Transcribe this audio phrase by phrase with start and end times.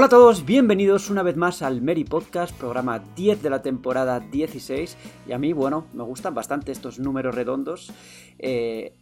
[0.00, 4.18] Hola a todos, bienvenidos una vez más al Mary Podcast, programa 10 de la temporada
[4.18, 4.96] 16.
[5.28, 7.92] Y a mí, bueno, me gustan bastante estos números redondos,
[8.38, 8.94] eh,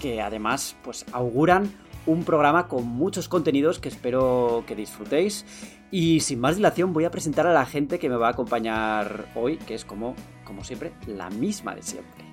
[0.00, 1.72] que además, pues auguran
[2.04, 5.46] un programa con muchos contenidos que espero que disfrutéis.
[5.92, 9.26] Y sin más dilación, voy a presentar a la gente que me va a acompañar
[9.36, 12.24] hoy, que es como, como siempre, la misma de siempre.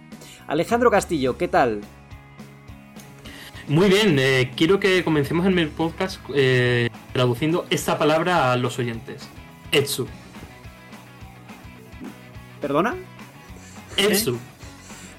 [0.47, 1.81] Alejandro Castillo, ¿qué tal?
[3.67, 9.27] Muy bien, eh, quiero que comencemos el podcast eh, traduciendo esta palabra a los oyentes.
[9.71, 10.07] Etsu.
[12.59, 12.95] ¿Perdona?
[13.97, 14.37] Etsu.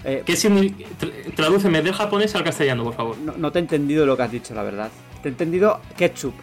[0.05, 0.89] Eh, ¿Qué significa?
[1.37, 3.19] Tradúceme del japonés al castellano, por favor.
[3.19, 4.91] no, no te he entendido lo que has dicho, la verdad.
[5.23, 6.35] Te he entendido ketchup.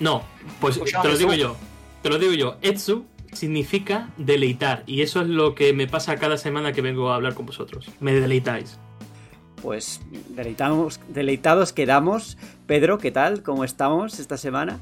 [0.00, 0.22] No,
[0.60, 1.56] pues Pues te lo digo yo.
[2.02, 2.56] Te lo digo yo.
[2.60, 4.82] Etsu significa deleitar.
[4.86, 7.90] Y eso es lo que me pasa cada semana que vengo a hablar con vosotros.
[8.00, 8.78] Me deleitáis.
[9.64, 12.36] Pues deleitamos, deleitados quedamos.
[12.66, 13.42] Pedro, ¿qué tal?
[13.42, 14.78] ¿Cómo estamos esta semana?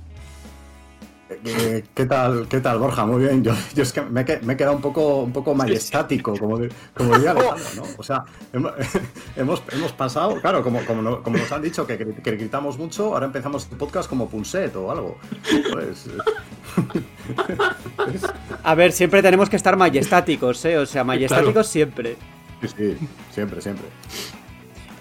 [1.44, 3.06] Eh, ¿Qué tal, qué tal, Borja?
[3.06, 3.44] Muy bien.
[3.44, 6.36] Yo, yo es que me, he que- me he quedado un poco, un poco majestático,
[6.36, 6.58] como,
[6.94, 7.82] como diría Alejandro, ¿no?
[7.96, 8.72] O sea, hemos,
[9.36, 13.14] hemos, hemos pasado, claro, como, como, no- como nos han dicho que, que gritamos mucho,
[13.14, 15.16] ahora empezamos el podcast como Punset o algo.
[15.72, 16.18] Pues, eh,
[18.64, 20.76] A ver, siempre tenemos que estar majestáticos, ¿eh?
[20.76, 21.64] O sea, majestáticos Claro.
[21.68, 22.16] siempre.
[22.62, 22.98] sí, sí,
[23.30, 23.86] siempre, siempre.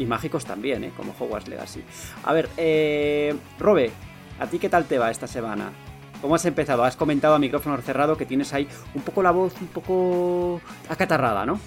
[0.01, 0.91] Y mágicos también, ¿eh?
[0.97, 1.83] Como Hogwarts Legacy.
[2.23, 3.35] A ver, eh...
[3.59, 3.91] Robe,
[4.39, 5.71] ¿a ti qué tal te va esta semana?
[6.23, 6.83] ¿Cómo has empezado?
[6.83, 11.45] Has comentado a micrófono cerrado que tienes ahí un poco la voz un poco acatarrada,
[11.45, 11.59] ¿no?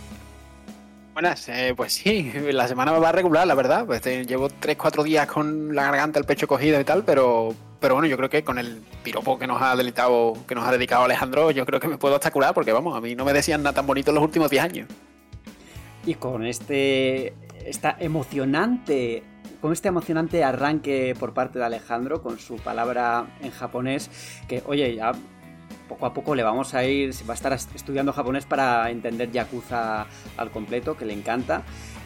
[1.13, 3.87] Buenas, eh, pues sí, la semana me va a regular, la verdad.
[3.87, 7.95] Pues eh, llevo 3-4 días con la garganta, el pecho cogido y tal, pero, pero
[7.95, 11.05] bueno, yo creo que con el piropo que nos ha deleitado, que nos ha dedicado
[11.05, 13.63] Alejandro, yo creo que me puedo hasta curar, porque vamos, a mí no me decían
[13.63, 14.89] nada tan bonito en los últimos 10 años.
[16.05, 17.33] Y con este
[17.65, 19.23] esta emocionante
[19.61, 24.11] con este emocionante arranque por parte de Alejandro con su palabra en japonés
[24.49, 25.13] que oye ya
[25.89, 30.07] poco a poco le vamos a ir va a estar estudiando japonés para entender Yakuza
[30.37, 31.63] al completo que le encanta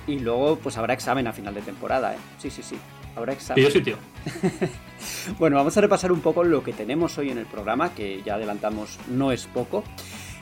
[0.07, 2.19] y luego pues habrá examen a final de temporada ¿eh?
[2.39, 2.77] sí sí sí
[3.17, 3.97] habrá examen yo tío.
[5.39, 8.35] bueno, vamos a repasar un poco lo que tenemos hoy en el programa, que ya
[8.35, 9.85] adelantamos no es poco.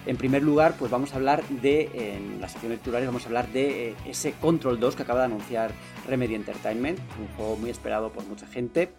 [0.07, 3.27] En primer lugar, pues vamos a hablar de, en la sección de titulares, vamos a
[3.27, 5.73] hablar de eh, ese Control 2 que acaba de anunciar
[6.07, 8.91] Remedy Entertainment, un juego muy esperado por mucha gente.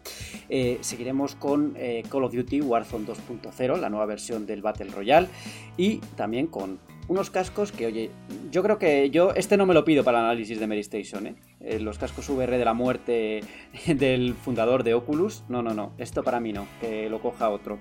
[0.50, 5.30] Eh, seguiremos con eh, Call of Duty Warzone 2.0, la nueva versión del Battle Royale,
[5.78, 8.12] y también con unos cascos que, oye,
[8.52, 11.38] yo creo que yo este no me lo pido para el análisis de Mary Station.
[11.62, 13.42] Eh, Los cascos VR de la muerte
[13.88, 17.80] del fundador de Oculus, no, no, no, esto para mí no, que lo coja otro.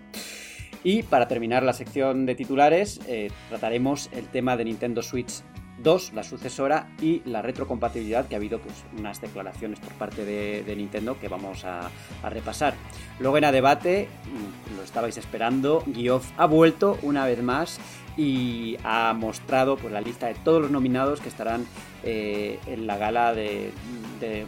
[0.87, 5.43] Y para terminar la sección de titulares, eh, trataremos el tema de Nintendo Switch
[5.83, 10.77] 2, la sucesora, y la retrocompatibilidad, que ha habido pues, unas declaraciones por parte de,
[10.77, 11.91] Nintendo que vamos a,
[12.31, 12.75] repasar.
[13.19, 17.81] Luego en a debate, mm, lo estabais esperando, Geoff ha vuelto una vez más
[18.17, 21.67] y ha mostrado pues, la lista de todos los nominados que estarán
[22.05, 23.73] eh, en la gala de,
[24.21, 24.47] de-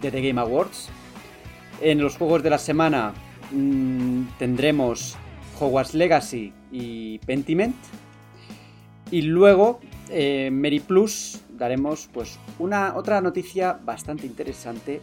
[0.00, 0.88] de The Game Awards.
[1.80, 3.12] En los juegos de la semana
[3.52, 5.16] mm, tendremos
[5.60, 7.76] Hogwarts Legacy y Pentiment.
[9.10, 15.00] Y luego, eh, Mary Plus, daremos pues una otra noticia bastante interesante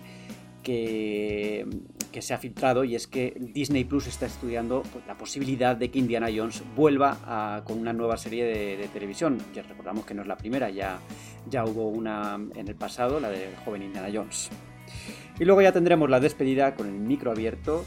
[0.64, 1.66] que,
[2.12, 5.92] que se ha filtrado y es que Disney Plus está estudiando pues, la posibilidad de
[5.92, 9.38] que Indiana Jones vuelva con una nueva serie de, de televisión.
[9.54, 11.00] Ya recordamos que no es la primera, ya,
[11.50, 14.50] ya hubo una en el pasado, la del joven Indiana Jones.
[15.40, 17.86] Y luego ya tendremos la despedida con el micro abierto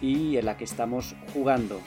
[0.00, 1.80] y en la que estamos jugando.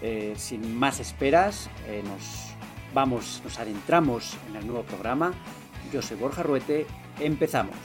[0.00, 2.54] Eh, sin más esperas, eh, nos
[2.94, 5.34] vamos, nos adentramos en el nuevo programa.
[5.92, 6.86] Yo soy Borja Ruete,
[7.18, 7.76] empezamos.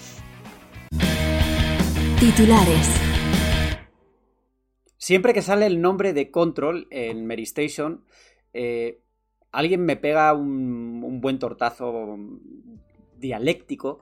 [2.20, 3.02] Titulares.
[4.98, 8.06] Siempre que sale el nombre de Control en Mary Station,
[8.54, 9.02] eh,
[9.52, 12.18] alguien me pega un, un buen tortazo
[13.18, 14.00] dialéctico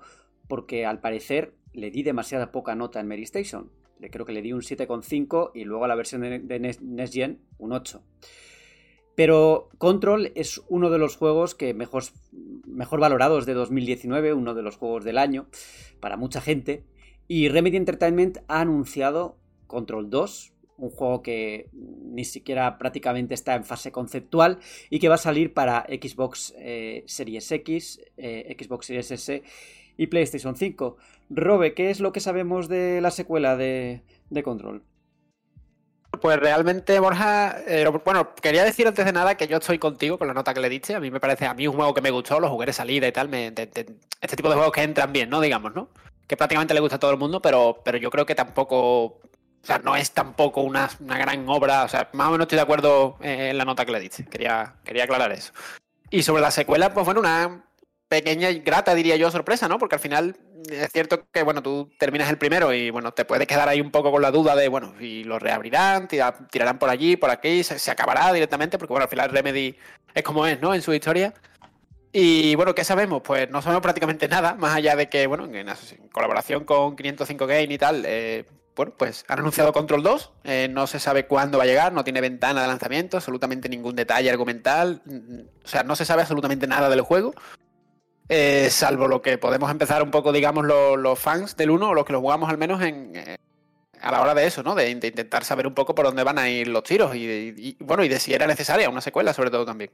[0.48, 3.72] porque al parecer le di demasiada poca nota en Mary Station.
[4.10, 7.74] Creo que le di un 7,5 y luego a la versión de, Next Gen un
[7.74, 8.02] 8.
[9.16, 12.04] Pero Control es uno de los juegos que mejor,
[12.66, 15.48] mejor valorados de 2019, uno de los juegos del año
[16.00, 16.86] para mucha gente.
[17.28, 19.38] Y Remedy Entertainment ha anunciado
[19.68, 24.60] Control 2, un juego que ni siquiera prácticamente está en fase conceptual
[24.90, 29.44] y que va a salir para Xbox eh, Series X, eh, Xbox Series S
[29.98, 30.98] y PlayStation 5.
[31.34, 34.04] Robe, ¿qué es lo que sabemos de la secuela de,
[34.44, 34.84] Control?
[36.22, 40.28] Pues realmente, Borja, eh, bueno, quería decir antes de nada que yo estoy contigo con
[40.28, 40.94] la nota que le diste.
[40.94, 43.08] A mí me parece, a mí un juego que me gustó, los jugué de salida
[43.08, 45.40] y tal, este tipo de juegos que entran bien, ¿no?
[45.40, 45.90] Digamos, ¿no?
[46.28, 49.22] Que prácticamente le gusta a todo el mundo, pero, pero yo creo que tampoco
[49.64, 51.84] o sea, no es tampoco una, gran obra.
[51.84, 54.26] O sea, más o menos estoy de acuerdo en la nota que le diste.
[54.26, 55.54] Quería, quería aclarar eso.
[56.10, 57.64] Y sobre la secuela, pues bueno, una
[58.08, 59.78] pequeña y grata, diría yo, sorpresa, ¿no?
[59.78, 60.36] Porque al final
[60.70, 63.92] es cierto que, bueno, tú terminas el primero y, bueno, te puedes quedar ahí un
[63.92, 67.92] poco con la duda de, bueno, si lo reabrirán, tirarán por allí, por aquí, se,
[67.92, 69.76] acabará directamente, porque, bueno, al final Remedy
[70.14, 70.74] es como es, ¿no?
[70.74, 71.34] En su historia.
[72.14, 73.22] Y bueno, ¿qué sabemos?
[73.24, 75.68] Pues no sabemos prácticamente nada, más allá de que, bueno, en,
[76.12, 80.88] colaboración con 505 Game y tal, eh, bueno, pues han anunciado Control 2, eh, no
[80.88, 85.02] se sabe cuándo va a llegar, no tiene ventana de lanzamiento, absolutamente ningún detalle argumental,
[85.64, 87.34] o sea, no se sabe absolutamente nada del juego,
[88.30, 92.06] eh, salvo lo que podemos empezar un poco, digamos, los, fans del 1 o los
[92.06, 93.38] que lo jugamos al menos en, eh,
[94.02, 94.76] a la hora de eso, ¿no?
[94.76, 98.10] De, intentar saber un poco por dónde van a ir los tiros y, bueno, y
[98.10, 99.92] de si era necesaria una secuela, sobre todo también.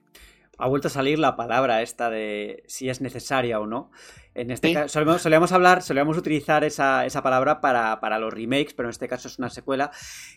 [0.59, 3.91] Ha vuelto a salir la palabra esta de si es necesaria o no.
[4.33, 9.07] En este caso, solíamos, hablar, solíamos utilizar esa, palabra para, los remakes, pero en este
[9.07, 9.91] caso es una secuela.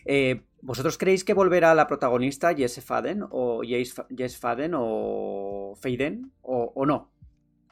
[0.05, 6.85] Eh, ¿Vosotros creéis que volverá la protagonista Jess Faden o Jess Faden o Faden o,
[6.85, 7.11] no?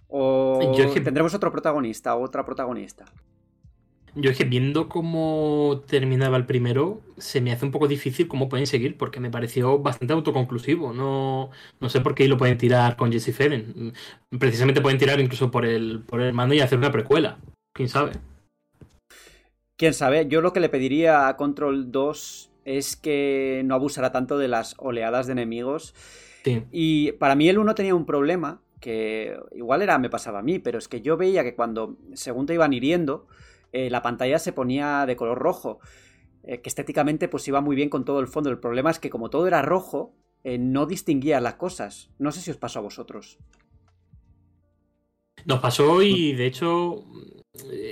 [0.10, 0.60] ¿O
[1.04, 3.06] tendremos otro protagonista o otra protagonista?
[4.16, 8.50] Yo es que viendo cómo terminaba el primero, se me hace un poco difícil cómo
[8.50, 10.94] pueden seguir, porque me pareció bastante autoconclusivo.
[10.94, 13.94] No, no sé por qué lo pueden tirar con Jesse Feden.
[14.38, 17.38] Precisamente pueden tirar incluso por el, por el mando y hacer una precuela.
[17.74, 18.14] ¿Quién sabe?
[19.78, 20.28] ¿Quién sabe?
[20.28, 24.76] Yo lo que le pediría a Control 2 es que no abusara tanto de las
[24.80, 25.94] oleadas de enemigos.
[26.72, 30.60] Y para mí el 1 tenía un problema, que igual era me pasaba a mí,
[30.60, 33.28] pero es que yo veía que cuando según te iban hiriendo,
[33.72, 35.80] eh, la pantalla se ponía de color rojo,
[36.44, 38.50] eh, que estéticamente pues iba muy bien con todo el fondo.
[38.50, 42.10] El problema es que como todo era rojo, eh, no distinguía las cosas.
[42.18, 43.38] No sé si os pasó a vosotros.
[45.46, 47.04] Nos pasó y de hecho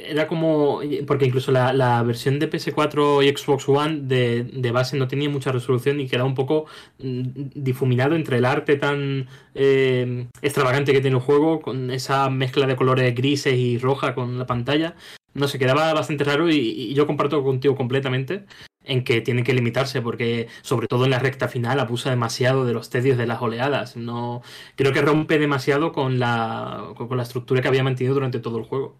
[0.05, 0.81] era como.
[1.05, 5.99] Porque incluso la, versión de PS4 y Xbox One de, base no tenía mucha resolución
[5.99, 6.65] y quedaba un poco
[6.99, 7.21] mm,
[7.55, 13.13] difuminado entre el arte tan extravagante que tiene el juego, con esa mezcla de colores
[13.15, 14.95] grises y roja con la pantalla
[15.38, 18.45] no sé, quedaba bastante raro y, yo comparto contigo completamente
[18.88, 22.74] en que tiene que limitarse porque sobre todo en la recta final abusa demasiado de
[22.74, 23.95] los tedios de las oleadas.
[23.95, 24.42] No
[24.75, 28.63] creo que rompe demasiado con la con la estructura que había mantenido durante todo el
[28.63, 28.98] juego.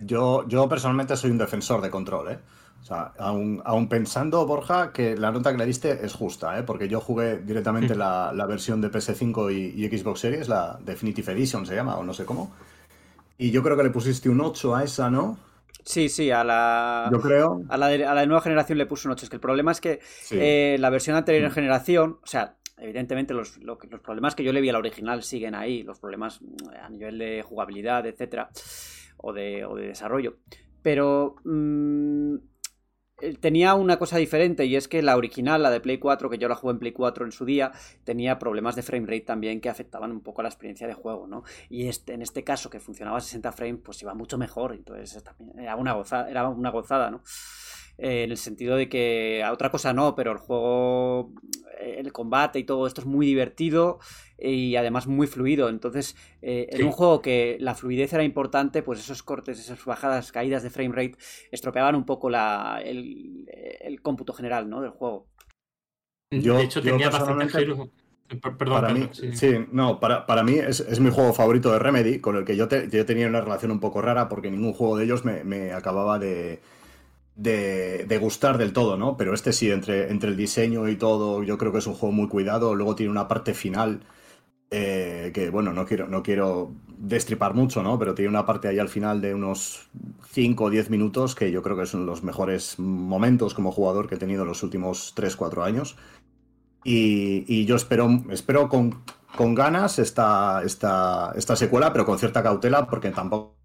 [0.00, 2.38] Yo, yo personalmente soy un defensor de control, ¿eh?
[2.82, 6.62] O sea, aún, pensando, Borja, que la nota que le diste es justa, ¿eh?
[6.62, 7.98] porque yo jugué directamente mm.
[7.98, 12.14] la, versión de PS5 y, y, Xbox Series, la Definitive Edition se llama, o no
[12.14, 12.52] sé cómo.
[13.38, 15.36] Y yo creo que le pusiste un 8 a esa, ¿no?
[15.86, 17.08] Sí, sí, a la.
[17.12, 17.62] Yo creo.
[17.68, 19.26] A la, a la nueva generación le puso un 8.
[19.26, 20.00] Es que el problema es que
[20.32, 21.54] eh, la versión anterior mm.
[21.54, 25.54] generación, o sea, evidentemente los, los, problemas que yo le vi a la original siguen
[25.54, 28.50] ahí, los problemas mm, a nivel de jugabilidad, etcétera,
[29.18, 30.38] o de, o de desarrollo.
[30.82, 32.34] Pero mm,
[33.40, 36.48] tenía una cosa diferente y es que la original, la de Play 4, que yo
[36.48, 37.72] la jugué en Play 4 en su día,
[38.04, 41.26] tenía problemas de frame rate también que afectaban un poco a la experiencia de juego,
[41.26, 41.42] ¿no?
[41.70, 45.22] Y este, en este caso, que funcionaba a 60 frames, pues iba mucho mejor, entonces
[45.22, 47.22] también era una gozada, era una gozada ¿no?
[47.98, 51.32] Eh, en el sentido de que a otra cosa no, pero el juego,
[51.65, 53.98] eh, el combate y todo esto es muy divertido
[54.38, 55.68] y además muy fluido.
[55.68, 60.32] Entonces, eh, en un juego que la fluidez era importante, pues esos cortes, esas bajadas,
[60.32, 61.16] caídas de frame rate
[61.50, 64.80] estropeaban un poco la, el, cómputo general ¿no?
[64.80, 65.26] del juego.
[66.30, 67.66] Yo, de hecho, tenía bastante
[68.40, 69.54] Perdón, para mí, sí.
[69.70, 73.06] no, para, para mí es, mi juego favorito de Remedy, con el que yo, yo,
[73.06, 76.60] tenía una relación un poco rara porque ningún juego de ellos me acababa de,
[77.36, 79.16] de, gustar del todo, ¿no?
[79.16, 82.12] Pero este sí, entre, entre el diseño y todo, yo creo que es un juego
[82.12, 82.74] muy cuidado.
[82.74, 84.00] Luego tiene una parte final
[84.70, 87.98] eh, que, bueno, no quiero, no quiero destripar mucho, ¿no?
[87.98, 89.88] Pero tiene una parte ahí al final de unos
[90.30, 94.16] 5 o 10 minutos que yo creo que son los mejores momentos como jugador que
[94.16, 95.96] he tenido en los últimos 3-4 años.
[96.84, 99.02] Y, yo espero, espero con,
[99.36, 103.55] con ganas esta, esta, esta secuela, pero con cierta cautela, porque tampoco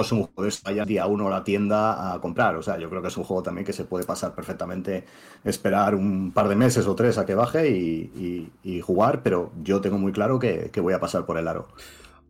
[0.00, 2.56] es un juego de vaya día uno a la tienda a comprar.
[2.56, 5.04] O sea, yo creo que es un juego también que se puede pasar perfectamente,
[5.44, 9.98] esperar un par de meses o tres a que baje y, jugar, pero yo tengo
[9.98, 11.68] muy claro que, voy a pasar por el aro.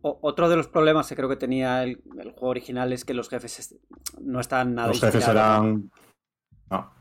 [0.01, 2.01] otro de los problemas que creo que tenía el,
[2.35, 3.75] juego original es que los jefes
[4.21, 5.89] no están nada Los jefes eran.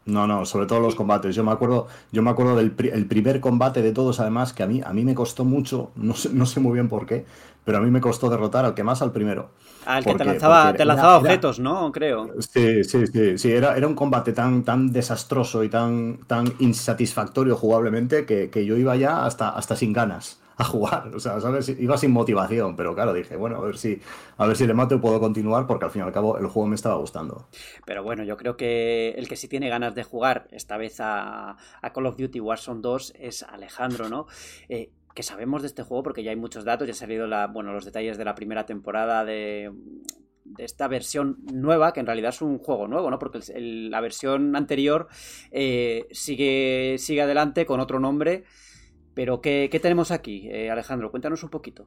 [0.04, 1.34] No, no, sobre todo los combates.
[1.34, 4.66] Yo me acuerdo, yo me acuerdo del el primer combate de todos, además, que a
[4.66, 7.24] mí, a mí me costó mucho, no sé, no sé muy bien por qué,
[7.64, 9.50] pero a mí me costó derrotar al que más al primero.
[9.84, 11.90] Al que te lanzaba, te lanzaba objetos, ¿no?
[11.92, 12.30] Creo.
[12.40, 13.52] Sí, sí, sí, sí.
[13.52, 18.76] Era, era un combate tan, tan desastroso y tan, tan insatisfactorio jugablemente que, que yo
[18.76, 21.14] iba ya hasta, hasta sin ganas a jugar.
[21.14, 21.68] O sea, ¿sabes?
[21.68, 24.00] Iba sin motivación, pero claro, dije, bueno, a ver si,
[24.36, 26.46] a ver si le mato y puedo continuar, porque al fin y al cabo el
[26.46, 27.48] juego me estaba gustando.
[27.84, 31.56] Pero bueno, yo creo que el que sí tiene ganas de jugar esta vez a,
[31.94, 34.26] Call of Duty Warzone 2 es Alejandro, ¿no?
[34.68, 37.46] Eh, que sabemos de este juego porque ya hay muchos datos, ya han salido la,
[37.46, 39.72] bueno, los detalles de la primera temporada de,
[40.58, 43.18] esta versión nueva, que en realidad es un juego nuevo, ¿no?
[43.18, 45.08] Porque la versión anterior
[45.50, 48.44] eh, sigue, sigue adelante con otro nombre
[49.14, 51.10] pero, ¿qué, tenemos aquí, eh, Alejandro?
[51.10, 51.84] Cuéntanos un poquito.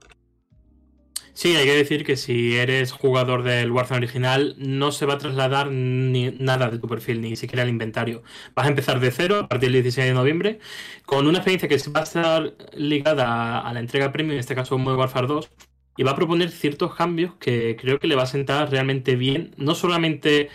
[1.35, 5.17] Sí, hay que decir que si eres jugador del Warzone original, no se va a
[5.17, 8.23] trasladar ni nada de tu perfil, ni siquiera el inventario.
[8.55, 10.59] Vas a empezar de cero a partir del 16 de noviembre,
[11.05, 14.77] con una experiencia que va a estar ligada a, la entrega premium, en este caso
[14.77, 15.51] Modern Warfare 2,
[15.97, 19.53] y va a proponer ciertos cambios que creo que le va a sentar realmente bien,
[19.57, 20.49] no solamente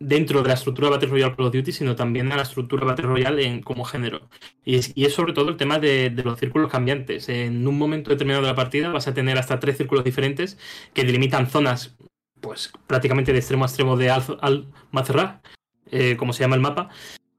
[0.00, 2.84] dentro de la estructura de Battle Royale Call of Duty, sino también a la estructura
[2.84, 4.28] Battle Royale en, como género.
[4.64, 7.28] Y es, sobre todo el tema de, los círculos cambiantes.
[7.28, 10.58] En un momento determinado de la partida vas a tener hasta tres círculos diferentes
[10.94, 11.96] que delimitan zonas
[12.40, 15.42] pues prácticamente de extremo a extremo de Al-Mazrah,
[15.90, 16.88] eh, como se llama el mapa.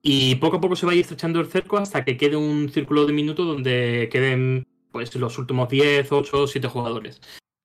[0.03, 2.69] Y poco a poco se va a ir estrechando el cerco hasta que quede un
[2.69, 7.21] círculo de minuto donde queden pues los últimos 10, 8, 7 jugadores.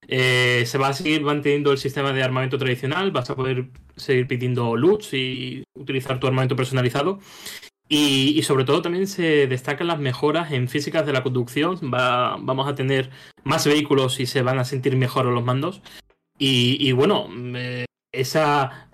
[0.08, 4.28] Eh, se va a seguir manteniendo el sistema de armamento tradicional, vas a poder seguir
[4.28, 7.18] pidiendo loots y utilizar tu armamento personalizado.
[7.88, 11.78] Y, sobre todo también se destacan las mejoras en físicas de la conducción.
[11.80, 13.10] vamos a tener
[13.44, 15.82] más vehículos y se van a sentir mejor los mandos.
[16.38, 18.90] Y, bueno, eh, esa,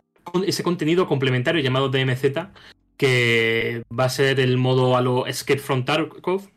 [0.46, 2.50] ese contenido complementario llamado DMZ,
[2.96, 6.48] que va a ser el modo a lo Escape from Tarkov,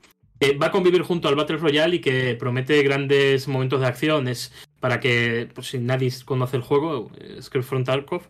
[0.62, 5.00] va a convivir junto al Battle Royale y que promete grandes momentos de acciones para
[5.00, 7.10] que, por si nadie conoce el juego,
[7.64, 8.22] Front Tarkov,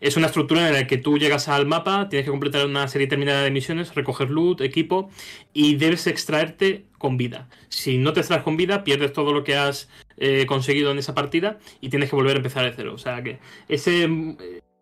[0.00, 3.06] es una estructura en la que tú llegas al mapa, tienes que completar una serie
[3.06, 5.10] determinada de misiones, recoger loot, equipo
[5.52, 7.48] y debes extraerte con vida.
[7.68, 11.14] Si no te extraes con vida, pierdes todo lo que has eh, conseguido en esa
[11.14, 12.92] partida y tienes que volver a empezar de cero.
[12.94, 13.38] O sea que
[13.68, 14.08] ese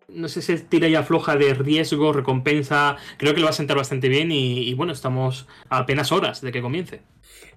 [0.09, 3.77] no sé si tira y afloja de riesgo, recompensa, creo que lo va a sentar
[3.77, 7.03] bastante bien y, bueno, estamos a apenas horas de que comience.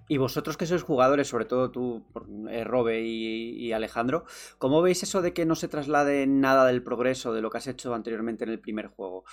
[0.08, 2.04] Y vosotros que sois jugadores, sobre todo tú,
[2.50, 4.26] eh, Robe y, Alejandro,
[4.58, 7.68] ¿cómo veis eso de que no se traslade nada del progreso de lo que has
[7.68, 9.24] hecho anteriormente en el primer juego?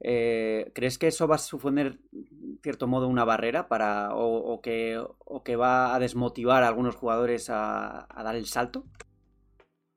[0.00, 2.00] Eh, ¿Crees que eso va a suponer,
[2.62, 7.48] cierto modo, una barrera para o, que, o que va a desmotivar a algunos jugadores
[7.48, 8.84] a dar el salto?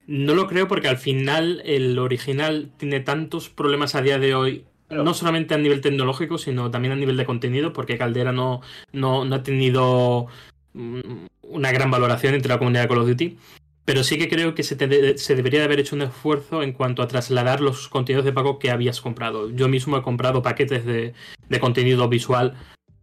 [0.09, 4.65] No lo creo porque al final el original tiene tantos problemas a día de hoy,
[4.89, 8.61] no solamente a nivel tecnológico, sino también a nivel de contenido, porque Caldera no,
[8.91, 10.25] no, ha tenido
[10.73, 13.37] mm, una gran valoración entre la comunidad de Call of Duty.
[13.85, 14.77] Pero sí que creo que se,
[15.19, 18.57] se, debería de haber hecho un esfuerzo en cuanto a trasladar los contenidos de pago
[18.57, 19.51] que habías comprado.
[19.51, 21.13] Yo mismo he comprado paquetes de,
[21.49, 22.55] de contenido visual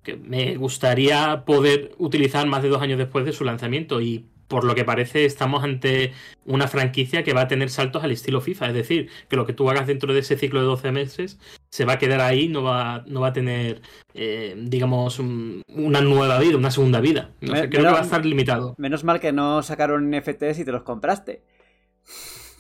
[0.02, 4.64] que me gustaría poder utilizar más de dos años después de su lanzamiento y por
[4.64, 6.12] lo que parece estamos ante
[6.44, 9.52] una franquicia que va a tener saltos al estilo FIFA, es decir, que lo que
[9.52, 11.38] tú hagas dentro de ese ciclo de 12 meses
[11.70, 13.82] se va a quedar ahí, no va, no va a tener,
[14.14, 17.30] eh, digamos, una nueva vida, una segunda vida.
[17.40, 18.74] creo que va a estar limitado.
[18.78, 21.42] Menos mal que no sacaron NFTs y te los compraste.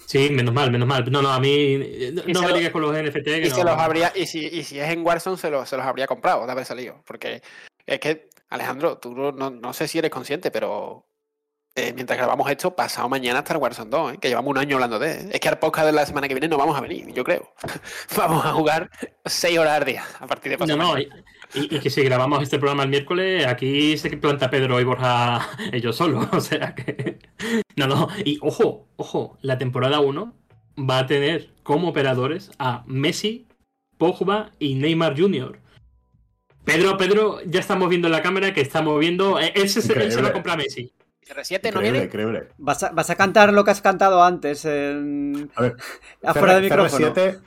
[0.06, 1.10] Sí, menos mal, menos mal.
[1.10, 1.78] No, no, a mí
[2.26, 3.28] no me digas con los NFT.
[3.44, 5.84] y, se los habría, y, si, y si es en Warzone, se los, se los
[5.84, 7.02] habría comprado de haber salido.
[7.04, 7.42] Porque
[7.86, 11.06] es que, Alejandro, tú no, no sé si eres consciente, pero
[11.76, 14.18] eh, mientras grabamos esto, pasado mañana Star Warzone 2, ¿eh?
[14.18, 15.28] que llevamos un año hablando de.
[15.30, 17.52] Es que al podcast de la semana que viene no vamos a venir, yo creo.
[18.16, 18.90] vamos a jugar
[19.26, 20.78] 6 horas al día a partir de pasado.
[20.78, 24.84] No, no, y, que si grabamos este programa el miércoles, aquí se planta Pedro y
[24.84, 26.26] Borja ellos solos.
[26.32, 27.18] O sea que.
[27.76, 28.08] No, no.
[28.24, 30.34] Y ojo, ojo, la temporada 1
[30.78, 33.48] va a tener como operadores a Messi,
[33.98, 35.60] Pogba y Neymar Jr.
[36.64, 39.38] Pedro, Pedro, ya estamos viendo en la cámara que estamos viendo.
[39.38, 40.90] Eh, él se, él se va a comprar Messi.
[41.26, 42.08] CR7 no viene.
[42.58, 45.50] ¿Vas a, ¿Vas a, cantar lo que has cantado antes en...
[45.56, 45.76] A ver,
[46.22, 47.12] afuera del micrófono.
[47.12, 47.40] CR7,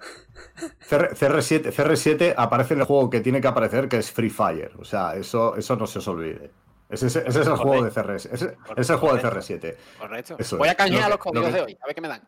[0.90, 4.74] CR7, CR7 aparece en el juego que tiene que aparecer, que es Free Fire.
[4.80, 6.52] O sea, eso, eso no se os olvide.
[6.90, 8.30] Ese, ese, es el juego de CR7.
[8.34, 9.76] Ese, es el juego de CR7.
[9.98, 10.38] Correcto.
[10.58, 12.22] Voy a canjear los códigos de hoy, a ver qué me dan.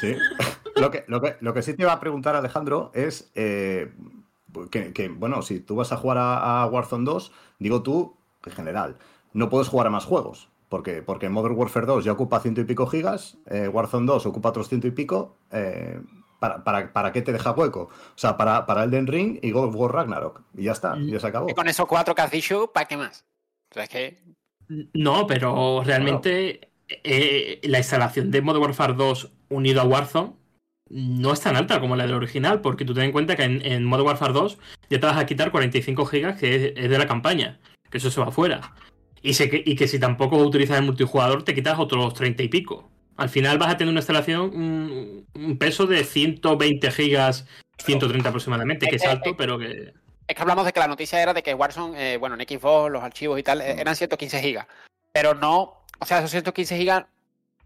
[0.00, 0.16] Sí.
[0.76, 3.92] lo, que, lo, que, lo que sí te iba a preguntar, Alejandro, es eh,
[4.70, 8.52] que, que, bueno, si tú vas a jugar a, a Warzone 2, digo tú, en
[8.52, 8.96] general,
[9.32, 12.64] no puedes jugar a más juegos Porque, porque Modern Warfare 2 ya ocupa ciento y
[12.64, 15.36] pico gigas, eh, Warzone 2 ocupa otros ciento y pico.
[15.52, 16.00] Eh,
[16.38, 17.88] para, para, para, qué te deja hueco?
[17.90, 20.42] O sea, para, para Elden Ring y God of War Ragnarok.
[20.54, 21.48] Y ya está, ya se acabó.
[21.48, 23.24] Y con esos cuatro que has dicho, ¿para qué más?
[23.70, 24.22] O sea, es que...
[24.92, 30.34] No, pero realmente eh, la instalación de Modern Warfare 2 unido a Warzone
[30.90, 33.64] no es tan alta como la del original, porque tú ten en cuenta que en,
[33.64, 34.58] en Modern Warfare 2
[34.90, 37.58] ya te vas a quitar 45 gigas que es, es de la campaña,
[37.90, 38.74] que eso se va fuera.
[39.24, 42.90] Y, se, y, que si tampoco utilizas el multijugador te quitas otros 30 y pico.
[43.16, 47.46] Al final vas a tener una instalación, un, un peso de 120 gigas,
[47.78, 49.94] 130 aproximadamente, que es alto, pero que...
[50.28, 52.92] Es que hablamos de que la noticia era de que Warzone, eh, bueno, en Xbox,
[52.92, 54.66] los archivos y tal, eran 115 gigas.
[55.10, 57.06] Pero no, o sea, esos 115 gigas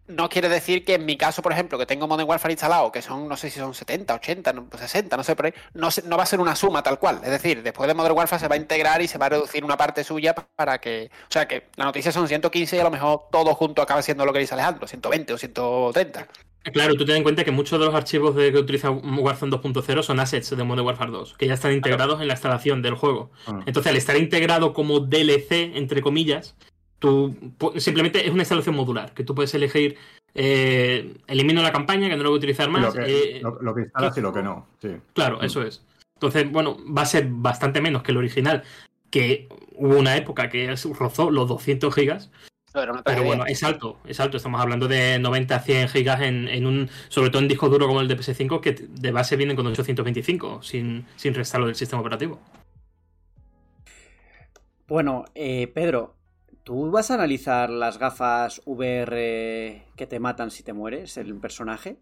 [0.08, 3.02] no quiere decir que en mi caso, por ejemplo, que tengo Modern Warfare instalado, que
[3.02, 6.22] son, no sé si son 70, 80, 60, no sé por ahí, no, no, va
[6.22, 7.20] a ser una suma tal cual.
[7.22, 9.64] Es decir, después de Modern Warfare se va a integrar y se va a reducir
[9.64, 11.10] una parte suya para que.
[11.22, 14.24] O sea, que la noticia son 115 y a lo mejor todo junto acaba siendo
[14.24, 16.28] lo que dice Alejandro, 120 o 130.
[16.72, 20.02] Claro, tú ten en cuenta que muchos de los archivos de que utiliza Warzone 2.0
[20.02, 23.30] son assets de Modern Warfare 2, que ya están integrados en la instalación del juego.
[23.66, 26.56] Entonces, al estar integrado como DLC, entre comillas,
[26.98, 27.34] tú
[27.76, 29.96] simplemente es una instalación modular, que tú puedes elegir
[30.34, 32.82] eh, elimino la campaña, que no lo voy a utilizar más.
[32.82, 34.66] Lo que, eh, lo, lo que instalas y lo que no.
[34.80, 34.90] Sí.
[35.14, 35.84] Claro, eso es.
[36.14, 38.64] Entonces, bueno, va a ser bastante menos que el original,
[39.10, 42.30] que hubo una época que rozó los 200 gigas.
[42.72, 44.36] Pero, no pero bueno, es alto, es alto.
[44.36, 47.86] Estamos hablando de 90 a 100 gigas en, en, un, sobre todo en disco duro
[47.86, 52.00] como el de PS5, que de base vienen con 825, sin, sin restarlo del sistema
[52.00, 52.40] operativo.
[54.86, 56.17] Bueno, eh, Pedro,
[56.68, 61.96] ¿Tú vas a analizar las gafas VR que te matan si te mueres, el personaje?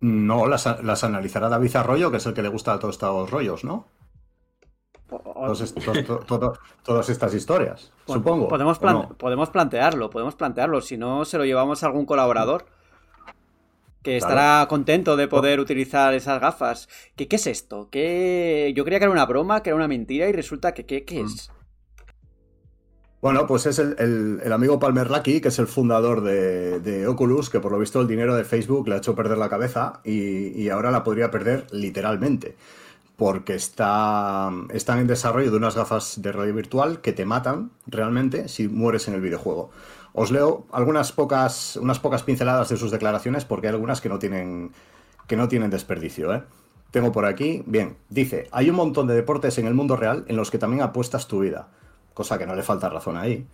[0.00, 3.62] No, las, las analizará David Arroyo, que es el que le gusta todos estos rollos,
[3.62, 3.86] ¿no?
[5.06, 8.48] Todos todas estas historias, bueno, supongo.
[8.48, 9.08] Podemos, plan no?
[9.16, 10.80] podemos plantearlo, podemos plantearlo.
[10.80, 12.66] Si no, se lo llevamos a algún colaborador
[14.02, 14.68] que estará claro.
[14.68, 16.88] contento de poder utilizar esas gafas.
[17.14, 17.90] ¿Qué, ¿Qué, es esto?
[17.92, 18.72] ¿Qué...
[18.74, 21.20] Yo creía que era una broma, que era una mentira y resulta que ¿qué, qué
[21.20, 21.52] es?
[23.22, 27.72] Bueno, pues es el, amigo Palmer Lucky, que es el fundador de, Oculus, que por
[27.72, 30.90] lo visto el dinero de Facebook le ha hecho perder la cabeza y, y ahora
[30.90, 32.56] la podría perder literalmente.
[33.16, 38.48] Porque está, están en desarrollo de unas gafas de radio virtual que te matan realmente
[38.48, 39.70] si mueres en el videojuego.
[40.12, 44.18] Os leo algunas pocas, unas pocas pinceladas de sus declaraciones porque hay algunas que no
[44.18, 44.72] tienen,
[45.26, 46.34] que no tienen desperdicio.
[46.34, 46.42] ¿eh?
[46.90, 50.36] Tengo por aquí, bien, dice, hay un montón de deportes en el mundo real en
[50.36, 51.68] los que también apuestas tu vida
[52.16, 53.46] cosa que no le falta razón ahí.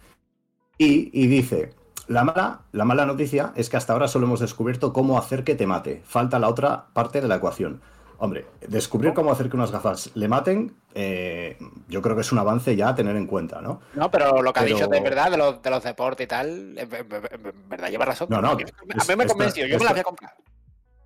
[0.78, 1.74] Y, y, dice,
[2.06, 5.56] la mala, la mala noticia es que hasta ahora solo hemos descubierto cómo hacer que
[5.56, 6.00] te mate.
[6.04, 7.82] Falta la otra parte de la ecuación.
[8.18, 12.38] Hombre, descubrir cómo hacer que unas gafas le maten, eh, yo creo que es un
[12.38, 13.80] avance ya a tener en cuenta, ¿no?
[13.94, 14.76] No, pero lo que pero...
[14.76, 18.28] ha dicho de verdad, de los, de los deportes y tal, en verdad lleva razón.
[18.30, 18.50] No, no.
[18.50, 20.36] A mí me convenció, yo me la voy a comprar.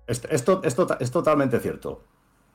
[0.05, 2.03] Esto, esto, es totalmente cierto.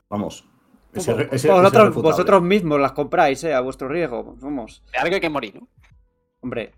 [0.08, 0.44] Vamos,
[0.92, 4.36] ese, ese, vosotros, ese vosotros, mismos las compráis, eh, a vuestro riesgo.
[4.40, 4.82] Vamos.
[4.92, 5.68] De algo hay que morir, ¿no?
[6.40, 6.72] Hombre,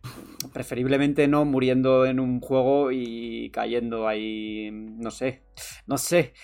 [0.52, 4.70] preferiblemente no muriendo en un juego y cayendo ahí.
[4.72, 5.42] No sé.
[5.86, 6.34] No sé.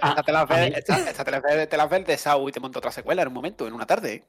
[0.00, 2.60] Ah, esta te la esta te la ves, te la ves de Sau y te
[2.60, 4.24] monta otra secuela en un momento, en una tarde.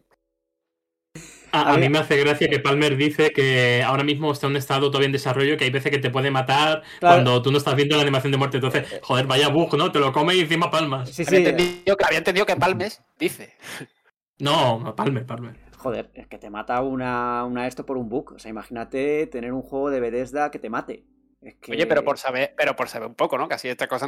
[1.54, 4.58] A, a, mí me hace gracia que Palmer dice que ahora mismo está en un
[4.58, 7.18] estado todavía en desarrollo, que hay veces que te puede matar claro.
[7.18, 8.58] cuando tú no estás viendo la animación de muerte.
[8.58, 9.92] Entonces, joder, vaya bug, ¿no?
[9.92, 11.12] Te lo come y encima palmas.
[11.12, 11.36] Sí, sí.
[11.36, 13.54] Había, entendido que, había entendido que Palmes dice.
[14.40, 15.56] No, Palmer, Palmer.
[15.78, 18.34] Joder, es que te mata una, una esto por un bug.
[18.34, 21.06] O sea, imagínate tener un juego de Bethesda que te mate.
[21.44, 21.72] Es que...
[21.74, 23.48] Oye, pero por saber, pero por saber un poco, ¿no?
[23.48, 24.08] Que así esta cosa,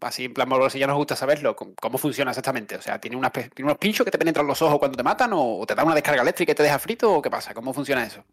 [0.00, 2.76] así en plan morboso ya nos gusta saberlo, cómo funciona exactamente.
[2.76, 5.30] O sea, ¿tiene, unas, ¿tiene unos pinchos que te penetran los ojos cuando te matan?
[5.34, 7.12] ¿O te da una descarga eléctrica y te deja frito?
[7.12, 7.54] ¿O qué pasa?
[7.54, 8.24] ¿Cómo funciona eso?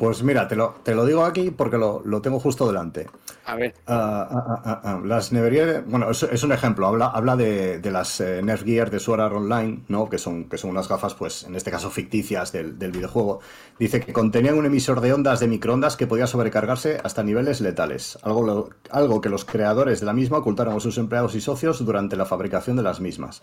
[0.00, 3.06] Pues mira, te lo, te lo digo aquí porque lo, lo, tengo justo delante.
[3.44, 3.74] A ver.
[3.86, 8.18] Uh, uh, uh, las Nevergear, bueno, es, es, un ejemplo, habla, habla de, de las
[8.22, 10.08] eh, Nerf Gear de Sword Art Online, ¿no?
[10.08, 13.40] que, son, que son unas gafas, pues en este caso ficticias del, del, videojuego.
[13.78, 18.18] Dice que contenían un emisor de ondas de microondas que podía sobrecargarse hasta niveles letales,
[18.22, 21.84] algo, lo, algo que los creadores de la misma ocultaron a sus empleados y socios
[21.84, 23.42] durante la fabricación de las mismas.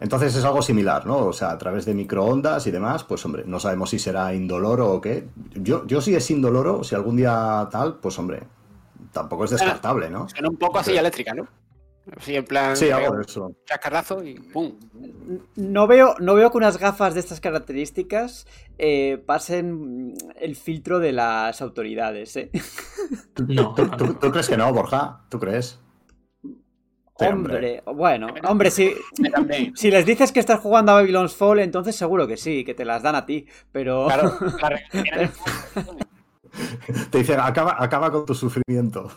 [0.00, 1.18] Entonces es algo similar, ¿no?
[1.18, 4.90] O sea, a través de microondas y demás, pues hombre, no sabemos si será indoloro
[4.90, 5.28] o qué.
[5.54, 8.42] Yo, yo si es indoloro, si algún día tal, pues hombre,
[9.12, 10.28] tampoco es descartable, ¿no?
[10.28, 11.46] Suena un poco así eléctrica, ¿no?
[12.16, 12.76] Así en plan.
[12.76, 13.54] Sí, eso.
[13.64, 14.72] Chascarrazo y ¡pum!
[15.54, 18.46] No veo, no veo que unas gafas de estas características
[18.78, 22.50] eh, pasen el filtro de las autoridades, ¿eh?
[23.46, 23.74] No.
[23.74, 25.20] ¿Tú, tú, tú crees que no, Borja?
[25.28, 25.78] ¿Tú crees?
[27.14, 28.94] Hombre, bueno, hombre, si,
[29.74, 32.84] si les dices que estás jugando a Babylon's Fall, entonces seguro que sí, que te
[32.84, 34.06] las dan a ti, pero...
[34.06, 34.78] Claro, claro.
[37.10, 39.10] Te dicen, acaba, acaba con tu sufrimiento.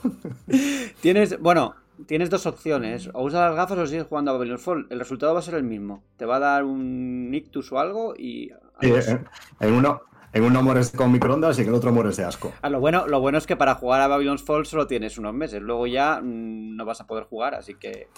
[1.02, 3.10] Tienes, bueno, tienes dos opciones.
[3.14, 4.88] O usas las gafas o sigues jugando a Babylon's Fall.
[4.90, 6.02] El resultado va a ser el mismo.
[6.16, 8.52] Te va a dar un ictus o algo y...
[8.80, 9.08] Sí, adiós.
[9.10, 9.28] en,
[9.60, 10.02] en uno,
[10.36, 12.52] en uno mueres con microondas y en el otro mueres de asco.
[12.62, 15.34] Ah, lo, bueno, lo bueno es que para jugar a Babylon's Fall solo tienes unos
[15.34, 15.62] meses.
[15.62, 18.10] Luego ya mm, no vas a poder jugar, así que...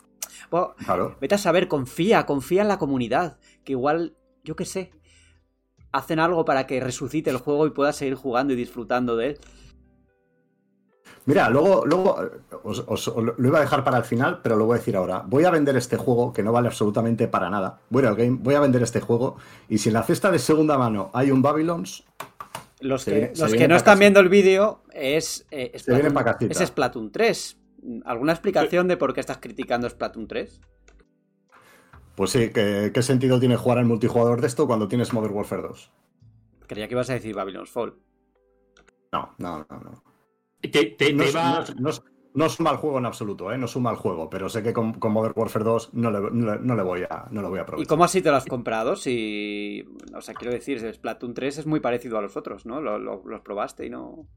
[0.49, 1.15] Bueno, Claro.
[1.21, 3.37] vete a saber, confía, confía en la comunidad.
[3.63, 4.91] Que igual, yo qué sé,
[5.91, 9.37] hacen algo para que resucite el juego y puedas seguir jugando y disfrutando de él.
[11.27, 12.29] Mira, luego, luego eh,
[12.63, 14.95] os, os- os lo iba a dejar para el final, pero lo voy a decir
[14.95, 15.23] ahora.
[15.27, 17.81] Voy a vender este juego, que no vale absolutamente para nada.
[17.93, 19.35] Al game, voy a vender este juego.
[19.69, 22.05] Y si en la cesta de segunda mano hay un Babylons,
[22.79, 26.13] Los que, viene- los que no están viendo el vídeo es, eh, Splatoon,
[26.49, 27.57] es Splatoon 3.
[28.05, 30.61] ¿Alguna explicación de por qué estás criticando Splatoon 3?
[32.15, 35.61] pues sí, ¿qué, qué sentido tiene jugar al multijugador de esto cuando tienes Modern Warfare
[35.61, 35.91] 2?
[36.67, 37.93] Creía que ibas a decir Babylon's Fall.
[39.11, 40.03] No, no, no, no.
[40.61, 41.91] Te, te- No te es, va- no no
[42.33, 43.57] no un mal juego en absoluto, ¿eh?
[43.57, 46.19] No es un mal juego, pero sé que con, con Modern Warfare 2 no le,
[46.31, 47.87] no le- no le voy a, no le voy a ¿Y aprovechar.
[47.87, 48.95] cómo así te lo has comprado?
[48.95, 49.83] Si.
[50.15, 52.79] O sea, quiero decir, Splatoon 3 es muy parecido a los otros, ¿no?
[52.79, 54.27] Lo- lo- los probaste y no.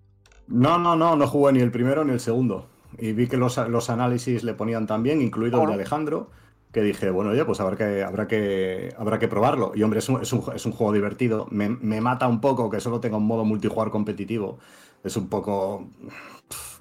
[0.49, 2.69] No, no, no, no jugué ni el primero ni el segundo.
[2.99, 5.75] Y vi que los, los análisis le ponían también, incluido el de.
[5.75, 6.31] Alejandro,
[6.73, 9.73] que dije, bueno, oye, pues habrá que, habrá que, habrá que probarlo.
[9.75, 11.47] Y hombre, es un, es un, es un juego divertido.
[11.51, 14.59] Me, me mata un poco que solo tenga un modo multijugador competitivo.
[15.05, 15.89] Es un poco.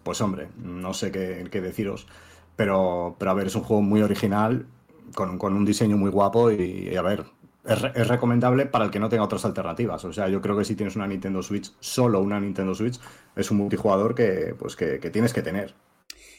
[0.03, 2.08] Pues hombre, no sé qué, qué deciros.
[2.55, 4.67] Pero, pero a ver, es un juego muy original,
[5.15, 7.25] con, con un diseño muy guapo y, a ver,
[7.65, 10.03] es, es recomendable para el que no tenga otras alternativas.
[10.05, 12.99] O sea, yo creo que si tienes una Nintendo Switch, solo una Nintendo Switch,
[13.36, 15.75] es un multijugador que, pues, que, que tienes que tener.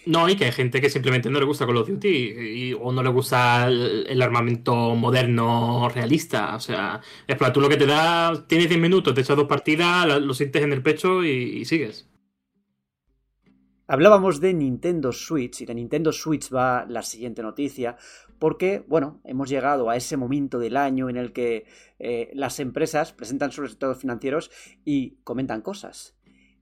[0.07, 3.03] No, y que hay gente que simplemente no le gusta Call of Duty o no
[3.03, 6.57] le gusta el, armamento moderno realista.
[6.57, 10.35] O sea, Splatoon lo que te da, tienes 10 minutos, te echas dos partidas, lo
[10.35, 12.09] sientes en el pecho y, y sigues.
[13.87, 17.97] Hablábamos de Nintendo Switch y de Nintendo Switch va la siguiente noticia
[18.39, 21.67] porque, bueno, hemos llegado a ese momento del año en el que
[21.99, 24.51] eh, las empresas presentan sus resultados financieros
[24.85, 26.17] y comentan cosas.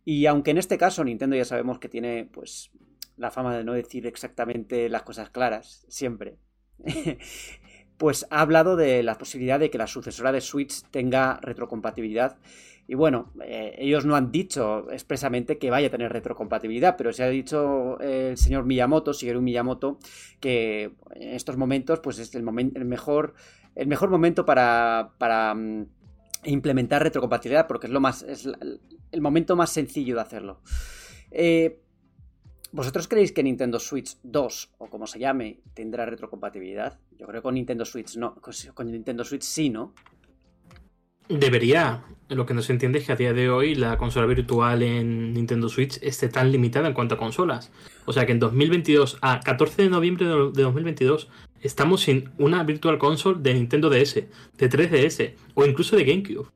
[0.05, 2.73] Y aunque en este caso Nintendo ya sabemos que tiene, pues,
[3.19, 6.37] la fama de no decir exactamente las cosas claras, siempre,
[7.99, 12.39] pues ha hablado de la posibilidad de que la sucesora de Switch tenga retrocompatibilidad
[12.91, 17.23] y bueno, eh, ellos no han dicho expresamente que vaya a tener retrocompatibilidad, pero se
[17.23, 19.99] ha dicho eh, el señor Miyamoto, Shigeru Miyamoto,
[20.41, 23.35] que en estos momentos pues es el, mejor
[23.75, 25.87] el mejor momento para, para mm,
[26.45, 28.49] implementar retrocompatibilidad porque es lo más es
[29.13, 30.63] el momento más sencillo de hacerlo.
[31.31, 31.83] Eh,
[32.71, 36.99] ¿Vosotros creéis que Nintendo Switch 2 o como se llame tendrá retrocompatibilidad?
[37.19, 38.37] Yo creo que con Nintendo Switch no,
[38.75, 39.95] con Nintendo Switch sí, ¿no?
[41.29, 42.05] Debería.
[42.29, 45.33] Lo que no se entiende es que a día de hoy la consola virtual en
[45.33, 47.71] Nintendo Switch esté tan limitada en cuanto a consolas.
[48.05, 51.29] O sea que en 2022, a 14 de noviembre de de 2022,
[51.61, 54.29] estamos sin una Virtual Console de Nintendo DS, de
[54.71, 56.49] 3DS o incluso de GameCube.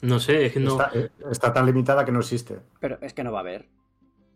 [0.00, 0.72] No sé, es que no.
[0.72, 2.58] Está, eh, está tan limitada que no existe.
[2.80, 3.68] Pero es que no va a haber.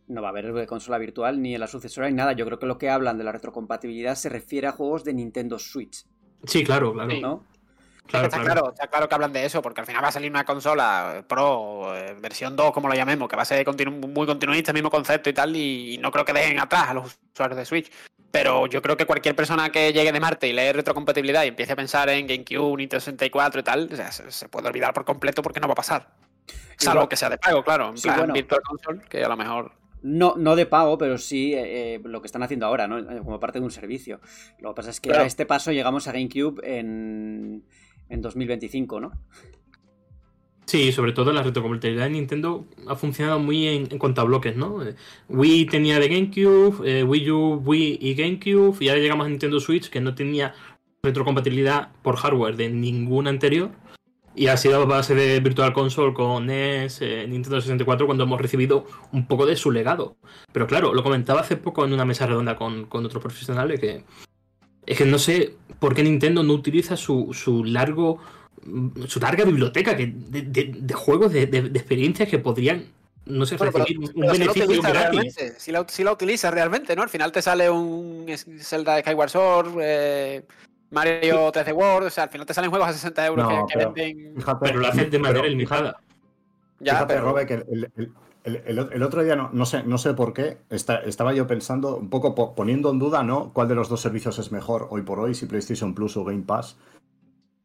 [0.08, 2.32] No va a haber consola virtual ni en la sucesora ni nada.
[2.32, 5.58] Yo creo que lo que hablan de la retrocompatibilidad se refiere a juegos de Nintendo
[5.58, 6.04] Switch,
[6.44, 7.10] Sí, claro, claro.
[7.10, 7.20] Sí.
[7.20, 7.44] ¿no?
[8.06, 8.60] claro, está, claro.
[8.60, 8.72] claro.
[8.72, 11.96] está claro que hablan de eso, porque al final va a salir una consola Pro,
[11.96, 15.28] eh, versión 2, como lo llamemos, que va a ser continu- muy continuista, mismo concepto
[15.28, 17.90] y tal, y no creo que dejen atrás a los usuarios de Switch.
[18.30, 21.72] Pero yo creo que cualquier persona que llegue de Marte y lee retrocompatibilidad y empiece
[21.72, 25.04] a pensar en GameCube, Nintendo 64 y tal, o sea, se, se puede olvidar por
[25.04, 26.08] completo porque no va a pasar.
[26.76, 28.34] Salvo Igual- que sea de pago, claro, en Sí, plan bueno.
[28.34, 29.72] Virtual Console, que a lo mejor
[30.08, 32.98] No, no de pago, pero sí eh, eh, lo que están haciendo ahora, ¿no?
[32.98, 34.20] Eh, Como parte de un servicio.
[34.60, 35.24] Lo que pasa es que Claro.
[35.24, 37.64] a este paso llegamos a GameCube en,
[38.08, 39.12] en 2025, ¿no?
[40.66, 44.56] Sí, sobre todo la retrocompatibilidad de Nintendo ha funcionado muy en, en cuanto a bloques,
[44.56, 44.80] ¿no?
[45.28, 49.60] Wii tenía de GameCube, eh, Wii U, Wii y GameCube, y ahora llegamos a Nintendo
[49.60, 50.54] Switch que no tenía
[51.04, 53.70] retrocompatibilidad por hardware de ninguna anterior.
[54.38, 58.38] Y ha sido a base de Virtual Console con NES, eh, Nintendo 64, cuando hemos
[58.40, 60.16] recibido un poco de su legado.
[60.52, 64.04] Pero claro, lo comentaba hace poco en una mesa redonda con, con otros profesionales que
[64.84, 68.20] es que no sé por qué Nintendo no utiliza su, su largo
[69.06, 72.84] su larga biblioteca que, de, de- de juegos, de, experiencias que podrían,
[73.24, 75.34] no sé, Bueno, recibir un- un pero si beneficio utilizas gratis.
[75.58, 77.02] Si la, si la utilizas realmente, ¿no?
[77.02, 78.26] Al final te sale un
[78.60, 80.42] Zelda de Skyward Sword, eh,
[80.90, 83.72] Mario 3D World, o sea, al final te salen juegos a 60 euros No, que,
[83.72, 84.34] que pero- venden.
[84.36, 85.96] Fíjate, Pero lo haces de manera pero limitada.
[86.80, 88.12] Ya, Fíjate, pero- Robe, que el, el-
[88.44, 91.46] el- el- el otro día, no, no sé, no sé por qué, está- estaba yo
[91.48, 93.52] pensando, un poco po- poniendo en duda, ¿no?
[93.52, 96.42] ¿Cuál de los dos servicios es mejor hoy por hoy, si PlayStation Plus o Game
[96.42, 96.76] Pass?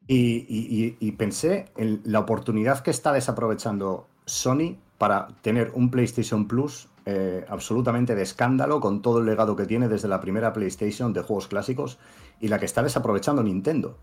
[0.08, 5.92] Y, y- y- y pensé en la oportunidad que está desaprovechando Sony para tener un
[5.92, 10.54] PlayStation Plus eh, absolutamente de escándalo con todo el legado que tiene desde la primera
[10.54, 11.98] PlayStation de juegos clásicos
[12.42, 13.98] y la que está desaprovechando Nintendo.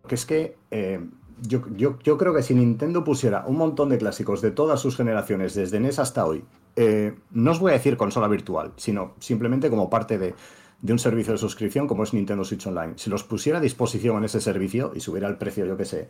[0.00, 1.00] Porque es que eh,
[1.42, 4.96] yo, yo- yo creo que si Nintendo pusiera un montón de clásicos de todas sus
[4.96, 6.44] generaciones, desde NES hasta hoy,
[6.76, 10.34] eh, no os voy a decir consola virtual, sino simplemente como parte de,
[10.80, 12.94] de un servicio de suscripción como es Nintendo Switch Online.
[12.96, 16.08] Si los pusiera a disposición en ese servicio y subiera el precio, yo qué sé,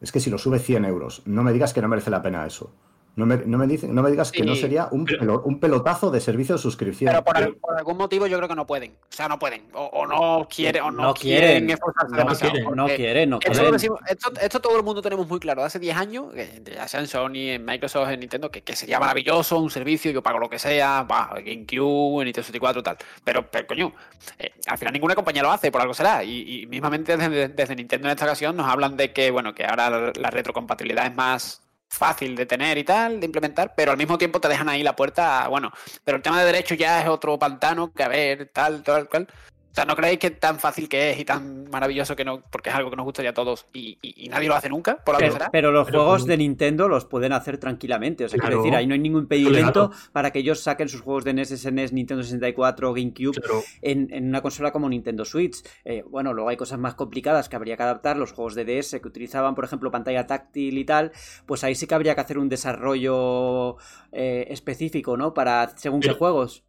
[0.00, 2.46] es que si lo sube 100 euros, no me digas que no merece la pena
[2.46, 2.72] eso.
[3.20, 5.60] No me, no me, dice- no me digas que no sería un, pero- pelo- un
[5.60, 7.10] pelotazo de servicio de suscripción.
[7.12, 8.92] Pero por, al- por algún motivo yo creo que no pueden.
[8.92, 9.62] O sea, no pueden.
[9.74, 11.70] O, o no quieren, o no, No quieren, quieren.
[11.70, 12.52] esforzarse No demasiado.
[12.52, 13.72] quieren, No quieren, no Esto, lo quieren.
[13.72, 15.62] decimos- esto, esto todo el mundo tenemos muy claro.
[15.62, 16.26] Hace 10 años,
[16.64, 20.22] ya sea en Sony, en Microsoft, en Nintendo, que, que sería maravilloso un servicio, yo
[20.22, 22.96] pago lo que sea, bah, GameCube, Nintendo 64, tal.
[23.24, 23.92] Pero, pero coño,
[24.38, 26.24] eh, al final ninguna compañía lo hace, por algo será.
[26.24, 29.64] Y, y mismamente desde, desde Nintendo en esta ocasión nos hablan de que, bueno, que
[29.64, 34.16] ahora la retrocompatibilidad es más fácil de tener y tal, de implementar, pero al mismo
[34.16, 35.72] tiempo te dejan ahí la puerta, a, bueno,
[36.04, 39.26] pero el tema de derechos ya es otro pantano que a ver, tal, tal, cual.
[39.70, 42.70] O sea, ¿no creéis que tan fácil que es y tan maravilloso que no, porque
[42.70, 45.14] es algo que nos gustaría a todos y, y- y nadie lo hace nunca, por
[45.14, 45.50] algo Pero, será?
[45.52, 48.24] pero los Pero juegos de Nintendo los pueden hacer tranquilamente.
[48.24, 51.22] O sea, quiero decir, ahí no hay ningún impedimento para que ellos saquen sus juegos
[51.24, 53.62] de NES, SNES, Nintendo 64, GameCube Claro.
[53.80, 55.62] en, en una consola como Nintendo Switch.
[55.84, 58.16] Eh, bueno, luego hay cosas más complicadas que habría que adaptar.
[58.16, 61.12] Los juegos de DS que utilizaban, por ejemplo, pantalla táctil y tal,
[61.46, 63.76] pues ahí sí que habría que hacer un desarrollo
[64.12, 65.32] eh, específico, ¿no?
[65.32, 66.64] Para según qué juegos.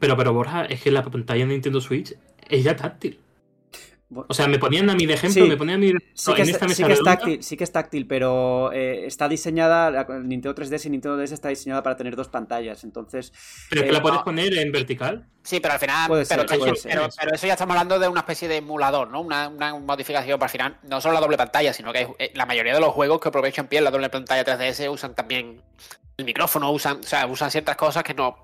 [0.00, 2.14] Pero, pero Borja, es que la pantalla de Nintendo Switch
[2.48, 3.20] es ya táctil.
[4.28, 5.48] O sea, me ponían a mí de ejemplo, Sí.
[5.48, 7.02] me ponían a mí de Sí no, que, en es, esta sí mesa que es
[7.02, 11.32] táctil, sí que es táctil, pero eh, está diseñada, la Nintendo 3DS y Nintendo DS
[11.34, 13.32] está diseñada para tener dos pantallas, entonces
[13.70, 14.24] Pero es que eh, la puedes no.
[14.24, 15.26] poner en vertical.
[15.42, 16.92] Sí, pero al final, Puede pero, ser, eso, puede ser.
[16.92, 19.20] pero- pero eso ya estamos hablando de una especie de emulador, ¿no?
[19.20, 22.30] Una, una modificación para al final, no solo la doble pantalla, sino que hay- eh,
[22.36, 25.60] la mayoría de los juegos que aprovechan bien la doble pantalla 3DS usan también
[26.18, 28.36] el micrófono, usan, o sea, usan ciertas cosas que no,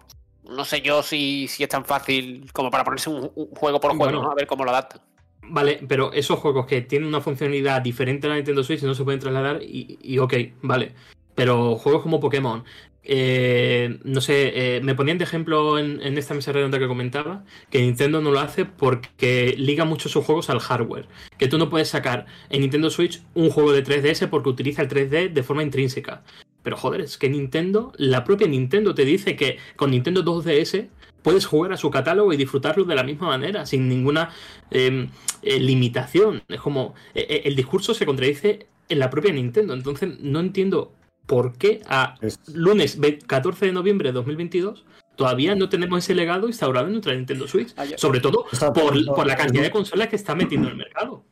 [0.49, 3.91] no sé yo si, si es tan fácil como para ponerse un, un juego por
[3.93, 4.23] juego, Bueno.
[4.23, 4.31] ¿no?
[4.31, 5.01] A ver cómo lo adaptan.
[5.43, 9.03] Vale, pero esos juegos que tienen una funcionalidad diferente a la Nintendo Switch no se
[9.05, 10.95] pueden trasladar y, y ok, vale.
[11.35, 12.65] Pero juegos como Pokémon,
[13.03, 17.45] eh, no sé, eh, me ponían de ejemplo en, en esta mesa redonda que comentaba
[17.71, 21.09] que Nintendo no lo hace porque liga mucho sus juegos al hardware.
[21.39, 24.89] Que tú no puedes sacar en Nintendo Switch un juego de 3DS porque utiliza el
[24.89, 26.23] 3D de forma intrínseca.
[26.63, 30.89] Pero joder, es que Nintendo, la propia Nintendo te dice que con Nintendo 2DS
[31.23, 34.31] puedes jugar a su catálogo y disfrutarlo de la misma manera, sin ninguna
[34.71, 35.09] eh,
[35.43, 36.43] eh, limitación.
[36.49, 39.75] Es como eh, eh, el discurso se contradice en la propia Nintendo.
[39.75, 40.93] Entonces no entiendo
[41.27, 44.85] por qué a Es- lunes ve- 14 de noviembre de 2022
[45.17, 47.75] todavía no tenemos ese legado instaurado en nuestra Nintendo Switch.
[47.77, 51.25] Ah, Sobre todo por, por la cantidad de consolas que está metiendo en el mercado.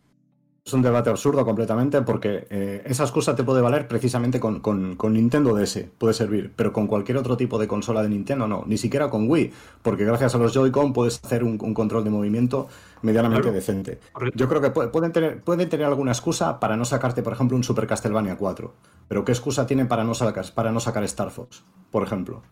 [0.68, 4.96] Es un debate absurdo completamente porque eh, esa excusa te puede valer precisamente con, con-
[4.96, 8.64] con Nintendo DS, puede servir, pero con cualquier otro tipo de consola de Nintendo no,
[8.66, 9.50] ni siquiera con Wii,
[9.80, 12.68] porque gracias a los Joy-Con puedes hacer un, un control de movimiento
[13.00, 13.54] medianamente Claro.
[13.54, 13.98] decente.
[14.34, 17.56] Yo creo que pu- pueden tener, pueden tener alguna excusa para no sacarte, por ejemplo,
[17.56, 18.74] un Super Castlevania 4,
[19.08, 22.42] pero ¿qué excusa tienen para no sacar, para no sacar Star Fox, por ejemplo?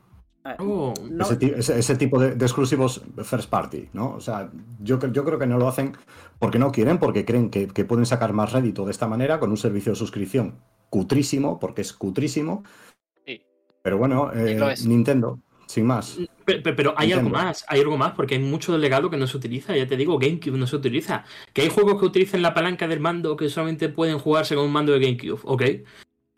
[0.59, 4.14] Oh, no- ese, ti- ese- ese tipo de, de exclusivos first party, ¿no?
[4.14, 5.96] O sea, yo, cre- yo creo que no lo hacen
[6.38, 9.50] porque no quieren, porque creen que, que pueden sacar más rédito de esta manera con
[9.50, 10.59] un servicio de suscripción
[10.90, 12.62] cutrísimo, porque es cutrísimo.
[13.26, 13.42] Sí.
[13.82, 14.74] Pero bueno, eh.
[14.87, 16.18] Nintendo, sin más.
[16.44, 19.16] Pero, pero- pero hay algo más, hay algo más, porque hay mucho del legado que
[19.16, 19.76] no se utiliza.
[19.76, 21.24] Ya te digo, GameCube no se utiliza.
[21.52, 24.72] Que hay juegos que utilizan la palanca del mando que solamente pueden jugarse con un
[24.72, 25.62] mando de GameCube, ok.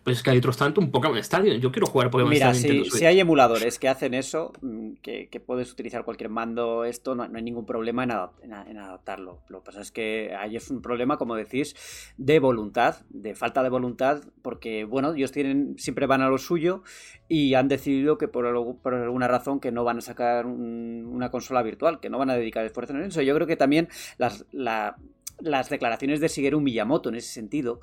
[0.08, 1.58] Pues es que hay otros tanto, un Pokémon Stadium.
[1.60, 5.38] Yo quiero jugar Pokémon Mira, Stadium si, hay emuladores que hacen eso, mm, que, que
[5.38, 8.78] puedes utilizar cualquier mando, esto no, no hay ningún problema en, adap- en a- en
[8.78, 9.42] adaptarlo.
[9.48, 11.76] Lo que pasa es que ahí es un problema, como decís,
[12.16, 16.82] de voluntad, de falta de voluntad, porque, bueno, ellos tienen, siempre van a lo suyo
[17.28, 21.04] y han decidido que por, algo- por alguna razón que no van a sacar un-
[21.06, 23.20] una consola virtual, que no van a dedicar esfuerzo en eso.
[23.20, 24.96] Yo creo que también las, la-
[25.40, 27.80] las declaraciones de Shigeru Miyamoto en ese sentido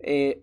[0.00, 0.42] eh,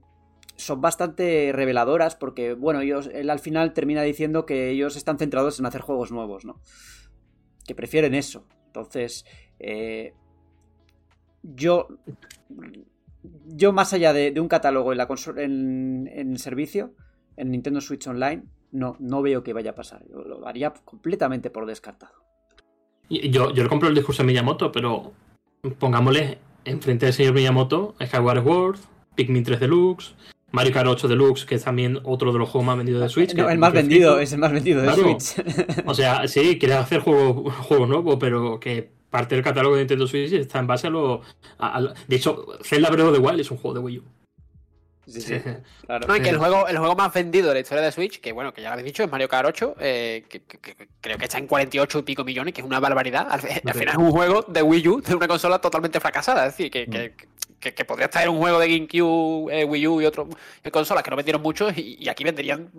[0.56, 5.60] son bastante reveladoras porque, bueno, ellos, él al final termina diciendo que ellos están centrados
[5.60, 6.62] en hacer juegos nuevos, ¿no?
[7.66, 8.46] Que prefieren eso.
[8.68, 9.26] Entonces,
[9.60, 10.14] eh,
[11.44, 11.88] yo,
[13.46, 16.94] yo más allá de, un catálogo en, la en, en servicio,
[17.38, 20.04] en Nintendo Switch Online, no, no veo que vaya a pasar.
[20.10, 22.14] Lo haría completamente por descartado.
[23.10, 25.14] Yo, yo le compro el discurso de Miyamoto, pero
[25.80, 28.80] pongámosle enfrente del señor Miyamoto Skyward Sword,
[29.16, 30.16] Pikmin 3 Deluxe,
[30.54, 33.34] Mario Kart 8 Deluxe, que es también otro de los juegos más vendidos de Switch.
[33.34, 35.20] No, que- el más vendido, Switch- es el más vendido de Claro.
[35.20, 35.46] Switch.
[35.88, 40.08] O sea, sí, quiere hacer juego, juego nuevo, pero que parte del catálogo de Nintendo
[40.08, 41.22] Switch está en base a lo.
[41.58, 43.98] a- a lo- de hecho, Zelda Breath of the Wild es un juego de Wii
[44.00, 44.04] U.
[45.06, 45.34] Sí, sí,
[45.86, 46.08] claro.
[46.08, 48.32] No, y que el juego, el juego más vendido de la historia de Switch, que
[48.32, 51.18] bueno, que ya lo habéis dicho, es Mario Kart 8, eh, que, que- que creo
[51.18, 53.28] que está en 48 y pico millones, que es una barbaridad.
[53.30, 56.46] Al, fi- al final es un juego de Wii U, de una consola totalmente fracasada.
[56.46, 57.14] Es decir, que,
[57.64, 60.28] que, que- que podría estar un juego de GameCube, eh, Wii U y otras
[60.72, 62.70] consolas que no vendieron mucho y, y aquí venderían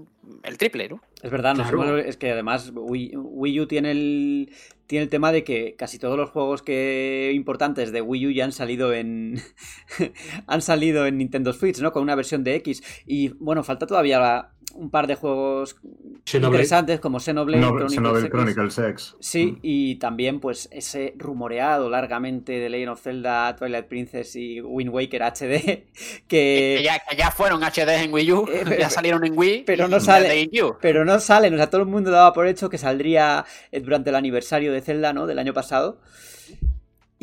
[0.43, 1.01] el triple, ¿no?
[1.23, 1.99] Es verdad, Claro.
[1.99, 4.53] es que además Wii, Wii U tiene el,
[4.87, 8.45] tiene el tema de que casi todos los juegos que importantes de Wii U ya
[8.45, 9.41] han salido en
[10.47, 11.93] han salido en Nintendo Switch, ¿no?
[11.93, 12.83] Con una versión de X.
[13.07, 15.77] Y bueno, falta todavía un par de juegos
[16.25, 16.53] Xenoblade.
[16.63, 18.31] interesantes como Xenoblade, No, Chronicles Xenoblade X.
[18.31, 19.17] Chronicles X.
[19.21, 24.91] Sí, y también pues ese rumoreado largamente de Legend of Zelda, Twilight Princess y Wind
[24.91, 25.85] Waker HD
[26.27, 26.83] Que, que...
[26.85, 29.65] ya, que ya fueron HD en Wii U, Eh, ya salieron en Wii.
[29.67, 30.49] pero no sale-.
[30.81, 33.45] Pero no salen, o sea, todo el mundo daba por hecho que saldría
[33.83, 35.27] durante el aniversario de Zelda, ¿no?
[35.27, 36.01] Del año pasado.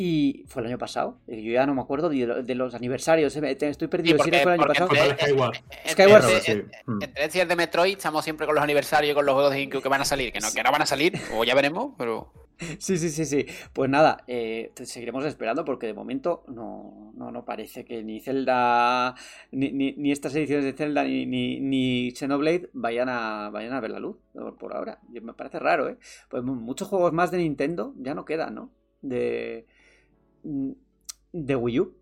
[0.03, 1.19] Y fue el año pasado.
[1.27, 3.35] Yo ya no me acuerdo de, lo- de los aniversarios.
[3.35, 4.17] eh, Estoy perdido.
[4.17, 4.89] Sí, ¿Sí porque- fue el año pasado?
[4.95, 5.55] Entre- Skyward.
[5.55, 6.51] entre- Skyward entre- sí.
[6.53, 6.99] entre- Mm.
[7.15, 9.89] Entre de Metroid estamos siempre con los aniversarios y con los juegos de GameCube que
[9.89, 12.33] van a salir, que no, que no van a salir, o ya veremos, pero...
[12.79, 13.45] Sí, sí, sí, sí.
[13.73, 19.13] Pues nada, eh, seguiremos esperando porque de momento no, no, no parece que ni Zelda,
[19.51, 23.79] ni, ni, ni estas ediciones de Zelda, ni, ni, ni Xenoblade vayan a, vayan a
[23.79, 24.17] ver la luz
[24.59, 24.99] por- ahora.
[25.09, 25.97] Me parece raro, ¿eh?
[26.29, 28.71] Pues mu- muchos juegos más de Nintendo ya no quedan, ¿no?
[29.01, 29.65] De,
[30.43, 31.93] de Wii U.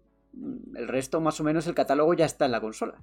[0.75, 2.93] El resto, más o menos, el catálogo ya está en la consola.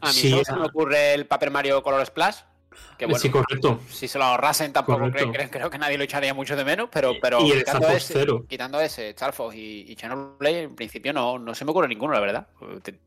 [0.00, 2.38] A mí Sí, solo se me ocurre el Paper Mario Color Splash,
[2.98, 3.80] que bueno, Sí, correcto.
[3.88, 6.88] si se lo ahorrasen tampoco creo, creo- creo que nadie lo echaría mucho de menos,
[6.92, 8.44] pero, pero y el quitando, Star Fox ese, Zero.
[8.46, 12.12] quitando ese, Star Fox y, y Xenoblade, en principio no, no se me ocurre ninguno,
[12.12, 12.46] la verdad.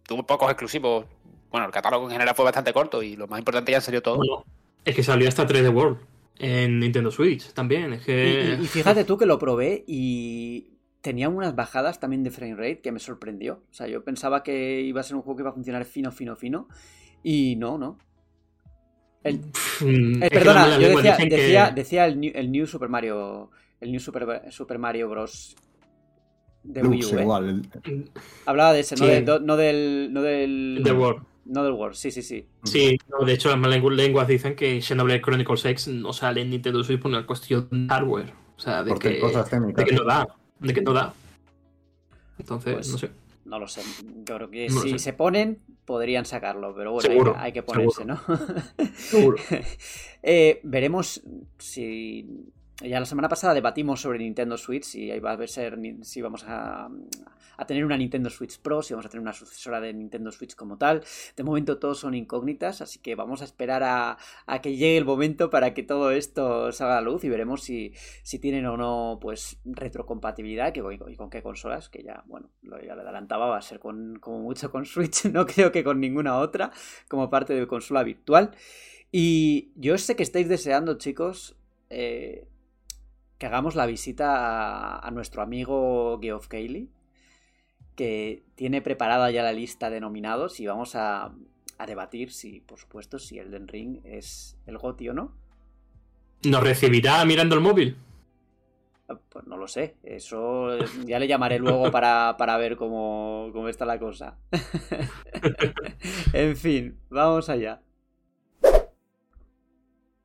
[0.03, 1.05] Tuve pocos exclusivos.
[1.51, 4.01] Bueno, el catálogo en general fue bastante corto y lo más importante ya han salido
[4.01, 4.17] todo.
[4.17, 4.45] Bueno,
[4.85, 5.97] es que salió hasta 3D World
[6.39, 7.93] en Nintendo Switch también.
[7.93, 8.57] Es Y, que.
[8.59, 10.71] y- y fíjate tú que lo probé y
[11.01, 13.63] tenía unas bajadas también de frame rate que me sorprendió.
[13.69, 16.11] O sea, yo pensaba que iba a ser un juego que iba a funcionar fino,
[16.11, 16.67] fino, fino.
[17.23, 17.97] Y no, no.
[19.23, 19.39] El-
[19.81, 23.51] Mm, eh, perdona, yo decía, decía, decía el, new, el New Super Mario.
[23.81, 25.55] El New Super, Super Mario Bros.
[26.63, 27.17] de Wii Lux U.
[27.17, 27.21] ¿eh?
[27.21, 27.49] igual.
[27.85, 28.11] el-
[28.45, 30.11] Hablaba de ese, de- no del.
[30.13, 30.81] No del.
[30.83, 31.23] The World.
[31.49, 32.45] No del World, sí, sí, sí.
[32.63, 36.41] Sí, no, de hecho las malas lengu- lenguas dicen que Xenoblade Chronicles X no sale
[36.41, 38.31] en Nintendo Switch por una cuestión de hardware.
[38.55, 40.27] O sea, de Porque que, cosas de que no da.
[40.59, 41.13] De que no da.
[42.37, 43.09] Entonces, Pues, no sé.
[43.45, 43.81] No lo sé.
[44.25, 46.75] Yo creo que No si se ponen, podrían sacarlo.
[46.75, 48.19] Pero bueno, hay Seguro, que- hay, que ponerse, seguro.
[48.77, 48.91] ¿no?
[48.95, 49.37] Seguro.
[50.21, 51.21] Eh, veremos
[51.57, 52.27] si.
[52.81, 56.45] Ya la semana pasada debatimos sobre Nintendo Switch y ahí va a ser si vamos
[56.47, 56.89] a,
[57.59, 60.55] a tener una Nintendo Switch Pro, si vamos a tener una sucesora de Nintendo Switch
[60.55, 61.03] como tal.
[61.35, 64.17] De momento todos son incógnitas, así que vamos a esperar a,
[64.61, 67.91] que llegue el momento para que todo esto salga a luz y veremos si,
[68.23, 72.81] si tienen o no pues retrocompatibilidad que, y con qué consolas, que ya, bueno, lo
[72.81, 75.99] ya lo adelantaba, va a ser con, como mucho con Switch, no creo que con
[75.99, 76.71] ninguna otra
[77.09, 78.51] como parte de consola virtual.
[79.11, 81.57] Y yo sé que estáis deseando, chicos,
[81.89, 82.47] eh,
[83.39, 84.27] que hagamos la visita
[84.97, 86.91] a, a nuestro amigo Geoff Cayley,
[87.95, 91.33] que tiene preparada ya la lista de nominados y vamos a,
[91.77, 95.33] a debatir si, por supuesto, si Elden Ring es el GOTY o no.
[96.43, 97.95] ¿Nos recibirá mirando el móvil?
[99.07, 103.67] Ah, Pues no lo sé, eso ya le llamaré luego para, para ver cómo, cómo
[103.69, 104.37] está la cosa.
[106.33, 107.81] en fin, vamos allá.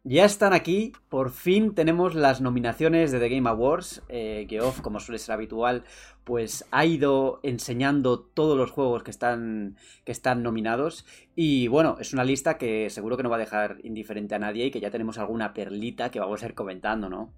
[0.06, 4.02] Ya están aquí, por fin tenemos las nominaciones de The Game Awards.
[4.10, 5.84] Eh, Geoff, como suele ser habitual,
[6.24, 11.06] pues ha ido enseñando todos los juegos que están, que están nominados.
[11.34, 14.66] Y bueno, es una lista que seguro que no va a dejar indiferente a nadie
[14.66, 17.32] y que ya tenemos alguna perlita que vamos a ir comentando, ¿no?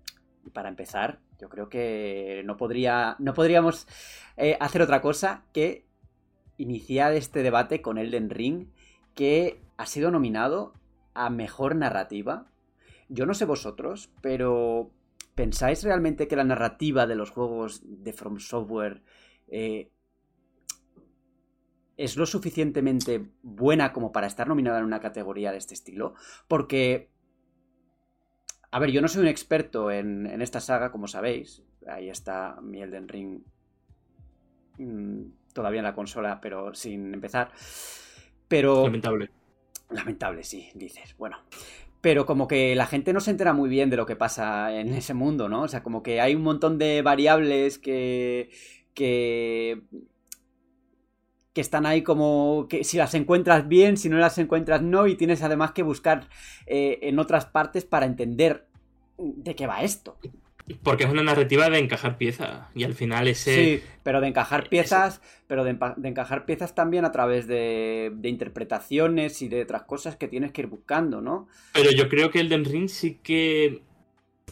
[0.45, 3.87] Y para empezar, yo creo que no, podría, no podríamos
[4.37, 5.87] eh, hacer otra cosa que
[6.57, 8.67] iniciar este debate con Elden Ring,
[9.15, 10.73] que ha sido nominado
[11.15, 12.47] a Mejor Narrativa.
[13.09, 14.91] Yo no sé vosotros, pero
[15.35, 19.03] ¿pensáis realmente que la narrativa de los juegos de From Software
[19.49, 19.91] eh,
[21.97, 26.15] es lo suficientemente buena como para estar nominada en una categoría de este estilo?
[26.49, 27.11] Porque
[28.71, 31.63] a ver, yo no soy un experto en, en, esta saga, como sabéis.
[31.87, 33.41] Ahí está mi Elden Ring
[34.79, 35.23] mmm,
[35.53, 37.53] todavía en la consola, pero sin empezar.
[38.49, 38.85] Pero.
[38.85, 39.31] Lamentable.
[39.91, 41.17] Lamentable, sí, dices.
[41.17, 41.39] Bueno.
[42.07, 44.95] Pero como que la gente no se entera muy bien de lo que pasa en
[44.95, 45.63] ese mundo, ¿no?
[45.63, 48.49] O sea, como que hay un montón de variables que.
[48.95, 49.83] que
[51.53, 55.17] que están ahí como que si las encuentras bien, si no las encuentras no, y
[55.17, 56.29] tienes además que buscar
[56.67, 58.69] eh, en otras partes para entender
[59.19, 60.17] de qué va esto.
[60.83, 63.55] Porque es una narrativa de encajar piezas y al final ese...
[63.55, 68.29] Sí, pero de encajar piezas, pero de, de, encajar piezas también a través de, de,
[68.29, 71.47] interpretaciones y de otras cosas que tienes que ir buscando, ¿no?
[71.73, 73.83] Pero yo creo que Elden Ring sí que...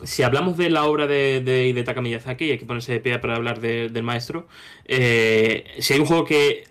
[0.03, 3.19] Si hablamos de la obra de, de Hidetaka Miyazaki, y hay que ponerse de pie
[3.21, 4.49] para hablar de, del maestro,
[4.85, 6.65] eh, si hay un juego que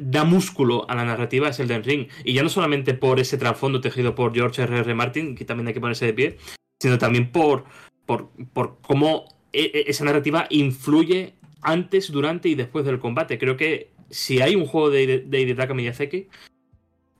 [0.00, 2.08] da músculo a la narrativa es Elden Ring.
[2.24, 4.80] Y ya no solamente por ese trasfondo tejido por George R.R.
[4.80, 4.94] R.
[4.94, 6.38] Martin, que también hay que ponerse de pie,
[6.80, 7.64] sino también por,
[8.08, 13.38] por, por cómo e, esa narrativa influye antes, durante y después del combate.
[13.38, 16.28] Creo que si hay un juego de, de Hidetaka Miyazaki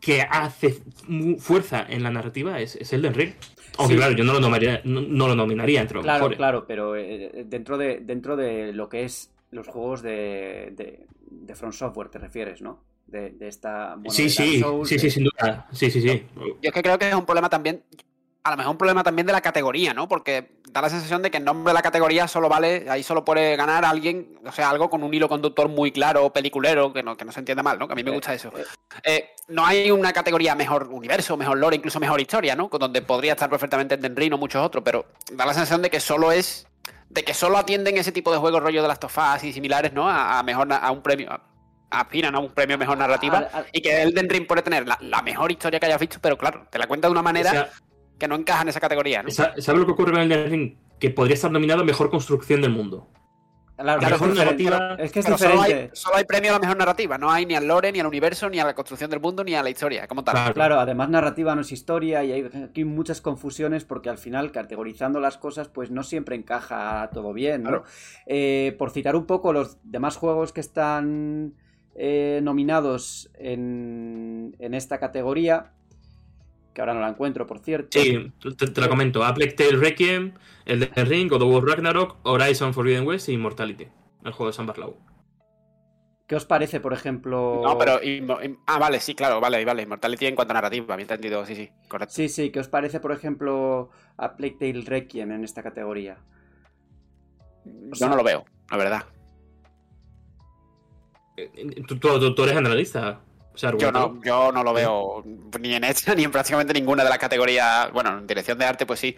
[0.01, 0.79] que hace
[1.39, 3.33] fuerza en la narrativa es, es Elden Ring.
[3.77, 3.99] Aunque sí.
[3.99, 6.37] claro, yo no lo nominaría, no, no lo nominaría entre los Claro, mejores.
[6.39, 11.55] claro, pero eh, dentro, de, dentro de lo que es los juegos de, de, de
[11.55, 12.83] From Software, te refieres, ¿no?
[13.07, 13.95] De, de esta.
[13.95, 15.01] Bueno, sí, sí, Souls, sí, de...
[15.01, 15.67] sí, sin duda.
[15.73, 16.23] Sí, sí, sí.
[16.37, 17.83] Yo es que creo que es un problema también.
[18.45, 20.09] A lo mejor un problema también de la categoría, ¿no?
[20.09, 23.25] Porque da la sensación de que el nombre de la categoría solo vale, ahí solo
[23.25, 27.17] puede ganar alguien, o sea, algo con un hilo conductor muy claro, peliculero, que no,
[27.17, 27.87] que no se entienda mal, ¿no?
[27.87, 28.51] Que a mí me gusta eso.
[29.05, 32.69] Eh, no hay una categoría mejor universo, mejor lore, incluso mejor historia, ¿no?
[32.73, 36.01] Donde podría estar perfectamente Elden Ring o muchos otros, pero da la sensación de que
[36.01, 36.67] solo es.
[37.11, 40.09] de que solo atienden ese tipo de juegos rollo de las tofas y similares, ¿no?
[40.09, 41.31] A, a mejor a un premio.
[41.33, 41.41] A,
[41.91, 44.99] aspiran a un premio mejor narrativa Al- al- y que Elden Ring puede tener la,
[45.01, 47.53] la mejor historia que hayas visto, pero claro, te la cuenta de una manera O
[47.55, 47.71] sea,
[48.19, 49.31] que no encaja en esa categoría, ¿no?
[49.31, 50.77] Sa- ¿Sabes lo que ocurre con Elden Ring?
[50.99, 53.09] Que podría estar nominado a mejor construcción del mundo.
[53.77, 56.77] Claro, es, mejor narrativa- es que es solo hay, solo hay premio a la mejor
[56.79, 59.45] narrativa, no hay ni al lore, ni al universo, ni a la construcción del mundo,
[59.45, 60.35] ni a la historia, como tal.
[60.35, 60.53] Claro.
[60.55, 65.21] Claro, además narrativa no es historia y hay aquí muchas confusiones porque al final categorizando
[65.21, 67.69] las cosas pues no siempre encaja todo bien, ¿no?
[67.69, 67.85] Claro.
[68.27, 71.55] Eh, por citar un poco los demás juegos que están
[71.95, 75.71] eh, nominados en, en esta categoría,
[76.73, 77.99] que ahora no la encuentro, por cierto.
[78.01, 79.25] Sí, te, te lo comento.
[79.25, 83.89] A Plague Tale Requiem, Elden Ring, God of War Ragnarok, Horizon Forbidden West y Immortality.
[84.25, 84.97] El juego de San Barlau.
[86.27, 87.63] ¿Qué os parece, por ejemplo?
[87.65, 87.99] No, pero.
[88.67, 89.83] ah, vale, sí, claro, vale, vale.
[89.83, 92.15] Immortality en cuanto a narrativa, bien entendido, sí, sí, correcto.
[92.15, 93.89] Sí, sí, ¿qué os parece, por ejemplo,
[94.19, 96.19] a Plague Tale Requiem en esta categoría?
[97.65, 99.05] Yo no lo veo, la verdad.
[101.39, 103.21] Eh, Tú, tú- tú eres analista.
[103.59, 105.25] O sea, Yo no, yo no lo veo
[105.59, 107.91] ni en esta ni en prácticamente ninguna de las categorías.
[107.93, 109.17] Bueno, en dirección de arte, pues sí.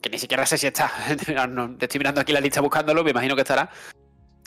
[0.00, 0.90] Que ni siquiera sé si está.
[1.34, 3.68] No, no, te estoy mirando aquí la lista buscándolo, me imagino que estará.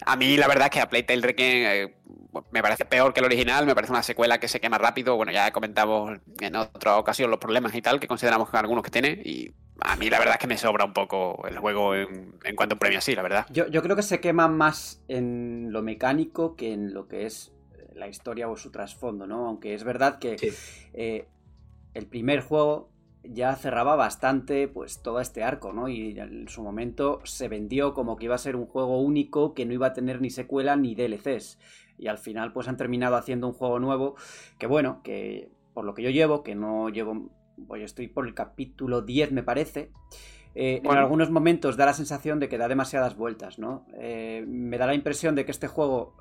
[0.08, 1.96] A mí la verdad es que a Playtale Requiem eh,
[2.50, 5.16] me parece peor que el original, me parece una secuela que se quema rápido.
[5.16, 8.90] Bueno, ya comentamos en otra ocasión los problemas y tal que consideramos que algunos que
[8.90, 9.22] tiene.
[9.24, 12.56] Y a mí la verdad es que me sobra un poco el juego en, en
[12.56, 13.46] cuanto a un premio así, la verdad.
[13.52, 17.53] Yo, yo creo que se quema más en lo mecánico que en lo que es
[17.96, 19.48] la historia o su trasfondo, ¿no?
[19.48, 20.50] Aunque es verdad que Sí.
[20.94, 21.28] eh,
[21.94, 22.90] el primer juego
[23.24, 25.88] ya cerraba bastante pues todo este arco, ¿no?
[25.88, 29.66] Y en su momento se vendió como que iba a ser un juego único que
[29.66, 31.58] no iba a tener ni secuela ni DLCs.
[31.98, 34.16] Y al final pues han terminado haciendo un juego nuevo
[34.58, 37.30] que bueno, que por lo que yo llevo, que no llevo,
[37.68, 39.92] pues estoy por el capítulo 10 me parece,
[40.56, 41.00] eh, Bueno.
[41.00, 43.86] en algunos momentos da la sensación de que da demasiadas vueltas, ¿no?
[44.00, 46.14] Eh, me da la impresión de que este juego,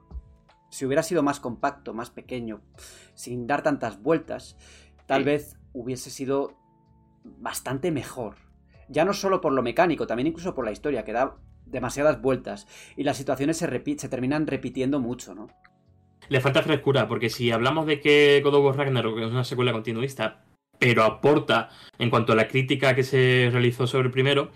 [0.72, 2.62] si hubiera sido más compacto, más pequeño,
[3.14, 4.56] sin dar tantas vueltas,
[5.06, 5.26] tal Sí.
[5.26, 6.54] vez hubiese sido
[7.24, 8.36] bastante mejor.
[8.88, 12.66] Ya no solo por lo mecánico, también incluso por la historia, que da demasiadas vueltas
[12.96, 15.48] y las situaciones se, repi- se terminan repitiendo mucho, ¿no?
[16.28, 19.72] Le falta frescura, porque si hablamos de que God of War Ragnarok es una secuela
[19.72, 20.44] continuista,
[20.78, 21.68] pero aporta
[21.98, 24.50] en cuanto a la crítica que se realizó sobre el primero,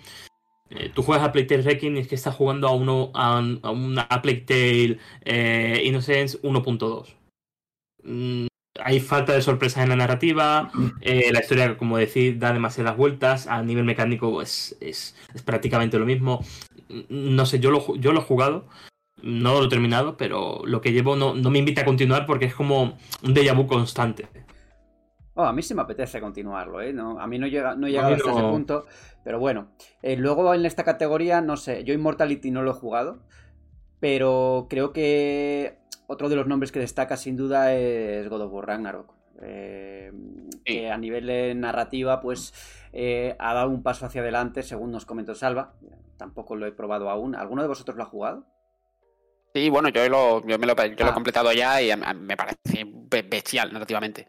[0.71, 3.39] eh, tú juegas a Plague Tale Requiem y es que estás jugando a, uno, a,
[3.39, 7.15] un- a una a Plague Tale eh, Innocence 1.2.
[8.05, 8.47] Mm,
[8.81, 13.47] hay falta de sorpresas en la narrativa, eh, la historia, como decís, da demasiadas vueltas,
[13.47, 16.45] a nivel mecánico es, es, prácticamente lo mismo.
[16.89, 18.67] Mm, No sé, yo lo, yo lo he jugado,
[19.23, 22.47] no lo he terminado, pero lo que llevo no, no me invita a continuar porque
[22.47, 24.27] es como un déjà vu constante.
[25.39, 26.93] Oh, a mí sí me apetece continuarlo, ¿eh?
[26.93, 28.87] No, a mí no, llega, no he llegado hasta ese punto,
[29.23, 29.69] pero bueno.
[30.03, 33.19] Eh, luego en esta categoría, no sé, yo Immortality no lo he jugado,
[34.01, 38.67] pero creo que otro de los nombres que destaca sin duda es God of War
[38.67, 39.13] Ragnarok.
[39.43, 40.11] eh,
[40.65, 42.55] que a nivel de narrativa, pues
[42.95, 45.75] eh, ha dado un paso hacia adelante, según nos comentó Salva.
[46.17, 47.35] Tampoco lo he probado aún.
[47.35, 48.47] ¿Alguno de vosotros lo ha jugado?
[49.55, 51.11] Sí, bueno, yo, lo, yo, me lo, yo lo Ah.
[51.11, 54.29] he completado ya y me parece be- bestial narrativamente.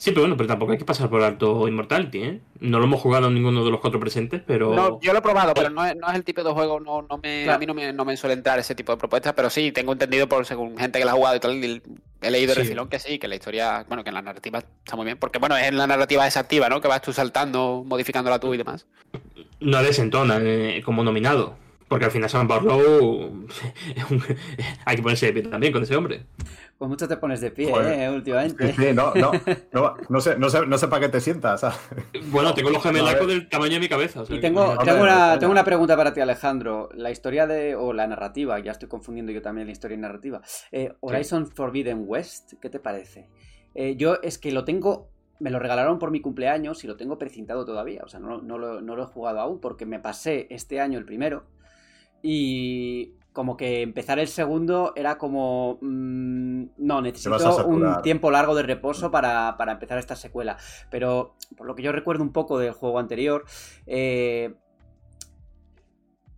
[0.00, 2.40] Sí, pero bueno, pero tampoco hay que pasar por alto Immortality, ¿eh?
[2.60, 4.72] No lo hemos jugado en ninguno de los cuatro presentes, pero.
[4.72, 7.02] No, yo lo he probado, pero no es, no es el tipo de juego, no,
[7.02, 9.50] no me, a mí no me, no me suele entrar ese tipo de propuestas, pero
[9.50, 11.82] sí, tengo entendido por según gente que la ha jugado y tal, y
[12.22, 12.58] he leído Sí.
[12.60, 15.40] de refilón que sí, que la historia, bueno, que la narrativa está muy bien, porque
[15.40, 16.80] bueno, es la narrativa desactiva, ¿no?
[16.80, 18.86] Que vas tú saltando, modificándola tú y demás.
[19.58, 21.56] no desentona eh, como nominado.
[21.88, 23.46] Porque al final Sam Barlow
[24.84, 26.26] hay que ponerse de pie también con ese hombre.
[26.78, 27.98] Pues mucho te pones de pie, Joder.
[27.98, 28.08] ¿eh?
[28.08, 28.72] Últimamente.
[28.72, 29.32] Sí, no, no,
[29.72, 31.60] no, no sé, no sé, no sé para qué te sientas.
[31.60, 31.76] ¿sabes?
[32.30, 34.22] Bueno, tengo los gemelacos del tamaño de mi cabeza.
[34.22, 36.88] o sea Y tengo, tengo, una, tengo una pregunta para ti, Alejandro.
[36.94, 37.74] La historia de.
[37.74, 40.40] o la narrativa, ya estoy confundiendo yo también la historia y narrativa.
[40.70, 43.28] Eh, Horizon Forbidden West, ¿qué te parece?
[43.74, 45.10] Eh, yo es que lo tengo.
[45.40, 48.02] Me lo regalaron por mi cumpleaños y lo tengo precintado todavía.
[48.04, 50.96] O sea, no, no lo, no lo he jugado aún porque me pasé este año
[50.96, 51.44] el primero.
[52.22, 55.78] Y como que empezar el segundo era como.
[55.80, 57.30] mm, no, necesito
[57.68, 60.56] un tiempo largo de reposo para, para empezar esta secuela.
[60.90, 63.44] Pero por lo que yo recuerdo un poco del juego anterior,
[63.86, 64.54] eh,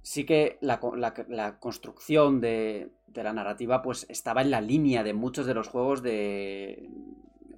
[0.02, 5.02] sí que la, la- la construcción de, de la narrativa pues estaba en la línea
[5.02, 6.86] de muchos de los juegos de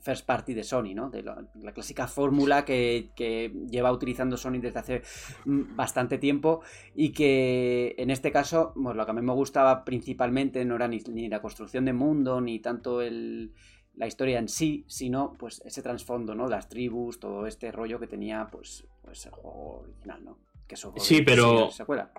[0.02, 1.08] first party de Sony, ¿no?
[1.10, 5.02] De la, la clásica fórmula que, que lleva utilizando Sony desde hace
[5.44, 6.60] mm, bastante tiempo
[6.94, 10.88] y que en este caso, pues, lo que a mí me gustaba principalmente no era
[10.88, 13.52] ni, ni la construcción de mundo, ni tanto el,
[13.94, 16.48] la historia en sí, sino pues ese trasfondo, ¿no?
[16.48, 20.38] Las tribus, todo este rollo que tenía pues, pues el juego original, ¿no?
[20.66, 22.10] Que eso Sí, pero- secuela.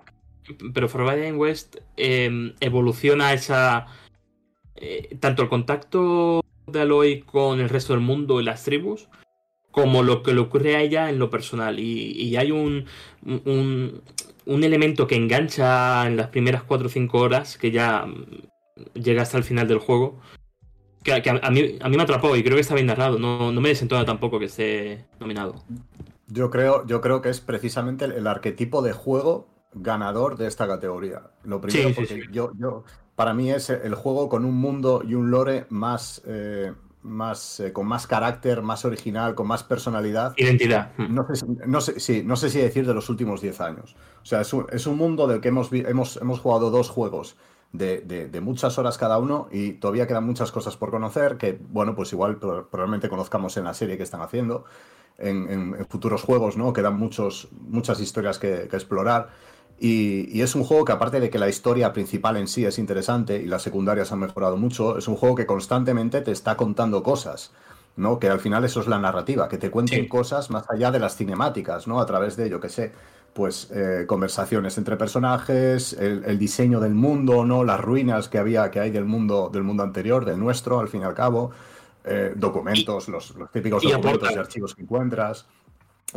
[0.74, 3.86] Pero Forbidden West eh, evoluciona esa.
[4.76, 6.43] eh, tanto el contacto
[6.78, 9.08] de Aloy con el resto del mundo y las tribus,
[9.70, 11.78] como lo que le ocurre a ella en lo personal.
[11.78, 12.86] Y, y hay un,
[13.24, 14.02] un,
[14.46, 18.26] un elemento que engancha en las primeras 4 o 5 horas, que ya mm,
[18.94, 20.20] llega hasta el final del juego.
[21.02, 23.18] Que, que a, a mí, a mí me atrapó y creo que está bien narrado.
[23.18, 25.64] No, no me desentona tampoco que esté nominado.
[26.28, 30.66] Yo creo, yo creo que es precisamente el, el arquetipo de juego ganador de esta
[30.66, 31.22] categoría.
[31.44, 32.28] Lo primero, Sí, sí, porque sí.
[32.32, 32.84] Yo, yo,
[33.16, 37.72] para mí es el juego con un mundo y un lore más, eh, más eh,
[37.72, 40.32] con más carácter, más original, con más personalidad.
[40.36, 40.92] Identidad.
[40.96, 41.14] Mm.
[41.14, 43.94] No sé, si- no, sé, sí, no sé si decir de los últimos 10 años.
[44.22, 47.36] O sea, es un, es un mundo del que hemos, hemos, hemos jugado dos juegos
[47.72, 51.58] de, de- de muchas horas cada uno y todavía quedan muchas cosas por conocer que,
[51.70, 54.64] bueno, pues igual pro- probablemente conozcamos en la serie que están haciendo,
[55.18, 56.72] en, en- en futuros juegos, ¿no?
[56.72, 59.28] Quedan muchos, muchas historias que, que explorar.
[59.78, 62.78] Y, y es un juego que aparte de que la historia principal en sí es
[62.78, 67.02] interesante y las secundarias han mejorado mucho, es un juego que constantemente te está contando
[67.02, 67.52] cosas.
[67.96, 68.18] ¿no?
[68.18, 70.08] Que al final eso es la narrativa, que te cuenten Sí.
[70.08, 72.00] cosas más allá de las cinemáticas, ¿no?
[72.00, 72.90] A través de, yo qué sé,
[73.32, 77.62] pues eh, conversaciones entre personajes, el, el diseño del mundo, ¿no?
[77.62, 81.02] Las ruinas que había, que hay del mundo, del mundo anterior, del nuestro, al fin
[81.02, 81.52] y al cabo,
[82.04, 85.46] eh, documentos, los, los típicos y documentos y archivos que encuentras.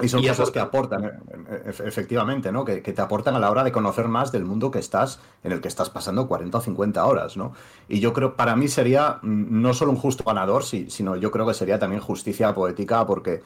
[0.02, 1.04] Y son Y cosas que aportan.
[1.06, 1.12] eh,
[1.50, 2.64] eh, efe- efectivamente, ¿no?
[2.66, 5.52] Que, que te aportan a la hora de conocer más del mundo que estás, en
[5.52, 7.54] el que estás pasando 40 o 50 horas, ¿no?
[7.88, 11.32] Y yo creo, para mí sería mm, no solo un justo ganador, sí, sino yo
[11.32, 13.42] creo que sería también justicia poética, porque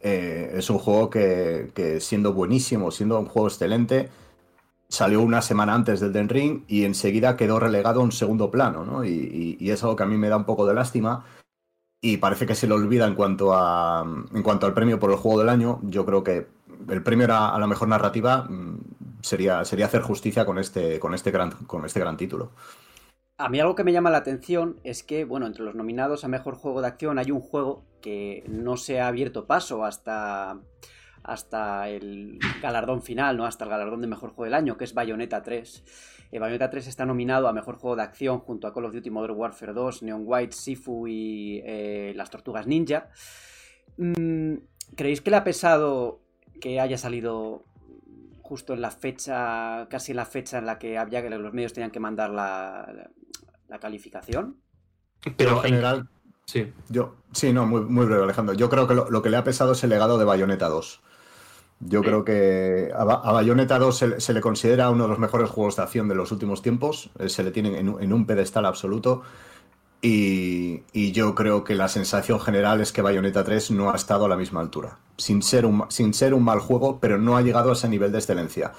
[0.00, 4.08] eh, es un juego que, que siendo buenísimo, siendo un juego excelente,
[4.88, 8.84] salió una semana antes del Den Ring y enseguida quedó relegado a un segundo plano,
[8.84, 9.04] ¿no?
[9.04, 11.24] Y, y- y es algo que a mí me da un poco de lástima.
[12.00, 15.16] Y parece que se le olvida en cuanto a en cuanto al premio por el
[15.16, 15.80] juego del año.
[15.82, 16.46] Yo creo que
[16.88, 18.78] el premio a la mejor narrativa mm,
[19.22, 22.52] sería, sería hacer justicia con este, con este gran, con este gran título.
[23.38, 26.28] A mí algo que me llama la atención es que, bueno, entre los nominados a
[26.28, 30.58] mejor juego de acción hay un juego que no se ha abierto paso hasta,
[31.22, 33.44] hasta el galardón final, ¿no?
[33.44, 35.84] Hasta el galardón de mejor juego del año, que es Bayonetta 3.
[36.32, 39.10] Eh, Bayonetta 3 está nominado a mejor juego de acción junto a Call of Duty
[39.10, 43.08] Modern Warfare 2, Neon White, Sifu y eh, las Tortugas Ninja.
[43.96, 44.54] Mm,
[44.96, 46.20] ¿Creéis que le ha pesado
[46.60, 47.64] que haya salido
[48.42, 51.72] justo en la fecha, casi en la fecha en la que había que los medios
[51.72, 53.10] tenían que mandar la, la-
[53.68, 54.56] la calificación?
[55.36, 56.08] Pero en general,
[56.44, 56.72] Sí.
[56.88, 58.54] yo, sí, no, muy, muy breve, Alejandro.
[58.54, 61.02] Yo creo que lo, lo que le ha pesado es el legado de Bayonetta 2.
[61.80, 65.10] Yo creo que a, Ba- a Bayonetta 2 se, le- se le considera uno de
[65.10, 67.10] los mejores juegos de acción de los últimos tiempos.
[67.18, 69.22] eh, Se le tiene en, un- en un pedestal absoluto.
[70.02, 74.26] Y, y yo creo que la sensación general es que Bayonetta 3 no ha estado
[74.26, 74.98] a la misma altura.
[75.16, 78.12] Sin ser un, sin ser un mal juego, pero no ha llegado a ese nivel
[78.12, 78.72] de excelencia.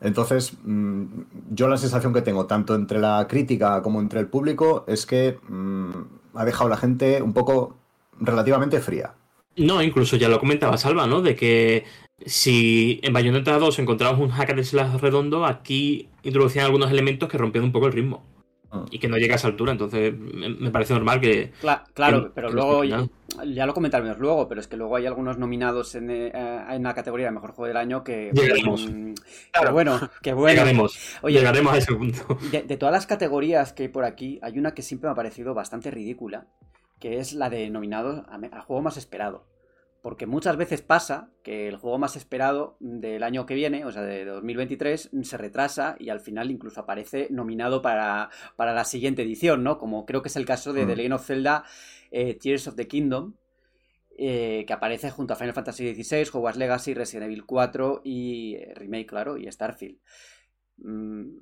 [0.00, 1.04] Entonces, mm,
[1.50, 5.38] yo la sensación que tengo, tanto entre la crítica como entre el público, es que
[5.48, 5.90] mm,
[6.34, 7.76] ha dejado a la gente un poco
[8.18, 9.12] relativamente fría.
[9.56, 11.20] No, incluso ya lo comentaba Salva, ¿no?
[11.20, 11.84] De que
[12.26, 17.38] si en Bayonetta 2 encontramos un hack de slash redondo, aquí introducían algunos elementos que
[17.38, 18.26] rompían un poco el ritmo.
[18.72, 18.84] Ah.
[18.88, 19.72] y que no llega a esa altura.
[19.72, 21.50] Entonces, me, parece normal que.
[21.60, 23.04] Cla- claro, que- pero que luego, ya,
[23.44, 26.30] ya lo comentaremos luego, pero es que luego hay algunos nominados en, eh,
[26.70, 28.30] en la categoría de mejor juego del año que.
[28.32, 28.88] Llegaremos.
[28.88, 29.72] mm, que Claro.
[29.72, 30.54] bueno, que bueno.
[30.60, 32.38] Llegaremos, Oye, llegaremos a ese punto.
[32.52, 35.16] De, de todas las categorías que hay por aquí, hay una que siempre me ha
[35.16, 36.46] parecido bastante ridícula,
[37.00, 39.46] que es la de nominados a, a juego más esperado.
[40.02, 44.02] Porque muchas veces pasa que el juego más esperado del año que viene, o sea,
[44.02, 49.62] de 2023, se retrasa y al final incluso aparece nominado para, para la siguiente edición,
[49.62, 49.78] ¿no?
[49.78, 50.88] Como creo que es el caso de Mm.
[50.88, 51.64] The Legend of Zelda
[52.10, 53.34] eh, Tears of the Kingdom,
[54.18, 58.72] eh, que aparece junto a Final Fantasy XVI, Hogwarts Legacy, Resident Evil 4 y eh,
[58.74, 59.98] Remake, claro, y Starfield.
[60.78, 61.38] Mm,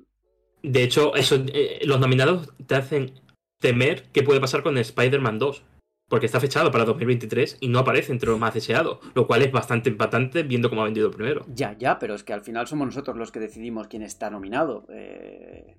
[0.63, 1.43] De hecho, eso,
[1.83, 3.13] los nominados te hacen
[3.59, 5.63] temer qué puede pasar con Spider-Man 2.
[6.09, 8.97] Porque está fechado para 2023 y no aparece entre los más deseados.
[9.13, 11.45] Lo cual es bastante empatante viendo cómo ha vendido el primero.
[11.53, 14.85] Ya, ya, pero es que al final somos nosotros los que decidimos quién está nominado.
[14.91, 15.77] Eh,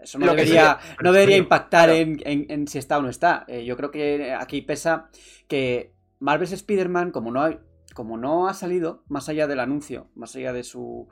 [0.00, 2.00] Eso no Lo debería, no debería impactar claro.
[2.00, 3.44] en, en- en si está o no está.
[3.48, 5.08] Eh, yo creo que aquí pesa
[5.48, 7.58] que Marvel's Spider-Man, como no, hay-
[7.94, 11.08] como no ha salido más allá del anuncio, más allá de su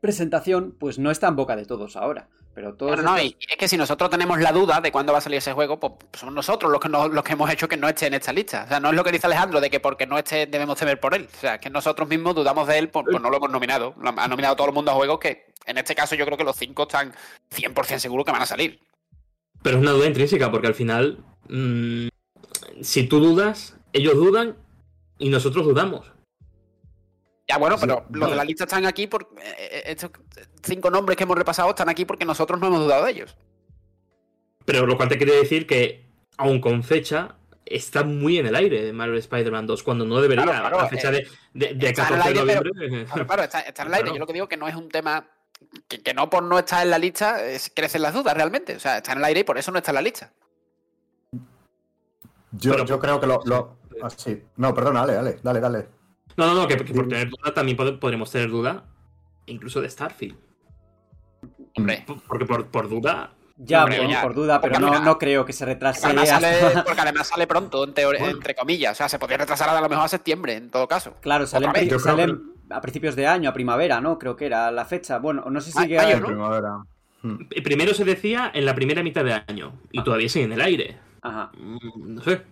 [0.00, 2.28] presentación, pues no está en boca de todos ahora.
[2.52, 4.90] Pero todos Claro, no, estos- y y es que si nosotros tenemos la duda de
[4.90, 7.68] cuándo va a salir ese juego, pues somos nosotros los que, los que hemos hecho
[7.68, 8.64] que no esté en esta lista.
[8.64, 10.98] O sea, no es lo que dice Alejandro de que porque no esté debemos temer
[10.98, 11.28] por él.
[11.32, 13.94] O sea, es que nosotros mismos dudamos de él, por, pues no lo hemos nominado.
[14.16, 16.56] Ha nominado todo el mundo a juegos que, en este caso, yo creo que los
[16.56, 17.14] cinco están
[17.50, 18.80] 100% seguros que van a salir.
[19.62, 22.08] Pero es una duda intrínseca, porque al final, mm,
[22.82, 24.56] si tú dudas, ellos dudan
[25.18, 26.10] y nosotros dudamos.
[27.50, 29.22] Ya, bueno, Sí, pero los de la lista están aquí por.
[29.42, 30.10] eh, eh, estos
[30.62, 33.36] cinco nombres que hemos repasado están aquí porque nosotros no hemos dudado de ellos.
[34.64, 37.34] Pero lo cual te quiere decir que, aun con fecha,
[37.66, 40.44] está muy en el aire de Marvel Spider-Man 2, cuando no debería.
[40.44, 43.04] Claro, claro, la fecha de, de, de está en el 14 de aire, noviembre.
[43.06, 44.04] Claro, claro, está, está en el aire.
[44.04, 44.14] Claro.
[44.14, 45.26] Yo lo que digo que no es un tema.
[45.88, 48.76] Que, que no por no estar en la lista es- crecen las dudas realmente.
[48.76, 50.32] O sea, está en el aire y por eso no está en la lista.
[52.52, 53.40] Yo, Pero- yo creo que lo.
[53.44, 54.40] lo- ah, sí.
[54.56, 55.88] No, perdona, dale, dale, dale, dale.
[56.36, 58.84] No, no, no, que, que por tener duda también pod- podremos tener duda,
[59.46, 60.36] incluso de Starfield.
[61.76, 62.04] Hombre.
[62.06, 63.32] P- Porque por, por duda.
[63.62, 64.22] Ya, Hombre, bueno, ya.
[64.22, 67.28] por duda, pero Porque no, no creo que se retrase Además hasta- sale, porque además
[67.28, 68.36] sale pronto, en teoría- Bueno.
[68.36, 68.92] entre comillas.
[68.92, 71.14] O sea, se podría retrasar a lo mejor a septiembre, en todo caso.
[71.20, 71.68] Claro, salen
[72.70, 74.18] a principios de año, a primavera, ¿no?
[74.18, 75.18] Creo que era la fecha.
[75.18, 75.96] Bueno, no sé si Ah, sigue...
[75.96, 76.26] mayo, ¿no?
[76.26, 76.72] Primavera.
[77.22, 77.34] Mm.
[77.50, 80.60] eh, Primero se decía en la primera mitad de año y todavía sigue en el
[80.62, 80.98] aire.
[81.20, 81.50] Ajá.
[81.58, 82.42] Mm, No sé.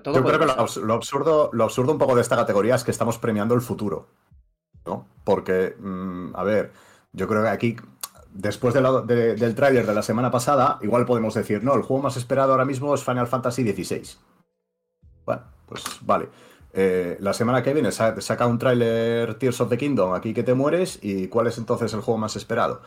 [0.00, 0.52] Todo Yo creo que lo,
[0.94, 4.06] absurdo, lo absurdo un poco de esta categoría es que estamos premiando el futuro.
[4.86, 5.06] ¿no?
[5.24, 6.72] Porque, mm, a ver,
[7.12, 7.76] yo creo que aquí,
[8.32, 11.82] después de la- de- del tráiler de la semana pasada, igual podemos decir, no, el
[11.82, 14.16] juego más esperado ahora mismo es Final Fantasy XVI.
[15.24, 16.28] Bueno, pues vale.
[16.72, 20.42] Eh, la semana que viene sa- saca un tráiler Tears of the Kingdom, aquí que
[20.42, 22.80] te mueres, y ¿cuál es entonces el juego más esperado?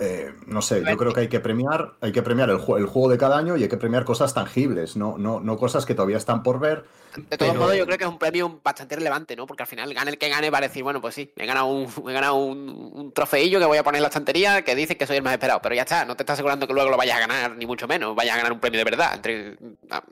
[0.00, 3.08] Eh, no sé, yo creo que hay que premiar, hay que premiar el, el juego
[3.08, 6.18] de cada año y hay que premiar cosas tangibles, no, no, no cosas que todavía
[6.18, 6.84] están por ver.
[7.16, 9.44] De todos Pero- modos, yo creo que es un premio bastante relevante, ¿no?
[9.46, 11.66] Porque al final, gane el que gane, va a decir, bueno, pues sí, he ganado
[11.66, 14.96] un, he ganado un, un trofeillo que voy a poner en la estantería que dice
[14.96, 15.60] que soy el más esperado.
[15.62, 17.88] Pero ya está, no te estás asegurando que luego lo vayas a ganar, ni mucho
[17.88, 18.14] menos.
[18.14, 19.14] Vayas a ganar un premio de verdad.
[19.16, 19.56] Entre,
[19.90, 20.04] ah,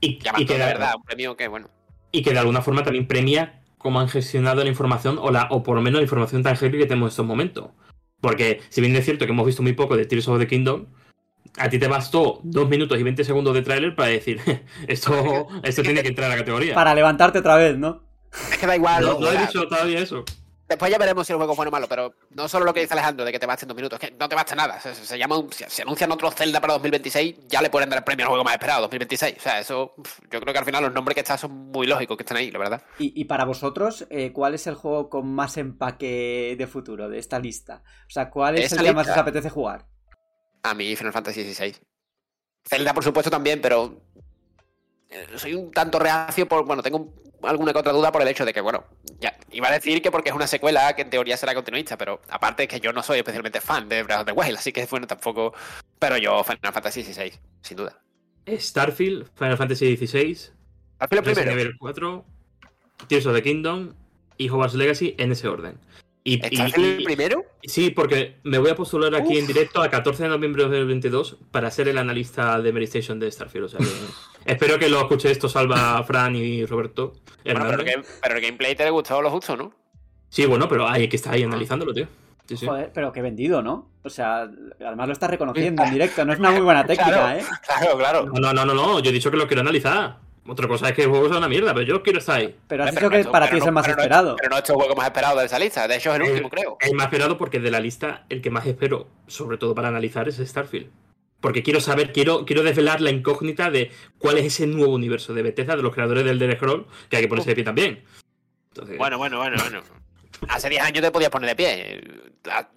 [0.00, 1.70] Y, y que de de, verdad, un premio que, bueno.
[2.12, 5.62] y que de alguna forma también premia cómo han gestionado la información o, la, o
[5.62, 7.70] por lo menos la información tangible que tenemos en estos momentos.
[8.20, 10.86] Porque si bien es cierto que hemos visto muy poco de Tears of the Kingdom,
[11.56, 14.40] a ti te bastó dos minutos y 20 segundos de tráiler para decir,
[14.86, 16.74] esto, esto tiene que entrar a la categoría.
[16.74, 18.02] Para levantarte otra vez, ¿no?
[18.50, 19.04] Es que da igual.
[19.04, 20.24] No, no he dicho todavía eso.
[20.70, 22.78] Después ya veremos si el juego es bueno o malo, pero no solo lo que
[22.80, 24.80] dice Alejandro de que te basten dos minutos, que no te basta nada.
[24.80, 27.90] Se, se- se llama un- se, se anuncian otros Zelda para 2026, ya le pueden
[27.90, 29.36] dar el premio al juego más esperado, 2026.
[29.36, 29.94] O sea, eso,
[30.30, 32.52] yo creo que al final los nombres que están son muy lógicos que están ahí,
[32.52, 32.82] la verdad.
[33.00, 37.18] Y, y para vosotros, eh, ¿cuál es el juego con más empaque de futuro de
[37.18, 37.82] esta lista?
[38.06, 39.86] O sea, ¿cuál es ¿Esta el que más os apetece jugar?
[40.62, 41.74] A mí Final Fantasy XVI.
[42.64, 44.02] Zelda, por supuesto, también, pero
[45.08, 48.28] eh, soy un tanto reacio por, bueno, tengo un- alguna que otra duda por el
[48.28, 48.84] hecho de que, bueno,
[49.20, 52.20] ya, iba a decir que porque es una secuela que en teoría será continuista, pero
[52.28, 54.86] aparte es que yo no soy especialmente fan de Breath of the Wild, así que
[54.90, 55.54] bueno, tampoco,
[55.98, 57.32] pero yo Final Fantasy XVI,
[57.62, 58.00] sin duda.
[58.46, 60.36] Starfield, Final Fantasy XVI,
[61.00, 61.52] Resident primero.
[61.52, 62.24] Evil 4,
[63.08, 63.94] Tears of the Kingdom
[64.36, 65.78] y Hogwarts Legacy en ese orden.
[66.24, 67.44] Y, y- ¿Starfield el primero?
[67.62, 69.38] sí, porque me voy a postular aquí Uf.
[69.38, 73.18] en directo a 14 de noviembre de 2022 para ser el analista de Mary Station
[73.18, 73.64] de Starfield.
[73.66, 73.86] O sea que
[74.44, 77.14] espero que lo escuche esto Salva, Fran y Roberto.
[77.44, 79.72] Bueno, pero, el game- pero el gameplay te gustó lo justo, ¿no?
[80.28, 82.06] Sí, bueno, pero hay que estar ahí analizándolo, tío.
[82.46, 82.66] Sí, sí.
[82.66, 83.88] Joder, pero qué vendido, ¿no?
[84.02, 84.48] O sea,
[84.80, 87.38] además lo estás reconociendo en directo, no es una muy buena técnica, Claro.
[87.38, 87.44] ¿eh?
[87.66, 88.26] Claro, claro.
[88.26, 90.18] No, no, no, no, no, yo he dicho que lo quiero analizar.
[90.48, 92.56] Otra cosa es que el juego sea una mierda, pero yo quiero estar ahí.
[92.66, 94.36] Pero has Pero dicho que no- para ti es el más pero no- esperado.
[94.36, 95.86] Pero no es el juego más esperado de esa lista.
[95.86, 96.76] De hecho, es el El- último, creo.
[96.80, 100.28] El más esperado porque de la lista el que más espero, sobre todo para analizar,
[100.28, 100.90] es Starfield.
[101.40, 105.42] Porque quiero saber, quiero, quiero desvelar la incógnita de cuál es ese nuevo universo de
[105.42, 108.04] Bethesda, de los creadores del Elder Scroll, que hay que ponerse de pie también.
[108.72, 109.82] Entonces, Bueno, bueno, bueno, bueno.
[110.48, 112.00] Hace 10 años te podías poner de pie.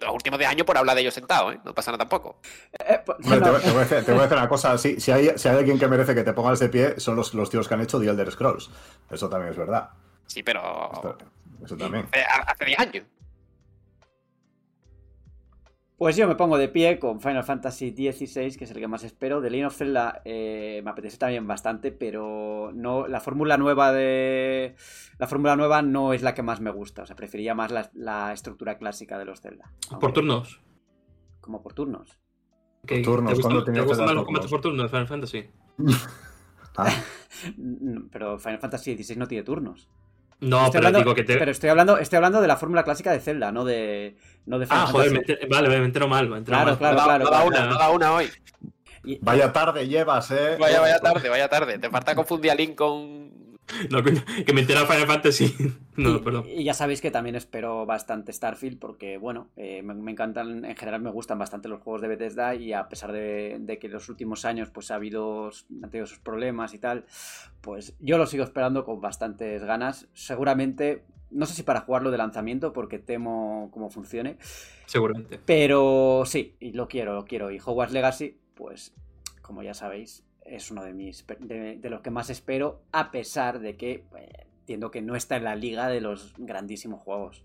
[0.00, 1.60] Los últimos 10 años por hablar de ellos sentados, ¿eh?
[1.64, 2.40] No pasa nada tampoco.
[2.72, 4.76] Eh, pues, te, no, voy- te voy a decir, te voy a decir una cosa,
[4.76, 7.32] si, si, hay, si hay alguien que merece que te pongas de pie, son los,
[7.32, 8.70] los tíos que han hecho The Elder Scrolls.
[9.10, 9.88] Eso también es verdad.
[10.26, 10.90] Sí, pero.
[10.92, 11.16] Esto-
[11.64, 12.06] Eso también.
[12.12, 13.04] Hace- Hace 10 años.
[15.96, 19.04] Pues yo me pongo de pie con Final Fantasy XVI, que es el que más
[19.04, 19.40] espero.
[19.40, 24.74] De Legend of Zelda eh, me apetece también bastante, pero no la fórmula nueva de
[25.18, 27.02] la fórmula nueva no es la que más me gusta.
[27.02, 29.72] O sea, preferiría más la, la estructura clásica de los Zelda.
[30.00, 30.60] por turnos.
[31.40, 32.18] Como por turnos.
[32.86, 35.48] Que- turnos, ¿Te ¿cuándo gustan, te dar más los combates por turnos de Final Fantasy?
[36.76, 36.90] Ah,
[38.10, 39.88] Pero Final Fantasy XVI no tiene turnos.
[40.44, 41.36] No, Estoy pero hablando- digo que te.
[41.38, 44.16] Pero estoy hablando, estoy hablando de la fórmula clásica de Zelda, no de,
[44.46, 46.28] no de ah, joder, me enter- vale, me entero mal.
[46.28, 46.78] Me entero Claro, mal.
[46.78, 47.46] claro, claro, claro.
[47.46, 48.30] una, no da una hoy.
[49.04, 50.56] Y- vaya tarde llevas, eh.
[50.58, 51.78] Vaya, vaya tarde, vaya tarde.
[51.78, 53.30] Te falta confundir a Link con.
[53.90, 55.54] No, que me entera Final Fantasy.
[55.96, 56.44] no, y, perdón.
[56.46, 60.76] y ya sabéis que también espero bastante Starfield porque, bueno, eh, me, me encantan, en
[60.76, 63.92] general me gustan bastante los juegos de Bethesda y a pesar de, de que en
[63.94, 65.50] los últimos años pues ha habido,
[65.82, 67.04] han tenido sus problemas y tal,
[67.60, 70.08] pues yo lo sigo esperando con bastantes ganas.
[70.12, 74.36] Seguramente, no sé si para jugarlo de lanzamiento porque temo cómo funcione,
[74.86, 75.40] Seguramente.
[75.44, 77.50] pero sí, y lo quiero, lo quiero.
[77.50, 78.94] Y Hogwarts Legacy, pues,
[79.42, 83.60] como ya sabéis, es uno de mis de, de los que más espero, a pesar
[83.60, 87.42] de que eh, entiendo que no está en la liga de los grandísimos juegos.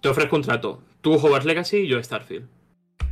[0.00, 0.82] Te ofrezco un trato.
[1.00, 2.48] Tú Hogwarts Legacy y yo Starfield.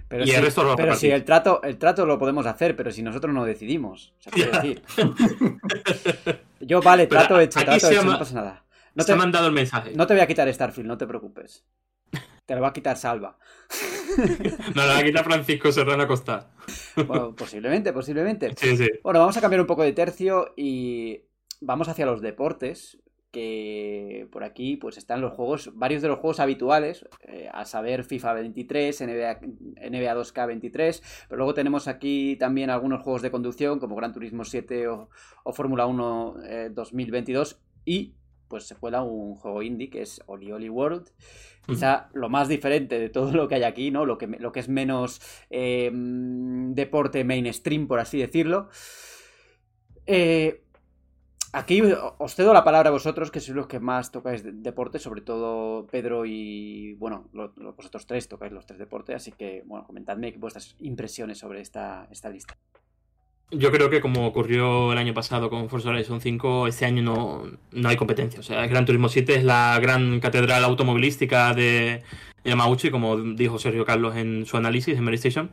[0.09, 2.77] Pero, Y si, el resto lo pero si el trato, el trato lo podemos hacer,
[2.77, 4.15] pero si nosotros no decidimos.
[4.19, 4.83] O sea, decir.
[6.61, 8.65] Yo, vale, Pero trato hecho, aquí trato hecho, no pasa nada.
[8.95, 9.93] No Se te, ha mandado el mensaje.
[9.97, 11.65] no te voy a quitar Starfield, no te preocupes.
[12.47, 13.37] Te lo va a quitar Salva.
[14.77, 16.51] No, la quita Francisco Serrano Costa.
[17.07, 18.55] Bueno, posiblemente, posiblemente.
[18.57, 18.89] Sí, sí.
[19.03, 21.23] Bueno, vamos a cambiar un poco de tercio y
[21.61, 22.99] vamos hacia los deportes.
[23.33, 28.05] Que por aquí pues están los juegos, varios de los juegos habituales, eh, a saber
[28.05, 29.41] FIFA 23, NBA,
[29.91, 34.43] NBA 2K 23, pero luego tenemos aquí también algunos juegos de conducción como Gran Turismo
[34.45, 35.11] 7 o,
[35.45, 38.15] o Fórmula 1 eh, 2022 y
[38.49, 41.11] pues se cuela un juego indie que es Oli Oli World.
[41.67, 44.05] Quizá lo más diferente de todo lo que hay aquí, ¿no?
[44.07, 45.21] Lo que, lo que es menos
[45.51, 48.69] eh, deporte mainstream, por así decirlo.
[50.07, 50.63] Eh,
[51.53, 51.83] aquí
[52.19, 55.23] os cedo la palabra a vosotros, que sois los que más tocáis de- deporte, sobre
[55.23, 59.85] todo Pedro y, bueno, lo- lo- vosotros tres tocáis los tres deportes, así que, bueno,
[59.87, 62.57] comentadme vuestras impresiones sobre esta, esta lista.
[63.53, 67.45] Yo creo que como ocurrió el año pasado con Forza Horizon 5, este año no,
[67.71, 68.41] no hay competencia.
[68.41, 72.03] O sea, el Gran Turismo 7 es la gran catedral automovilística de
[72.45, 75.53] Yamauchi, como dijo Sergio Carlos en su análisis en Mary Station.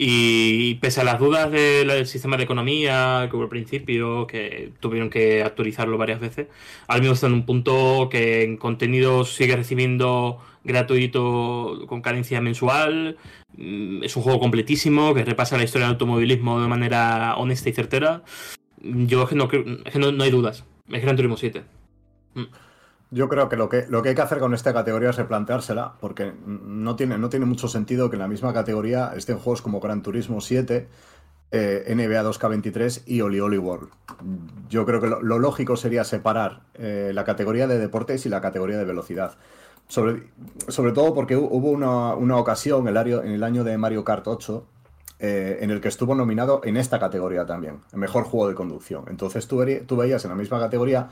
[0.00, 5.10] Y pese a las dudas del sistema de economía que hubo al principio, que tuvieron
[5.10, 6.46] que actualizarlo varias veces,
[6.86, 13.16] ahora mismo está en un punto que en contenido sigue recibiendo gratuito con cadencia mensual.
[13.56, 17.72] Mm, Es un juego completísimo que repasa la historia del automovilismo de manera honesta y
[17.72, 18.22] certera.
[18.80, 20.64] Yo es que no, creo- es que no hay dudas.
[20.92, 21.64] Es Gran Turismo 7.
[23.10, 25.94] Yo creo que lo, que lo que hay que hacer con esta categoría es replanteársela,
[26.00, 29.80] porque no tiene, no tiene mucho sentido que en la misma categoría estén juegos como
[29.80, 30.88] Gran Turismo 7,
[31.50, 33.88] eh, NBA 2K23 y Oli Oli World.
[34.68, 38.76] Yo creo que lo, lógico sería separar eh, la categoría de deportes y la categoría
[38.76, 39.36] de velocidad.
[39.86, 40.24] Sobre,
[40.68, 44.04] sobre todo porque hu- hubo una, una ocasión el año- en el año de Mario
[44.04, 44.66] Kart 8
[45.20, 49.04] eh, en el que estuvo nominado en esta categoría también, el mejor juego de conducción.
[49.08, 49.56] Entonces tú
[49.96, 51.08] veías en la misma categoría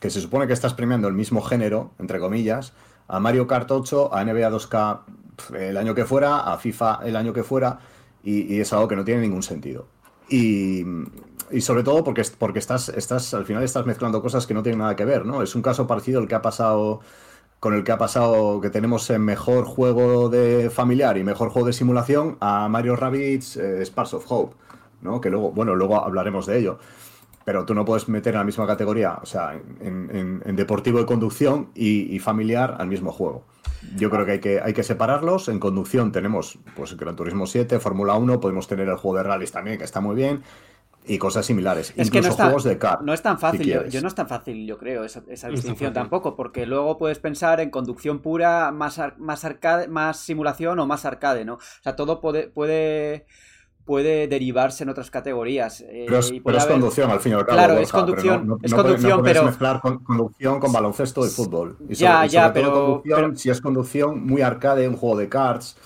[0.00, 2.72] que se supone que estás premiando el mismo género, entre comillas,
[3.06, 5.00] a Mario Kart 8, a NBA 2K
[5.36, 7.78] pf, el año que fuera, a FIFA el año que fuera,
[8.22, 9.86] y, y es algo que no tiene ningún sentido.
[10.28, 10.84] Y,
[11.50, 14.78] y sobre todo porque, porque estás, estás, al final estás mezclando cosas que no tienen
[14.78, 15.42] nada que ver, ¿no?
[15.42, 17.00] Es un caso parecido al que ha pasado
[17.58, 21.66] con el que ha pasado que tenemos en mejor juego de familiar y mejor juego
[21.66, 24.56] de simulación a Mario Rabbids eh, Sparks of Hope,
[25.02, 25.20] ¿no?
[25.20, 26.78] Que luego, bueno, luego hablaremos de ello.
[27.50, 31.00] Pero tú no puedes meter en la misma categoría, o sea, en, en- en deportivo
[31.00, 33.44] de conducción y, y familiar al mismo juego.
[33.96, 35.48] Yo creo que hay, que hay que separarlos.
[35.48, 39.50] En conducción tenemos pues Gran Turismo 7, Fórmula 1, podemos tener el juego de rallies
[39.50, 40.44] también, que está muy bien,
[41.04, 41.92] y cosas similares.
[41.96, 43.02] Es que Incluso no está- juegos de car.
[43.02, 45.34] No es tan fácil, si yo, no es tan fácil, yo creo, esa, esa No
[45.34, 49.88] es tan distinción tampoco, porque luego puedes pensar en conducción pura, más, ar- más arcade,
[49.88, 51.54] más simulación o más arcade, ¿no?
[51.54, 53.26] O sea, todo puede, puede,
[53.84, 55.80] puede derivarse en otras categorías.
[55.82, 57.56] Eh, pero es, conducción, al fin y al cabo.
[57.56, 59.44] Claro, es conducción, pero no, es conducción, pero...
[59.44, 61.76] mezclar conducción con baloncesto y fútbol.
[61.88, 63.02] Y ya, ya, pero,
[63.34, 65.76] Si es conducción muy arcade, un juego de cards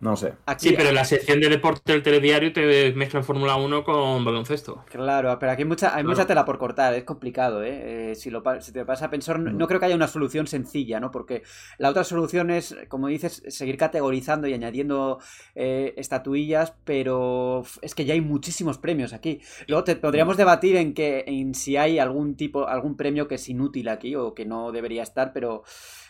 [0.00, 0.34] no sé.
[0.58, 4.84] sí, pero en la sección de deporte del telediario te mezclan Fórmula 1 con baloncesto.
[4.90, 8.10] Claro, pero aquí hay mucha, hay mucha tela por cortar, es complicado, ¿eh?
[8.10, 11.00] eh si, lo, si te pasa a pensar, no, creo que haya una solución sencilla,
[11.00, 11.10] ¿no?
[11.10, 11.42] Porque
[11.78, 15.18] la otra solución es, como dices, seguir categorizando y añadiendo
[15.54, 19.40] eh, estatuillas, pero es que ya hay muchísimos premios aquí.
[19.66, 23.48] Luego te, podríamos debatir en que en si hay algún tipo, algún premio que es
[23.48, 25.64] inútil aquí o que no debería estar, pero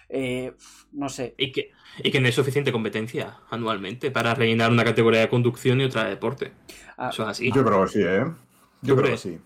[0.09, 0.52] eh,
[0.92, 1.34] no sé.
[1.38, 1.70] Y que,
[2.02, 6.04] y que no hay suficiente competencia anualmente para rellenar una categoría de conducción y otra
[6.04, 6.52] de deporte.
[6.96, 7.52] Ah, Eso es así.
[7.52, 8.24] Yo creo que sí, ¿eh?
[8.82, 9.38] Yo creo que sí.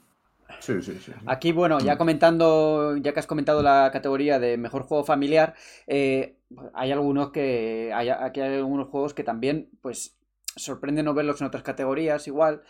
[0.61, 1.13] Sí, sí, sí.
[1.27, 5.55] Aquí, bueno, ya comentando, ya que has comentado la categoría de mejor juego familiar,
[5.89, 6.37] eh,
[6.75, 7.91] hay algunos que.
[7.93, 10.17] Hay, aquí hay algunos juegos que también, pues,
[10.55, 12.63] sorprende no verlos en otras categorías igual,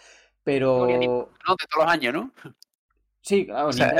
[0.42, 0.86] pero.
[0.86, 2.32] No, de todos los años, ¿no?
[3.24, 3.46] Sí,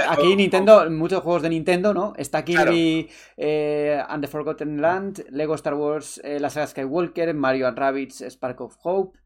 [0.09, 2.13] aquí Nintendo, muchos juegos de Nintendo, ¿no?
[2.17, 7.69] Está aquí eh, And the Forgotten Land, Lego Star Wars, eh, la saga Skywalker, Mario
[7.69, 9.17] and Rabbids, Spark of Hope,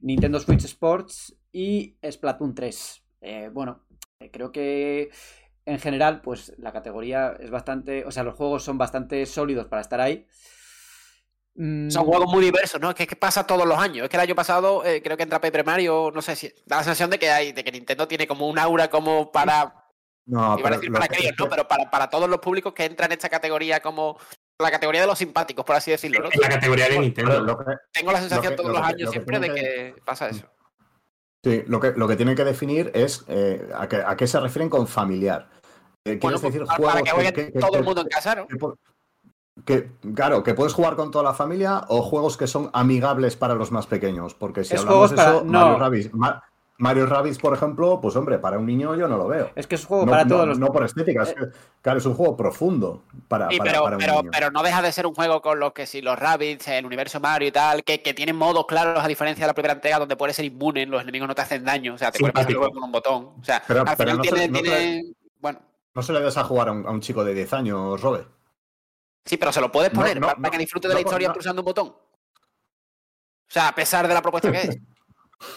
[0.00, 3.02] Nintendo Switch Sports y Splatoon 3.
[3.22, 3.86] Eh, bueno,
[4.30, 5.08] creo que
[5.64, 9.80] en general, pues la categoría es bastante, o sea, los juegos son bastante sólidos para
[9.80, 10.26] estar ahí.
[11.56, 12.04] Son mm.
[12.04, 12.90] juegos muy diversos, ¿no?
[12.90, 14.04] Es que, pasa todos los años.
[14.04, 16.52] Es que el año pasado eh, creo que entra Paper Mario, no sé si.
[16.66, 19.84] Da la sensación de que hay, de que Nintendo tiene como un aura como para.
[20.26, 21.48] No, para ¿no?
[21.48, 24.18] Pero para, para todos los públicos que entran en esta categoría como
[24.58, 26.24] la categoría de los simpáticos, por así decirlo.
[26.24, 26.30] ¿no?
[26.40, 27.58] La categoría de Nintendo.
[27.92, 30.46] Tengo la sensación todos los años siempre de que, pasa eso.
[31.42, 34.40] Sí, lo que, lo que tienen que definir es eh, a, qué, a, qué, se
[34.40, 35.48] refieren con familiar.
[36.04, 38.46] Eh, pues, decir juegos para que, jueguen todo el mundo en casa, ¿no?
[39.64, 43.54] Que, claro, que puedes jugar con toda la familia o juegos que son amigables para
[43.54, 44.34] los más pequeños.
[44.34, 45.44] Porque si hablamos de eso,
[46.78, 49.50] Mario, Rabbids, por ejemplo, pues hombre, para un niño yo no lo veo.
[49.54, 50.58] Es que es un juego para todos los.
[50.58, 51.34] No por estética, es eh.
[51.80, 55.14] claro, es un juego profundo para, pero, un pero, pero, no deja de ser un
[55.14, 58.36] juego con los que si los Rabbids, el universo Mario y tal, que, que tienen
[58.36, 61.34] modos claros a diferencia de la primera entrega donde puedes ser inmune, los enemigos no
[61.34, 63.30] te hacen daño, o sea, te puedes pasar con un botón.
[63.40, 65.02] O sea, al final tiene,
[65.40, 65.60] bueno.
[65.94, 68.35] No se le das a jugar a un, a un chico de 10 años, Robert.
[69.26, 71.88] Sí, pero se lo puedes poner para, que disfrute de la historia pulsando un botón.
[71.88, 74.78] O sea, a pesar de la propuesta que es.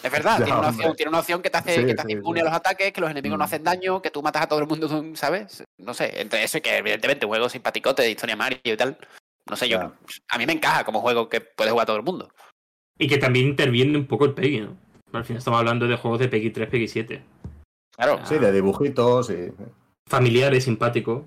[0.02, 2.44] Es verdad, tiene, una opción, tiene, una opción, que te hace, que te impune a
[2.44, 3.46] los ataques, que los enemigos no mm.
[3.46, 5.64] hacen daño, que tú matas a todo el mundo, ¿sabes?
[5.78, 8.98] No sé, entre eso y que evidentemente juego simpaticote de historia Mario y tal.
[9.48, 9.92] No sé, yo.
[10.28, 12.28] A mí me encaja como juego que puede jugar todo el mundo.
[12.98, 14.76] Y que también interviene un poco el Peggy, ¿no?
[15.12, 17.22] Al final estamos hablando de juegos de Peggy 3, Peggy 7.
[17.96, 18.20] Claro.
[18.24, 19.52] Sí, de dibujitos y.
[20.06, 21.24] Familiares, simpático.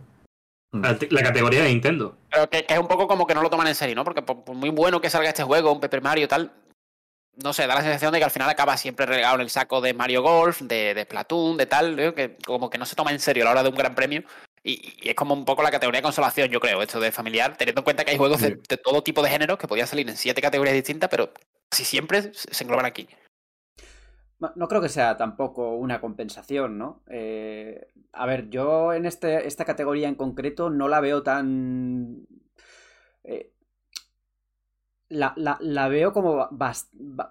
[0.74, 2.18] La categoría de Nintendo.
[2.32, 4.04] Pero que, es un poco como que no lo toman en serio, ¿no?
[4.04, 6.52] Porque por, muy bueno que salga este juego, un Paper Mario y tal,
[7.44, 9.82] no sé, da la sensación de que al final acaba siempre relegado en el saco
[9.82, 13.20] de Mario Golf, de, de Splatoon, de tal, que como que no se toma en
[13.20, 14.24] serio a la hora de un gran premio.
[14.64, 17.82] Y, es como un poco la categoría de consolación, yo creo, esto de familiar, teniendo
[17.82, 20.42] en cuenta que hay juegos de, todo tipo de géneros que podían salir en siete
[20.42, 21.34] categorías distintas, pero
[21.70, 23.08] casi siempre se engloban aquí.
[24.56, 27.02] No creo que sea tampoco una compensación, ¿no?
[27.08, 32.28] Eh, a ver, yo en este, esta categoría en concreto no la veo tan...
[33.24, 33.54] Eh,
[35.10, 36.50] la, la, veo como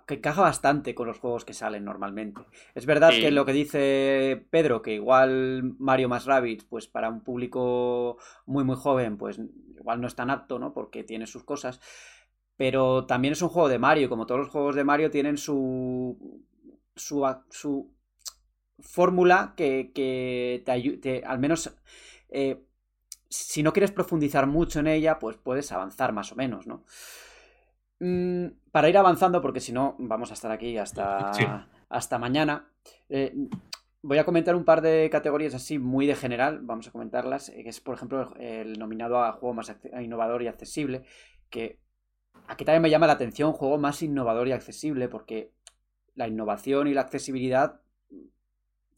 [0.07, 2.43] que encaja bastante con los juegos que salen normalmente.
[2.75, 7.23] Es verdad que lo que dice Pedro, que igual Mario más Rabbit, pues para un
[7.23, 9.41] público muy muy joven, pues
[9.77, 10.73] igual no es tan apto, ¿no?
[10.73, 11.81] Porque tiene sus cosas.
[12.57, 16.45] Pero también es un juego de Mario, como todos los juegos de Mario tienen su
[16.95, 17.95] su, su
[18.79, 21.75] fórmula que, que, te ayude, al menos,
[22.29, 22.65] eh,
[23.29, 26.85] si no quieres profundizar mucho en ella, pues puedes avanzar más o menos, ¿no?
[28.01, 31.31] Mm, para ir avanzando, porque si no, vamos a estar aquí hasta,
[31.89, 32.69] hasta mañana.
[33.09, 33.33] Eh,
[34.03, 37.63] voy a comentar un par de categorías así muy de general, vamos a comentarlas, eh,
[37.63, 41.05] que es por ejemplo el nominado a juego más innovador y accesible,
[41.49, 41.79] que
[42.49, 45.53] aquí también me llama la atención, juego más innovador y accesible, porque
[46.15, 47.81] la innovación y la accesibilidad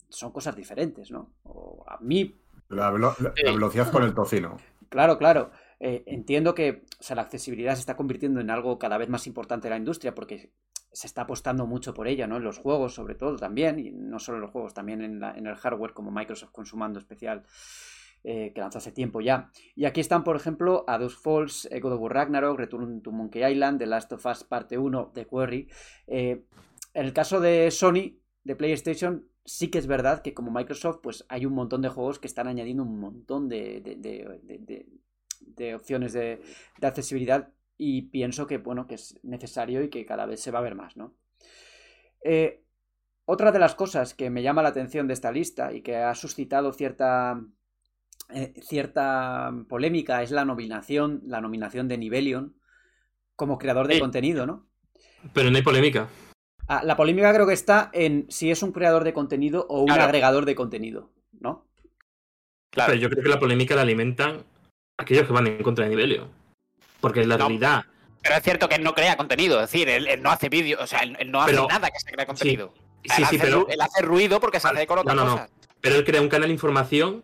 [0.09, 1.33] son cosas diferentes, ¿no?
[1.43, 2.35] O a mí...
[2.69, 4.57] La, velocidad con el tocino.
[4.89, 5.51] Claro, claro.
[5.79, 9.67] Eh, entiendo que sea, la accesibilidad se está convirtiendo en algo cada vez más importante
[9.67, 10.51] en la industria porque
[10.91, 12.37] se está apostando mucho por ella, ¿no?
[12.37, 15.45] En los juegos, sobre todo, también, y no solo en los juegos, también en, en
[15.45, 17.43] el hardware, como Microsoft con su mando especial
[18.27, 19.51] eh, que lanzó hace tiempo ya.
[19.75, 23.43] Y aquí están, por ejemplo, A Dos Falls, God of War Ragnarok, Return to Monkey
[23.45, 25.69] Island, The Last of Us Parte 1, The Quarry.
[26.07, 26.43] Eh,
[26.95, 31.25] en el caso de Sony, de PlayStation, sí que es verdad que como Microsoft, pues
[31.27, 33.81] hay un montón de juegos que están añadiendo un montón de,
[35.55, 36.41] de, opciones de,
[36.81, 40.63] accesibilidad y pienso que, bueno, que es necesario y que cada vez se va a
[40.63, 41.13] ver más, ¿no?
[42.23, 42.63] Eh,
[43.25, 46.15] otra de las cosas que me llama la atención de esta lista y que ha
[46.15, 47.41] suscitado cierta,
[48.29, 52.55] eh, cierta polémica es la nominación, la nominación de Nivelion
[53.35, 54.69] como creador de contenido, ¿no?
[55.33, 56.07] Pero no hay polémica.
[56.67, 59.87] Ah, la polémica creo que está en si es un creador de contenido o un
[59.87, 60.03] Claro.
[60.03, 61.65] agregador de contenido, ¿no?
[62.71, 62.91] Claro.
[62.91, 64.43] Pero yo creo que la polémica la alimentan
[64.97, 66.27] aquellos que van en contra de Nivelio.
[67.01, 67.45] Porque la No.
[67.47, 67.85] realidad.
[68.21, 70.81] Pero es cierto que él no crea contenido, es decir, él, él no hace vídeos,
[70.81, 72.73] o sea, él, él no hace Pero- nada que se crea contenido.
[73.03, 75.23] Sea, Sí, él, sí, hace, pero, él hace ruido porque se hace con otras No,
[75.25, 75.47] no, no.
[75.79, 77.23] pero él crea un canal de información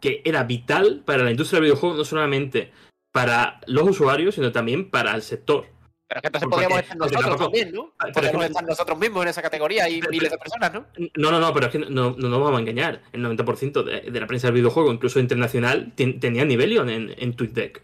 [0.00, 2.72] que era vital para la industria del videojuego, no solamente
[3.12, 5.66] para los usuarios, sino también para el sector.
[6.10, 7.92] Pero es que entonces Porque- podríamos estar nosotros también, ¿no?
[8.12, 10.86] Podríamos estar nosotros mismos en esa categoría y Pero- miles de personas, ¿no?
[11.14, 11.86] No, no, no, pero es que no,
[12.18, 13.02] no nos vamos a engañar.
[13.12, 17.34] El 90% de, de la prensa del videojuego, incluso internacional, ten- tenía Nivelion en, en
[17.34, 17.82] TweetDeck.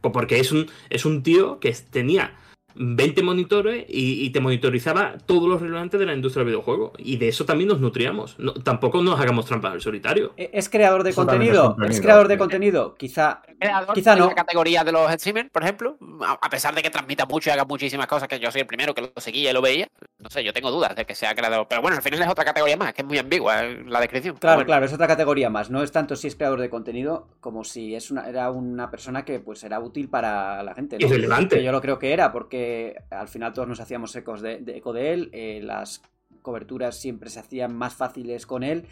[0.00, 2.34] Pues porque es un, es un tío que tenía
[2.74, 6.92] 20 monitores y, y te monitorizaba todos los relevantes de la industria del videojuego.
[6.98, 8.38] Y de eso también nos nutríamos.
[8.38, 10.32] No- tampoco nos hagamos trampas al solitario.
[10.36, 11.90] ¿E- ¿Es creador de Eso también es contenido?
[11.90, 12.94] ¿Es creador de contenido?
[12.94, 13.42] Quizá.
[13.58, 14.26] creador Quizá no.
[14.28, 17.64] la categoría de los streamers, por ejemplo, a pesar de que transmita mucho y haga
[17.64, 20.42] muchísimas cosas, que yo soy el primero que lo seguía y lo veía, no sé,
[20.44, 21.66] yo tengo dudas de que sea creador.
[21.68, 24.36] Pero bueno, al final es otra categoría más, que es muy ambigua eh, la descripción.
[24.36, 25.70] Claro, Bueno, claro, es otra categoría más.
[25.70, 29.24] No es tanto si es creador de contenido como si es una, era una persona
[29.24, 30.98] que pues era útil para la gente.
[30.98, 31.06] ¿no?
[31.06, 31.56] Irrelevante.
[31.56, 32.61] Que yo lo creo que era, porque
[33.10, 35.30] al final todos nos hacíamos ecos de, de- eco de él.
[35.32, 36.02] eh, las
[36.42, 38.86] coberturas siempre se hacían más fáciles con él.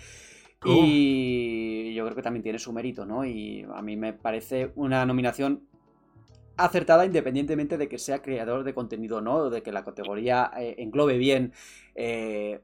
[0.63, 0.69] Oh.
[0.85, 3.25] Y yo creo que también tiene su mérito, ¿no?
[3.25, 5.67] Y a mí me parece una nominación
[6.57, 10.51] acertada independientemente de que sea creador de contenido o no, o de que la categoría
[10.59, 11.55] eh, englobe bien
[11.95, 12.61] eh,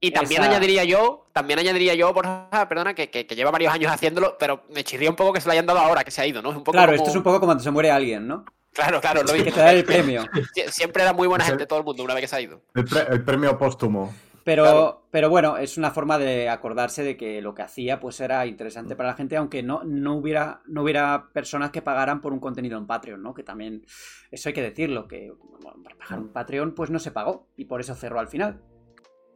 [0.00, 3.72] Y también esa- añadiría yo, también añadiría yo, Borja, perdona, que, que- que lleva varios
[3.72, 6.20] años haciéndolo, pero me chirría un poco que se lo hayan dado ahora, que se
[6.22, 6.50] ha ido, ¿no?
[6.50, 8.44] Es un poco Claro, como- esto es un poco como cuando se muere alguien, ¿no?
[8.72, 9.52] Claro, claro, lo Que mismo.
[9.54, 10.22] te da el premio.
[10.54, 12.62] Sie- Siempre era muy buena gente todo el mundo una vez que se ha ido.
[12.74, 14.14] El, pre- el premio póstumo.
[14.44, 15.02] Pero, Claro.
[15.12, 18.96] pero bueno, es una forma de acordarse de que lo que hacía pues era interesante
[18.96, 22.76] para la gente, aunque no, no, hubiera, no hubiera personas que pagaran por un contenido
[22.76, 23.34] en Patreon, ¿no?
[23.34, 23.86] Que también,
[24.32, 27.66] eso hay que decirlo, que bueno, para pagar un Patreon pues no se pagó y
[27.66, 28.60] por eso cerró al final.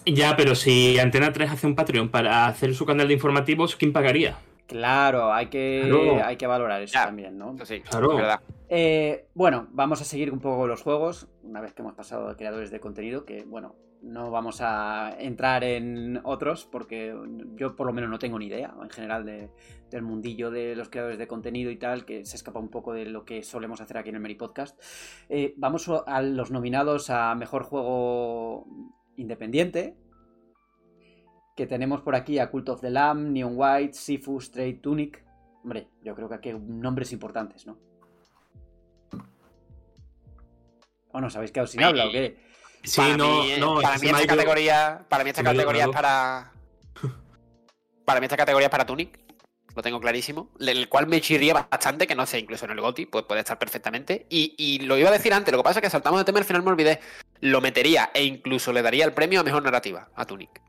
[0.07, 3.93] Ya, pero si Antena 3 hace un Patreon para hacer su canal de informativos, ¿quién
[3.93, 4.37] pagaría?
[4.67, 6.25] Claro, hay que, Claro.
[6.25, 7.07] hay que valorar eso Ya.
[7.07, 7.57] también, ¿no?
[7.65, 8.11] Sí, Claro.
[8.13, 8.41] es verdad.
[8.69, 12.29] Eh, bueno, vamos a seguir un poco con los juegos, una vez que hemos pasado
[12.29, 17.15] a creadores de contenido, que bueno, no vamos a entrar en otros, porque
[17.55, 19.51] yo por lo menos no tengo ni idea, en general, de-
[19.91, 23.07] del mundillo de los creadores de contenido y tal, que se escapa un poco de
[23.07, 24.81] lo que solemos hacer aquí en el Meri Podcast.
[25.29, 28.67] Eh, vamos a los nominados a Mejor Juego
[29.17, 29.95] Independiente,
[31.57, 35.25] que tenemos por aquí a Cult of the Lamb, Neon White, Sifu, Straight Tunic.
[35.65, 37.79] Hombre, yo creo que aquí hay nombres importantes, ¿no?
[41.13, 41.27] ¿O no?
[41.29, 42.39] ¿Os habéis quedado sin habla o qué?
[42.85, 45.91] Sí, para no, mí, no, para mí que esta categoría, para mí esta categoría es
[45.91, 46.53] para
[48.05, 49.19] para mí esta categoría es para Tunic,
[49.75, 53.07] lo tengo clarísimo, el cual me chirría bastante, que no sé, incluso en el GOTY
[53.07, 55.83] pues puede estar perfectamente, y, y lo iba a decir antes, lo que pasa es
[55.83, 57.01] que saltamos de tema y al final me olvidé,
[57.41, 60.66] lo metería e incluso le daría el premio a Mejor Narrativa a Tunic.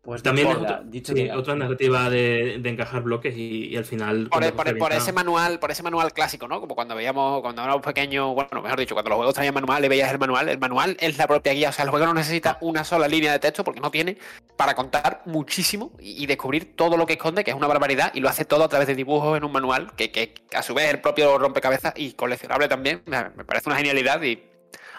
[0.00, 1.36] Pues También dicho es queda, otra, dicho sí, queda.
[1.38, 4.28] otra narrativa de, de encajar bloques y, y al final.
[4.30, 6.60] Por, por avienta- ese manual, por ese manual clásico, ¿no?
[6.60, 9.88] Como cuando veíamos, cuando éramos pequeños, bueno, mejor dicho, cuando los juegos traían manual y
[9.88, 12.56] veías el manual, el manual es la propia guía, o sea, el juego no necesita
[12.62, 14.16] una sola línea de texto porque no tiene
[14.56, 18.20] para contar muchísimo y, y descubrir todo lo que esconde, que es una barbaridad, y
[18.20, 20.86] lo hace todo a través de dibujos en un manual, que, que a su vez
[20.86, 24.42] es el propio rompecabezas y coleccionable también, me, me parece una genialidad y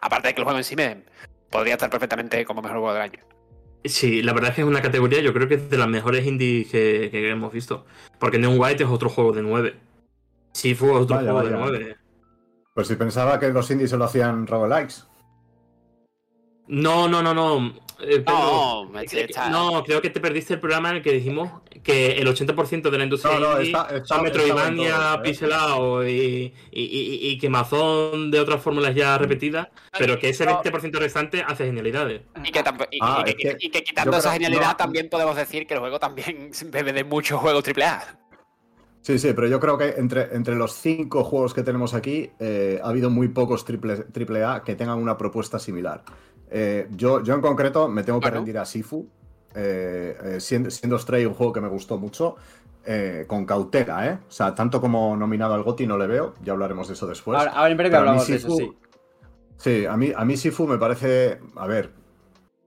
[0.02, 1.04] aparte de que el juego en sí me
[1.50, 3.20] podría estar perfectamente como mejor juego del año.
[3.86, 6.26] Sí, la verdad es que es una categoría, yo creo que es de las mejores
[6.28, 7.86] indies que, que hemos visto.
[8.20, 9.76] Porque Neon White es otro juego de 9.
[10.52, 11.66] Sifu es otro Vaya, juego de vaya.
[11.72, 11.98] 9.
[12.76, 15.06] Pues si pensaba que los indies se lo hacían roguelikes.
[16.68, 17.74] No, no, no, no.
[18.02, 21.50] eh, Pedro, que- no, creo que te perdiste el programa en el que dijimos
[21.84, 25.20] que el 80% de la industria No, no, indie está- está- Metroidvania, ¿eh?
[25.24, 30.62] pixelado y, y, y, y quemazón de otras fórmulas ya repetidas, pero que ese No.
[30.62, 32.22] 20% restante hace genialidades.
[32.44, 32.60] Y que,
[33.02, 34.76] Ah, y es que- que y que quitando esa genialidad no.
[34.78, 38.18] también podemos decir que el juego también bebe de muchos juegos AAA.
[39.02, 42.80] Sí, sí, pero yo creo que entre, entre los cinco juegos que tenemos aquí eh,
[42.84, 46.04] ha habido muy pocos triple, triple A que tengan una propuesta similar.
[46.52, 49.08] Eh, yo, yo en concreto me tengo que rendir a Sifu,
[49.56, 52.36] eh, eh, siendo, siendo Stray un juego que me gustó mucho,
[52.86, 54.20] eh, con cautela, ¿eh?
[54.28, 57.38] O sea, tanto como nominado al GOTY no le veo, ya hablaremos de eso después.
[57.40, 58.78] Ahora, ahora en breve Pero a mí hablamos de eso, Sifu- sí.
[59.58, 61.40] Sí, a mí, a mí Sifu me parece.
[61.58, 61.92] A ver,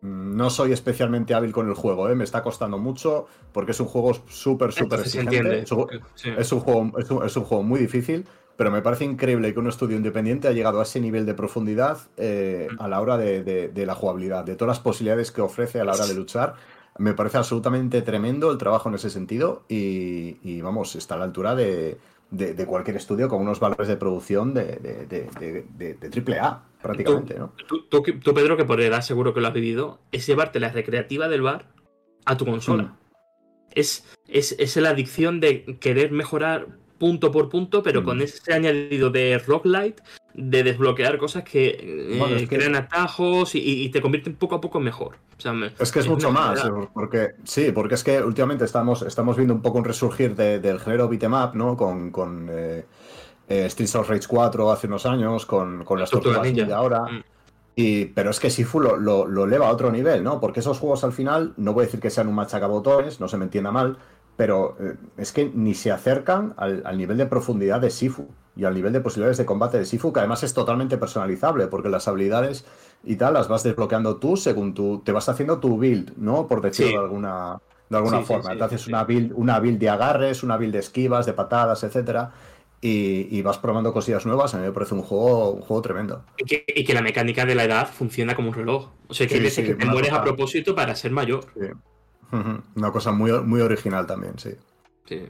[0.03, 2.15] no soy especialmente hábil con el juego, ¿eh?
[2.15, 5.37] me está costando mucho porque es un juego súper, súper exigente.
[5.37, 5.63] entiende.
[5.63, 6.31] Es un, Sí.
[6.37, 8.27] es un juego, es un- es un juego muy difícil,
[8.57, 11.99] pero me parece increíble que un estudio independiente ha llegado a ese nivel de profundidad
[12.17, 15.93] eh, a la hora de, la jugabilidad, de todas las posibilidades que ofrece a la
[15.93, 16.55] hora de luchar.
[16.99, 21.55] Me parece absolutamente tremendo el trabajo en ese sentido y, vamos, está a la altura
[21.55, 21.99] de,
[22.67, 27.37] cualquier estudio con unos valores de producción de, triple A, prácticamente.
[27.67, 31.29] Tú, tú, Pedro, que por edad seguro que lo has vivido, es llevarte la recreativa
[31.29, 31.67] del bar
[32.27, 32.83] a tu consola.
[32.83, 32.97] Mm.
[33.75, 38.23] Es, es, es la adicción de querer mejorar punto por punto, pero con mm.
[38.23, 44.55] ese añadido de roguelite, de desbloquear cosas que, eh, crean atajos y, te convierten poco
[44.55, 45.17] a poco mejor.
[45.81, 46.63] es que es, mucho más,
[46.95, 51.09] porque sí, porque es que últimamente estamos, estamos viendo un poco un resurgir del género
[51.09, 51.77] beat'em ¿no?
[51.77, 52.85] Con, con eh,
[53.49, 57.01] eh, Streets of Rage 4 hace unos años, con, con las tortugas de ahora.
[57.01, 57.25] Mm.
[57.75, 60.39] Y, pero es que Sifu lo, lo, eleva a otro nivel, ¿no?
[60.39, 63.39] Porque esos juegos al final, no voy a decir que sean un machacabotones, no se
[63.39, 63.99] me entienda mal,
[64.37, 68.75] pero eh, es que ni se acercan al, nivel de profundidad de Sifu y al
[68.75, 72.65] nivel de posibilidades de combate de Sifu, que además es totalmente personalizable, porque las habilidades
[73.05, 76.47] y tal las vas desbloqueando tú según tú te vas haciendo tu build, ¿no?
[76.47, 77.59] Por decirlo de alguna,
[77.89, 78.53] de alguna forma.
[78.53, 82.33] Entonces, una build, una build de agarres, una build de esquivas, de patadas, etcétera.
[82.85, 86.25] Y, vas probando cosillas nuevas, a mí me parece un juego, un juego tremendo.
[86.37, 88.89] Y que, la mecánica de la edad funciona como un reloj.
[89.07, 91.47] O sea, que hay veces que te mueres a propósito para ser mayor.
[92.33, 94.51] Una cosa muy, muy original también, sí.
[95.07, 95.29] Sí.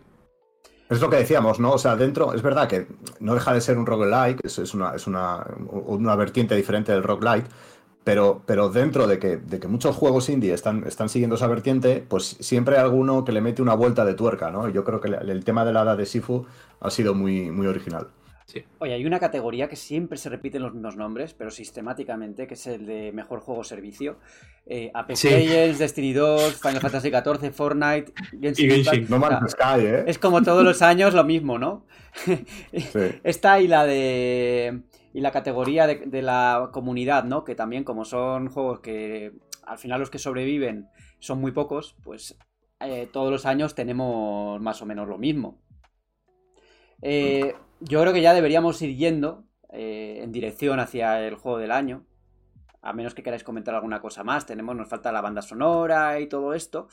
[0.88, 1.72] Es lo que decíamos, ¿no?
[1.72, 2.86] O sea, dentro, es verdad que
[3.18, 7.02] no deja de ser un roguelike, es, es, una, es una, una, vertiente diferente del
[7.02, 7.46] roguelike,
[8.04, 12.04] pero, pero dentro de que, de que muchos juegos indie están, están siguiendo esa vertiente,
[12.06, 14.68] pues siempre hay alguno que le mete una vuelta de tuerca, ¿no?
[14.68, 16.44] Yo creo que el, tema de la edad de Sifu
[16.80, 18.08] ha sido muy, muy original.
[18.78, 22.66] Oye, hay una categoría que siempre se repiten los mismos nombres, pero sistemáticamente, que es
[22.66, 24.18] el de mejor juego servicio.
[24.66, 30.04] Eh, Apex Legends, Destiny 2, Final Fantasy XIV, Fortnite, Genshin, No Sky, ¿eh?
[30.06, 31.86] Es como todos los años lo mismo, ¿no?
[33.24, 34.82] Esta y la de
[35.14, 37.44] y la categoría de, la comunidad, ¿no?
[37.44, 39.32] Que también como son juegos que
[39.64, 40.88] al final los que sobreviven
[41.18, 42.36] son muy pocos, pues
[42.80, 45.58] eh, todos los años tenemos más o menos lo mismo.
[47.02, 51.72] Eh, yo creo que ya deberíamos ir yendo eh, en dirección hacia el juego del
[51.72, 52.04] año.
[52.80, 54.46] A menos que queráis comentar alguna cosa más.
[54.46, 56.88] Tenemos, nos falta la banda sonora y todo esto.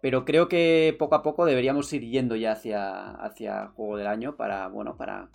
[0.00, 4.36] Pero creo que poco a poco deberíamos ir yendo ya hacia, hacia juego del año
[4.36, 5.30] para, bueno, para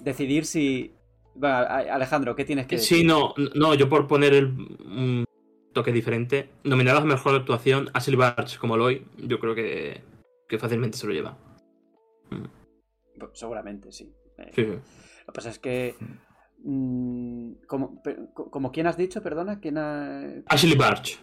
[0.00, 0.94] decidir si.
[1.42, 2.98] Alejandro, ¿qué tienes que decir?
[2.98, 5.24] Sí, no, no, yo por poner el, un
[5.72, 6.50] toque diferente.
[6.62, 10.02] Nominados a mejor actuación, Ashley Barch como Loy, yo creo que,
[10.48, 11.36] que fácilmente se lo lleva.
[12.30, 12.63] Mm.
[13.32, 14.12] Seguramente, sí.
[14.38, 15.96] Eh, lo que pasa es que.
[16.66, 18.00] Mm, como,
[18.32, 19.60] como, quién has dicho, perdona?
[19.60, 21.18] ¿Quién Ashley Barch.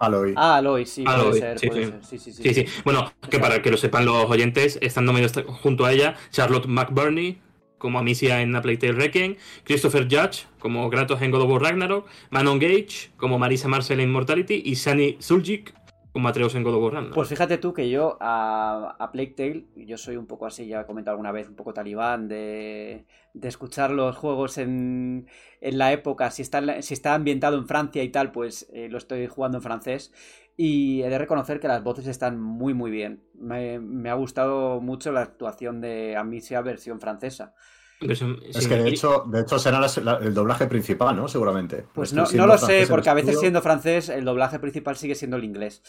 [0.00, 0.34] Aloy.
[0.36, 2.18] Ah, Aloy, sí, puede, ser, sí, sí.
[2.18, 5.28] Sí, sí, sí, Bueno, que para que lo sepan los oyentes, estando medio
[5.62, 7.40] junto a ella, Charlotte McBurney
[7.78, 11.62] como Amicia en A Plague Tale Requiem, Christopher Judge como Kratos en God of War
[11.62, 15.74] Ragnarok, Manon Gage como Marisa Marcel en Immortality y Sunny Zuljic
[16.16, 19.66] como Atreus en God of War Pues fíjate tú que yo a, a Plague Tale,
[19.76, 23.04] yo soy un poco así, ya he comentado alguna vez, un poco talibán de,
[23.34, 25.26] de escuchar los juegos en,
[25.60, 28.96] en la época, si está, si está ambientado en Francia y tal, pues eh, lo
[28.96, 30.10] estoy jugando en francés.
[30.56, 33.22] Y he de reconocer que las voces están muy muy bien.
[33.34, 37.54] Me, me ha gustado mucho la actuación de Amicia versión francesa.
[38.00, 39.80] Es que de hecho, de hecho será
[40.20, 41.28] el doblaje principal, ¿no?
[41.28, 41.86] Seguramente.
[41.94, 45.36] Pues no, no lo sé, porque a veces siendo francés, el doblaje principal sigue siendo
[45.36, 45.82] el inglés.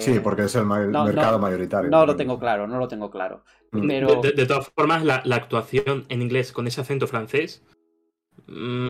[0.00, 1.90] sí, porque es el mercado mayoritario.
[1.90, 3.44] No lo tengo claro, no lo tengo claro.
[3.72, 3.86] Mm.
[3.86, 4.20] Pero...
[4.20, 7.64] De, todas formas, la, actuación en inglés con ese acento francés.
[8.46, 8.86] Mm,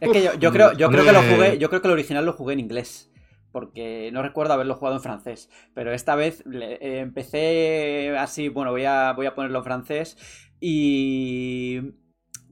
[0.00, 2.32] es que yo, creo, yo creo que lo jugué, yo creo que el original lo
[2.32, 3.08] jugué en inglés
[3.52, 8.86] porque no recuerdo haberlo jugado en francés, pero esta vez eh, empecé así, bueno, voy
[8.86, 10.16] a, voy a ponerlo en francés
[10.64, 11.96] y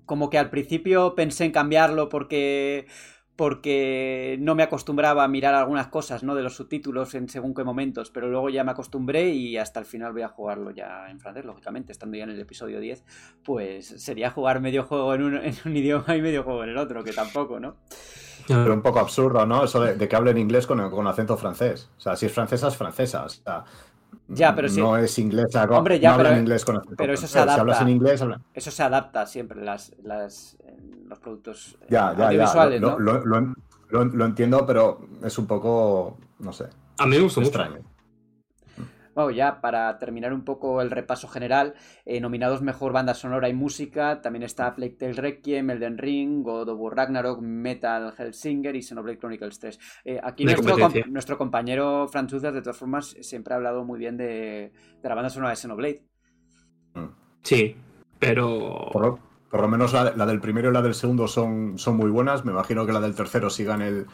[0.04, 2.88] como que al principio pensé en cambiarlo porque
[3.36, 6.34] porque no me acostumbraba a mirar algunas cosas, ¿no?
[6.34, 9.86] De los subtítulos en según qué momentos, pero luego ya me acostumbré y hasta el
[9.86, 13.02] final voy a jugarlo ya en francés, lógicamente, estando ya en el episodio 10,
[13.42, 15.40] pues sería jugar medio juego en un,
[15.74, 17.76] idioma y medio juego en el otro, que tampoco, ¿no?
[18.46, 19.64] Pero un poco absurdo, ¿no?
[19.64, 21.88] Eso de, que hablen inglés con, con, acento francés.
[21.96, 23.24] O sea, si es francesa, es francesa.
[23.24, 23.64] O sea,
[24.32, 25.54] ya, pero no es inglés.
[25.70, 27.54] Hombre, ya, no pero, inglés con pero eso se adapta.
[27.54, 28.24] Si hablas en inglés,
[28.54, 30.56] Eso se adapta siempre las, las,
[31.06, 32.98] los productos ya, ya, audiovisuales, ¿no?
[32.98, 33.54] Lo, lo,
[34.04, 36.66] lo, entiendo, pero es un poco, no sé.
[36.98, 37.76] A mí me gusta extraño.
[37.76, 37.89] Mucho.
[39.20, 41.74] Bueno, ya para terminar un poco el repaso general,
[42.06, 46.70] eh, nominados mejor banda sonora y música, también está Plague Tale Requiem, Elden Ring, God
[46.70, 49.78] of War Ragnarok, Metal Hellsinger y Xenoblade Chronicles 3.
[50.06, 50.74] Eh, aquí nuestro,
[51.08, 54.72] nuestro, compañero Franz de todas formas, siempre ha hablado muy bien de,
[55.02, 56.02] la banda sonora de Xenoblade.
[57.42, 57.76] Sí,
[58.18, 58.88] pero.
[58.90, 59.18] Por lo,
[59.50, 62.46] por lo menos la, la, del primero y la del segundo son, son muy buenas.
[62.46, 64.06] Me imagino que la del tercero siga en el,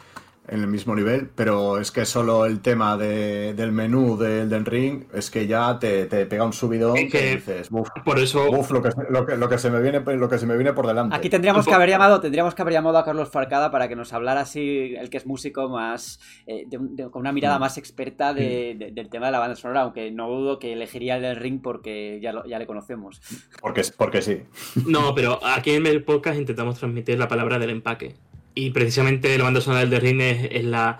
[0.49, 4.65] en el mismo nivel, pero es que solo el tema de, del menú del Elden
[4.65, 8.17] Ring es que ya te, te pega un subidón Es que- que dices, "Buf, Por
[8.19, 8.45] eso.
[8.51, 10.73] buf, lo, que, lo, que, lo que se me viene lo que se me viene
[10.73, 11.15] por delante.
[11.15, 14.13] Aquí tendríamos que haber llamado, tendríamos que haber llamado a Carlos Farcada para que nos
[14.13, 17.61] hablara así, el que es músico más, eh, de un- de- con una mirada Mm.
[17.61, 21.17] más experta de- de- del tema de la banda sonora, aunque no dudo que elegiría
[21.17, 23.21] el del ring porque ya, lo- ya le conocemos.
[23.61, 24.43] Porque, porque sí.
[24.85, 28.15] No, pero aquí en el podcast intentamos transmitir la palabra del empaque.
[28.57, 30.97] Y precisamente la banda sonora del The Ring es, es la.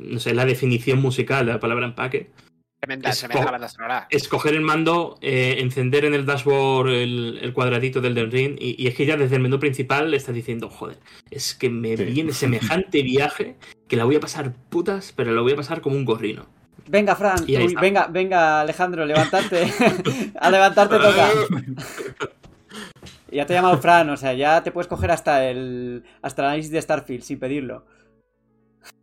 [0.00, 2.30] No sé, la definición musical de la palabra empaque.
[2.80, 4.06] Tremenda, Es tremenda banda sonora.
[4.10, 8.56] Escoger el mando, eh, encender en el dashboard el, el cuadradito del Elden Ring.
[8.58, 10.98] Y, y es que ya desde el menú principal le estás diciendo, joder,
[11.30, 12.04] es que me Sí.
[12.06, 13.54] viene semejante viaje
[13.86, 16.46] que la voy a pasar putas, pero la voy a pasar como un gorrino.
[16.88, 19.70] Venga, Fran, uy, venga, venga, Alejandro, levantarte.
[20.40, 21.28] a levantarte toca.
[23.32, 26.46] Ya te he llamado Fran, o sea, ya te puedes coger hasta el hasta el
[26.48, 27.84] análisis de Starfield sin pedirlo.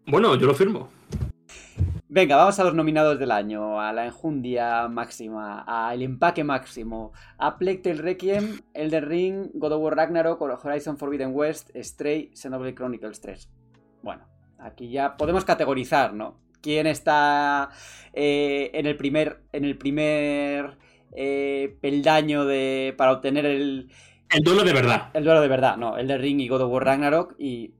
[0.05, 0.89] Bueno, yo lo firmo.
[2.09, 7.57] Venga, vamos a los nominados del año, a la enjundia máxima, al empaque máximo, a
[7.57, 13.19] Plague Tale Requiem, Elden Ring, God of War Ragnarok, Horizon Forbidden West, Stray, Xenoblade Chronicles
[13.19, 13.49] 3.
[14.01, 14.25] Bueno,
[14.57, 16.39] aquí ya podemos categorizar, ¿no?
[16.61, 17.69] ¿Quién está
[18.13, 20.77] eh, en el primer, en el primer
[21.13, 23.91] eh, peldaño de, para obtener el,
[24.29, 25.09] El duelo de verdad.
[25.13, 25.77] el duelo de verdad?
[25.77, 27.73] No, Elden Ring y God of War Ragnarok y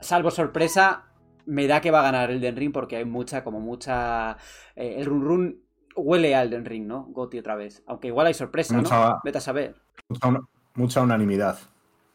[0.00, 1.04] salvo sorpresa,
[1.46, 4.36] me da que va a ganar Elden Ring porque hay mucha, como mucha...
[4.76, 5.60] eh, el run run
[5.96, 7.04] huele a Elden Ring, ¿no?
[7.10, 7.82] Goti otra vez.
[7.86, 9.20] Aunque igual hay sorpresa, ¿no?
[9.24, 9.76] Vete a saber.
[10.08, 10.40] Mucha, una-
[10.74, 11.58] mucha unanimidad.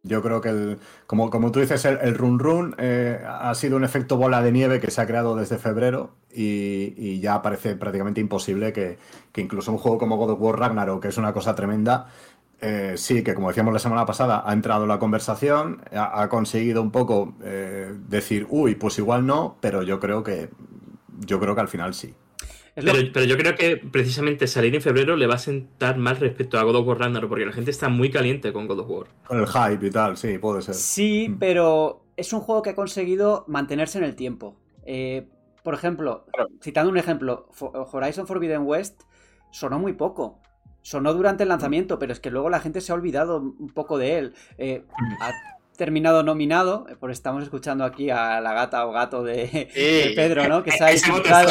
[0.01, 3.75] Yo creo que, el, como, como tú dices, el, el run run eh, ha sido
[3.75, 7.75] un efecto bola de nieve que se ha creado desde febrero y, y ya parece
[7.75, 8.97] prácticamente imposible que,
[9.33, 12.07] que incluso un juego como God of War Ragnarok, que es una cosa tremenda,
[12.61, 16.29] eh, sí, que como decíamos la semana pasada, ha entrado en la conversación, ha, ha
[16.29, 20.49] conseguido un poco eh, decir, uy, pues igual no, pero yo creo que
[21.19, 22.13] yo creo que al final sí.
[22.75, 26.57] Pero, pero yo creo que precisamente salir en febrero le va a sentar mal respecto
[26.57, 29.07] a God of War Ragnarok, porque la gente está muy caliente con God of War.
[29.27, 30.75] Con el hype y tal, sí, puede ser.
[30.75, 34.55] Sí, pero es un juego que ha conseguido mantenerse en el tiempo.
[34.85, 35.27] Eh,
[35.63, 36.49] por ejemplo, Claro.
[36.61, 37.49] citando un ejemplo,
[37.91, 39.01] Horizon Forbidden West
[39.51, 40.39] sonó muy poco.
[40.81, 43.97] Sonó durante el lanzamiento, pero es que luego la gente se ha olvidado un poco
[43.97, 44.33] de él.
[44.57, 44.83] Eh,
[45.21, 45.31] ha
[45.77, 50.47] terminado nominado, eh, por estamos escuchando aquí a la gata o gato de, de Pedro,
[50.47, 50.63] ¿no?
[50.63, 51.49] Que se ha infiltrado.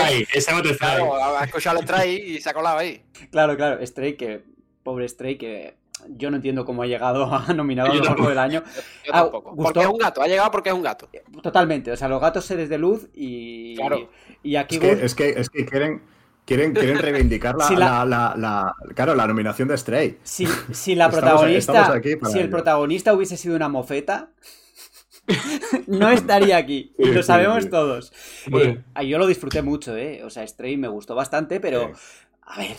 [0.78, 3.02] Claro, ha escuchado el try y se ha colado ahí.
[3.30, 4.42] Claro, claro, Stray, que
[4.82, 5.76] pobre Stray, que
[6.10, 8.24] yo no entiendo cómo ha llegado a nominado Yo al mejor tampoco.
[8.24, 8.62] juego del año.
[9.04, 9.50] Yo Ah, tampoco.
[9.54, 9.62] gustó.
[9.64, 11.08] Porque es un gato, ha llegado porque es un gato.
[11.42, 14.10] Totalmente, o sea, los gatos seres de luz y, Claro.
[14.42, 16.02] y aquí Es que, es que, es que quieren,
[16.48, 20.18] quieren, quieren reivindicar la, la- la- la- la- claro, la nominación de Stray.
[20.24, 22.50] si, si la Estamos- protagonista, estamos aquí para si el ello.
[22.50, 24.30] protagonista hubiese sido una mofeta,
[25.86, 26.94] no estaría aquí.
[26.98, 27.70] Y Sí, lo sabemos sí.
[27.70, 28.12] todos.
[28.46, 28.82] Bueno.
[28.98, 30.22] Eh, yo lo disfruté mucho, ¿eh?
[30.24, 32.00] O sea, Stray me gustó bastante, pero Sí.
[32.42, 32.76] a ver,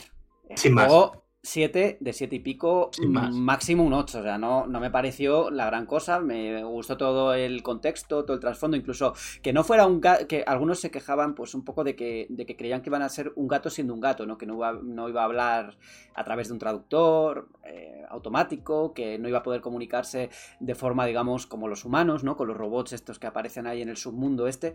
[0.56, 0.88] Sin más.
[0.88, 4.20] juego 7 de 7 y pico, máximo un 8.
[4.20, 6.20] O sea, no, no me pareció la gran cosa.
[6.20, 10.44] Me gustó todo el contexto, todo el trasfondo, incluso que no fuera un gato, que
[10.46, 13.32] algunos se quejaban pues un poco de que, de que creían que iban a ser
[13.36, 14.38] un gato siendo un gato, ¿no?
[14.38, 15.78] Que no iba, no iba a hablar
[16.14, 20.30] a través de un traductor eh, automático, que no iba a poder comunicarse
[20.60, 22.36] de forma, digamos, como los humanos, ¿no?
[22.36, 24.74] Con los robots estos que aparecen ahí en el submundo este.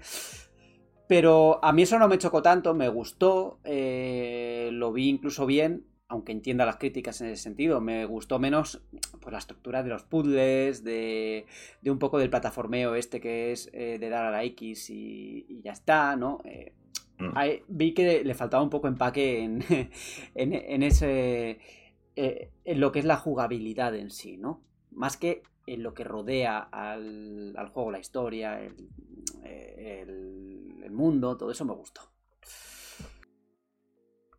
[1.06, 5.84] Pero a mí eso no me chocó tanto, me gustó, eh, lo vi incluso bien,
[6.08, 7.80] aunque entienda las críticas en ese sentido.
[7.80, 8.82] Me gustó menos
[9.20, 11.46] pues, la estructura de los puzzles, de,
[11.82, 15.46] de un poco del plataformeo este que es eh, de dar a la X y,
[15.48, 16.40] y ya está, ¿no?
[16.44, 16.72] Eh,
[17.16, 17.30] Mm.
[17.36, 19.64] ahí vi que le faltaba un poco empaque en,
[20.34, 21.60] en, en ese...
[22.16, 24.62] eh, en lo que es la jugabilidad en sí, ¿no?
[24.90, 28.74] Más que en lo que rodea al, al juego, la historia, el,
[29.44, 32.02] el- el mundo, todo eso me gustó.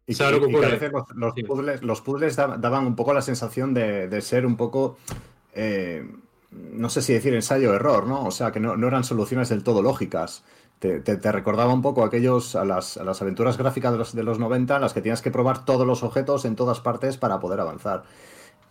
[0.07, 1.43] Y, ¿Sabes lo que y- y que a veces los, los Sí.
[1.43, 4.97] puzzles, los puzzles da- daban un poco la sensación de, de ser un poco,
[5.53, 6.07] eh,
[6.51, 8.23] no sé si decir ensayo-error, ¿no?
[8.25, 10.43] O sea, que no, no eran soluciones del todo lógicas.
[10.79, 14.13] Te, te- te recordaba un poco aquellos, a las, a las aventuras gráficas de los,
[14.15, 17.17] de los 90 en las que tienes que probar todos los objetos en todas partes
[17.17, 18.03] para poder avanzar.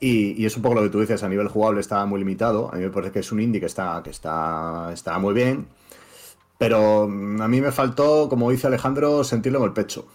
[0.01, 2.71] Y, y es un poco lo que tú dices, a nivel jugable está muy limitado.
[2.73, 5.67] A mí me parece que es un indie que está, que está, está muy bien.
[6.59, 10.07] Pero mm, a mí me faltó, como dice Alejandro, sentirlo en el pecho.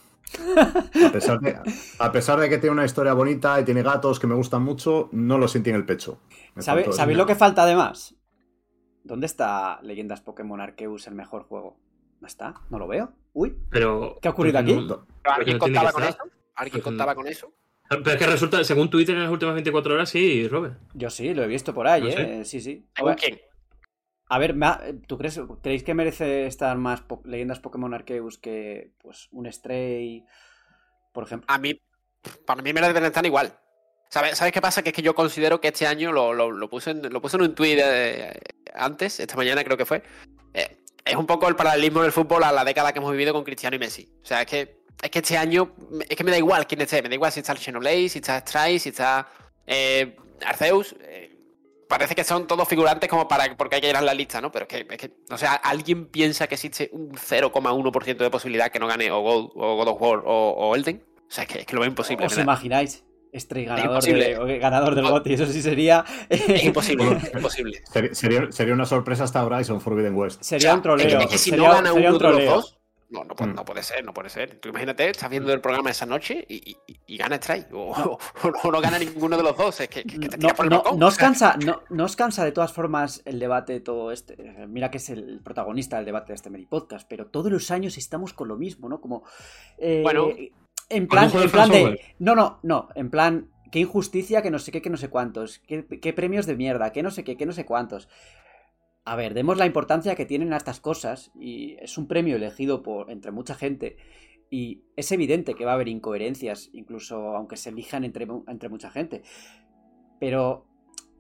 [1.08, 1.58] A pesar, de,
[2.00, 5.10] a pesar de que tiene una historia bonita y tiene gatos que me gustan mucho,
[5.12, 6.20] no lo sentí en el pecho.
[6.56, 8.16] Me ¿Sabe- faltó ¿Sabéis lo que falta además?
[9.04, 11.78] ¿Dónde está Leyendas Pokémon Arceus, el mejor juego?
[12.22, 12.54] ¿No está?
[12.70, 13.12] ¿No lo veo?
[13.34, 14.20] Uy, Pero.
[14.22, 14.86] ¿Qué ha ocurrido porque aquí?
[14.88, 16.18] no- ¿Pero ¿Alguien no tiene contaba que con eso?
[16.56, 17.52] ¿Alguien contaba con eso?
[17.90, 20.78] Pero es que resulta, según Twitter en las últimas 24 horas, sí, Robert.
[20.94, 22.46] Yo sí, lo he visto por ahí, No ¿eh?
[22.46, 22.86] Sí, sí.
[22.96, 23.40] ¿Según quién?
[24.30, 24.56] A ver,
[25.08, 30.24] ¿tú crees, creéis que merece estar más leyendas Pokémon Arceus que pues un Stray,
[31.12, 31.46] por ejemplo?
[31.50, 31.82] A mí,
[32.46, 33.58] para mí me deben estar igual.
[34.10, 34.82] ¿Sabes, ¿Sabes qué pasa?
[34.84, 37.38] Que es que yo considero que este año lo, lo, lo puse, en, lo puse
[37.38, 38.40] en un tuit eh,
[38.74, 40.04] antes, esta mañana creo que fue.
[40.54, 43.44] eh, es un poco el paralelismo del fútbol a la década que hemos vivido con
[43.44, 44.08] Cristiano y Messi.
[44.22, 45.74] O sea, es que, es que este año,
[46.08, 48.20] es que me da igual quién esté, me da igual si está el Xenoblade, si
[48.20, 49.28] está Stray, si está
[49.66, 50.16] eh,
[50.46, 50.96] Arceus.
[51.02, 51.36] eh,
[51.90, 54.52] parece que son todos figurantes como para porque hay que llenar la lista, ¿no?
[54.52, 58.70] Pero es que, es que o sea, ¿alguien piensa que existe un 0,1% de posibilidad
[58.72, 61.04] que no gane o God, o God of War o, o Elden?
[61.18, 62.26] O sea, es que, es que lo veo imposible.
[62.26, 63.04] ¿Os imagináis?
[63.36, 65.12] Stray ganador, de- del.
[65.12, 66.04] GOTY, eso sí sería...
[66.30, 67.82] Es imposible, es imposible.
[68.12, 70.42] Sería, una sorpresa hasta Horizon Forbidden West.
[70.42, 71.20] sería un troleo.
[71.20, 72.79] Es que, si sería, no gana uno un de los dos,
[73.10, 73.56] no, no, puede, Mm.
[73.56, 74.60] no puede ser, no puede ser.
[74.60, 77.66] Tú imagínate, estás viendo el programa esa noche y, y- y gana Stray.
[77.74, 77.92] O,
[78.44, 79.80] o no, no gana ninguno de los dos.
[79.80, 82.16] Es que, que- que te No, por el no- no os cansa, no, no os
[82.16, 84.36] cansa de todas formas el debate todo este.
[84.68, 87.98] Mira que es el protagonista del debate de este Meri Podcast, pero todos los años
[87.98, 89.02] estamos con lo mismo, ¿no?
[89.02, 89.24] Como.
[89.78, 90.30] eh, Bueno,
[90.90, 92.00] en plan, en de plan de.
[92.20, 92.90] No, no, no.
[92.96, 95.60] En plan, qué injusticia, que no sé qué, que no sé cuántos.
[95.60, 98.08] Qué, qué premios de mierda, que no sé qué, que no sé cuántos.
[99.10, 101.32] A ver, demos la importancia que tienen a estas cosas.
[101.34, 103.98] Y es un premio elegido por entre mucha gente.
[104.52, 108.92] Y es evidente que va a haber incoherencias, incluso aunque se elijan entre, entre mucha
[108.92, 109.24] gente.
[110.20, 110.68] Pero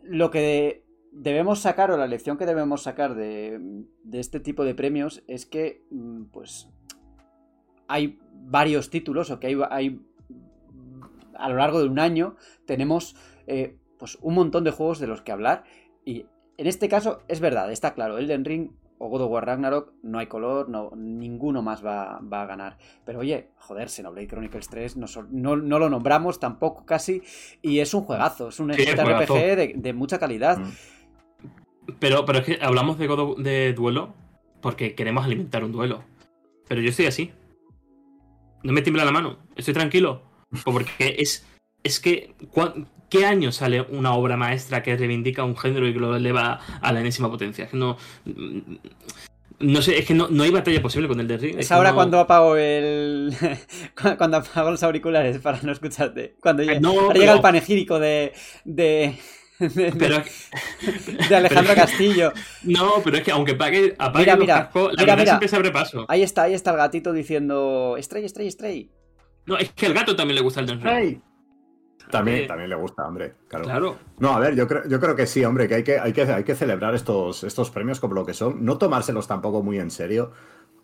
[0.03, 3.59] lo que debemos sacar, o la lección que debemos sacar de,
[4.03, 6.69] de este tipo de premios, es que, mm, pues,
[7.87, 9.99] hay varios títulos, o que hay, hay
[11.33, 12.35] a lo largo de un año,
[12.67, 13.15] tenemos
[13.47, 15.63] eh, pues un montón de juegos de los que hablar.
[16.05, 16.27] Y
[16.59, 20.19] en este caso, es verdad, está claro, Elden Ring o God of War Ragnarok, no
[20.19, 22.77] hay color, no, ninguno más va, va a ganar.
[23.05, 27.23] Pero oye, joder, Xenoblade Chronicles 3 no, no, no lo nombramos tampoco casi,
[27.61, 30.57] y es un juegazo, es un Sí, RPG de, de mucha calidad.
[30.57, 30.71] Mm.
[31.99, 34.13] Pero, pero es que hablamos de, God of- de duelo
[34.61, 36.03] porque queremos alimentar un duelo.
[36.67, 37.31] Pero yo estoy así.
[38.63, 39.37] No me tiembla la mano.
[39.55, 40.21] Estoy tranquilo.
[40.65, 41.47] Porque es.
[41.83, 42.35] Es que.
[43.09, 46.59] ¿Cuá- ¿Qué año sale una obra maestra que reivindica un género y que lo eleva
[46.81, 47.65] a la enésima potencia?
[47.65, 47.97] Es que no.
[49.59, 51.59] No sé, es que no, no hay batalla posible con el de Ring.
[51.59, 53.33] Es ahora cuando apago el.
[54.17, 56.35] cuando apago los auriculares para no escucharte.
[56.39, 58.31] Cuando llega, No, ahora pero- llega el panegírico de.
[58.63, 59.15] de.
[59.59, 60.23] de, Pero,
[61.27, 62.31] de Alejandro pero- Castillo.
[62.63, 65.31] no, pero es que aunque apague, apague Mira, los mira, cascos, la mira, verdad mira.
[65.33, 66.05] siempre se abre paso.
[66.07, 67.97] Ahí está, ahí está el gatito diciendo.
[67.99, 68.89] Stray, Stray, Stray.
[69.45, 71.21] No, es que al gato también le gusta el Elden Ring.
[72.09, 73.33] También, también le gusta, hombre.
[73.47, 73.65] Claro.
[73.65, 73.95] Claro.
[74.19, 76.23] No, a ver, yo creo, yo creo que sí, hombre, que hay que, hay que,
[76.23, 78.65] hay que celebrar estos, estos premios como lo que son.
[78.65, 80.31] No tomárselos tampoco muy en serio.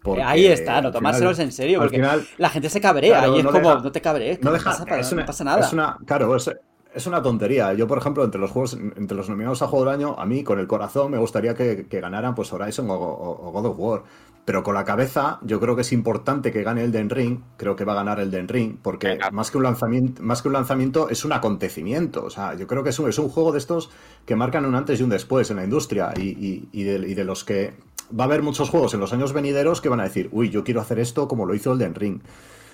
[0.03, 3.17] porque Ahí está, no tomárselos final- en serio, Al porque final, la gente se cabrea
[3.19, 5.43] Claro, y es no como, deja- no te cabrees, no deja, pasa, es no pasa
[5.43, 5.59] nada.
[5.65, 6.51] Es una, claro, es,
[6.93, 7.73] es una tontería.
[7.73, 10.43] Yo, por ejemplo, entre los juegos, entre los nominados a Juego del Año, a mí,
[10.43, 13.79] con el corazón, me gustaría que, que ganaran pues Horizon o, o- o God of
[13.79, 14.03] War.
[14.45, 17.39] Pero con la cabeza, yo creo que es importante que gane Elden Ring.
[17.57, 19.31] Creo que va a ganar Elden Ring, porque Venga.
[19.31, 22.23] más que un lanzamiento, más que un lanzamiento, es un acontecimiento.
[22.23, 23.89] O sea, yo creo que es un, es un juego de estos
[24.25, 26.13] que marcan un antes y un después en la industria.
[26.15, 27.73] Y, y- y de, y de los que
[28.17, 30.63] va a haber muchos juegos en los años venideros que van a decir, uy, yo
[30.63, 32.21] quiero hacer esto como lo hizo Elden Ring.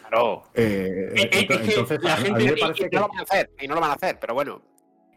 [0.10, 0.44] Claro.
[0.54, 2.96] Eh, Eh, eh, ento- es que entonces, la a, a gente- mí me parece que.
[2.98, 4.62] no lo van a hacer, y no lo van a hacer, pero bueno.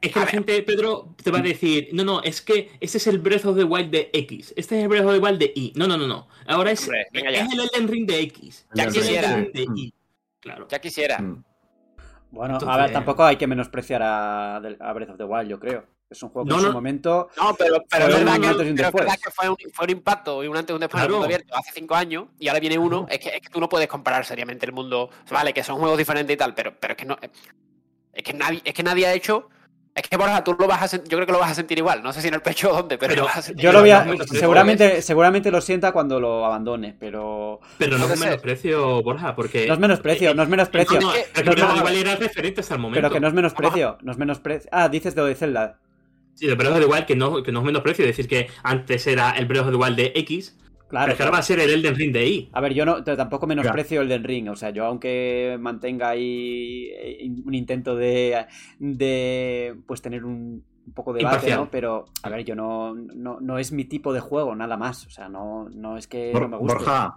[0.00, 0.34] Es que A la ver.
[0.34, 3.56] gente, Pedro, te va a decir, no, no, es que ese es el Breath of
[3.56, 5.72] the Wild de X, este es el Breath of the Wild de Y.
[5.76, 6.28] No, no, no, no.
[6.46, 8.66] Ahora es, Hombre, es el Elden Ring de X.
[8.74, 9.36] Ya el quisiera.
[9.36, 9.76] De Mm.
[9.78, 9.94] Y.
[10.40, 10.68] Claro.
[10.68, 11.18] Ya quisiera.
[11.20, 11.42] Mm.
[12.30, 15.86] Bueno, a ver, tampoco hay que menospreciar a, a Breath of the Wild, yo creo.
[16.10, 16.72] Es un juego que No, en su no.
[16.74, 17.30] momento.
[17.38, 19.20] No, pero, pero un verdad, que, pero es verdad después.
[19.24, 21.20] que fue un, fue un impacto y un antes y un después en el Claro.
[21.20, 23.06] mundo abierto hace cinco años y ahora viene uno.
[23.08, 25.08] Es que, es que tú no puedes comparar seriamente el mundo.
[25.30, 27.16] Vale, que son juegos diferentes y tal, pero, pero es que no.
[28.12, 29.48] Es que nadie, es que nadie ha hecho.
[29.94, 32.02] Es que Borja, tú lo vas a yo creo que lo vas a sentir igual.
[32.02, 33.72] No sé si en el pecho o dónde, pero, Pero lo vas a sentir Yo
[33.72, 34.02] lo voy a.
[34.04, 34.26] igual.
[34.28, 37.60] Seguramente, seguramente lo sienta cuando lo abandone, pero.
[37.78, 38.18] Pero no ser.
[38.18, 39.68] menosprecio, Borja, porque...
[39.68, 41.00] No es menosprecio, no es menosprecio.
[41.00, 42.98] No, no, Es que- pero no, no, the Wild era referente hasta el momento.
[43.06, 44.68] Pero que no es menosprecio, no es menosprecio.
[44.72, 45.78] Ah, dices de lo de Zelda.
[46.34, 49.06] Sí, de Breath of the Wild que no, que no es menosprecio, decir que antes
[49.06, 50.56] era el Breath of the Wild de X,
[50.94, 51.14] Claro.
[51.18, 52.48] pero va a ser el Elden Ring de Y.
[52.52, 54.48] A ver, yo no tampoco menosprecio el del ring.
[54.48, 58.46] O sea, yo aunque mantenga ahí eh, un intento de,
[58.78, 61.60] de pues tener un, un poco de debate, Imparcial.
[61.60, 61.70] ¿no?
[61.70, 65.06] Pero, a ver, yo no, no, no es mi tipo de juego, nada más.
[65.06, 66.74] O sea, no, no es que Bor- no me guste.
[66.74, 67.16] Borja,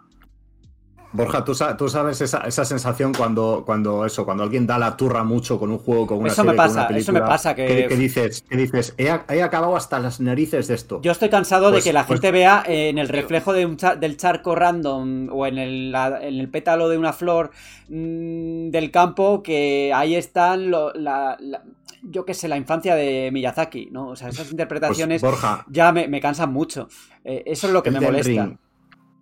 [1.14, 5.24] Borja, ¿tú, tú sabes esa, esa, sensación cuando, cuando eso, cuando alguien da la turra
[5.24, 7.30] mucho con un juego, con una eso serie, me pasa, con una película, Eso me
[7.30, 7.88] pasa, que...
[7.88, 11.02] que, dices, que dices he, he, acabado hasta las narices de esto.
[11.02, 13.78] Yo estoy cansado pues, de que la pues, gente vea en el reflejo de un
[13.78, 17.52] char, del charco random o en el, la, en el, pétalo de una flor
[17.88, 21.64] mmm, del campo que ahí están lo, la, la,
[22.04, 24.10] yo qué sé, la infancia de Miyazaki, ¿no?
[24.10, 26.90] O sea, esas interpretaciones pues, Borja, ya me, me, cansan mucho.
[27.24, 28.46] Eh, eso es lo que me molesta.
[28.46, 28.58] Ring.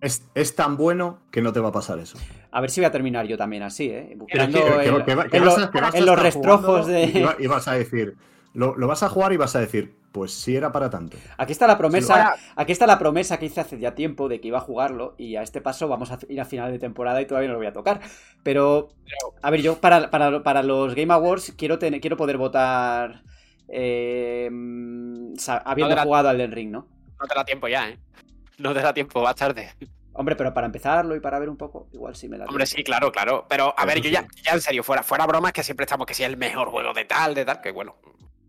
[0.06, 2.20] Es, es, tan bueno que no te va a pasar eso.
[2.52, 4.14] A ver si voy a terminar yo también así, ¿eh?
[4.16, 7.06] Buscando en los rastrojos de.
[7.06, 8.16] Y, va, y, vas a decir.
[8.54, 11.18] Lo, lo, vas a jugar y vas a decir, pues sí era para tanto.
[11.38, 12.36] Aquí está la promesa.
[12.38, 15.16] Si aquí está la promesa que hice hace ya tiempo de que iba a jugarlo.
[15.18, 17.60] Y a este paso vamos a ir a final de temporada y todavía no lo
[17.60, 18.00] voy a tocar.
[18.44, 18.90] Pero.
[19.42, 23.24] A ver, yo para, para, para los Game Awards quiero, tener, quiero poder votar.
[23.68, 24.52] Eh,
[25.66, 26.88] habiendo no jugado al Den Ring, ¿no?
[27.20, 27.98] No te da tiempo ya, ¿eh?
[28.58, 29.74] No te da tiempo, va tarde.
[30.14, 32.46] Hombre, pero para empezarlo y para ver un poco, igual sí me da.
[32.46, 33.46] Hombre, sí, claro, claro.
[33.50, 36.14] Pero a ver, yo ya, ya en serio, fuera, fuera bromas, que siempre estamos que
[36.14, 37.98] si es el mejor juego de tal, de tal, que bueno,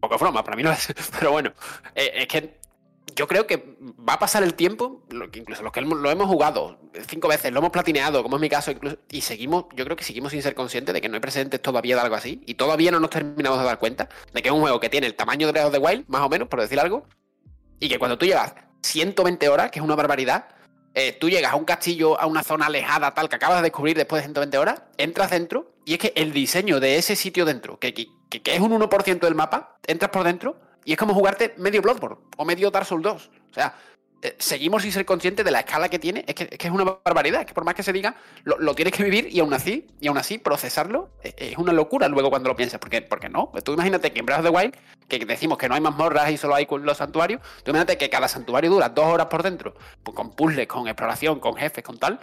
[0.01, 0.95] poco broma, para mí no es.
[1.19, 1.53] Pero bueno,
[1.95, 2.61] eh, es que
[3.17, 3.77] yo creo que
[4.09, 5.03] va a pasar el tiempo,
[5.33, 6.79] incluso los que lo hemos jugado
[7.09, 10.05] cinco veces, lo hemos platineado, como es mi caso, incluso, y seguimos, yo creo que
[10.05, 12.91] seguimos sin ser conscientes de que no hay precedentes todavía de algo así, y todavía
[12.91, 15.47] no nos terminamos de dar cuenta de que es un juego que tiene el tamaño
[15.47, 17.07] de Breath of the Wild, más o menos, por decir algo,
[17.81, 20.49] y que cuando tú llevas 120 horas, que es una barbaridad,
[20.95, 23.97] eh, tú llegas a un castillo, a una zona alejada, tal, que acabas de descubrir
[23.97, 27.79] después de 120 horas, entras dentro, y es que el diseño de ese sitio dentro,
[27.79, 31.53] que, que, que es un 1% del mapa, entras por dentro, y es como jugarte
[31.59, 33.31] medio Bloodborne o medio Dark Souls 2.
[33.51, 33.75] O sea,
[34.39, 36.25] seguimos sin ser conscientes de la escala que tiene.
[36.27, 37.41] Es que es, que es una barbaridad.
[37.41, 40.09] Es que por más que se diga, lo, tienes que vivir y aún así, y
[40.09, 42.81] aún así, procesarlo es, es una locura luego cuando lo piensas.
[42.81, 43.51] Porque, porque no.
[43.51, 44.73] Pues tú imagínate que en Breath of the
[45.09, 48.29] que decimos que no hay mazmorras y solo hay los santuarios, tú imagínate que cada
[48.29, 52.19] santuario dura dos horas por dentro, pues con puzzles, con exploración, con jefes, con tal.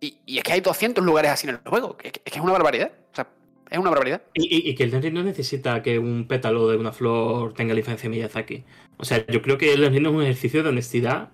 [0.00, 1.96] Y, y, es que hay 200 lugares así en el juego.
[2.02, 2.92] Es que es, una barbaridad.
[3.12, 3.28] O sea,
[3.68, 4.22] es una barbaridad.
[4.34, 8.08] Y, que el Elden no necesita que un pétalo de una flor tenga la influencia
[8.08, 8.64] de Miyazaki.
[8.96, 11.30] O sea, yo creo que el Elden Ring es un ejercicio de honestidad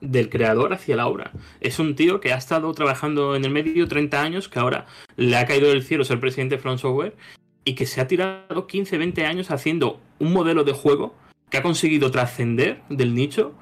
[0.00, 1.32] del creador hacia la obra.
[1.60, 5.36] Es un tío que ha estado trabajando en el medio 30 años, que ahora le
[5.36, 7.16] ha caído del cielo ser presidente de Front Software
[7.64, 11.14] y que se ha tirado 15, 20 años haciendo un modelo de juego
[11.50, 13.52] que ha conseguido trascender del nicho,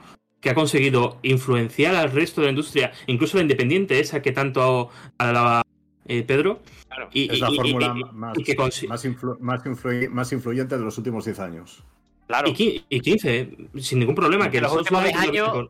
[0.41, 4.91] que ha conseguido influenciar al resto de la industria, incluso la independiente, esa que tanto
[5.19, 5.63] alaba
[6.07, 6.61] eh, Pedro.
[6.89, 7.09] Claro.
[7.13, 10.97] Y, es la y, fórmula y, más, más, influ más, influ más, influyente de los
[10.99, 11.83] últimos 10 años.
[12.27, 12.53] Claro.
[12.57, 14.51] Y, 15, sin ningún problema.
[14.51, 15.69] Que los últimos 10 años,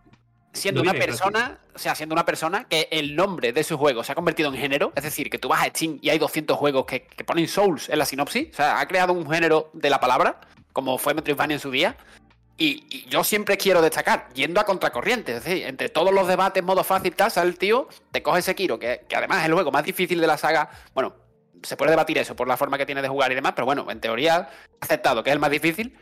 [0.56, 4.12] siendo una persona, o sea, siendo una persona que el nombre de su juego se
[4.12, 6.86] ha convertido en género, es decir, que tú vas a Steam y hay 200 juegos
[6.86, 10.00] que, que ponen Souls en la sinopsis, o sea, ha creado un género de la
[10.00, 10.40] palabra,
[10.72, 11.96] como fue Metroidvania en su día,
[12.58, 16.64] y, y, yo siempre quiero destacar, yendo a contracorriente, es decir, entre todos los debates,
[16.64, 19.70] modo fácil, tal, sale el tío, te coge Sekiro, que, que además es el juego
[19.70, 20.70] más difícil de la saga.
[20.94, 21.14] Bueno,
[21.62, 23.90] se puede debatir eso por la forma que tiene de jugar y demás, pero bueno,
[23.90, 24.48] en teoría,
[24.80, 25.96] aceptado que es el más difícil.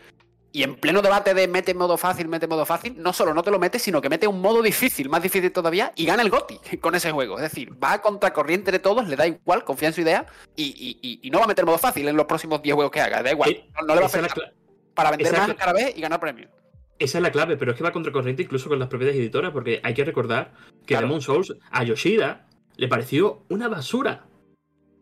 [0.55, 3.51] Y en pleno debate de mete modo fácil, mete modo fácil, no solo no te
[3.51, 6.79] lo metes, sino que mete un modo difícil, más difícil todavía, y gana el GOTI
[6.81, 7.39] con ese juego.
[7.39, 10.99] Es decir, va a contracorriente de todos, le da igual, confía en su idea, y,
[11.03, 13.21] y, y no va a meter modo fácil en los próximos 10 juegos que haga,
[13.21, 13.65] da igual.
[13.75, 14.55] No, no le va a afectar
[14.95, 16.53] para vender más cada vez y ganar premios.
[17.01, 19.81] Esa es la clave, pero es que va contracorriente incluso con las propiedades editoras, porque
[19.83, 20.53] hay que recordar
[20.87, 21.09] que claro.
[21.09, 24.27] Demon Souls a Yoshida le pareció una basura.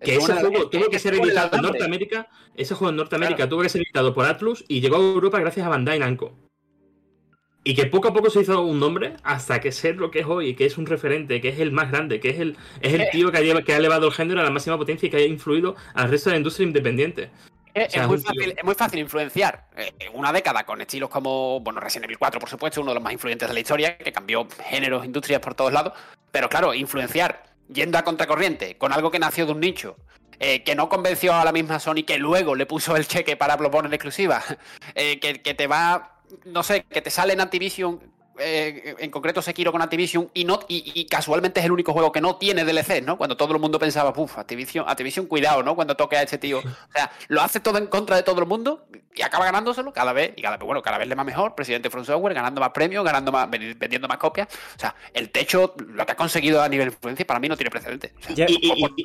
[0.05, 3.51] Que ese juego tuvo que ser editado en Norteamérica, ese juego en Norteamérica claro.
[3.51, 6.33] tuvo que ser editado por Atlus y llegó a Europa gracias a Bandai Namco.
[7.65, 10.27] Y que poco a poco se hizo un nombre hasta que ser lo que es
[10.27, 13.09] hoy, que es un referente, que es el más grande, que es el, es el
[13.11, 15.25] tío que ha, que ha elevado el género a la máxima potencia y que ha
[15.25, 17.31] influido al resto de la industria independiente.
[17.73, 20.81] Es, o sea, es, muy fácil, es, muy fácil, influenciar en eh, una década con
[20.81, 23.61] estilos como, bueno, Resident Evil 4, por supuesto, uno de los más influyentes de la
[23.61, 25.95] historia, que cambió géneros, industrias por todos lados.
[26.33, 29.97] Pero claro, influenciar yendo a contracorriente con algo que nació de un nicho,
[30.39, 33.55] eh, que no convenció a la misma Sony, que luego le puso el cheque para
[33.55, 34.43] en exclusiva,
[34.95, 38.01] eh, que, que, te va, no sé, que te sale en Activision
[38.39, 42.13] eh, en concreto Sekiro con Activision y, no, y, y, casualmente es el único juego
[42.13, 43.19] que no tiene DLC, ¿no?
[43.19, 45.75] Cuando todo el mundo pensaba, uff, Activision, Activision, cuidado, ¿no?
[45.75, 46.59] Cuando toque a este tío.
[46.59, 50.13] O sea, lo hace todo en contra de todo el mundo y acaba ganándoselo cada
[50.13, 52.71] vez, y cada vez, bueno, cada vez le va mejor, presidente Front Software, ganando más
[52.71, 54.49] premios, ganando más, vendiendo más copias.
[54.77, 57.57] O sea, el techo, lo que ha conseguido a nivel de influencia, para mí no
[57.57, 58.13] tiene precedentes.
[58.31, 59.05] O sea, y, y, y,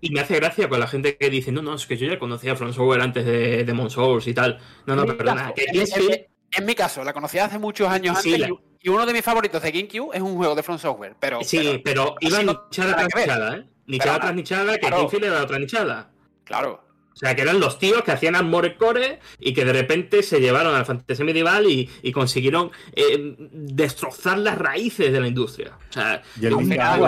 [0.00, 2.18] y, me hace gracia con la gente que dice, no, no, es que yo ya
[2.18, 4.58] conocía a Front Software antes de Demon Souls y tal.
[4.86, 5.52] No, no, perdona.
[5.54, 6.20] Que, es, es,
[6.52, 8.56] en mi caso, la conocí hace muchos años sí, antes la...
[8.80, 11.16] y uno de mis favoritos de GameCube es un juego de Front Software.
[11.18, 13.66] Pero, sí, pero, pero iba nichada tras nichada, ¿eh?
[13.86, 14.96] Nichada tras nichada, que claro.
[14.98, 16.10] Kingfield era otra nichada.
[16.44, 16.89] Claro.
[17.12, 20.40] O sea, que eran los tíos que hacían Armored Core y que de repente se
[20.40, 25.72] llevaron a la fantasía medieval y, y consiguieron eh, destrozar las raíces de la industria.
[25.90, 26.22] O sea,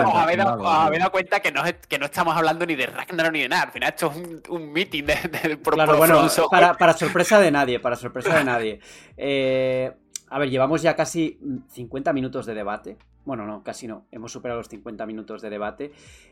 [0.09, 2.75] os habéis dado, claro, os habéis dado cuenta que no, que no estamos hablando ni
[2.75, 3.63] de Ragnarok ni de nada.
[3.63, 6.93] Al final esto es un, un meeting de- del pro- Claro, pro- bueno, para, para
[6.93, 8.79] sorpresa de nadie, para sorpresa de nadie.
[9.17, 9.91] Eh,
[10.29, 11.39] a ver, llevamos ya casi
[11.71, 12.97] 50 minutos de debate.
[13.25, 14.05] Bueno, no, casi no.
[14.11, 15.91] Hemos superado los 50 minutos de debate.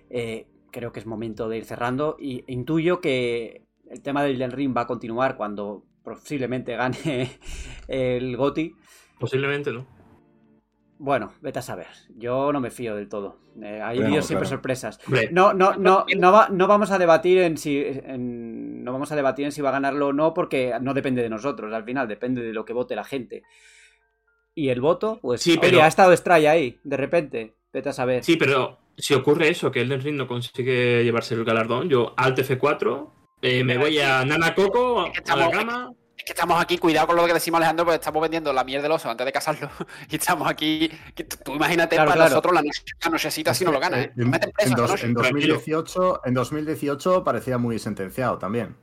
[0.09, 2.15] Eh, creo que es momento de ir cerrando.
[2.19, 7.31] Y intuyo que el tema del Elden Ring va a continuar cuando posiblemente gane
[7.87, 8.75] el GOTI.
[9.19, 9.85] posiblemente no.
[10.97, 11.87] Bueno, vete a saber.
[12.15, 13.39] Yo no me fío del todo.
[13.61, 14.57] Eh, hay vídeos siempre claro.
[14.57, 14.99] sorpresas.
[15.31, 19.15] No, no, no, no, va- no vamos a debatir en si en- no vamos a
[19.15, 22.07] debatir en si va a ganarlo o no, porque no depende de nosotros, al final,
[22.07, 23.41] depende de lo que vote la gente.
[24.53, 27.55] Y el voto, pues Sí, oye, pero- ha estado Estrella ahí, de repente.
[27.73, 28.23] Vete a saber.
[28.23, 32.37] Sí, pero si ocurre eso, que Elden Ring no consigue llevarse el galardón, yo Alt
[32.39, 33.09] F4,
[33.41, 35.91] eh, me voy a Nana Coco, es que a la estamos- cama.
[36.17, 38.83] Es que estamos aquí, cuidado con lo que decimos Alejandro, porque estamos vendiendo la miel
[38.83, 39.67] del oso antes de casarlo.
[40.11, 40.87] Y estamos aquí.
[41.15, 42.29] que tú imagínate Claro, para claro.
[42.29, 44.11] nosotros la, noche- la nochecita si no lo gana, ¿eh?
[44.15, 45.05] En, Nos meten preso en esta dos- noche.
[45.07, 45.53] en Tranquilo.
[45.55, 48.75] 2018, en 2018 parecía muy sentenciado también.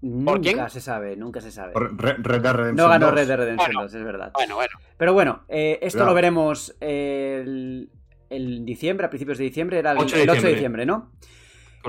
[0.00, 0.70] nunca quién?
[0.70, 1.74] se sabe, nunca se sabe.
[1.74, 3.14] Por Re- Red Dead Redemption No ganó 2.
[3.16, 3.82] Red Dead Redemption Bueno.
[3.82, 4.30] 2, es verdad.
[4.32, 4.78] Bueno, bueno.
[4.96, 7.90] Pero bueno, eh, esto lo veremos el,
[8.30, 10.86] el diciembre, a principios de diciembre, era el, 8 de el 8 de diciembre.
[10.86, 11.12] ¿no?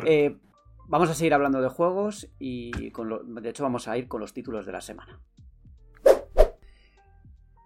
[0.05, 0.37] Eh,
[0.87, 4.21] vamos a seguir hablando de juegos y con lo- de hecho vamos a ir con
[4.21, 5.19] los títulos de la semana.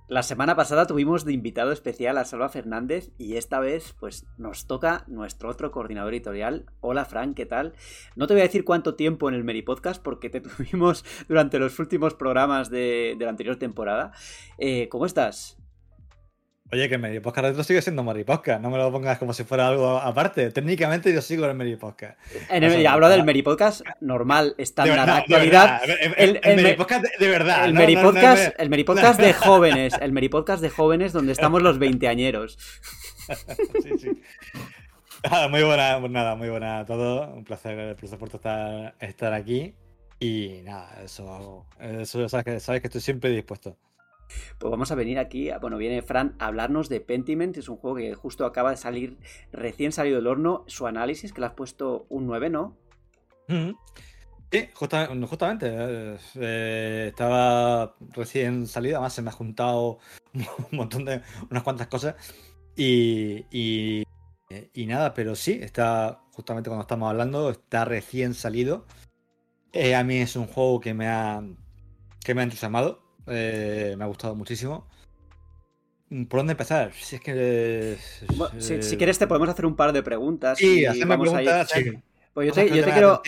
[0.10, 4.68] La semana pasada tuvimos de invitado especial a Salva Fernández y esta vez pues nos
[4.68, 6.66] toca nuestro otro coordinador editorial.
[6.82, 7.74] Hola Frank, ¿qué tal?
[8.16, 11.58] No te voy a decir cuánto tiempo en el Meri Podcast porque te tuvimos durante
[11.58, 14.12] los últimos programas de, de la anterior temporada.
[14.58, 15.58] Eh, ¿Cómo estás?
[16.74, 18.60] Oye, que el Meri Podcast retro sigue siendo Meri Podcast.
[18.60, 20.50] No me lo pongas como si fuera algo aparte.
[20.50, 22.18] Técnicamente yo sigo en el Meri Podcast.
[22.50, 23.26] En el- hablo del ah.
[23.26, 25.84] Meri Podcast normal, estándar, actualidad.
[25.84, 27.66] El, El- el, el Meri me- Podcast de, verdad.
[27.66, 31.14] El no, Meri no, no Podcast, me- el de jóvenes, el Meri Podcast de jóvenes
[31.14, 32.58] donde estamos los veinteañeros.
[33.84, 34.22] sí, sí.
[35.30, 37.30] Nada, muy buena, pues nada, muy buena a todos.
[37.38, 39.76] Un placer, por supuesto, estar, estar aquí.
[40.20, 43.78] Y nada, eso, eso ya sabes que, sabes que estoy siempre dispuesto.
[44.58, 47.78] Pues vamos a venir aquí, a- bueno, viene Fran a hablarnos de Pentiment, es un
[47.78, 49.18] juego que justo acaba de salir,
[49.52, 52.78] recién salido del horno, su análisis, que le has puesto un 9, ¿no?
[54.52, 55.68] Sí, justa- justamente.
[55.70, 59.98] eh, eh, estaba recién salido, además se me ha juntado
[60.34, 61.22] un montón de.
[61.50, 62.16] unas cuantas cosas.
[62.76, 64.04] Y, y,
[64.74, 68.86] y nada, pero sí, está justamente cuando estamos hablando, está recién salido.
[69.72, 71.44] Eh, a mí es un juego que me ha,
[72.24, 74.88] que me ha entusiasmado, eh, me ha gustado muchísimo.
[76.30, 76.94] ¿Por dónde empezar?
[76.94, 77.98] Si es que.
[78.36, 80.58] Bueno, si, eh, si quieres te podemos hacer un par de preguntas.
[80.60, 81.72] Sí, ir- preguntas.
[81.72, 81.92] sí,
[82.34, 83.22] Pues yo te, yo quiero,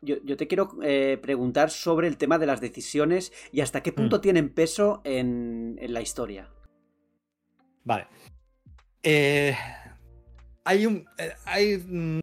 [0.00, 3.92] yo, yo te quiero eh, preguntar sobre el tema de las decisiones y hasta qué
[3.92, 4.20] punto Mm.
[4.20, 6.48] tienen peso en, en la historia.
[7.84, 8.06] Vale.
[9.02, 9.54] Eh,
[10.64, 11.06] hay un.
[11.18, 11.76] eh, hay.
[11.86, 12.20] mm,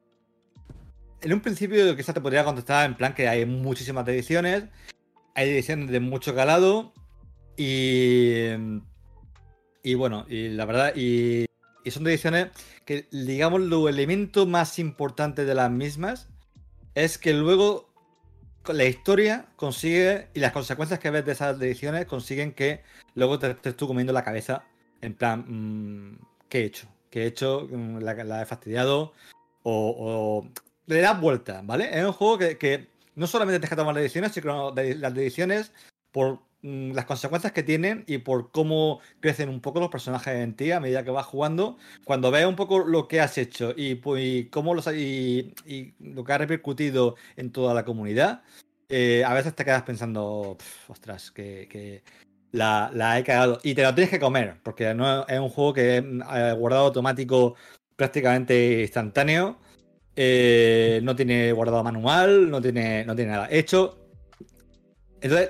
[1.21, 4.63] En un principio quizás te podría contestar en plan que hay muchísimas ediciones.
[5.37, 6.93] Hay ediciones de mucho calado.
[7.57, 8.49] Y.
[9.83, 10.93] Y bueno, y la verdad.
[10.95, 11.45] Y,
[11.83, 12.47] y son ediciones
[12.85, 16.27] que, digamos, lo elemento más importante de las mismas
[16.95, 17.87] es que luego
[18.65, 20.27] la historia consigue.
[20.33, 22.81] Y las consecuencias que ves de esas ediciones consiguen que
[23.13, 24.63] luego te estés tú comiendo la cabeza
[25.01, 26.17] en plan, mm,
[26.49, 26.87] ¿qué he hecho?
[27.11, 27.67] ¿Qué he hecho?
[27.69, 29.13] Mm, ¿La, la he fastidiado?
[29.61, 30.47] O,
[30.87, 31.95] le das vuelta, ¿vale?
[31.95, 35.73] Es un juego que no solamente tienes que tomar las decisiones, sino las decisiones
[36.11, 40.55] por mm, las consecuencias que tienen y por cómo crecen un poco los personajes en
[40.55, 41.77] ti a medida que vas jugando.
[42.05, 45.93] Cuando ves un poco lo que has hecho y, pu- y cómo los, y, y
[45.99, 48.43] lo que ha repercutido en toda la comunidad,
[48.89, 52.03] eh, a veces te quedas pensando, "Pf, ostras, que, que
[52.51, 53.59] la, la he cagado.
[53.63, 56.85] Y te lo tienes que comer, porque no es un juego que es eh, guardado
[56.87, 57.55] automático
[57.95, 59.57] prácticamente instantáneo.
[60.19, 63.47] Eh, no tiene guardado manual, no tiene, no tiene nada.
[63.51, 63.99] Hecho.
[65.21, 65.49] Entonces,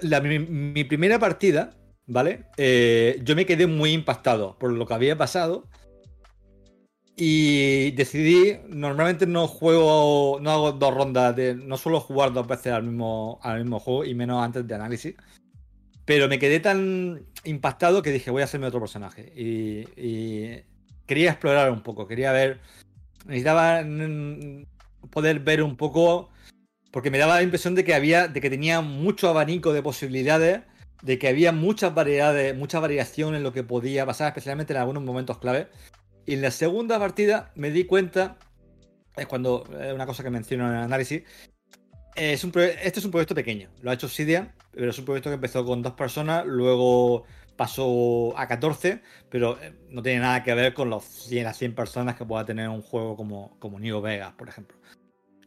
[0.50, 1.72] mi, primera partida,
[2.06, 2.44] ¿vale?
[2.58, 5.64] Eh, yo me quedé muy impactado por lo que había pasado.
[7.16, 12.74] Y decidí, normalmente no juego, no hago dos rondas de, no suelo jugar dos veces
[12.74, 15.16] al mismo, al mismo juego y menos antes de análisis.
[16.06, 19.32] Pero me quedé tan impactado que dije, voy a hacerme otro personaje.
[19.36, 19.86] Y
[21.06, 22.60] quería explorar un poco, quería ver,
[23.28, 24.66] necesitaba mm,
[25.12, 26.30] poder ver un poco,
[26.92, 30.62] porque me daba la impresión de que había, de que tenía mucho abanico de posibilidades,
[31.04, 35.04] de que había muchas variedades, mucha variación en lo que podía pasar, especialmente en algunos
[35.04, 35.68] momentos clave.
[36.26, 38.38] Y en la segunda partida me di cuenta,
[39.16, 41.24] es cuando, es una cosa que menciono en el análisis,
[42.16, 45.30] Es un este es un proyecto pequeño, lo ha hecho Obsidian, pero es un proyecto
[45.30, 47.26] que empezó con dos personas, luego
[47.58, 51.76] pasó a 14, pero eh, no tiene nada que ver con los 100 a 100
[51.76, 54.78] personas que pueda tener un juego como, como New Vegas, por ejemplo.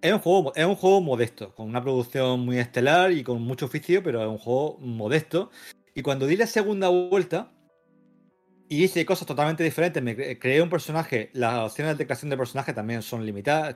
[0.03, 3.67] Es un, juego, es un juego modesto, con una producción muy estelar y con mucho
[3.67, 5.51] oficio, pero es un juego modesto.
[5.95, 7.53] Y cuando di la segunda vuelta
[8.69, 12.37] y hice cosas totalmente diferentes, me cre- creé un personaje, las opciones de creación de
[12.37, 13.75] personaje también son limitadas.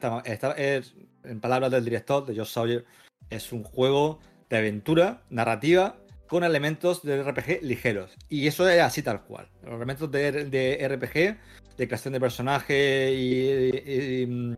[1.25, 2.85] En palabras del director, de Josh Sawyer,
[3.29, 5.97] es un juego de aventura, narrativa,
[6.29, 8.13] con elementos de RPG ligeros.
[8.29, 9.49] Y eso es así tal cual.
[9.63, 10.31] Los elementos de,
[10.89, 11.39] RPG,
[11.77, 14.57] de creación de personaje y,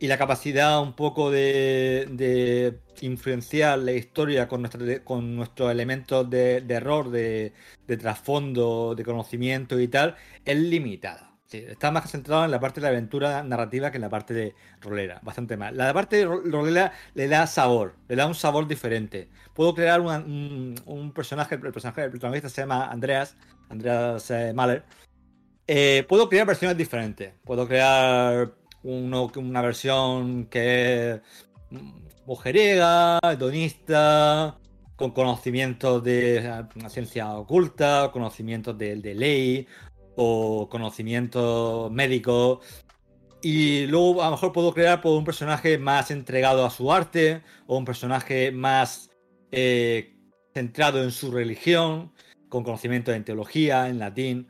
[0.00, 6.60] la capacidad un poco de, de influenciar la historia con, nuestra- con nuestros elementos de,
[6.60, 7.52] de error, de,
[7.86, 11.27] de trasfondo, de conocimiento y tal, es limitada.
[11.50, 14.34] Sí, está más centrado en la parte de la aventura narrativa que en la parte
[14.34, 15.72] de rolera, bastante más.
[15.72, 19.30] La parte de ro- rolera le da sabor, le da un sabor diferente.
[19.54, 23.34] Puedo crear un, un personaje, el personaje del protagonista se llama Andreas,
[23.70, 24.84] Andreas eh, Mahler.
[25.66, 27.32] Eh, puedo crear versiones diferentes.
[27.44, 28.52] Puedo crear
[28.82, 31.20] uno, una versión que es
[32.26, 34.58] mujeriega, hedonista,
[34.96, 39.66] con conocimientos de eh, ciencia oculta, conocimientos de, de ley
[40.20, 42.58] o conocimientos médicos.
[43.40, 47.42] Y luego a lo mejor puedo crear pues, un personaje más entregado a su arte
[47.68, 49.10] o un personaje más
[49.52, 50.16] eh,
[50.52, 52.12] centrado en su religión,
[52.48, 54.48] con conocimiento en teología, en latín.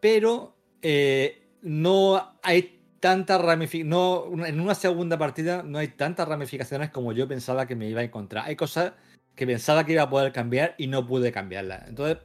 [0.00, 3.88] Pero eh, no hay tantas ramificaciones.
[3.88, 8.00] No, en una segunda partida no hay tantas ramificaciones como yo pensaba que me iba
[8.00, 8.46] a encontrar.
[8.46, 8.94] Hay cosas
[9.36, 11.88] que pensaba que iba a poder cambiar y no pude cambiarlas.
[11.88, 12.18] Entonces,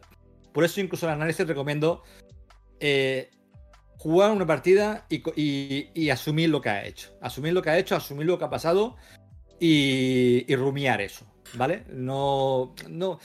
[0.53, 2.01] por eso incluso el análisis recomiendo
[2.79, 3.29] eh,
[3.97, 7.17] jugar una partida y, asumir lo que ha hecho.
[7.21, 8.95] Asumir lo que ha hecho, asumir lo que ha pasado
[9.59, 11.25] y, rumiar eso,
[11.55, 11.83] ¿vale?
[11.89, 13.19] No, no.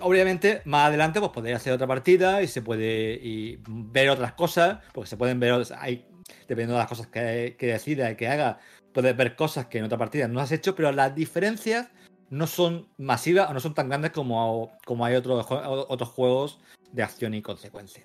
[0.00, 5.10] Obviamente, más adelante, pues podéis hacer otra partida y se puede ver otras cosas, porque
[5.10, 6.06] se pueden ver, hay,
[6.42, 8.60] dependiendo de las cosas que, decida y que haga,
[8.92, 11.88] puedes ver cosas que en otra partida no has hecho, pero las diferencias
[12.30, 16.60] no son masivas o no son tan grandes como, como hay otros, otros juegos
[16.92, 18.04] de acción y consecuencia.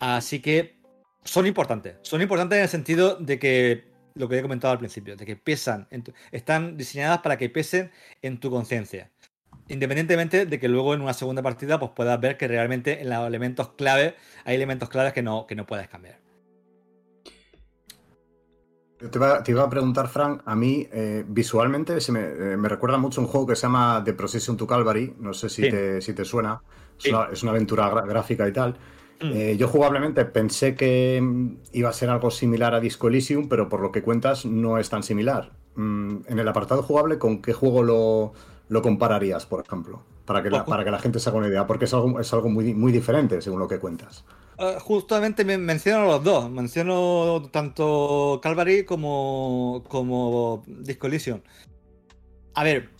[0.00, 0.78] Así que
[1.24, 1.96] son importantes.
[2.02, 5.36] Son importantes en el sentido de que, lo que he comentado al principio, de que
[5.36, 7.90] pesan, en tu- están diseñadas para que pesen
[8.22, 9.10] en tu conciencia.
[9.68, 13.26] Independientemente de que luego en una segunda partida pues puedas ver que realmente en los
[13.26, 14.14] elementos clave
[14.44, 16.18] hay elementos claves que no, que no puedes cambiar.
[18.98, 22.68] Te iba, te iba a preguntar, Frank, a mí eh, visualmente se me, eh, me
[22.68, 25.70] recuerda mucho un juego que se llama The Procession to Calvary, no sé si, Sí.
[25.70, 26.60] te, si te suena,
[26.96, 27.10] es, Sí.
[27.10, 28.76] una, es una aventura gra- gráfica y tal.
[29.20, 29.32] Mm.
[29.32, 31.22] Eh, yo jugablemente pensé que
[31.72, 34.88] iba a ser algo similar a Disco Elysium, pero por lo que cuentas no es
[34.88, 35.52] tan similar.
[35.74, 38.32] Mm, en el apartado jugable, ¿con qué juego lo,
[38.68, 40.02] lo compararías, por ejemplo?
[40.24, 42.32] Para que, la, para que la gente se haga una idea, porque es algo, es
[42.34, 44.24] algo muy, muy diferente según lo que cuentas.
[44.58, 46.50] Eh, justamente me menciono los dos.
[46.50, 51.40] Menciono tanto Calvary como, como Disco Elysium.
[52.54, 52.90] A ver,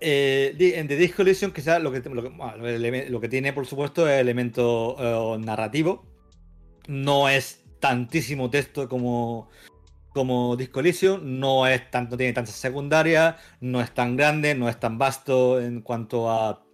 [0.00, 4.20] eh, en The Disco Elysium quizás lo que, lo, lo que tiene, por supuesto, es
[4.20, 6.06] elemento eh, narrativo.
[6.88, 9.48] No es tantísimo texto como,
[10.12, 14.68] como Disco Elysium, no, es tan, no tiene tantas secundarias, no es tan grande, no
[14.68, 16.64] es tan vasto en cuanto a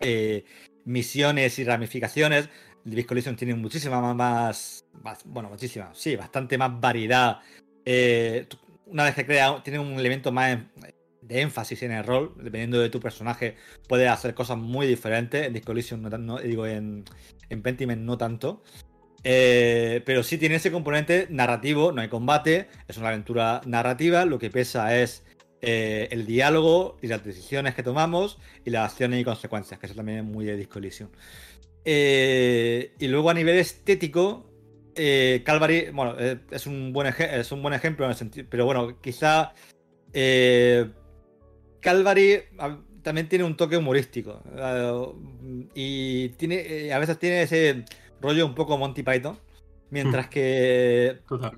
[0.00, 0.44] eh,
[0.84, 2.48] misiones y ramificaciones.
[2.84, 7.40] Disco Elysium tiene muchísima más, más- bueno, muchísima, sí, bastante más variedad.
[8.86, 10.58] Una vez que crea, tiene un elemento más
[11.26, 13.56] de énfasis en el rol, dependiendo de tu personaje,
[13.88, 15.46] puedes hacer cosas muy diferentes.
[15.46, 15.72] En Disco
[16.18, 17.04] no, digo, en,
[17.48, 18.62] en Pentiment no tanto.
[19.26, 24.38] Eh, pero sí tiene ese componente narrativo, no hay combate, es una aventura narrativa, lo
[24.38, 25.24] que pesa es
[25.62, 29.94] eh, el diálogo y las decisiones que tomamos y las acciones y consecuencias, que eso
[29.94, 30.78] también es muy de Disco.
[31.86, 34.50] Eh, y luego a nivel estético,
[34.94, 36.16] Calvary, bueno,
[36.50, 39.54] es, un buen es un buen ejemplo en el sentido, pero bueno, quizá
[41.84, 47.84] Calvary a- también tiene un toque humorístico eh, y tiene, eh, a veces tiene ese
[48.20, 49.38] rollo un poco Monty Python,
[49.90, 51.52] mientras que Total.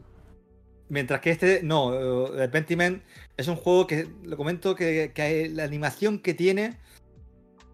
[0.88, 1.94] Mientras que este, no,
[2.40, 3.02] eh, Pentiment
[3.36, 6.78] es un juego que, lo comento, que, que la animación que tiene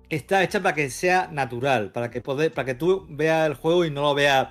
[0.09, 3.85] está hecha para que sea natural, para que, poder, para que tú veas el juego
[3.85, 4.49] y no lo veas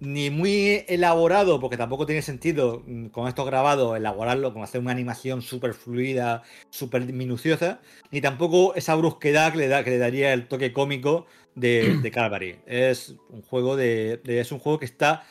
[0.00, 4.92] ni muy elaborado, porque tampoco tiene sentido mm, con esto grabado elaborarlo, con hacer una
[4.92, 10.32] animación súper fluida, súper minuciosa, ni tampoco esa brusquedad que le, da, que le daría
[10.32, 12.56] el toque cómico de, de Calvary.
[12.66, 15.24] Es un juego de, de- es un juego que está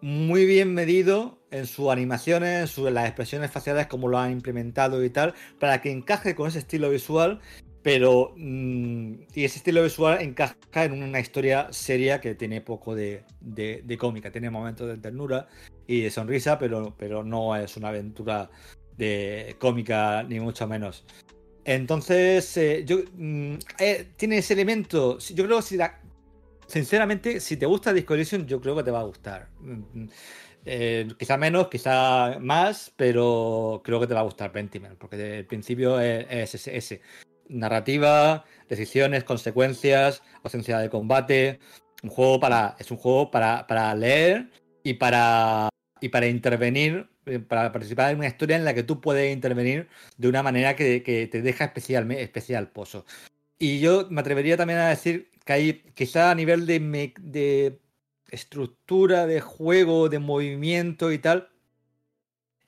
[0.00, 5.10] muy bien medido en sus animaciones, en las expresiones faciales, como lo han implementado y
[5.10, 7.40] tal, para que encaje con ese estilo visual,
[7.88, 13.24] pero mm, y ese estilo visual encaja en una historia seria que tiene poco de,
[13.98, 15.48] cómica, tiene momentos de ternura
[15.86, 18.50] y de sonrisa, pero, pero no es una aventura
[18.98, 21.06] de cómica ni mucho menos.
[21.64, 25.18] Entonces, eh, yo, mm, eh, tiene ese elemento.
[25.20, 25.90] Yo creo que
[26.66, 29.48] sinceramente, si te gusta Disco yo creo que te va a gustar.
[29.60, 30.08] Mm,
[30.66, 35.46] eh, quizá menos, quizá más, pero creo que te va a gustar Pentiment, porque el
[35.46, 37.00] principio es, ese,
[37.48, 41.60] Narrativa, decisiones, consecuencias, ausencia de combate.
[42.02, 42.76] Un juego para.
[42.78, 44.50] Es un juego para, para leer
[44.82, 45.68] y para.
[46.00, 47.08] y para intervenir.
[47.28, 50.74] Eh, para participar en una historia en la que tú puedes intervenir de una manera
[50.76, 51.00] que,
[51.30, 53.04] te deja especial, especial pozo.
[53.58, 56.78] Y yo me atrevería también a decir que hay, quizá a nivel de,
[57.20, 57.80] de
[58.30, 61.50] estructura de juego, de movimiento y tal,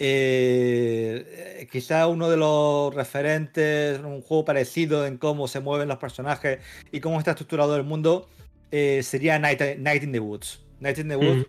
[0.02, 6.60] eh, quizá uno de los referentes, un juego parecido en cómo se mueven los personajes
[6.90, 8.26] y cómo está estructurado el mundo,
[8.70, 9.60] eh, sería Night,
[10.02, 10.64] in the Woods.
[10.80, 11.46] Night in the Woods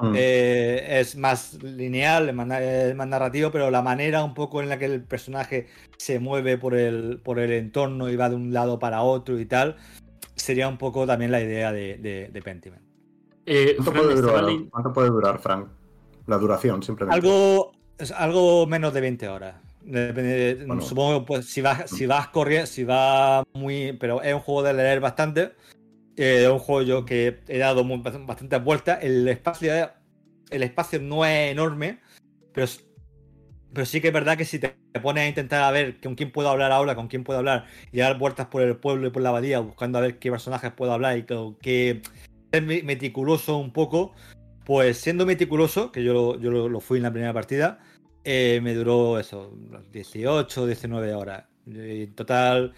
[0.00, 0.14] mm.
[0.16, 4.86] eh, es más lineal, es más, narrativo, pero la manera un poco en la que
[4.86, 5.66] el personaje
[5.98, 9.44] se mueve por el, por el entorno y va de un lado para otro y
[9.44, 9.76] tal,
[10.36, 11.98] sería un poco también la idea de,
[12.32, 12.82] de, Pentiment.
[13.76, 15.68] ¿Cuánto, puede durar, Frank?
[16.26, 17.14] La duración, simplemente.
[17.14, 19.54] Algo, es algo menos de 20 horas.
[20.80, 23.96] Supongo que pues, si vas, si vas corriendo, si vas muy.
[23.98, 25.52] Pero es un juego de leer bastante.
[26.16, 28.98] Eh, es un juego yo que he dado bastantes vueltas.
[29.02, 29.90] El espacio,
[30.50, 32.00] el espacio no es enorme,
[32.52, 32.66] pero,
[33.72, 36.30] pero sí que es verdad que si te pones a intentar a ver con quién
[36.30, 39.22] puedo hablar ahora, con quién puedo hablar, y dar vueltas por el pueblo y por
[39.22, 42.02] la abadía, buscando a ver qué personajes puedo hablar y que,
[42.52, 44.12] es meticuloso un poco,
[44.66, 47.78] pues siendo meticuloso, que yo yo lo fui en la primera partida,
[48.24, 49.52] eh, me duró eso,
[49.92, 51.44] 18, 19 horas.
[51.66, 52.72] En total.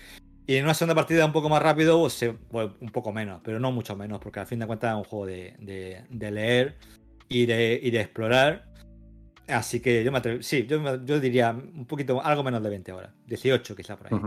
[0.47, 3.71] Y en una segunda partida un poco más rápido, pues, un poco menos, pero no
[3.71, 6.77] mucho menos, porque al fin de cuentas es un juego de, leer
[7.29, 8.67] y de, y de, explorar.
[9.47, 12.93] Así que yo me atrevo, sí, yo, yo, diría un poquito, algo menos de 20
[12.93, 14.21] horas, 18 quizá por ahí.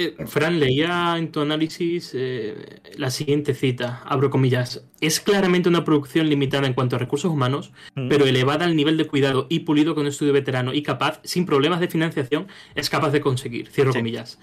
[0.00, 5.84] Eh, Fran, leía en tu análisis eh, la siguiente cita, abro comillas, es claramente una
[5.84, 8.08] producción limitada en cuanto a recursos humanos, mm.
[8.08, 11.46] pero elevada al nivel de cuidado y pulido con un estudio veterano y capaz, sin
[11.46, 12.46] problemas de financiación,
[12.76, 14.38] es capaz de conseguir, cierro comillas.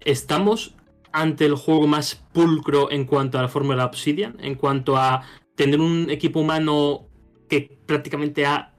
[0.00, 0.74] ¿Estamos
[1.10, 5.22] ante el juego más pulcro en cuanto a la fórmula Obsidian, en cuanto a
[5.54, 7.08] tener un equipo humano
[7.48, 8.74] que prácticamente ha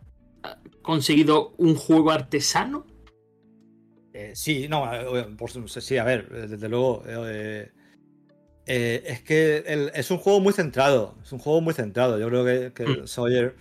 [0.84, 2.86] conseguido un juego artesano?
[4.20, 7.04] Eh, sí, no, eh, por, sí, a ver, eh, desde luego.
[8.66, 11.16] es que es un juego muy centrado.
[11.24, 12.20] Es un juego muy centrado.
[12.20, 13.08] Yo creo que, mm.
[13.08, 13.56] Sawyer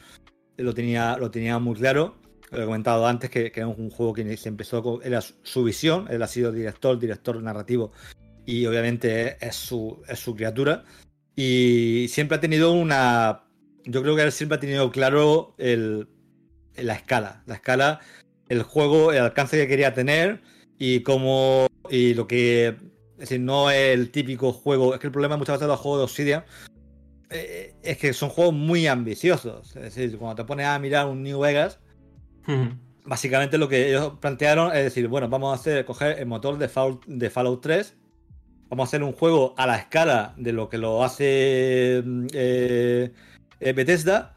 [0.57, 2.17] lo tenía, lo tenía muy claro.
[2.51, 5.01] Lo he comentado antes que, que era un juego que se empezó con.
[5.05, 6.07] Era su visión.
[6.11, 7.93] Él ha sido director, director narrativo.
[8.45, 10.85] Y obviamente es su, es su criatura.
[11.37, 13.45] Y siempre ha tenido una.
[13.85, 16.09] Yo creo que él siempre ha tenido claro el,
[16.75, 17.45] la escala.
[17.47, 18.01] La escala
[18.49, 20.41] el juego, el alcance que quería tener
[20.79, 21.67] y cómo.
[21.91, 22.77] Y lo que.
[23.15, 24.95] Es decir, no es el típico juego.
[24.95, 26.45] Es que el problema muchas veces de los juegos de Obsidian
[27.31, 29.75] eh, es que son juegos muy ambiciosos.
[29.77, 31.81] Es decir, cuando te pones a mirar un New Vegas,
[33.05, 36.69] básicamente lo que ellos plantearon es decir, bueno, vamos a hacer, coger el motor de
[36.69, 37.95] Fallout, de Fallout 3,
[38.69, 42.03] vamos a hacer un juego a la escala de lo que lo hace
[42.33, 43.13] eh,
[43.61, 44.37] eh, Bethesda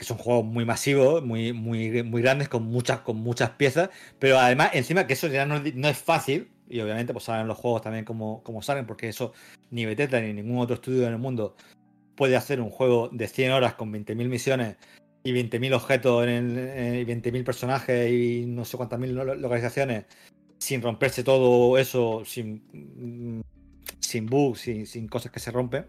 [0.00, 4.38] que son juegos muy masivos, muy, muy, muy grandes, con muchas, con muchas piezas, pero
[4.38, 8.06] además, encima que eso ya no, es fácil, y obviamente pues saben los juegos también
[8.06, 9.34] como, como salen, porque eso
[9.70, 11.54] ni Bethesda ni ningún otro estudio en el mundo
[12.14, 14.76] puede hacer un juego de 100 horas con 20.000 misiones
[15.22, 16.48] y 20.000 objetos en,
[16.96, 20.06] y 20.000 personajes y no sé cuántas mil localizaciones
[20.56, 23.44] sin romperse todo eso, sin,
[23.98, 25.84] sin bugs, sin, sin cosas que se rompen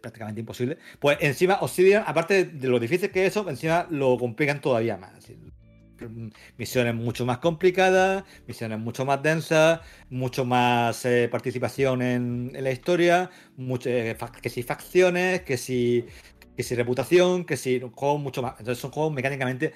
[0.00, 0.78] prácticamente imposible.
[0.98, 5.12] Pues encima Obsidian, aparte de lo difícil que es eso, encima lo complican todavía más.
[6.56, 9.80] misiones mucho más complicadas, misiones mucho más densas,
[10.10, 16.06] mucho más eh, participación en, la historia, mucho, eh, que si facciones, que si,
[16.56, 18.54] que si reputación, que si juegos mucho más.
[18.58, 19.72] Entonces son juegos mecánicamente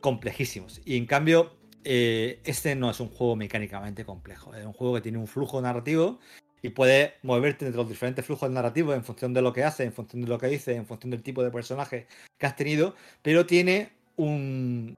[0.00, 0.80] complejísimos.
[0.84, 4.54] Y en cambio, eh, este no es un juego mecánicamente complejo.
[4.54, 6.20] Es un juego que tiene un flujo narrativo
[6.62, 9.92] y puedes moverte entre los diferentes flujos narrativos en función de lo que hace, en
[9.92, 12.06] función de lo que dice, en función del tipo de personaje
[12.38, 14.96] que has tenido, pero tiene un,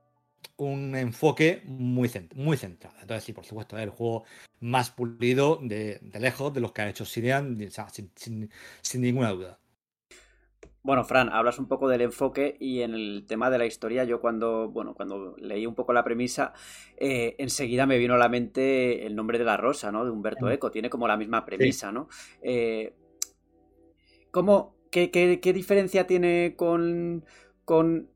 [0.56, 2.96] un enfoque muy, muy centrado.
[3.00, 4.24] Entonces, sí, por supuesto, es el juego
[4.60, 7.58] más pulido de, lejos de los que ha hecho Sirian,
[7.90, 8.50] sin,
[8.82, 9.58] sin, ninguna duda.
[10.84, 14.20] Bueno, Fran, hablas un poco del enfoque y en el tema de la historia, yo
[14.20, 16.54] cuando, bueno, cuando leí un poco la premisa,
[16.96, 20.04] eh, enseguida me vino a la mente el nombre de la rosa, ¿no?
[20.04, 22.08] De Humberto Eco, tiene como la misma premisa, ¿no?
[22.42, 22.96] Eh,
[24.32, 27.24] ¿cómo, qué, qué, qué, diferencia tiene con,
[27.64, 28.10] con,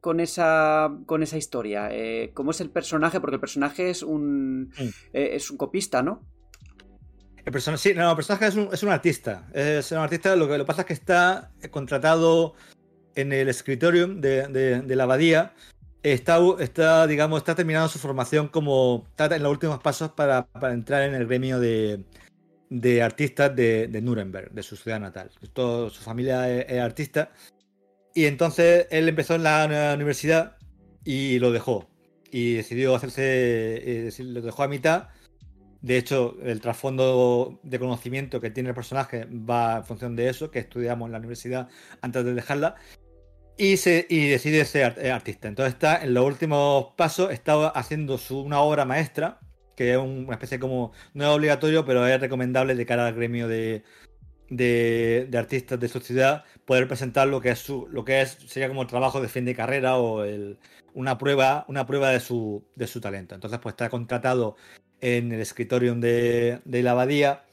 [0.00, 1.90] con, esa, con esa historia?
[1.92, 3.20] Eh, ¿Cómo es el personaje?
[3.20, 4.72] Porque el personaje es un,
[5.12, 6.26] es un copista, ¿no?
[7.50, 9.48] El personaje, sí, no, el personaje es un, es un, artista.
[9.52, 12.54] Es un artista, lo que, lo pasa es que está contratado
[13.16, 15.52] en el escritorio de, de, de la abadía.
[16.04, 19.04] Está, está, digamos, está terminando su formación como.
[19.10, 22.04] Está en los últimos pasos para, para entrar en el gremio de,
[22.68, 25.32] de artistas de, de, Nuremberg, de su ciudad natal.
[25.52, 27.32] Todo, su familia es, es, artista.
[28.14, 30.56] Y entonces él empezó en la universidad
[31.04, 31.90] y lo dejó.
[32.30, 34.06] Y decidió hacerse.
[34.06, 35.08] Eh, lo dejó a mitad
[35.82, 40.50] de hecho, el trasfondo de conocimiento que tiene el personaje va en función de eso,
[40.50, 41.68] que estudiamos en la universidad
[42.02, 42.76] antes de dejarla.
[43.56, 45.48] Y, se, y decide ser eh, artista.
[45.48, 49.38] Entonces está en los últimos pasos, está haciendo su, una obra maestra,
[49.76, 53.48] que es una especie como, no es obligatorio, pero es recomendable de cara al gremio
[53.48, 53.82] de,
[54.50, 58.68] de, artistas de su ciudad, poder presentar lo que es su, lo que es, sería
[58.68, 60.58] como el trabajo de fin de carrera o el,
[60.94, 63.34] una prueba, una prueba de su, de su talento.
[63.34, 64.56] Entonces, pues está contratado
[65.00, 67.44] en el escritorio de, de la abadía,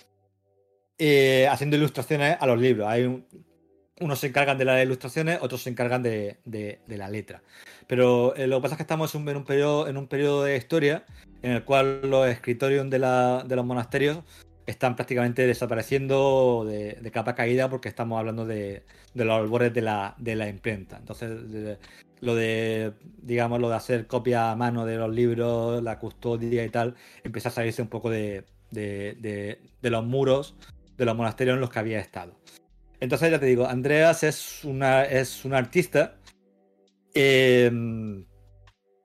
[0.97, 2.87] eh, haciendo ilustraciones a los libros.
[2.87, 3.25] Hay un,
[3.99, 7.41] unos se encargan de las ilustraciones, otros se encargan de, de, la letra.
[7.87, 10.57] Pero eh, lo que pasa es que estamos en un, periodo, en un periodo de
[10.57, 11.05] historia
[11.41, 14.19] en el cual los escritorios de, de los monasterios
[14.65, 18.83] están prácticamente desapareciendo de, de, capa caída porque estamos hablando de,
[19.13, 20.97] de los albores de la, de la imprenta.
[20.97, 21.31] Entonces,
[22.22, 26.69] lo de, digamos, lo de hacer copia a mano de los libros, la custodia y
[26.69, 30.56] tal, empieza a salirse un poco de, de, de los muros
[30.98, 32.34] de los monasterios en los que había estado.
[32.99, 36.15] Entonces, ya te digo, Andreas es una, es un artista
[37.14, 37.72] eh,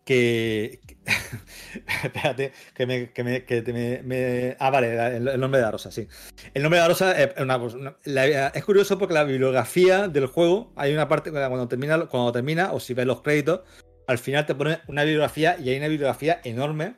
[0.04, 0.80] que,
[2.04, 6.08] espérate, que me, que me, que me, Ah, vale, el, nombre de la rosa, sí.
[6.54, 10.72] El nombre de la rosa es, una, la, es curioso porque la bibliografía del juego,
[10.76, 13.60] hay una parte cuando termina, cuando termina, o si ves los créditos,
[14.06, 16.94] al final te pone una bibliografía y hay una bibliografía enorme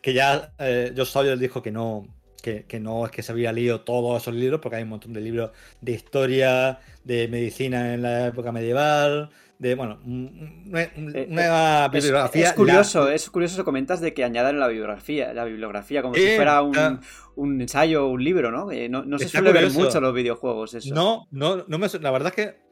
[0.00, 2.06] que ya eh, Josh Sawyer dijo que no,
[2.40, 5.12] que, que, no es que se había leído todos esos libros, porque hay un montón
[5.12, 5.50] de libros
[5.80, 10.90] de historia, de medicina en la época medieval, de bueno, una,
[11.28, 12.48] una es, bibliografía.
[12.48, 13.14] Es, curioso, la...
[13.14, 17.00] es curioso comentas de que añadan la bibliografía, la bibliografía, como eh, si fuera un,
[17.36, 18.70] un, ensayo o un libro, ¿no?
[18.70, 19.78] Eh, no, no se suele curioso.
[19.78, 20.94] ver mucho los videojuegos eso.
[20.94, 22.66] No, no, no me la verdad es que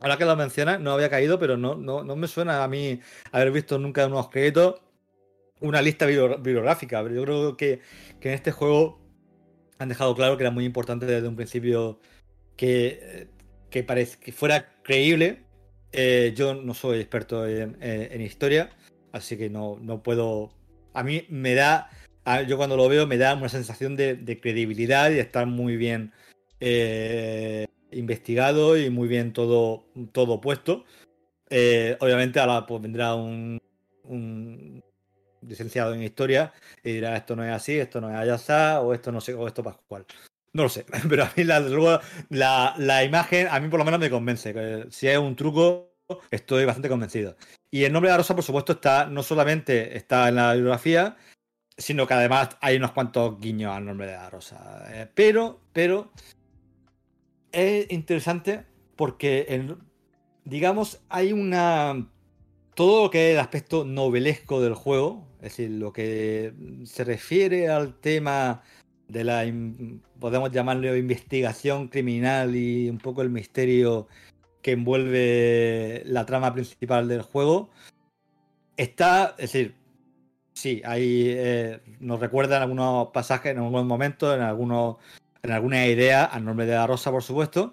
[0.00, 3.00] ahora que lo mencionas, no había caído, pero no, no, no me suena a mí
[3.32, 4.82] haber visto nunca en unos créditos
[5.60, 7.02] una lista bibliográfica.
[7.02, 7.80] Pero yo creo que,
[8.20, 9.00] que en este juego
[9.78, 12.00] han dejado claro que era muy importante desde un principio
[12.56, 13.28] que,
[13.70, 15.44] que, que fuera creíble
[15.92, 18.70] eh, yo no soy experto en, historia,
[19.12, 20.52] así que no, no puedo.
[20.94, 21.90] A mí me da.
[22.46, 26.12] Yo cuando lo veo me da una sensación de, de credibilidad y estar muy bien
[26.60, 30.84] eh, investigado y muy bien todo, todo puesto.
[31.48, 33.60] Eh, obviamente ahora pues vendrá un,
[34.04, 34.84] un,
[35.42, 36.52] licenciado en historia
[36.84, 39.48] y dirá esto no es así, esto no es Ayasa o esto no sé, o
[39.48, 40.06] esto Pascual.
[40.52, 41.60] No lo sé, pero a mí la,
[42.28, 44.52] la, la, imagen, a mí por lo menos me convence.
[44.52, 45.94] Que si es un truco,
[46.30, 47.36] estoy bastante convencido.
[47.70, 51.16] Y el nombre de la rosa, por supuesto, está no solamente está en la bibliografía,
[51.76, 54.84] sino que además hay unos cuantos guiños al nombre de la rosa.
[54.92, 56.10] Eh, pero, pero,
[57.52, 58.64] es interesante
[58.96, 59.76] porque,
[60.44, 62.08] digamos, hay una...
[62.74, 66.54] Todo lo que es el aspecto novelesco del juego, es decir, lo que
[66.84, 68.62] se refiere al tema
[69.10, 69.44] de la,
[70.18, 74.08] podemos llamarlo investigación criminal y un poco el misterio
[74.62, 77.70] que envuelve la trama principal del juego,
[78.76, 79.74] está, es decir,
[80.52, 84.96] sí, ahí eh, nos recuerda en algunos pasajes, en algunos momentos, en, algunos,
[85.42, 87.72] en alguna idea, al nombre de la rosa, por supuesto.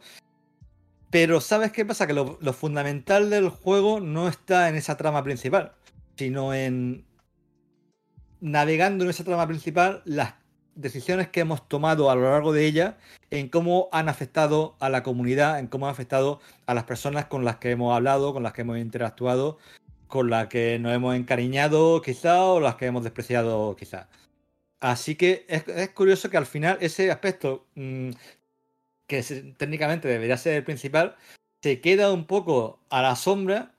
[1.09, 2.07] Pero ¿sabes qué pasa?
[2.07, 5.73] Que lo, lo fundamental del juego no está en esa trama principal,
[6.15, 7.05] sino en
[8.39, 10.35] navegando en esa trama principal las
[10.77, 12.97] decisiones que hemos tomado a lo largo de ella
[13.31, 17.45] en cómo han afectado a la comunidad, en cómo han afectado a las personas con
[17.45, 19.57] las que hemos hablado, con las que hemos interactuado,
[20.07, 24.07] con las que nos hemos encariñado quizá o las que hemos despreciado quizá.
[24.79, 28.11] Así que es, curioso que al final ese aspecto mmm,
[29.07, 29.23] que
[29.57, 31.15] técnicamente debería ser el principal
[31.61, 33.73] se queda un poco a la sombra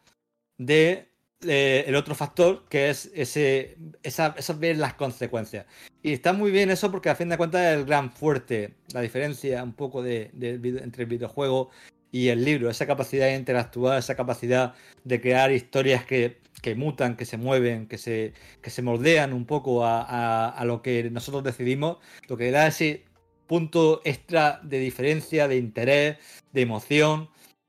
[0.59, 1.08] de
[1.47, 5.67] eh, el otro factor que es ese, esa, esa, ver las consecuencias.
[6.03, 9.01] Y está muy bien eso porque a fin de cuentas es el gran fuerte, la
[9.01, 11.71] diferencia un poco de, de, entre el videojuego
[12.11, 14.75] y el libro, esa capacidad de interactuar, esa capacidad
[15.05, 18.33] de crear historias que, que mutan, que se mueven, que se,
[18.63, 22.67] que se moldean un poco a, a- a lo que nosotros decidimos, lo que da
[22.67, 23.05] ese
[23.47, 26.17] punto extra de diferencia, de interés,
[26.53, 27.29] de emoción,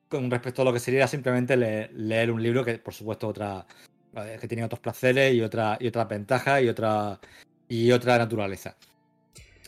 [0.09, 3.65] con respecto a lo que sería simplemente le- leer un libro que, por supuesto, otra
[4.15, 7.19] eh, que tiene otros placeres y otra y otras ventajas y otra
[7.69, 8.75] y otra naturaleza.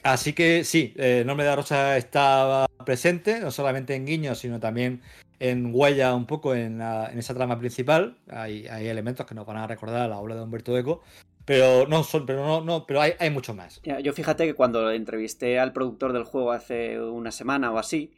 [0.04, 4.60] Así que sí, eh, nombre de la rosa estaba presente, no solamente en guiños, sino
[4.60, 5.02] también
[5.40, 8.18] en huella un poco en, la- en esa trama principal.
[8.30, 11.04] Hay, hay elementos que nos van a recordar a la obra de Humberto Eco,
[11.52, 13.82] pero no son, pero no, no, pero hay, hay mucho más.
[14.04, 18.12] Yo fíjate que cuando entrevisté al productor del juego hace una semana o así,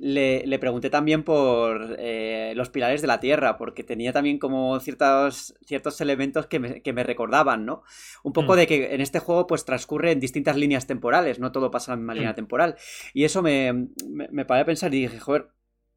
[0.00, 4.80] le, le pregunté también por eh, los pilares de la Tierra, porque tenía también como
[4.80, 7.84] ciertos, ciertos elementos que me, que me recordaban, ¿no?
[8.24, 8.56] Un poco Mm.
[8.56, 11.98] de que en este juego pues transcurre en distintas líneas temporales, no todo pasa en
[11.98, 12.16] la misma Mm.
[12.16, 12.74] línea temporal.
[13.14, 13.72] Y eso me,
[14.08, 15.46] me, me paré a pensar y dije, joder,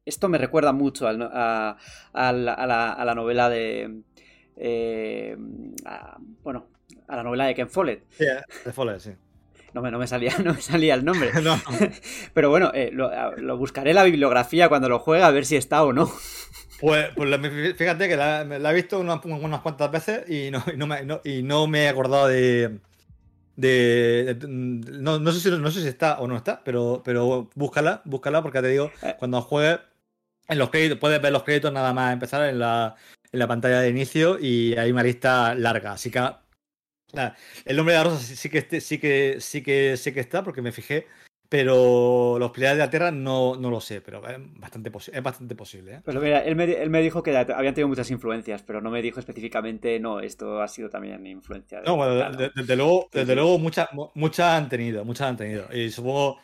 [0.04, 1.76] esto me recuerda mucho no- a,
[2.12, 4.02] a la, a la- a la novela de...
[4.56, 5.36] eh,
[5.84, 6.68] a- bueno,
[7.08, 8.04] a la novela de Ken Follett.
[8.18, 9.10] De Follett, sí.
[9.74, 11.30] No me, no me salía, no me salía el nombre.
[11.42, 11.60] No.
[12.34, 15.56] Pero bueno, eh, lo, lo buscaré en la bibliografía cuando lo juegue a ver si
[15.56, 16.10] está o no.
[16.80, 20.76] Pues, pues fíjate que la, la he visto unas, unas cuantas veces y no, y
[20.76, 22.78] no me, y no me he acordado de.
[23.56, 27.48] de, de- no, no sé si, no sé si está o no está, pero, pero
[27.54, 29.14] búscala, búscala porque te digo, Eh.
[29.18, 29.78] cuando juegues
[30.48, 32.94] en los créditos, puedes ver los créditos nada más empezar en la,
[33.32, 35.92] en la pantalla de inicio y hay una lista larga.
[35.92, 36.20] Así que
[37.12, 40.12] la- el nombre de la rosa sí, sí que este- sí que sí que sí
[40.12, 41.06] que está porque me fijé.
[41.48, 45.54] Pero los pilares de la Tierra no, no lo sé, pero es bastante, es bastante
[45.54, 45.94] posible.
[45.94, 46.00] ¿eh?
[46.04, 49.00] Pero mira, él me, él me dijo que habían tenido muchas influencias, pero no me
[49.00, 51.86] dijo específicamente, no, esto ha sido también influencia de...
[51.86, 55.68] No, bueno, de- desde luego, desde luego muchas muchas han tenido, muchas han tenido.
[55.72, 56.40] Y supongo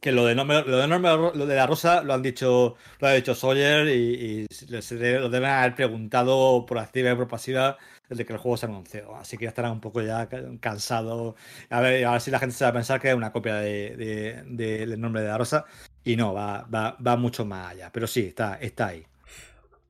[0.00, 3.08] que lo de nombre, lo de nombre, lo de la rosa lo han dicho, lo
[3.08, 7.76] ha dicho Sawyer y, y se lo deben haber preguntado por activa y por pasiva
[8.08, 9.14] desde que el juego se anunció.
[9.16, 11.34] Así que ya estarán un poco ya ca- cansados.
[11.70, 13.56] A ver, a ver si la gente se va a pensar que es una copia
[13.56, 15.64] de, de- de- del nombre de la rosa.
[16.04, 17.90] Y no, va, va, va mucho más allá.
[17.92, 19.04] Pero sí, está, está ahí.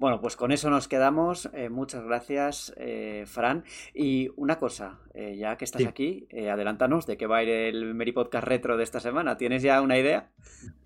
[0.00, 1.48] Bueno, pues con eso nos quedamos.
[1.52, 3.64] Eh, muchas gracias, eh, Fran.
[3.92, 5.88] Y una cosa, eh, ya que estás Sí.
[5.88, 9.36] aquí, adelántanos de qué va a ir el Meri Podcast Retro de esta semana.
[9.36, 10.30] ¿Tienes ya una idea?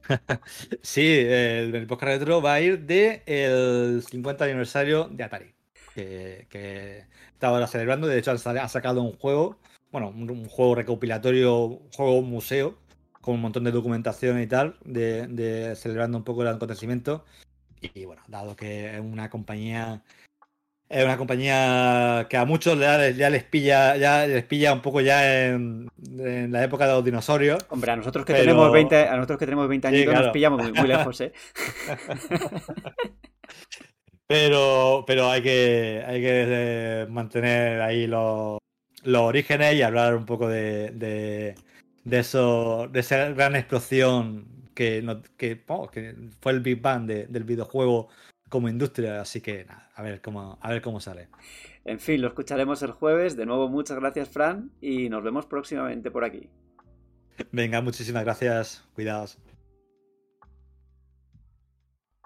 [0.82, 5.54] Sí, el, el podcast retro va a ir de el 50 aniversario de Atari.
[5.94, 8.06] Que, que está ahora celebrando.
[8.06, 9.58] De hecho, ha sacado un juego,
[9.90, 12.78] bueno, un, juego recopilatorio, un juego museo,
[13.20, 17.24] con un montón de documentación y tal, de, de celebrando un poco el acontecimiento.
[17.80, 20.02] Y bueno, dado que es una compañía.
[20.88, 25.00] Es una compañía que a muchos ya, ya les pilla, ya les pilla un poco
[25.00, 25.88] ya en,
[26.18, 27.64] en la época de los dinosaurios.
[27.70, 30.26] Hombre, a nosotros que Pero- tenemos 20, a nosotros que tenemos 20 Sí, añitos claro.
[30.26, 31.32] nos pillamos muy, muy lejos, ¿eh?
[34.32, 38.56] Pero, pero hay que, hay que mantener ahí los,
[39.04, 41.54] los orígenes y hablar un poco de, de,
[42.04, 47.26] de eso, de esa gran explosión que, no- que, que fue el Big Bang de-
[47.26, 48.08] del videojuego
[48.48, 49.20] como industria.
[49.20, 51.28] Así que nada, a ver cómo, a ver cómo sale.
[51.84, 53.36] En fin, lo escucharemos el jueves.
[53.36, 56.48] De nuevo, muchas gracias, Fran, y nos vemos próximamente por aquí.
[57.50, 58.82] Venga, muchísimas gracias.
[58.94, 59.38] Cuidados.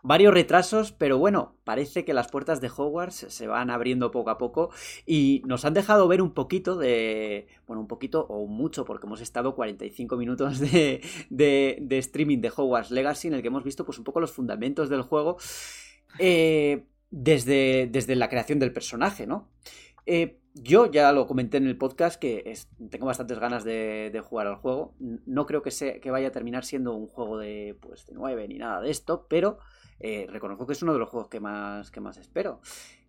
[0.07, 4.39] Varios retrasos, pero bueno, parece que las puertas de Hogwarts se van abriendo poco a
[4.39, 4.71] poco
[5.05, 7.49] y nos han dejado ver un poquito de...
[7.67, 11.01] Bueno, un poquito o mucho, porque hemos estado 45 minutos de,
[11.31, 14.31] de- de streaming de Hogwarts Legacy en el que hemos visto pues un poco los
[14.31, 15.39] fundamentos del juego
[16.21, 19.49] eh, desde, desde la creación del personaje, ¿no?
[20.07, 22.55] Eh, yo ya lo comenté en el podcast que
[22.91, 24.95] tengo bastantes ganas de, de jugar al juego.
[25.27, 28.47] No creo que, se, que vaya a terminar siendo un juego de, pues, de 9
[28.49, 29.59] ni nada de esto, pero
[30.01, 32.61] eh, reconozco que es uno de los juegos que más, que más espero.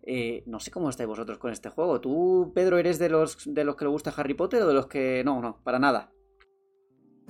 [0.02, 2.00] Eh, no sé cómo estáis vosotros con este juego.
[2.00, 4.86] ¿Tú, Pedro, eres de los, de los que le gusta Harry Potter o de los
[4.86, 6.10] que no, no, para nada?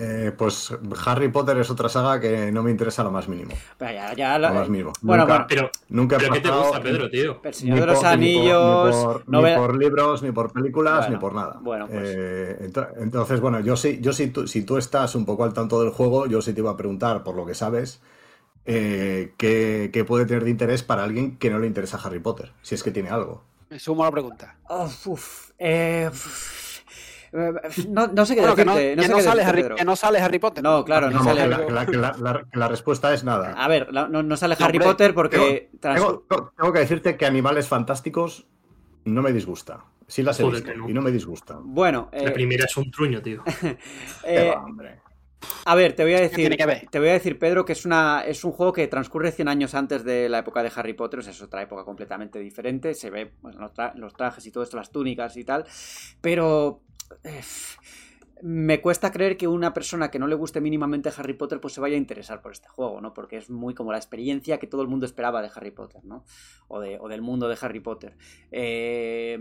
[0.00, 0.72] Eh, pues
[1.06, 3.50] Harry Potter es otra saga que no me interesa lo más mínimo.
[3.76, 4.92] Pero ya, ya Lo más mínimo.
[5.02, 7.40] bueno, nunca, bueno, Pero, nunca he pero ¿qué te gusta, Pedro, tío?
[7.42, 8.86] El Señor ni de los por- ni por- Anillos.
[8.96, 11.58] Ni por, ni novela- por libros, ni por películas, Bueno, ni por nada.
[11.60, 12.02] bueno, pues.
[12.16, 15.52] Eh, ento- entonces, bueno, yo sí, yo sí, tú, si tú estás un poco al
[15.52, 18.00] tanto del juego, yo sí te iba a preguntar, por lo que sabes,
[18.70, 22.52] eh, ¿qué, qué puede tener de interés para alguien que no le interesa Harry Potter?
[22.62, 23.42] Si es que tiene algo.
[23.70, 24.56] Me sumo a la pregunta.
[24.68, 26.80] Oh, uf, eh, uf,
[27.88, 28.96] no, no sé qué Bueno, que no, decirte.
[28.96, 29.76] no que sé no qué sale decirte, Harry, Pedro.
[29.76, 30.62] que no sale Harry Potter.
[30.64, 31.42] No, claro, no sale.
[31.42, 33.52] que, la, la- la- la- la respuesta es nada.
[33.52, 35.70] A ver, la- no, no sale No, Harry hombre, Potter porque.
[35.80, 36.00] trans-
[36.56, 38.46] Tengo, que decirte que Animales Fantásticos
[39.04, 39.84] no me disgusta.
[40.06, 41.58] Sí las he Joder, visto y no me disgustan.
[41.74, 43.42] Bueno, La eh, primera es un truño, tío.
[43.60, 43.76] Qué
[44.24, 45.00] eh, va, hombre.
[45.64, 46.50] A ver, te voy a ¿Qué decir,
[46.90, 49.74] te voy a decir, Pedro, que es una es un juego que transcurre 100 años
[49.74, 53.10] antes de la época de Harry Potter, o sea, es otra época completamente diferente, se
[53.10, 55.64] ve los, tra- los trajes y todo esto, las túnicas y tal,
[56.20, 56.82] pero
[57.24, 57.42] eh,
[58.42, 61.80] me cuesta creer que una persona que no le guste mínimamente Harry Potter pues se
[61.80, 63.12] vaya a interesar por este juego, ¿no?
[63.14, 66.24] Porque es muy como la experiencia que todo el mundo esperaba de Harry Potter, ¿no?
[66.68, 68.16] O, de, o del mundo de Harry Potter.
[68.50, 69.38] Eh,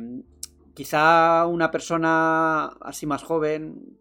[0.73, 3.97] quizá una persona así más joven,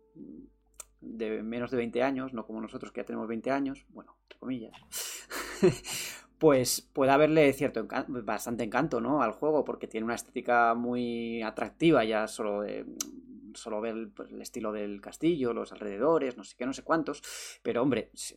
[1.07, 4.39] de menos de 20 años, no como nosotros que ya tenemos 20 años, bueno, entre
[4.39, 4.73] comillas,
[6.39, 9.23] pues puede haberle cierto bastante encanto, ¿no?
[9.23, 12.85] Al juego, porque tiene una estética muy atractiva ya solo de
[13.55, 17.23] solo ver el, pues, estilo del castillo, los alrededores, no sé qué, no sé cuántos,
[17.63, 18.35] pero hombre, si,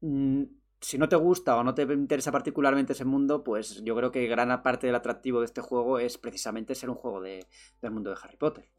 [0.00, 0.44] mm,
[0.80, 4.26] si no te gusta o no te interesa particularmente ese mundo, pues yo creo que
[4.26, 7.46] gran parte del atractivo de este juego es precisamente ser un juego de,
[7.82, 8.70] del mundo de Harry Potter.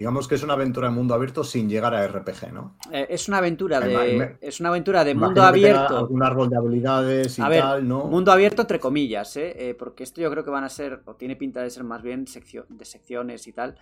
[0.00, 2.74] Digamos que es una aventura en mundo abierto sin llegar a RPG, ¿no?
[2.90, 5.98] Eh, es una aventura de me- es una aventura de mundo abierto.
[5.98, 8.04] algún árbol de habilidades y A ver, tal, ¿no?
[8.06, 9.52] Mundo abierto entre comillas, ¿eh?
[9.58, 12.00] Eh, porque esto yo creo que van a ser, o tiene pinta de ser más
[12.00, 13.74] bien seccio- de secciones y tal.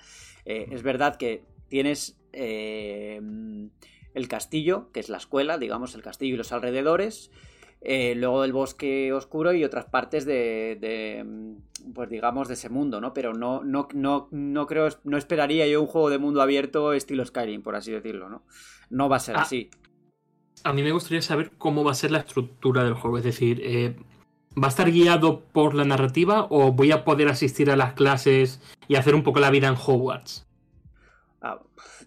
[0.44, 3.20] Eh, es verdad que tienes eh,
[4.12, 7.30] el castillo, que es la escuela, digamos, el castillo y los alrededores.
[7.80, 12.68] Eh, luego el bosque oscuro y otras partes de, de, mm, pues digamos, de ese
[12.68, 13.12] mundo, ¿no?
[13.14, 17.24] Pero no, no, no, no creo, no esperaría yo un juego de mundo abierto estilo
[17.24, 18.42] Skyrim, por así decirlo, ¿no?
[18.90, 19.42] No va a ser Ah.
[19.42, 19.70] así.
[20.64, 23.18] A mí me gustaría saber cómo va a ser la estructura del juego.
[23.18, 23.94] Es decir, eh,
[24.60, 28.60] ¿va a estar guiado por la narrativa o voy a poder asistir a las clases
[28.88, 30.47] y hacer un poco la vida en Hogwarts?
[31.40, 31.60] Ah,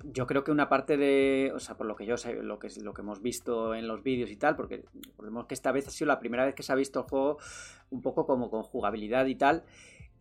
[0.04, 2.68] yo creo que una parte de, o sea, por lo que yo sé, lo que
[2.82, 5.92] lo que hemos visto en los vídeos y tal, porque recordemos que esta vez ha
[5.92, 7.38] sido la primera vez que se ha visto el juego
[7.92, 9.64] un poco como con jugabilidad y tal.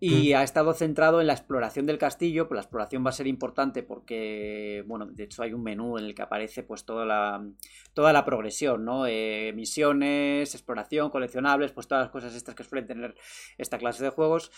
[0.02, 3.26] Y ha estado centrado en la exploración del castillo, pues la exploración va a ser
[3.26, 7.46] importante porque, bueno, de hecho hay un menú en el que aparece pues toda la,
[7.92, 9.06] toda la progresión, ¿no?
[9.06, 13.14] Eh, misiones, exploración, coleccionables, pues todas las cosas estas que suelen tener
[13.58, 14.50] esta clase de juegos.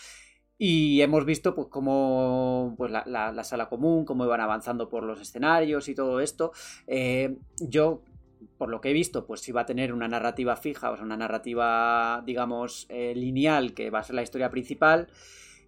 [0.57, 5.03] Y hemos visto pues cómo pues, la, la- la sala común, cómo iban avanzando por
[5.03, 6.51] los escenarios y todo esto.
[6.87, 8.01] Eh, yo,
[8.57, 11.17] por lo que he visto, pues iba a tener una narrativa fija, o sea, una
[11.17, 15.07] narrativa, digamos, eh, lineal, que va a ser la historia principal.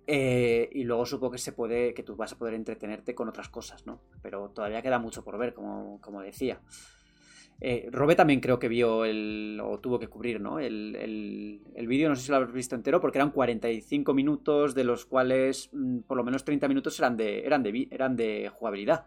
[0.08, 1.94] eh, y luego supongo que se puede.
[1.96, 4.02] que tú vas a poder entretenerte con otras cosas, ¿no?
[4.22, 6.62] Pero todavía queda mucho por ver, como, como decía.
[7.62, 9.62] Eh, Robe también creo que vio el.
[9.64, 10.60] o tuvo que cubrir, ¿no?
[10.60, 14.76] El, el, el vídeo, no sé si lo habéis visto entero, porque eran 45 minutos,
[14.76, 18.52] de los cuales mm, por lo menos 30 minutos eran de, eran de, eran de
[18.54, 19.06] jugabilidad.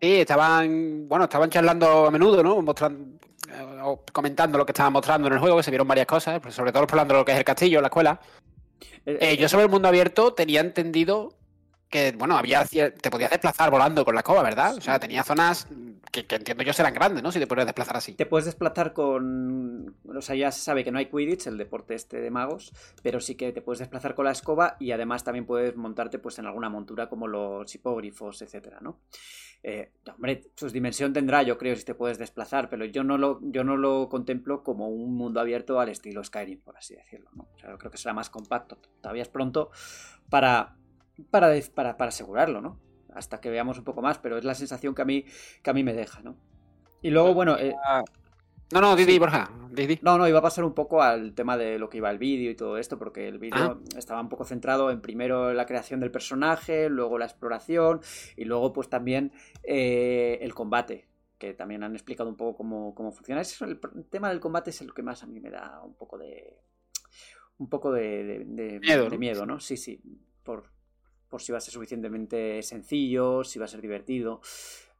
[0.00, 2.60] Sí, estaban, bueno, estaban charlando a menudo, ¿no?
[2.60, 3.18] Mostrando,
[3.48, 6.54] eh, comentando lo que estaban mostrando en el juego, que se vieron varias cosas, pues
[6.54, 8.20] sobre todo explorando lo que es el castillo, la escuela.
[9.06, 11.30] Eh, Eh, yo sobre el mundo abierto tenía entendido
[11.88, 14.76] que, bueno, había te podías desplazar volando con la escoba, ¿verdad?
[14.76, 15.68] O sea, tenía zonas
[16.10, 17.30] que, que entiendo yo serán grandes, ¿no?
[17.30, 18.14] Si te podías desplazar así.
[18.14, 19.94] Te puedes desplazar con.
[20.04, 22.72] O sea, ya se sabe que no hay Quidditch, el deporte este de magos,
[23.02, 26.38] pero sí que te puedes desplazar con la escoba y además también puedes montarte pues
[26.38, 29.00] en alguna montura como los hipógrifos, etcétera, ¿no?
[29.62, 33.40] Eh, hombre, su dimensión tendrá, yo creo, si te puedes desplazar, pero yo no lo,
[33.42, 37.48] yo no lo contemplo como un mundo abierto al estilo Skyrim, por así decirlo, ¿no?
[37.54, 38.78] O sea, yo creo que será más compacto.
[39.00, 39.70] Todavía es pronto
[40.30, 40.76] para,
[41.30, 42.80] para, para, para asegurarlo, ¿no?
[43.14, 45.24] Hasta que veamos un poco más, pero es la sensación que a mí,
[45.62, 46.36] que a mí me deja, ¿no?
[47.02, 48.04] Y luego, bueno, eh, Ah,
[48.72, 49.18] No, no, Didi, Sí.
[49.20, 50.00] Borja, Didi.
[50.02, 52.50] no, no, iba a pasar un poco al tema de lo que iba el vídeo
[52.50, 53.78] y todo esto, porque el vídeo Ah.
[53.96, 58.00] estaba un poco centrado en primero la creación del personaje, luego la exploración
[58.36, 59.32] y luego pues también
[59.62, 61.06] eh, el combate,
[61.38, 63.40] que también han explicado un poco cómo, cómo funciona.
[63.40, 63.78] Eso, el,
[64.10, 66.58] tema del combate es el que más a mí me da un poco de...
[67.58, 69.60] un poco de, de- de- Miedo, de miedo, ¿no?
[69.60, 70.02] Sí, sí,
[70.42, 70.64] por,
[71.28, 74.40] por si va a ser suficientemente sencillo, si va a ser divertido.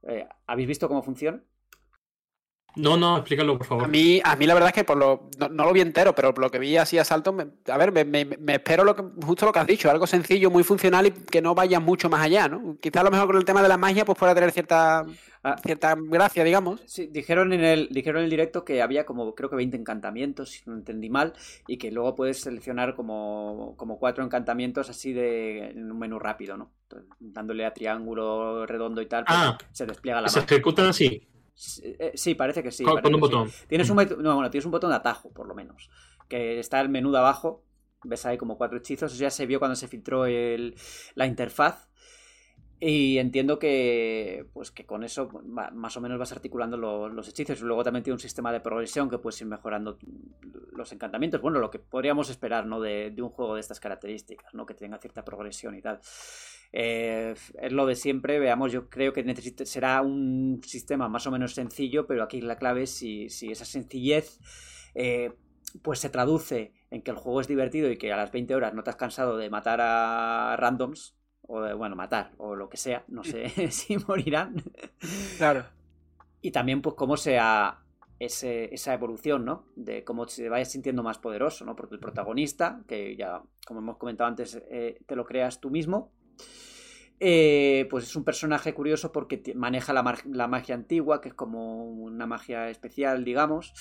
[0.03, 1.43] Eh, ¿Habéis visto cómo funciona?
[2.77, 3.85] No, no, explícalo, por favor.
[3.85, 6.15] A mí, a mí la verdad es que por lo, no, no lo vi entero,
[6.15, 8.85] pero por lo que vi así a salto, me- a ver, me, me- me espero
[8.85, 11.81] lo que, justo lo que has dicho, algo sencillo, muy funcional y que no vaya
[11.81, 12.77] mucho más allá, ¿no?
[12.81, 15.05] Quizás a lo mejor con el tema de la magia pues pueda tener cierta,
[15.43, 15.57] Ah.
[15.63, 16.81] cierta gracia, digamos.
[16.87, 20.51] Sí, dijeron en el dijeron en el directo que había como creo que 20 encantamientos,
[20.51, 21.33] si no entendí mal,
[21.69, 26.57] y que luego puedes seleccionar como, como cuatro encantamientos así de en un menú rápido,
[26.57, 26.73] ¿no?
[26.83, 29.57] Entonces, dándole a triángulo, redondo y tal, pues, Ah.
[29.73, 30.57] se despliega la Se magia.
[30.57, 31.27] ejecutan así,
[31.59, 32.85] Sí, eh, sí, parece que sí.
[32.85, 33.33] con, parece con un que sí.
[33.33, 33.51] botón.
[33.67, 35.91] Tienes un, no, bueno, tienes un botón de atajo, por lo menos.
[36.29, 37.65] Que está el menú de abajo.
[38.05, 39.13] Ves ahí como cuatro hechizos.
[39.13, 40.77] Eso ya se vio cuando se filtró el-
[41.15, 41.89] la interfaz.
[42.79, 47.27] Y entiendo que pues que con eso va- más o menos vas articulando lo- los
[47.27, 47.59] hechizos.
[47.61, 49.99] Y luego también tiene un sistema de progresión que puedes ir mejorando
[50.77, 52.81] los encantamientos, bueno, lo que podríamos esperar, ¿no?
[52.81, 54.67] De, de, un juego de estas características, ¿no?
[54.67, 56.01] Que tenga cierta progresión y tal.
[56.73, 59.25] Eh, es lo de siempre, veamos, yo creo que
[59.65, 63.65] será un sistema más o menos sencillo, pero aquí la clave es si, si esa
[63.65, 64.39] sencillez
[64.95, 65.33] eh,
[65.83, 68.75] pues se traduce en que el juego es divertido y que a las 20 horas
[68.75, 71.17] no te has cansado de matar a randoms,
[71.49, 74.63] o de, bueno, matar, o lo que sea, no sé si morirán.
[75.39, 75.65] Claro.
[76.41, 77.86] Y también, pues, cómo sea
[78.19, 79.67] esa evolución, ¿no?
[79.77, 81.77] De cómo se vaya sintiendo más poderoso, ¿no?
[81.77, 86.13] Porque el protagonista, que ya, como hemos comentado antes, eh, te lo creas tú mismo,
[87.21, 90.03] eh, pues es un personaje curioso porque maneja la,
[90.49, 93.73] magia antigua, que es como una magia especial, digamos.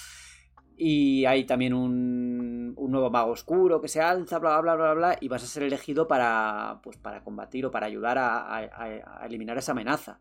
[0.77, 5.27] Y hay también un, nuevo mago oscuro que se alza, bla, bla, bla, bla, y
[5.27, 10.19] vas a ser elegido para, pues, para combatir o para ayudar a eliminar esa amenaza.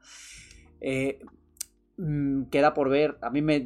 [0.87, 1.19] Eh,
[1.97, 3.19] mm, queda por ver.
[3.21, 3.61] A mí me,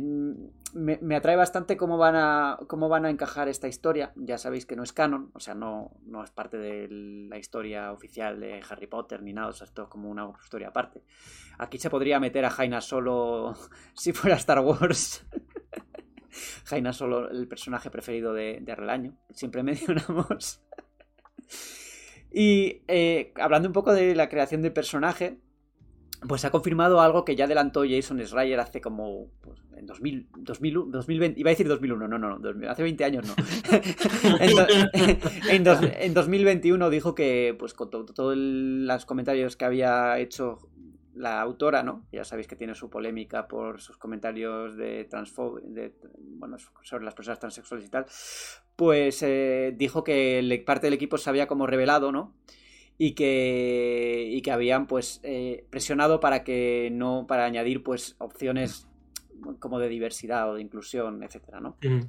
[0.74, 4.12] me, me, atrae bastante cómo van, a, cómo van a encajar esta historia.
[4.16, 7.92] Ya sabéis que no es canon, o sea, no, no es parte de la historia
[7.92, 11.02] oficial de Harry Potter ni nada, o sea, esto es como una historia aparte.
[11.58, 13.54] Aquí se podría meter a Jaina solo
[13.94, 15.26] si fuera Star Wars.
[16.64, 19.16] Jaina solo el personaje preferido de, de Relaño.
[19.30, 20.62] Siempre mencionamos.
[22.32, 25.38] y eh, hablando un poco de la creación del personaje,
[26.26, 30.90] pues ha confirmado algo que ya adelantó Jason Schreier hace como pues, en 2000, 2000,
[30.90, 33.34] 2020, iba a decir 2001, no, no, no, hace 20 años no.
[34.40, 34.66] en, do,
[35.50, 40.58] en, dos, en, 2021 dijo que pues con todos todo los comentarios que había hecho
[41.18, 42.06] la autora, ¿no?
[42.12, 47.14] Ya sabéis que tiene su polémica por sus comentarios de transfo de, bueno, sobre las
[47.14, 48.06] personas transexuales y tal,
[48.76, 52.34] pues eh, dijo que el, parte del equipo se había como revelado, ¿no?
[53.00, 58.88] Y que, y que habían pues eh, presionado para que no, para añadir pues opciones
[59.60, 61.76] como de diversidad o de inclusión, etcétera, ¿no?
[61.82, 62.00] Mm.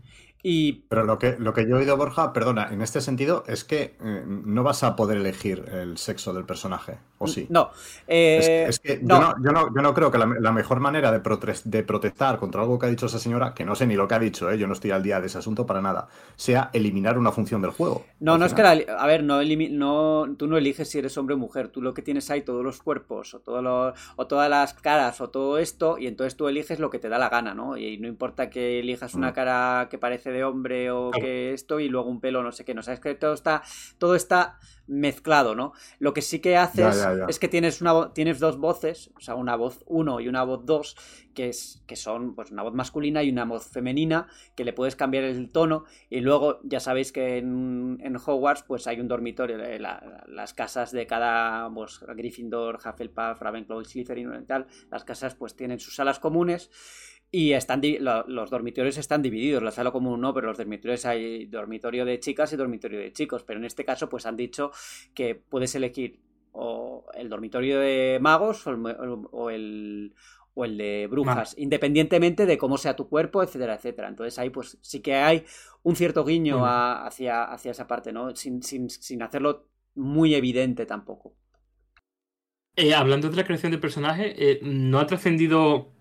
[0.42, 0.86] Y...
[0.90, 3.96] Pero lo que, lo que yo he oído, Borja, perdona, en este sentido es que
[4.04, 7.46] eh, no vas a poder elegir el sexo del personaje, ¿o sí?
[7.50, 7.70] No.
[8.08, 9.20] Eh, es, es, que no.
[9.20, 11.84] Yo, no, yo, no, yo, no, creo que la, la mejor manera de, prote de,
[11.84, 14.20] protestar contra algo que ha dicho esa señora, que no sé ni lo que ha
[14.20, 14.58] dicho, ¿eh?
[14.58, 17.72] yo no estoy al día de ese asunto para nada, sea eliminar una función del
[17.72, 18.06] juego.
[18.20, 18.80] No, no final.
[18.80, 21.68] es que, la, a ver, no, no, tú no eliges si eres hombre o mujer,
[21.68, 25.22] tú lo que tienes ahí, todos los cuerpos, o, todo lo, o todas las caras,
[25.22, 27.78] o todo esto, y entonces tú eliges lo que te da la gana, ¿no?
[27.78, 31.90] Y no importa que elijas una cara que parece de hombre o que esto y
[31.90, 33.62] luego un pelo no sé qué, no sabes que todo está
[33.98, 34.60] todo está
[34.90, 35.74] mezclado, ¿no?
[36.00, 37.26] Lo que sí que haces ya, ya, ya.
[37.28, 40.66] es que tienes una tienes dos voces, o sea, una voz 1 y una voz
[40.66, 40.96] 2
[41.34, 44.96] que es que son pues una voz masculina y una voz femenina que le puedes
[44.96, 49.60] cambiar el tono y luego ya sabéis que en, en Hogwarts pues hay un dormitorio,
[49.60, 55.36] eh, la, las casas de cada pues Gryffindor, Hufflepuff, Ravenclaw, Slytherin y tal, las casas
[55.36, 56.70] pues tienen sus salas comunes
[57.32, 62.04] y están los dormitorios están divididos, la sala común no, pero los dormitorios hay dormitorio
[62.04, 63.44] de chicas y dormitorio de chicos.
[63.44, 64.72] Pero en este caso, pues han dicho
[65.14, 66.20] que puedes elegir
[66.52, 68.86] o el dormitorio de magos o el,
[69.32, 70.14] o el,
[70.56, 74.08] o el de brujas, independientemente de cómo sea tu cuerpo, etcétera, etcétera.
[74.08, 75.46] Entonces ahí pues sí que hay
[75.84, 78.36] un cierto guiño a, hacia, hacia esa parte, ¿no?
[78.36, 81.36] Sin, sin, sin hacerlo muy evidente tampoco.
[82.76, 85.94] Eh, hablando de la creación del personaje, eh, ¿no ha trascendido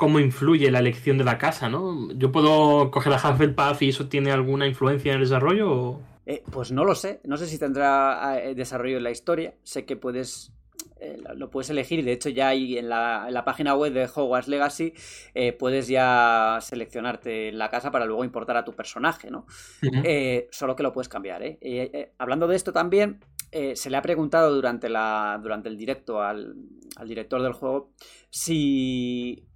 [0.00, 2.10] cómo influye la elección de la casa, ¿no?
[2.14, 5.70] ¿Yo puedo coger a Hufflepuff y eso tiene alguna influencia en el desarrollo?
[5.70, 6.00] O...
[6.24, 7.20] Eh, pues no lo sé.
[7.24, 9.54] No sé si tendrá eh, desarrollo en la historia.
[9.62, 10.52] Sé que puedes.
[10.98, 13.92] Eh, lo puedes elegir y de hecho ya hay en la, en la página web
[13.92, 14.92] de Hogwarts Legacy
[15.34, 19.46] eh, puedes ya seleccionarte la casa para luego importar a tu personaje, ¿no?
[19.82, 20.46] Uh -huh.
[20.50, 22.12] solo que lo puedes cambiar, ¿eh?
[22.18, 23.20] hablando de esto también,
[23.50, 26.54] se le ha preguntado durante, la, durante el directo al,
[26.96, 27.92] al director del juego
[28.28, 29.49] si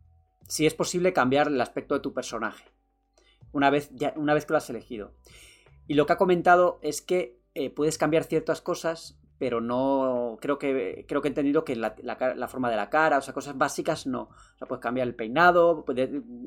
[0.55, 2.71] si es posible cambiar el aspecto de tu personaje
[3.51, 5.11] una vez, ya, una vez que lo has elegido.
[5.89, 10.39] Y lo que ha comentado es que eh, puedes cambiar ciertas cosas, pero no.
[10.41, 13.35] Creo que creo que he entendido que la, la, forma de la cara, o sea,
[13.35, 14.23] cosas básicas no.
[14.23, 15.85] O sea, puedes cambiar el peinado,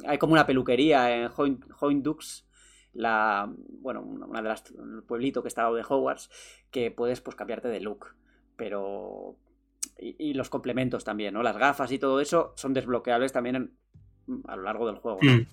[0.06, 1.30] hay como una peluquería en
[1.82, 2.48] Hoindux.
[2.94, 4.64] La, bueno, una de las
[5.06, 6.30] pueblito que está de Hogwarts,
[6.72, 8.16] que puedes pues cambiarte de look,
[8.56, 9.36] pero
[10.00, 11.44] y, y, los complementos también, ¿no?
[11.44, 13.72] Las gafas y todo eso son desbloqueables también en,
[14.48, 15.20] a lo largo del juego.
[15.22, 15.32] ¿no?
[15.32, 15.48] Mm.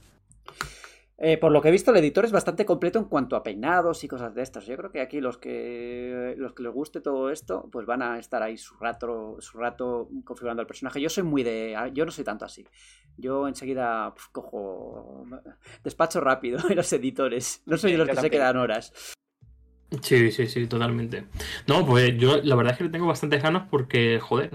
[1.16, 4.03] Eh, por lo que he visto, el editor es bastante completo en cuanto a peinados
[4.03, 4.66] y cosas de estas.
[4.66, 8.19] Yo creo que aquí los que los que les guste todo esto, pues van a
[8.19, 11.01] estar ahí su rato, su rato configurando el personaje.
[11.01, 11.77] Yo soy muy de.
[11.93, 12.66] Yo no soy tanto así.
[13.16, 15.25] Yo enseguida pues, cojo.
[15.85, 17.62] Despacho rápido en los editores.
[17.65, 18.93] No soy de los que se quedan horas.
[20.03, 21.25] Sí, sí, sí, totalmente.
[21.66, 24.51] No, pues yo la verdad es que le tengo bastantes ganas porque, joder,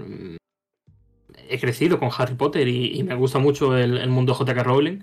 [1.48, 5.00] he crecido con Harry Potter y, me gusta mucho el, mundo JK Rowling.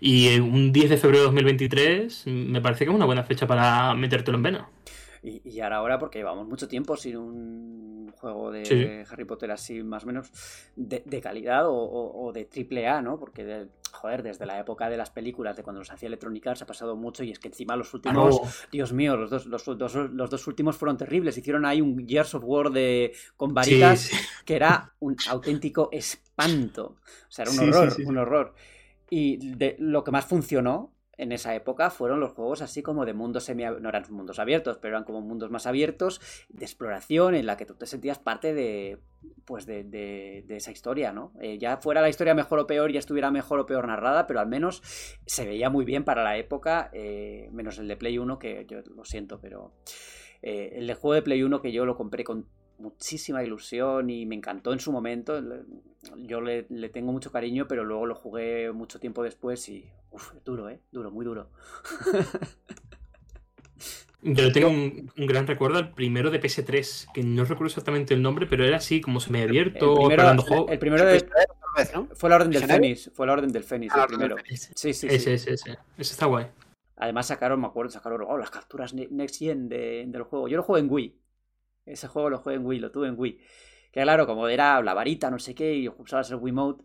[0.00, 3.94] Y un 10 de febrero de 2023 me parece que es una buena fecha para
[3.94, 4.68] metértelo en vena.
[5.22, 10.06] Y, ahora, porque llevamos mucho tiempo sin un juego de Harry Potter así más o
[10.06, 10.30] menos
[10.76, 13.18] de, calidad o, de triple A, ¿no?
[13.18, 13.66] Porque,
[13.96, 16.96] joder, desde la época de las películas, de cuando los hacía Electronic Arts, ha pasado
[16.96, 18.40] mucho y es que encima los últimos,
[18.70, 21.36] Dios mío, los dos, los, dos, los dos últimos fueron terribles.
[21.36, 24.10] Hicieron ahí un Gears of War de, con varitas
[24.44, 26.96] que era un auténtico espanto.
[27.28, 28.54] O sea, era un horror, un horror.
[29.10, 33.14] Y de, lo que más funcionó en esa época fueron los juegos así como de
[33.14, 37.46] mundos semi no eran mundos abiertos pero eran como mundos más abiertos de exploración en
[37.46, 38.98] la que tú te sentías parte de
[39.44, 43.30] pues de, esa historia no eh, ya fuera la historia mejor o peor ya estuviera
[43.30, 44.82] mejor o peor narrada pero al menos
[45.26, 48.80] se veía muy bien para la época eh, menos el de Play 1 que yo
[48.94, 49.72] lo siento pero
[50.42, 52.46] eh, el de juego de Play 1 que yo lo compré con
[52.78, 55.42] muchísima ilusión y me encantó en su momento.
[56.18, 59.88] Yo le, tengo mucho cariño, pero luego lo jugué mucho tiempo después y.
[60.10, 60.80] Uf, duro, ¿eh?
[60.92, 61.50] Duro, muy duro.
[64.22, 68.46] Yo tengo un, gran recuerdo al primero de PS3, que no recuerdo exactamente el nombre,
[68.46, 70.10] pero era así, como se me abierto.
[70.10, 71.24] El primero, el primero de,
[72.14, 73.10] fue la Orden del Fénix.
[73.14, 74.36] Fue la Orden del Fénix, el primero.
[74.48, 75.78] Sí, sí, ese, ese, ese.
[75.98, 76.46] Ese está guay.
[76.96, 80.48] Además sacaron, me acuerdo, sacaron oh, las capturas Next Gen del juego.
[80.48, 81.14] Yo lo juego en Wii.
[81.86, 83.38] Ese juego lo jugué en Wii, lo tuve en Wii.
[83.96, 86.84] Que claro, como era la varita, no sé qué, y usabas el Wiimote,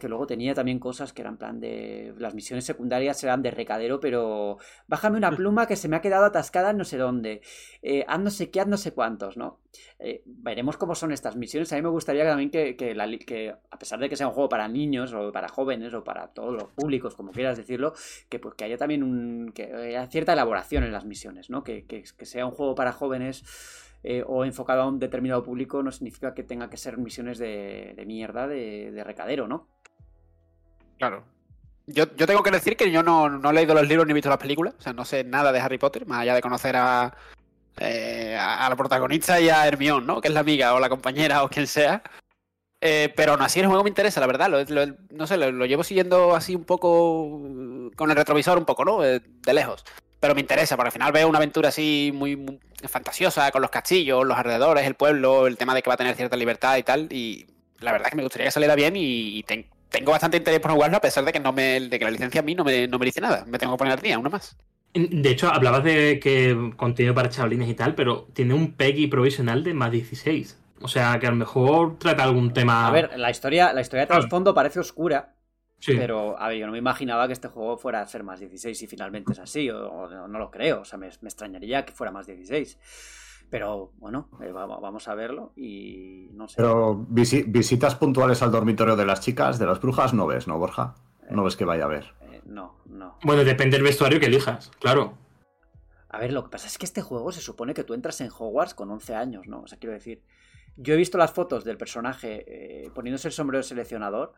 [0.00, 2.14] que luego tenía también cosas que eran plan de.
[2.18, 4.56] Las misiones secundarias eran de recadero, pero.
[4.88, 7.42] Bájame una pluma que se me ha quedado atascada en no sé dónde.
[7.82, 9.60] Eh, haz no sé qué, haz no sé cuántos, ¿no?
[9.98, 11.72] Eh, veremos cómo son estas misiones.
[11.72, 14.66] A mí me gustaría también que, que, a pesar de que sea un juego para
[14.66, 17.92] niños, o para jóvenes, o para todos los públicos, como quieras decirlo,
[18.28, 21.62] que, pues, que haya también un, que haya cierta elaboración en las misiones, ¿no?
[21.62, 23.44] Que, que sea un juego para jóvenes
[24.02, 28.02] eh, o enfocado a un determinado público no significa que tenga que ser misiones de,
[28.06, 29.68] mierda, de, recadero, ¿no?
[30.98, 31.24] Claro.
[31.86, 34.74] Yo, tengo que decir que yo no, he leído los libros ni visto las películas,
[34.78, 37.16] o sea, no sé nada de Harry Potter, más allá de conocer a,
[37.78, 40.20] eh, a la protagonista y a Hermione, ¿no?
[40.20, 42.02] Que es la amiga o la compañera o quien sea.
[42.80, 44.50] Eh, pero aún así el juego me interesa, la verdad.
[45.10, 47.40] no sé, lo, llevo siguiendo así un poco
[47.94, 49.00] con el retrovisor, un poco, ¿no?
[49.00, 49.20] de
[49.52, 49.84] lejos
[50.20, 54.24] pero me interesa, porque al final veo una aventura así muy, fantasiosa, con los castillos,
[54.24, 57.08] los alrededores, el pueblo, el tema de que va a tener cierta libertad y tal,
[57.12, 57.46] y
[57.80, 59.44] la verdad es que me gustaría que saliera bien y,
[59.88, 62.40] tengo bastante interés por jugarlo, a pesar de que no me, de que la licencia
[62.40, 64.28] a mí no me, no me dice nada, me tengo que poner al día, uno
[64.28, 64.56] más.
[64.92, 69.62] De hecho, hablabas de que contenido para chavalines y tal, pero tiene un PEGI provisional
[69.62, 70.58] de más 16.
[70.80, 72.86] O sea, que a lo mejor trata algún tema.
[72.86, 75.34] A ver, la historia, la historia de trasfondo parece oscura,
[75.86, 78.82] pero, a ver, yo no me imaginaba que este juego fuera a ser más 16
[78.82, 82.26] y finalmente es así, o, no, lo creo, o sea, me, extrañaría que fuera más
[82.26, 82.78] 16.
[83.48, 86.56] Pero bueno, eh, vamos a verlo y no sé.
[86.56, 90.94] Pero visitas puntuales al dormitorio de las chicas, de las brujas, no ves, ¿no, Borja?
[91.30, 92.14] No ves que vaya a ver.
[92.22, 93.18] Eh, no, no.
[93.22, 95.16] Bueno, depende del vestuario que elijas, claro.
[96.08, 98.30] A ver, lo que pasa es que este juego se supone que tú entras en
[98.30, 99.60] Hogwarts con 11 años, ¿no?
[99.60, 100.22] O sea, quiero decir,
[100.76, 104.34] yo he visto las fotos del personaje eh, poniéndose el sombrero de seleccionador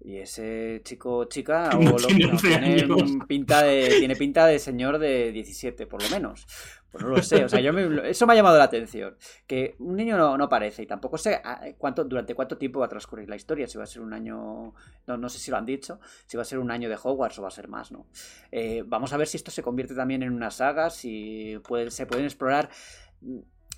[0.00, 1.96] y ese chico o chica o
[2.40, 2.86] tiene,
[3.26, 6.46] pinta de, tiene pinta de señor de 17, por lo menos.
[6.90, 9.16] Pues no lo sé, o sea, yo eso me ha llamado la atención.
[9.48, 12.86] Que un niño no, no parece y tampoco sé ah, cuánto, durante cuánto tiempo va
[12.86, 13.66] a transcurrir la historia.
[13.66, 14.74] Si va a ser un año,
[15.06, 17.38] no, no sé si lo han dicho, si va a ser un año de Hogwarts
[17.40, 18.06] o va a ser más, ¿no?
[18.52, 21.58] Eh, vamos a ver si esto se convierte también en una saga, si
[21.88, 22.70] se pueden explorar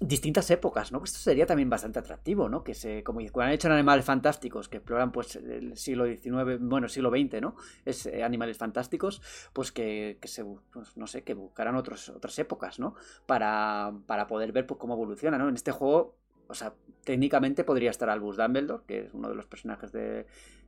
[0.01, 1.03] distintas épocas, ¿no?
[1.03, 2.63] Esto sería también bastante atractivo, ¿no?
[2.63, 7.11] Que se, como han hecho Animales Fantásticos, que exploran pues el siglo XIX, bueno, siglo
[7.11, 7.57] XX, ¿no?
[7.85, 12.79] Es eh, Animales Fantásticos, pues que, se, pues, no sé, que buscaran otros, otras épocas,
[12.79, 12.95] ¿no?
[13.27, 15.49] Para, para poder ver pues, cómo evoluciona, ¿no?
[15.49, 16.17] En este juego,
[16.49, 16.75] o sea,
[17.05, 20.27] técnicamente podría estar Albus Dumbledore, que es uno de los personajes de,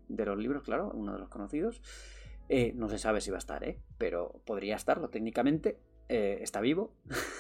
[0.08, 1.82] de los libros, claro, uno de los conocidos.
[2.48, 3.78] Eh, no se sabe si va a estar, ¿eh?
[3.98, 5.78] Pero podría estarlo técnicamente.
[6.08, 6.94] Eh, está vivo.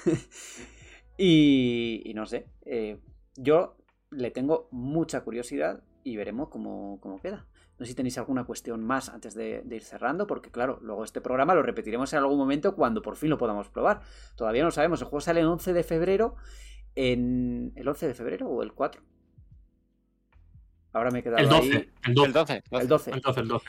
[1.20, 3.00] Y, no sé, eh,
[3.36, 3.76] yo
[4.10, 7.46] le tengo mucha curiosidad y veremos cómo, queda.
[7.78, 11.20] No sé si tenéis alguna cuestión más antes de, ir cerrando, porque claro, luego este
[11.20, 14.00] programa lo repetiremos en algún momento cuando por fin lo podamos probar.
[14.36, 16.36] Todavía no sabemos, el juego sale el 11 de febrero,
[16.94, 19.02] en el 11 de febrero o el 4.
[20.92, 21.90] Ahora me he quedado el 12, ahí.
[22.06, 22.26] El 12.
[22.26, 22.32] El
[22.88, 23.10] 12.
[23.10, 23.40] El 12.
[23.40, 23.66] El 12.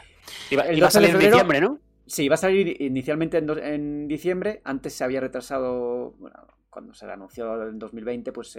[0.52, 1.80] Iba, a salir en diciembre, ¿no?
[2.06, 4.62] Sí, iba a salir inicialmente en, en, diciembre.
[4.64, 6.12] Antes se había retrasado.
[6.18, 8.58] Bueno, cuando se anunció en 2020, pues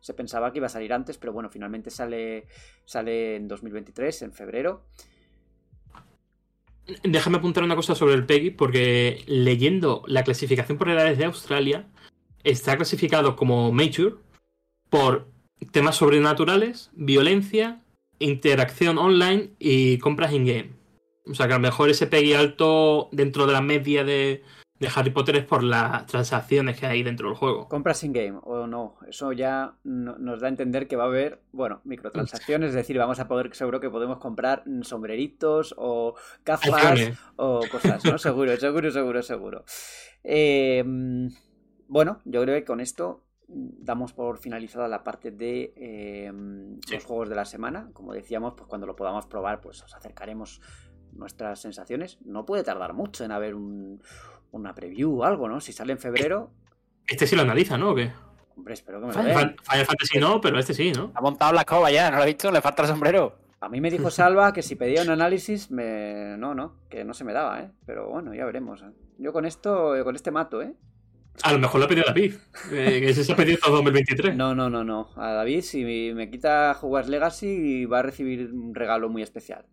[0.00, 2.46] se pensaba que iba a salir antes, pero bueno, finalmente sale,
[2.84, 4.86] sale en 2023, en febrero.
[7.04, 11.88] Déjame apuntar una cosa sobre el PEGI, porque leyendo la clasificación por edades de Australia,
[12.42, 14.16] está clasificado como Mature
[14.88, 15.28] por
[15.72, 17.82] temas sobrenaturales, violencia,
[18.18, 20.72] interacción online y compras in-game.
[21.26, 24.42] O sea que a lo mejor ese PEGI alto dentro de la media de,
[24.80, 27.68] de Harry Potter es por las transacciones que hay dentro del juego.
[27.68, 31.42] Compras in-game o no, eso ya no- nos da a entender que va a haber,
[31.52, 37.60] bueno, microtransacciones, es decir, vamos a poder, seguro que podemos comprar sombreritos o gafas o
[37.70, 38.18] cosas, ¿no?
[38.18, 39.64] Seguro, seguro, seguro, seguro.
[40.24, 40.82] Eh,
[41.88, 46.32] bueno, yo creo que con esto damos por finalizada la parte de eh,
[46.86, 46.94] Sí.
[46.94, 47.90] los juegos de la semana.
[47.92, 50.60] Como decíamos, pues cuando lo podamos probar, pues os acercaremos
[51.12, 52.18] nuestras sensaciones.
[52.24, 54.00] No puede tardar mucho en haber un-
[54.52, 55.60] una preview o algo, ¿no?
[55.60, 56.50] Si sale en febrero,
[57.06, 57.90] Este sí lo analiza, ¿no?
[57.90, 58.10] ¿O qué?
[58.56, 59.56] hombre, espero que me lo Final, den.
[59.62, 61.12] Final Fantasy no, pero este sí, ¿no?
[61.14, 62.50] Ha montado la escoba ya, ¿no lo has visto?
[62.50, 63.38] Le falta el sombrero.
[63.60, 66.36] A mí me dijo Salva que si pedía un análisis, me...
[66.38, 67.70] no, no, que no se me daba, ¿eh?
[67.86, 68.82] Pero bueno, ya veremos.
[68.82, 68.90] ¿eh?
[69.18, 70.74] Yo con esto, con este mato, ¿eh?
[71.42, 72.34] A lo mejor lo ha pedido David.
[72.70, 74.36] Eh, que ese se ha pedido todo 2023.
[74.36, 75.08] No, no, no, no.
[75.16, 79.64] A David, si me quita Hogwarts Legacy, va a recibir un regalo muy especial.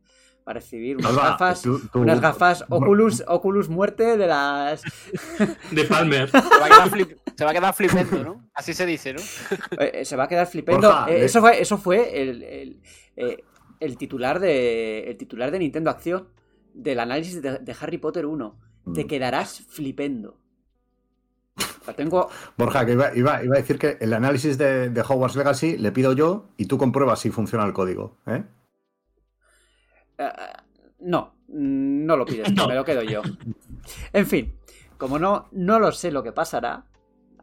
[0.48, 4.82] Va a recibir unas gafas, tú- tú- unas gafas Oculus, Oculus muerte de las...
[5.72, 6.30] De Palmer.
[6.32, 8.50] Se va a quedar, flip- se va a quedar flipendo, ¿no?
[8.54, 9.20] Así se dice, ¿no?
[9.80, 10.88] Eh, se va a quedar flipando.
[10.88, 11.26] Borja, Eh, eh.
[11.26, 12.82] eso fue, eso fue el, el,
[13.18, 13.44] eh,
[13.82, 16.30] el titular de, el titular de Nintendo Acción
[16.74, 18.58] del análisis de, de Harry Potter 1.
[18.94, 19.08] Te Mm.
[19.08, 20.38] quedarás flipendo.
[21.86, 22.30] La tengo.
[22.58, 25.92] Borja, que iba, iba- iba a decir que el análisis de, de Hogwarts Legacy le
[25.92, 28.16] pido yo y tú compruebas si funciona el código.
[28.28, 28.44] ¿eh?
[30.18, 30.32] Eh,
[31.00, 32.68] no, no lo pides, No.
[32.68, 33.22] me lo quedo yo.
[34.14, 34.56] En fin,
[34.98, 36.86] como no, no lo sé lo que pasará,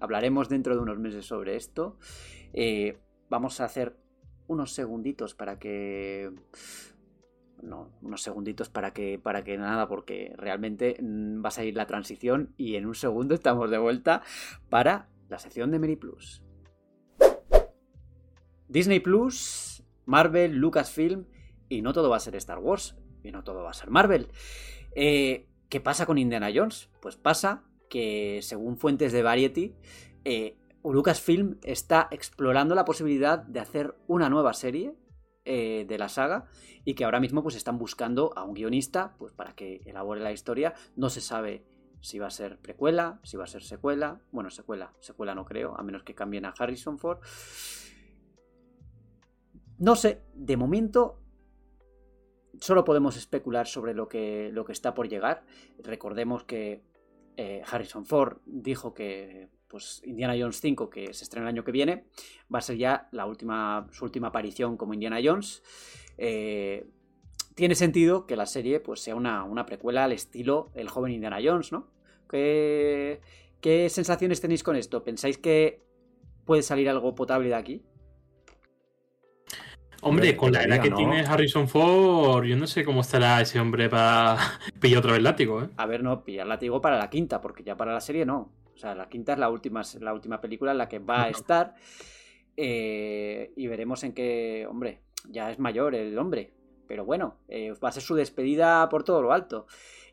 [0.00, 1.96] hablaremos dentro de unos meses sobre esto.
[2.52, 2.98] Eh,
[3.30, 3.96] vamos a hacer
[4.46, 6.30] unos segunditos para que.
[7.62, 11.86] No, unos segunditos para que, para que nada, porque realmente mm, va a salir la
[11.86, 14.22] transición y en un segundo estamos de vuelta
[14.68, 16.42] para la sección de Mary Plus.
[18.68, 21.24] Disney Plus, Marvel, Lucasfilm
[21.68, 24.28] y no todo va a ser Star Wars y no todo va a ser Marvel.
[24.94, 26.90] Eh, ¿Qué pasa con Indiana Jones?
[27.00, 29.74] Pues pasa que según fuentes de Variety,
[30.24, 34.94] eh, Lucasfilm está explorando la posibilidad de hacer una nueva serie
[35.46, 36.46] eh, de la saga
[36.84, 40.32] y que ahora mismo pues están buscando a un guionista pues para que elabore la
[40.32, 40.74] historia.
[40.96, 41.64] No se sabe
[42.00, 44.20] si va a ser precuela, si va a ser secuela.
[44.30, 47.18] Bueno, secuela, secuela no creo, a menos que cambien a Harrison Ford.
[49.78, 51.23] No sé, de momento
[52.60, 55.44] solo podemos especular sobre lo que, lo que está por llegar.
[55.78, 56.82] Recordemos que
[57.36, 61.72] eh, Harrison Ford dijo que pues, Indiana Jones 5, que se estrena el año que
[61.72, 62.04] viene,
[62.52, 65.62] va a ser ya la última, su última aparición como Indiana Jones.
[66.16, 66.86] Eh,
[67.54, 71.38] tiene sentido que la serie pues, sea una, una precuela al estilo El joven Indiana
[71.42, 71.88] Jones, ¿no?
[72.28, 73.20] ¿Qué,
[73.60, 75.04] ¿Qué sensaciones tenéis con esto?
[75.04, 75.82] ¿Pensáis que
[76.44, 77.82] puede salir algo potable de aquí?
[80.04, 80.96] Hombre, con la edad que ¿no?
[80.96, 84.36] tiene Harrison Ford, yo no sé cómo estará ese hombre para
[84.80, 85.68] pillar otra vez látigo, ¿eh?
[85.76, 88.52] A ver, no, pillar látigo para la quinta, porque ya para la serie no.
[88.74, 91.28] O sea, la quinta es la última, la última película en la que va a
[91.30, 91.74] estar.
[92.56, 94.66] eh, y veremos en qué.
[94.68, 95.00] Hombre,
[95.30, 96.52] ya es mayor el hombre.
[96.86, 99.66] Pero bueno, eh, va a ser su despedida por todo lo alto.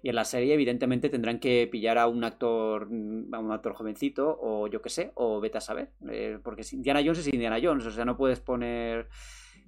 [0.04, 3.74] Y en la serie, evidentemente, tendrán que pillar a un actor, mm, a un actor
[3.74, 5.90] jovencito, o yo qué sé, o vete a saber.
[6.10, 9.10] eh, porque Indiana Jones es Indiana Jones, o sea, no puedes poner.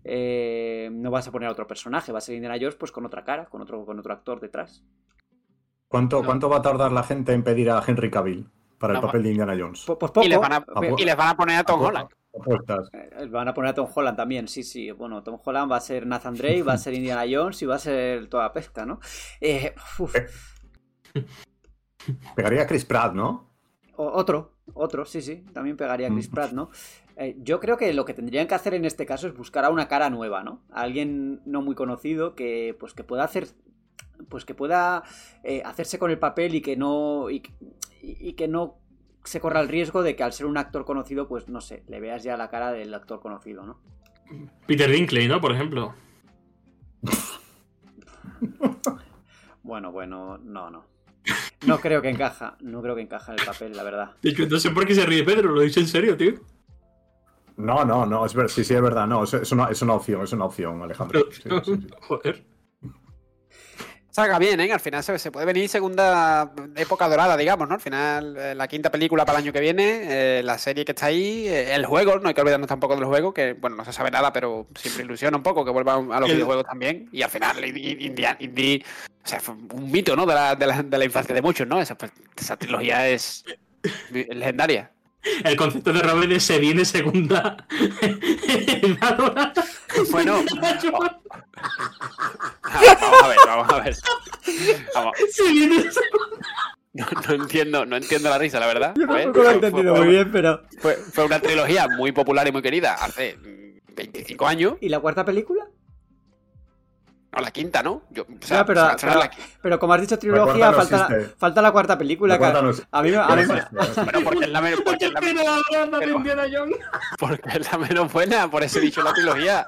[0.04, 3.06] Eh, no vas a poner a otro personaje, va a ser Indiana Jones pues con
[3.06, 4.84] otra cara, con otro, con otro actor detrás.
[5.88, 6.26] ¿Cuánto, No.
[6.26, 8.50] ¿Cuánto va a tardar la gente en pedir a Henry Cavill
[8.80, 9.84] para el papel de Indiana Jones?
[9.86, 10.26] Po- Pues poco.
[10.26, 12.08] Y les, van a, Apu- y les van a poner a Tom Holland.
[12.36, 12.90] Apuestas.
[12.94, 14.90] Eh, Van a poner a Tom Holland también, sí, sí.
[14.90, 17.76] Bueno, Tom Holland va a ser Nathan Drake, va a ser Indiana Jones y va
[17.76, 19.00] a ser toda pesca, ¿no?
[19.40, 20.16] Eh, uf,
[22.36, 23.52] Pegaría a Chris Pratt, ¿no?
[23.96, 25.46] o- otro, otro, sí, sí.
[25.54, 26.72] También pegaría a Chris Pratt, ¿no?
[27.18, 29.70] Eh, yo creo que lo que tendrían que hacer en este caso es buscar a
[29.70, 30.62] una cara nueva, ¿no?
[30.72, 33.48] A alguien no muy conocido que, pues, que pueda hacer.
[34.30, 35.04] Pues que pueda
[35.44, 37.30] eh, hacerse con el papel y que no.
[37.30, 37.42] Y,
[38.34, 38.80] que no
[39.24, 42.02] se corra el riesgo de que al ser un actor conocido, pues no sé, le
[42.02, 43.80] veas ya la cara del actor conocido, ¿no?
[44.68, 45.40] Peter Dinklage, ¿no?
[45.40, 45.94] Por ejemplo.
[49.64, 50.86] Bueno, bueno, no, no.
[51.66, 54.12] No creo que encaja, no creo que encaja en el papel, la verdad.
[54.50, 56.34] No sé por qué se ríe Pedro, lo dice en serio, tío.
[57.58, 59.94] No, no, no, es ver, sí, sí, es verdad, no, es, es una, es una
[59.94, 61.26] opción, es una opción, Alejandro.
[61.32, 61.88] Sí, sí, sí.
[62.02, 62.44] Joder.
[64.10, 64.72] Salga bien, ¿eh?
[64.72, 67.74] Al final se, se puede venir segunda época dorada, digamos, ¿no?
[67.74, 70.02] Al final, eh, la quinta película para el año que viene,
[70.40, 73.06] eh, la serie que está ahí, eh, el juego, no hay que olvidarnos tampoco del
[73.06, 76.20] juego, que, bueno, no se sabe nada, pero siempre ilusiona un poco que vuelvan a
[76.20, 77.10] los El- videojuegos también.
[77.12, 78.84] Y al final, Indie-
[79.24, 80.28] o sea, fue un mito, ¿no?
[80.28, 81.82] De la, de la, de la infancia de muchos, ¿no?
[81.82, 83.44] Esa, pues, esa trilogía es
[84.12, 84.92] legendaria.
[85.44, 87.66] El concepto de Robin es se viene segunda.
[90.12, 91.12] Bueno, vamos
[93.24, 93.96] a ver, vamos a ver.
[94.96, 95.84] Vamos, Se viene
[96.94, 98.94] no, no entiendo, no entiendo la risa, la verdad.
[98.96, 100.62] Yo Fue- tampoco lo he entendido fue- muy bien, pero.
[100.80, 104.74] Fue, fue una trilogía muy popular y muy querida hace mm, 25 años.
[104.82, 105.66] ¿Y la cuarta película?
[107.36, 108.04] No, la quinta, ¿no?
[108.12, 110.02] Yo, o sea, Ya, pero- se va a estrenar pero- la qui- Pero como has
[110.02, 112.36] dicho trilogía, no falta, la, falta la cuarta película.
[112.36, 114.80] La cuarta no a mí, me- a mí Bueno, porque es la menos,
[116.54, 116.78] Jones.
[117.20, 119.68] porque es la menos buena, por eso he dicho la trilogía.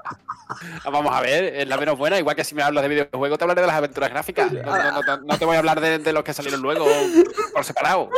[0.86, 2.20] Ah, Vamos a ver, es la menos buena.
[2.20, 4.52] Igual que si me hablas de videojuegos, te hablaré de las aventuras gráficas.
[4.52, 6.86] No, no- no- no te voy a hablar de, de los que salieron luego
[7.52, 8.10] por separado.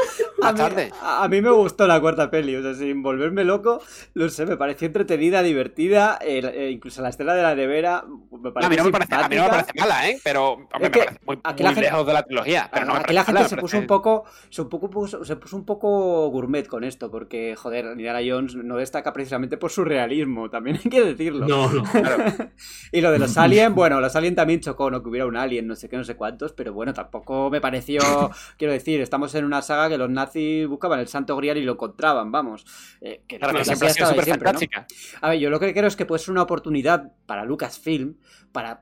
[0.41, 0.91] a, Más mí, tarde.
[1.01, 3.81] a- a mí me gustó la cuarta peli, o sea, sin volverme loco,
[4.13, 8.39] no sé, me pareció entretenida, divertida, eh, eh, incluso la escena de la nevera me
[8.41, 10.19] No, a pareció mí no me parece, a no me parece mala, ¿eh?
[10.23, 12.69] Pero hombre, Es me que parece muy, aquí muy la gente- lejos de la trilogía.
[12.73, 14.61] Pero no me Aquí la parece gente mala, se me puso un parece- poco se,
[14.61, 18.77] un poco puso, se puso un poco gourmet con esto, porque, joder, Indiana Jones no
[18.77, 21.47] destaca precisamente por su realismo, también hay que decirlo.
[21.47, 21.83] No, no.
[21.83, 22.17] Claro.
[22.91, 25.67] Y lo de los aliens, bueno, los aliens también chocó, no que hubiera un alien,
[25.67, 27.99] no sé qué, no sé cuántos, pero bueno, tampoco me pareció,
[28.57, 31.73] quiero decir, estamos en una saga que los nazis buscaban el santo grial y lo
[31.73, 32.65] encontraban, vamos.
[33.01, 34.59] Eh, que Claro, siempre ha sido súper siempre, ¿no?
[34.59, 34.87] fantástica.
[35.21, 38.15] A ver, yo lo que creo es que puede ser una oportunidad para Lucasfilm
[38.51, 38.81] para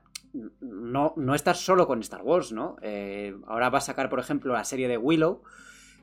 [0.60, 2.76] no, no estar solo con Star Wars, ¿no?
[2.82, 5.42] Eh, ahora va a sacar, por ejemplo, la serie de Willow,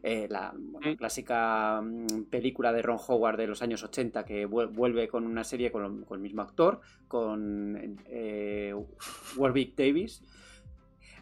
[0.04, 4.70] eh, la bueno, clásica mm, película de Ron Howard de los años 80 que vuel-
[4.74, 8.76] vuelve con una serie con el mismo actor, con eh,
[9.38, 10.22] Warwick Davis.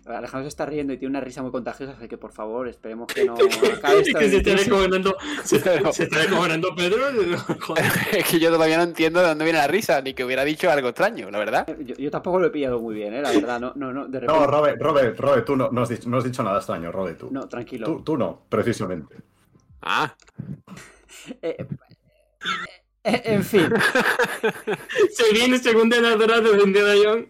[0.05, 3.07] Alejandro se está riendo y tiene una risa muy contagiosa, así que por favor esperemos
[3.07, 5.11] que no acabe esto que se en está.
[5.43, 5.59] Se,
[5.93, 7.05] se descojonando Pedro.
[8.11, 10.69] Es que yo todavía no entiendo de dónde viene la risa, ni que hubiera dicho
[10.71, 11.67] algo extraño, la verdad.
[11.79, 13.21] Yo, yo tampoco lo he pillado muy bien, ¿eh?
[13.21, 14.39] la verdad, no, no, no, de repente...
[14.39, 17.19] No, Robert, Robert, Robert, tú no, no has, dicho, no has dicho nada extraño, Robert,
[17.19, 17.29] tú.
[17.31, 17.85] No, tranquilo.
[17.85, 19.15] Tú, tú no, precisamente.
[19.81, 20.13] Ah,
[21.41, 21.57] Eh,
[23.03, 23.69] eh, en fin,
[25.11, 27.27] Se viene segunda edad de Indiana Jones.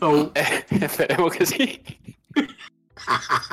[0.00, 0.30] Oh,
[0.70, 1.82] esperemos que sí.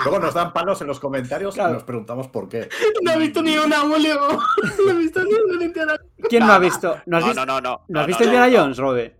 [0.03, 1.71] Luego nos dan palos en los comentarios Claro.
[1.71, 2.69] y nos preguntamos por qué.
[3.01, 4.19] no he visto ni una Julio.
[4.85, 5.95] No he visto ni una Indiana
[6.29, 6.99] ¿quién no ha visto?
[7.05, 7.85] ¿No has No, visto, no, no, no.
[7.87, 8.57] ¿no has no, visto no, Indiana no.
[8.59, 9.15] Jones, Robe?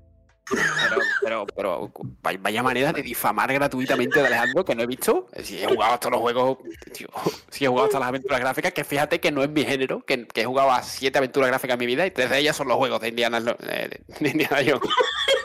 [1.22, 1.92] Pero, pero,
[2.22, 5.28] pero, vaya- manera de difamar gratuitamente de Alejandro que no he visto.
[5.42, 6.58] Si he jugado hasta los juegos,
[6.94, 7.08] tío,
[7.50, 10.28] si he jugado hasta las aventuras gráficas, que fíjate que no es mi género, que,
[10.28, 12.68] que he jugado a siete aventuras gráficas en mi vida y tres de ellas son
[12.68, 14.82] los juegos de Indiana, eh, de Indiana Jones.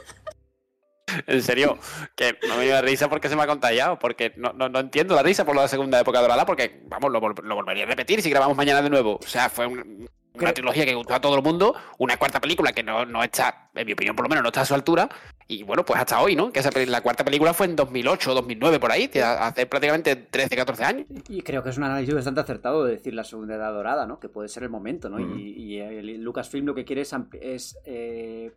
[1.26, 1.78] En serio,
[2.16, 5.14] que no me dio risa porque se me ha contagiado, porque no, no, no entiendo
[5.14, 8.30] la risa por de segunda época dorada, porque, vamos, lo, lo volvería a repetir si
[8.30, 9.18] grabamos mañana de nuevo.
[9.22, 12.72] O sea, fue un- una trilogía que gustó a todo el mundo, una cuarta película
[12.72, 15.08] que no, no está, en mi opinión por lo menos, no está a su altura,
[15.48, 16.52] y bueno, pues hasta hoy, ¿no?
[16.52, 20.54] Que esa, la cuarta película fue en 2008 o 2009, por ahí, hace prácticamente 13,
[20.54, 21.06] 14 años.
[21.28, 24.20] Y creo que es un análisis bastante acertado de decir la segunda edad dorada, ¿no?
[24.20, 25.16] Que puede ser el momento, ¿no?
[25.16, 25.38] Ujú.
[25.38, 28.52] Y, y el Lucasfilm lo que quiere es, es, eh,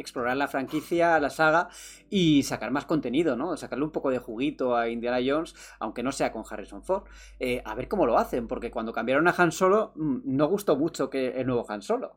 [0.00, 1.68] explorar la franquicia, la saga
[2.08, 3.56] y sacar más contenido, ¿no?
[3.56, 7.04] Sacarle un poco de juguito a Indiana Jones, aunque no sea con Harrison Ford.
[7.38, 10.76] Eh, a ver cómo lo hacen, porque cuando cambiaron a Han Solo, mm, no gustó
[10.76, 12.16] mucho que el nuevo Han Solo.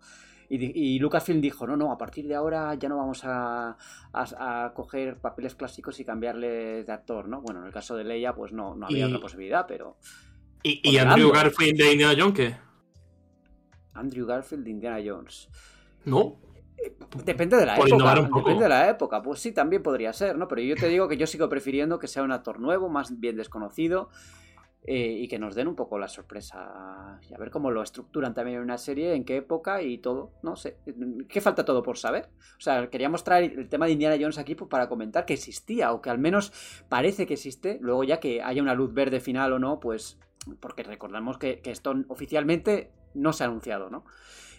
[0.49, 3.75] Y, Lucasfilm dijo, no, no, a partir de ahora ya no vamos a,
[4.13, 7.41] a- a coger papeles clásicos y cambiarles de actor, ¿no?
[7.41, 9.97] Bueno, en el caso de Leia, pues no, no había Y- otra posibilidad, pero
[10.61, 11.31] ¿Y, y Andrew.
[11.31, 12.55] Garfield de Indiana Jones qué?
[13.93, 15.49] Andrew Garfield de Indiana Jones.
[16.05, 16.37] ¿No?
[17.23, 18.23] Depende de la Por época.
[18.35, 19.21] Depende de la época.
[19.21, 20.47] Pues sí, también podría ser, ¿no?
[20.47, 23.35] Pero yo te digo que yo sigo prefiriendo que sea un actor nuevo, más bien
[23.37, 24.09] desconocido.
[24.85, 28.33] eh, y que nos den un poco la sorpresa y a ver cómo lo estructuran
[28.33, 30.77] también en una serie, en qué época y todo, no sé,
[31.29, 32.29] qué falta todo por saber.
[32.57, 35.93] O sea, queríamos traer el tema de Indiana Jones aquí pues, para comentar que existía
[35.93, 36.51] o que al menos
[36.89, 40.19] parece que existe, luego ya que haya una luz verde final o no, pues
[40.59, 44.03] porque recordamos que, que esto oficialmente no se ha anunciado, ¿no?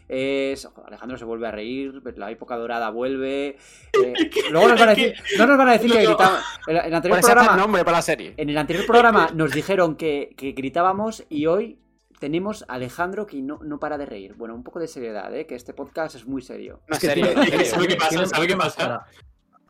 [0.08, 3.56] Es, Alejandro se vuelve a reír, la época dorada vuelve.
[3.92, 4.14] eh,
[4.50, 6.16] luego nos van a decir, no nos van a decir que No, no.
[6.16, 6.40] gritamos.
[6.66, 8.34] En el anterior programa, nombre para la serie.
[8.36, 11.78] en el anterior programa nos dijeron que, que gritábamos y hoy
[12.24, 14.34] tenemos a Alejandro que no, no para de reír.
[14.34, 15.46] Bueno, un poco de seriedad, ¿eh?
[15.46, 16.80] que este podcast es muy serio.
[16.88, 17.64] No, Es que.
[17.66, 18.26] ¿Sabe qué pasa?
[18.26, 19.06] ¿Sabe qué pasa?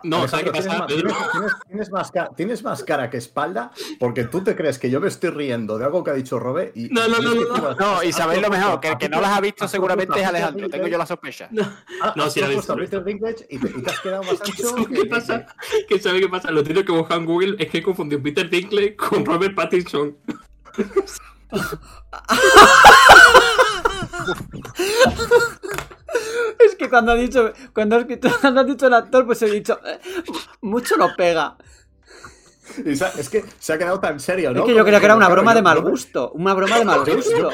[0.05, 0.87] No, ¿sabes qué pasa?
[0.87, 1.15] tienes Pedro?
[1.19, 4.91] más- Tienes, tienes más cara, tienes más cara que espalda porque tú te crees que
[4.91, 6.89] yo me estoy riendo de algo que ha dicho Robe y.
[6.91, 7.75] No, no, y no, que no, no.
[7.75, 10.69] No, y sabéis lo mejor, que el que no las ha visto seguramente es Alejandro,
[10.69, 11.49] tengo yo la sospecha.
[12.01, 14.41] has No, sí la he visto, Peter Dinklage y te, y te has quedado más
[14.41, 14.69] ancho.
[14.69, 15.47] ¿Sabe que- qué pasa?
[15.89, 16.51] ¿Qué sabe qué pasa?
[16.51, 20.17] Lo típico que busca en Google es que confundió Peter Dinklage con Robert Pattinson.
[26.65, 28.05] Es que cuando ha dicho, cuando has,
[28.41, 29.99] cuando has dicho el actor, pues he dicho, eh,
[30.63, 31.57] mucho no pega.
[32.85, 34.61] y se ha- es que se ha quedado tan serio, ¿no?
[34.61, 36.31] Es que yo creía que era una broma de mal gusto.
[36.33, 37.51] Una broma de mal yo- gusto.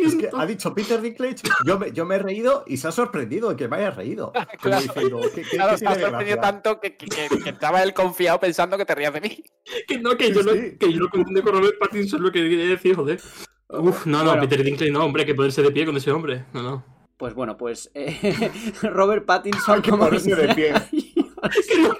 [0.00, 2.92] Es que ha dicho Peter Dinklage, yo me, yo me he reído y se ha
[2.92, 4.32] sorprendido de que me haya reído.
[4.62, 7.82] Como diciendo, ¿qué, qué- Claro, qué se ha sorprendido tanto que, que- que- que estaba
[7.82, 9.44] él confiado pensando que te rías de mí.
[9.86, 10.76] Que no, que yo, lo, Sí.
[10.78, 13.20] que yo lo confundí con Robert Pattinson, lo que quería decir, joder.
[13.68, 14.42] Uf, no, no, Bueno.
[14.42, 16.44] Peter Dinklage no, hombre, que ponerse de pie con ese hombre.
[16.52, 16.84] No, no.
[17.16, 18.50] Pues bueno, pues eh,
[18.82, 20.74] Robert Pattinson Hay que como ponerse de pie.
[20.92, 21.94] que no,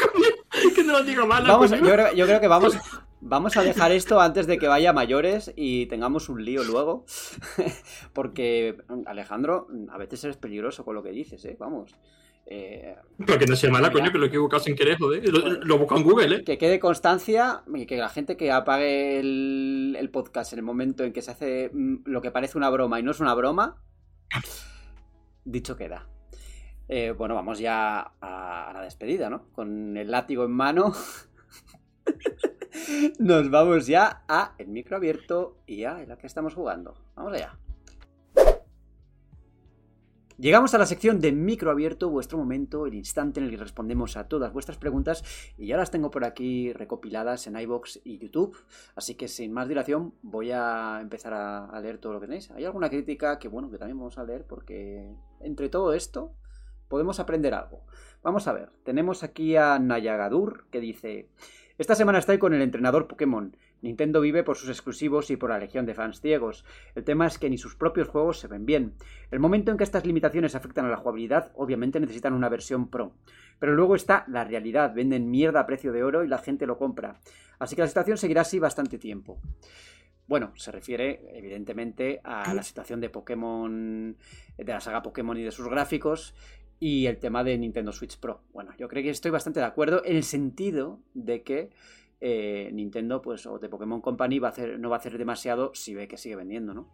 [0.75, 1.45] que no lo diga mal.
[1.47, 2.77] Vamos, yo creo, yo creo que vamos,
[3.21, 7.07] vamos a dejar esto antes de que vaya a mayores y tengamos un lío luego.
[8.13, 8.77] Porque,
[9.07, 11.57] Alejandro, a veces eres peligroso con lo que dices, ¿eh?
[11.59, 11.95] Vamos.
[12.47, 12.95] Eh,
[13.25, 14.01] Pero que no sea mala, Mira.
[14.01, 15.27] coño, que lo he equivocado sin querer, joder.
[15.33, 16.45] Lo, lo busco en Google, ¿eh?
[16.45, 21.05] que quede constancia y que la gente que apague el, el podcast en el momento
[21.05, 23.83] en que se hace mm, lo que parece una broma y no es una broma,
[25.45, 26.07] dicho queda.
[26.89, 29.49] Eh, bueno, vamos ya a, a la despedida, ¿no?
[29.53, 30.93] Con el látigo en mano.
[33.19, 36.95] Nos vamos ya a el micro abierto y a la que estamos jugando.
[37.15, 37.57] Vamos allá.
[40.37, 44.17] Llegamos a la sección de micro abierto, vuestro momento, el instante en el que respondemos
[44.17, 45.23] a todas vuestras preguntas
[45.57, 48.57] y ya las tengo por aquí recopiladas en iBox y YouTube.
[48.97, 52.51] Así que sin más dilación voy a empezar a, leer todo lo que tenéis.
[52.51, 55.09] Hay alguna crítica que bueno, que también vamos a leer porque
[55.41, 56.35] entre todo esto
[56.89, 57.83] podemos aprender algo.
[58.25, 61.29] Vamos a ver, tenemos aquí a Nayagadur que dice...
[61.77, 63.57] Esta semana estoy con el entrenador Pokémon.
[63.85, 66.65] Nintendo vive por sus exclusivos y por la legión de fans ciegos.
[66.95, 68.95] El tema es que ni sus propios juegos se ven bien.
[69.31, 73.13] El momento en que estas limitaciones afectan a la jugabilidad, obviamente necesitan una versión pro.
[73.59, 76.79] Pero luego está la realidad, venden mierda a precio de oro y la gente lo
[76.79, 77.21] compra.
[77.59, 79.39] Así que la situación seguirá así bastante tiempo.
[80.27, 84.17] Bueno, se refiere evidentemente a la situación de Pokémon,
[84.57, 86.35] de la saga Pokémon y de sus gráficos
[86.81, 88.41] y el tema de Nintendo Switch Pro.
[88.53, 91.71] Bueno, yo creo que estoy bastante de acuerdo en el sentido de que
[92.27, 95.73] eh, Nintendo, pues, o de Pokémon Company va a hacer, no va a hacer demasiado
[95.75, 96.89] si ve que sigue vendiendo, ¿no?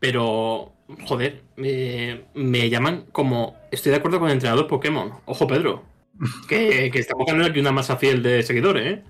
[0.00, 0.72] Pero,
[1.06, 3.56] joder, me, me llaman como.
[3.70, 5.12] Estoy de acuerdo con el entrenador Pokémon.
[5.24, 5.84] Ojo, Pedro.
[6.48, 9.04] Que, que estamos ganando aquí una masa fiel de seguidores, ¿eh?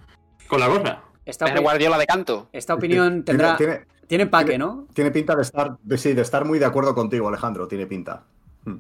[0.47, 1.05] Con la gorra.
[1.25, 2.49] Esta, Guardiola de canto.
[2.53, 4.87] esta opinión Tiene- tendrá, tiene, tiene, empaque, tiene- ¿no?
[4.93, 7.67] tiene pinta de estar, de, sí, de estar muy de acuerdo contigo, Alejandro.
[7.67, 8.25] Tiene pinta.
[8.65, 8.77] Hmm.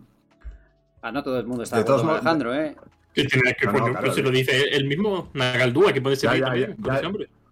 [1.00, 2.76] Ah, no todo el mundo está De de acuerdo todos con Alejandro, ¿eh?
[3.23, 4.23] Que tiene que No, no, claro, pero se eh.
[4.23, 7.11] lo dice el mismo Nagaldúa, que puede ser Ya, ya, también, ya, ya.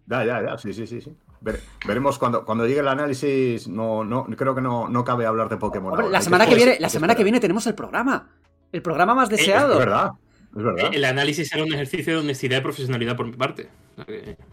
[0.09, 1.13] Ya, ya, ya, sí, sí, sí, sí.
[1.41, 3.67] Vere- veremos cuando, cuando llegue el análisis.
[3.69, 5.91] No, no, creo que no, no cabe hablar de Pokémon.
[5.93, 6.19] Hombre, ahora.
[6.19, 8.31] la semana que esperar, viene, la semana que viene tenemos el programa.
[8.73, 9.79] El programa más Es deseado.
[9.79, 10.13] verdad,
[10.57, 10.91] es verdad.
[10.93, 13.69] El análisis era un ejercicio de honestidad y profesionalidad por mi parte.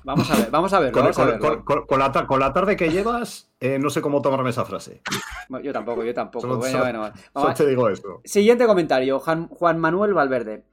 [0.03, 2.51] Vamos a ver, vamos a verlo, Con, con- con- con- con la, ta- con la
[2.53, 5.01] tarde que llevas, eh, no sé cómo tomarme esa frase.
[5.63, 6.41] Yo tampoco, yo tampoco.
[6.47, 7.15] Solo- bueno, solo- bueno, bueno.
[7.33, 8.21] Solo te digo eso.
[8.25, 10.63] Siguiente comentario, Juan, Juan Manuel Valverde.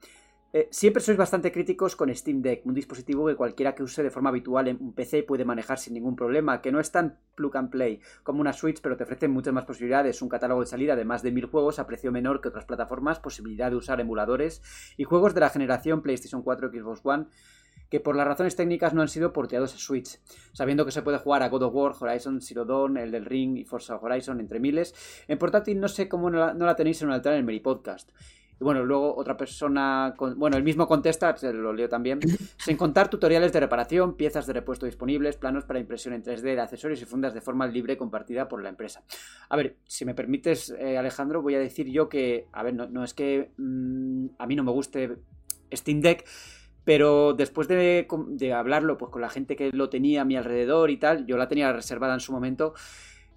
[0.53, 4.11] Eh, siempre sois bastante críticos con Steam Deck, un dispositivo que cualquiera que use de
[4.11, 7.55] forma habitual en un PC puede manejar sin ningún problema, que no es tan plug
[7.55, 10.97] and play como una Switch, pero te ofrece muchas más posibilidades, un catálogo de salida
[10.97, 14.61] de más de mil juegos a precio menor que otras plataformas, posibilidad de usar emuladores
[14.97, 17.27] y juegos de la generación PlayStation 4 Xbox One
[17.89, 20.19] que por las razones técnicas no han sido porteados a Switch,
[20.53, 23.65] sabiendo que se puede jugar a God of War, Horizon Zero el del Ring y
[23.65, 24.95] Forza Horizon, entre miles.
[25.27, 28.11] En portátil no sé cómo no la, tenéis en un altar en el Meri Podcast.
[28.61, 32.19] Y bueno, luego otra persona, con- bueno, el mismo contesta, se lo leo también,
[32.59, 36.61] sin contar tutoriales de reparación, piezas de repuesto disponibles, planos para impresión en 3D, de
[36.61, 39.03] accesorios y fundas de forma libre compartida por la empresa.
[39.49, 42.87] A ver, si me permites, eh, Alejandro, voy a decir yo que, a ver, no,
[42.87, 45.17] no es que mm, a mí no me guste
[45.73, 46.23] Steam Deck,
[46.83, 50.91] pero después de, de hablarlo pues, con la gente que lo tenía a mi alrededor
[50.91, 52.75] y tal, yo la tenía reservada en su momento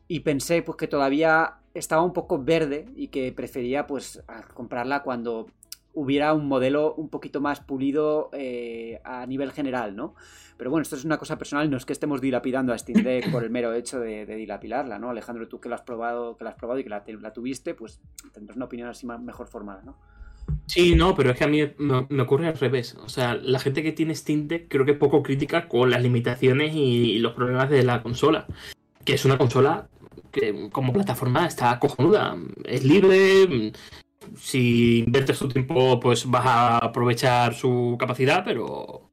[0.09, 4.23] y pensé pues que todavía estaba un poco verde y que prefería pues
[4.55, 5.49] comprarla cuando
[5.93, 10.15] hubiera un modelo un poquito más pulido eh, a nivel general, ¿no?
[10.57, 13.31] Pero bueno, esto es una cosa personal, no es que estemos dilapidando a Steam Deck
[13.31, 15.11] por el mero hecho de, de dilapidarla, ¿no?
[15.11, 17.33] Alejandro, tú que la has probado, que la has probado y que la, te- la
[17.33, 18.01] tuviste, pues
[18.33, 19.97] tendrás una opinión así más, mejor formada, ¿no?
[20.67, 22.95] Sí, no, pero es que a mí me, me ocurre al revés.
[23.03, 26.03] O sea, la gente que tiene Steam Deck creo que es poco crítica con las
[26.03, 28.47] limitaciones y los problemas de la consola.
[29.05, 29.89] Que es una consola
[30.35, 32.37] que como plataforma está cojonuda.
[32.65, 33.73] Es libre.
[34.37, 39.11] Si inviertes tu tiempo, pues vas a aprovechar su capacidad, pero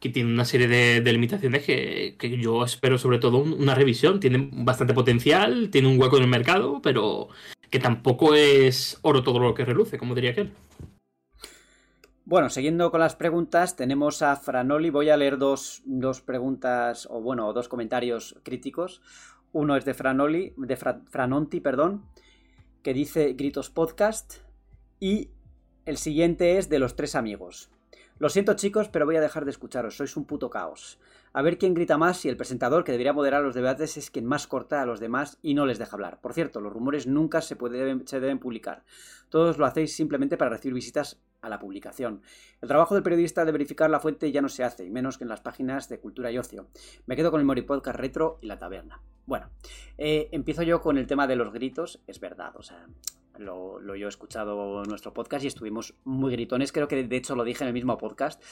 [0.00, 4.18] que tiene una serie de, limitaciones que, que yo espero sobre todo un- una revisión.
[4.18, 7.28] Tiene bastante potencial, tiene un hueco en el mercado, pero
[7.70, 10.52] que tampoco es oro todo lo que reluce, como diría aquel.
[12.24, 14.90] Bueno, siguiendo con las preguntas, tenemos a Franoli.
[14.90, 19.02] Voy a leer dos, dos preguntas, o bueno, dos comentarios críticos.
[19.52, 22.04] Uno es de Franoli, de Fra- Franonti, perdón,
[22.82, 24.36] que dice Gritos Podcast.
[24.98, 25.30] Y
[25.84, 27.70] el siguiente es de los tres amigos.
[28.18, 30.98] Lo siento chicos, pero voy a dejar de escucharos, sois un puto caos.
[31.34, 34.26] A ver quién grita más y el presentador que debería moderar los debates es quien
[34.26, 36.20] más corta a los demás y no les deja hablar.
[36.20, 38.84] Por cierto, los rumores nunca se, deben publicar.
[39.30, 42.20] Todos lo hacéis simplemente para recibir visitas a la publicación.
[42.60, 45.24] El trabajo del periodista de verificar la fuente ya no se hace, y menos que
[45.24, 46.68] en las páginas de cultura y ocio.
[47.06, 49.00] Me quedo con el Mori Podcast Retro y la taberna.
[49.24, 49.48] Bueno,
[49.96, 52.02] eh, empiezo yo con el tema de los gritos.
[52.06, 52.86] Es verdad, o sea,
[53.38, 56.72] lo, lo, yo he escuchado en nuestro podcast y estuvimos muy gritones.
[56.72, 58.42] Creo que de hecho lo dije en el mismo podcast,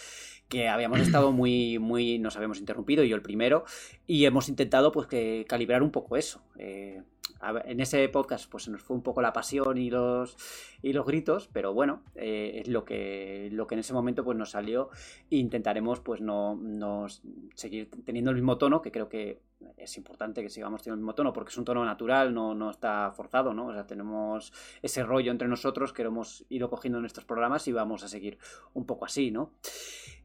[0.49, 3.65] que habíamos estado muy, muy, nos habíamos interrumpido, yo el primero,
[4.07, 6.43] y hemos intentado pues que calibrar un poco eso.
[6.57, 7.03] Eh,
[7.65, 10.37] en ese podcast pues se nos fue un poco la pasión y los,
[10.83, 14.37] y los gritos, pero bueno, eh, es lo que, lo que en ese momento pues
[14.37, 14.91] nos salió
[15.31, 17.07] e intentaremos pues no, no
[17.55, 19.41] seguir teniendo el mismo tono, que creo que
[19.77, 22.71] es importante que sigamos teniendo el mismo tono porque es un tono natural, no, no
[22.71, 23.67] está forzado, ¿no?
[23.67, 27.67] O sea, tenemos ese rollo entre nosotros que lo hemos ido cogiendo en nuestros programas
[27.69, 28.39] y vamos a seguir
[28.75, 29.53] un poco así, ¿no?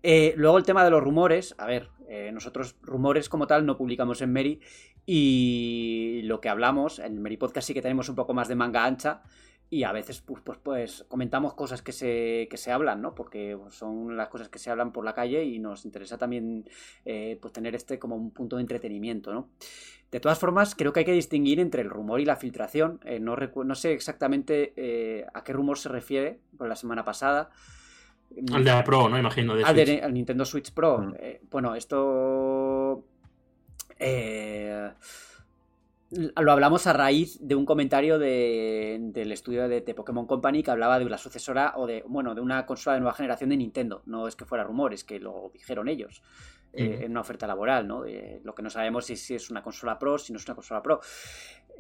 [0.04, 3.78] Eh, luego el tema de los rumores, a ver, eh, nosotros rumores como tal no
[3.78, 4.60] publicamos en Mary
[5.06, 8.56] y lo que hablamos, en el Mary Podcast sí que tenemos un poco más de
[8.56, 9.22] manga ancha,
[9.76, 13.14] y a veces pues, pues, pues, comentamos cosas que se, que se hablan, ¿no?
[13.14, 16.64] Porque son las cosas que se hablan por la calle y nos interesa también
[17.04, 19.50] eh, pues tener este como un punto de entretenimiento, ¿no?
[20.12, 23.02] De todas formas, creo que hay que distinguir entre el rumor y la filtración.
[23.04, 27.50] Eh, no, no, sé exactamente eh, a qué rumor se refiere por la semana pasada.
[28.54, 29.20] Al de la Pro, ¿no?
[29.20, 29.56] Imagino.
[29.56, 31.00] De al, de, al Nintendo Switch Pro.
[31.00, 31.16] Mm.
[31.52, 33.04] bueno, esto...
[36.16, 41.06] Lo hablamos a raíz de un comentario del estudio de, Pokémon Company que hablaba de
[41.06, 44.02] la sucesora o de, bueno, de una consola de nueva generación de Nintendo.
[44.06, 46.22] No es que fuera rumor, es que lo dijeron ellos
[46.74, 48.04] eh, en una oferta laboral, ¿no?
[48.44, 50.82] lo que no sabemos es si es una consola Pro, si no es una consola
[50.82, 51.02] Pro,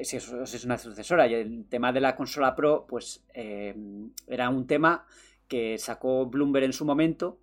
[0.02, 1.28] si es, si es una sucesora.
[1.28, 3.76] Y el tema de la consola Pro, pues eh,
[4.28, 5.06] era un tema
[5.48, 7.40] que sacó Bloomberg en su momento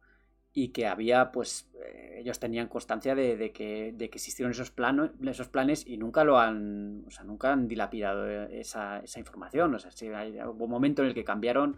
[0.54, 5.10] y que había, pues, eh, ellos tenían constancia de, que, de que existieron esos, planos,
[5.26, 9.74] esos planes y nunca lo han, o sea, nunca han dilapidado eh, esa, esa información.
[9.74, 11.76] O sea, si hay, hubo un momento en el que cambiaron,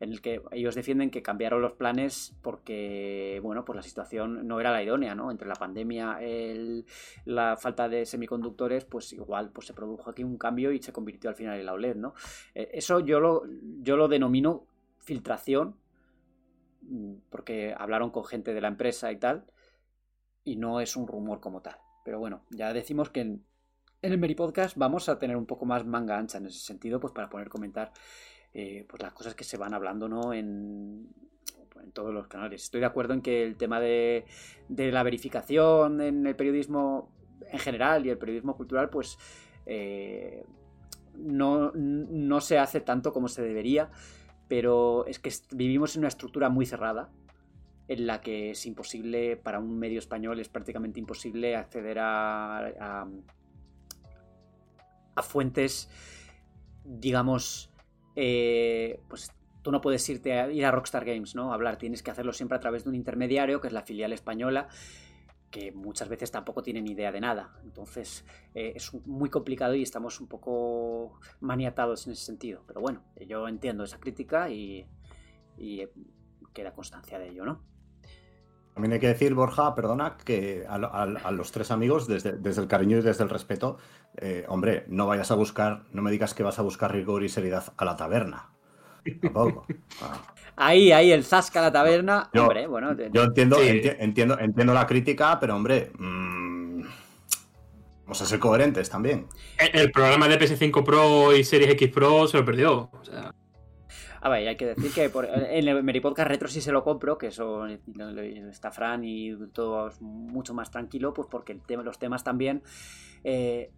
[0.00, 4.58] en el que ellos defienden que cambiaron los planes porque, bueno, pues la situación no
[4.58, 5.30] era la idónea, ¿no?
[5.30, 6.86] Entre la pandemia, el,
[7.26, 11.30] la falta de semiconductores, pues igual, pues se produjo aquí un cambio y se convirtió
[11.30, 12.14] al final en la OLED, ¿no?
[12.54, 13.42] Eh, eso yo lo,
[13.82, 14.66] yo lo denomino
[14.98, 15.76] filtración
[17.30, 19.44] porque hablaron con gente de la empresa y tal,
[20.44, 21.76] y no es un rumor como tal.
[22.04, 23.44] Pero bueno, ya decimos que en,
[24.02, 27.12] el Meri Podcast vamos a tener un poco más manga ancha en ese sentido, pues
[27.12, 27.92] para poder comentar
[28.52, 30.34] eh, pues las cosas que se van hablando, ¿no?
[30.34, 31.08] En,
[31.82, 32.62] en todos los canales.
[32.62, 34.26] Estoy de acuerdo en que el tema de,
[34.68, 37.10] de la verificación en el periodismo
[37.50, 39.18] en general y el periodismo cultural, pues
[39.66, 40.44] eh,
[41.16, 43.90] no, no se hace tanto como se debería
[44.48, 47.10] pero es que vivimos en una estructura muy cerrada
[47.88, 53.06] en la que es imposible para un medio español es prácticamente imposible acceder a,
[55.14, 55.90] a, fuentes
[56.84, 57.70] digamos
[58.16, 59.30] eh, pues
[59.62, 62.56] tú no puedes irte a ir a Rockstar Games no hablar tienes que hacerlo siempre
[62.56, 64.68] a través de un intermediario que es la filial española
[65.54, 67.52] que muchas veces tampoco tienen idea de nada.
[67.62, 68.24] Entonces
[68.56, 72.64] eh, es muy complicado y estamos un poco maniatados en ese sentido.
[72.66, 74.84] Pero bueno, yo entiendo esa crítica y,
[75.56, 75.86] y
[76.52, 77.62] queda constancia de ello, ¿no?
[78.72, 82.98] También hay que decir, Borja, perdona, que a, los tres amigos, desde, desde, el cariño
[82.98, 83.78] y desde el respeto,
[84.16, 87.28] eh, hombre, no vayas a buscar, no me digas que vas a buscar rigor y
[87.28, 88.53] seriedad a la taberna.
[89.20, 89.66] Tampoco.
[90.00, 90.20] Ah.
[90.56, 92.30] Ahí, ahí, el Zasca la taberna.
[92.32, 92.96] Yo, hombre, bueno.
[93.12, 95.90] Yo entiendo, entiendo, entiendo la crítica, pero hombre.
[95.98, 96.80] Mmm,
[98.04, 99.26] vamos a ser coherentes también.
[99.58, 102.88] El, programa de PS5 Pro y Series X Pro se lo perdió.
[102.92, 103.34] O sea.
[104.20, 105.10] A ver, hay que decir que
[105.50, 110.54] en el Meripodcast Retro sí se lo compro, que eso está Fran y todo mucho
[110.54, 112.62] más tranquilo, pues porque el tema, los temas también
[113.22, 113.70] eh,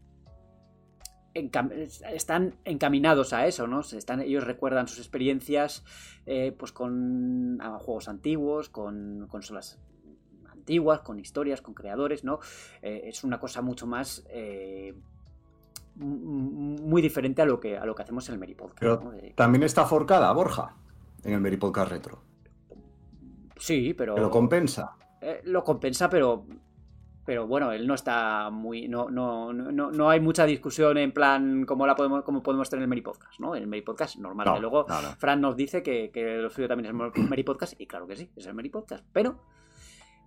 [2.13, 3.81] están encaminados a eso, ¿no?
[3.81, 5.85] Están, ellos recuerdan sus experiencias
[6.25, 9.79] eh, pues con juegos antiguos, con consolas
[10.51, 12.41] antiguas, con historias, con creadores, ¿no?
[12.83, 14.95] Eh, es una cosa mucho más eh,
[15.97, 19.35] muy diferente a lo que a lo que hacemos en el Meripodcast.
[19.35, 20.75] también está forcada, Borja,
[21.23, 22.23] en el Meripodcast Retro.
[23.57, 24.17] Sí, pero.
[24.17, 24.97] Lo compensa.
[25.45, 26.47] lo compensa, pero
[27.27, 28.87] pero bueno, él no está muy.
[28.87, 32.83] No, no, no, no hay mucha discusión en plan como la podemos, como podemos tener
[32.83, 33.57] en el Mary Podcast, ¿no?
[33.57, 34.47] En el Mary Podcast normal.
[34.47, 34.87] No, luego,
[35.19, 38.15] Fran nos dice que, que, lo suyo también es el Mary Podcast, y claro que
[38.15, 39.05] sí, es el Mary Podcast.
[39.13, 39.43] Pero,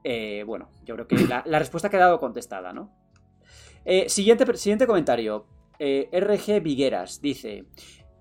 [0.04, 2.92] eh, bueno, yo creo que la, respuesta ha quedado contestada, ¿no?
[3.86, 5.48] Eh, siguiente, siguiente comentario.
[5.80, 7.64] Eh, RG Vigueras dice: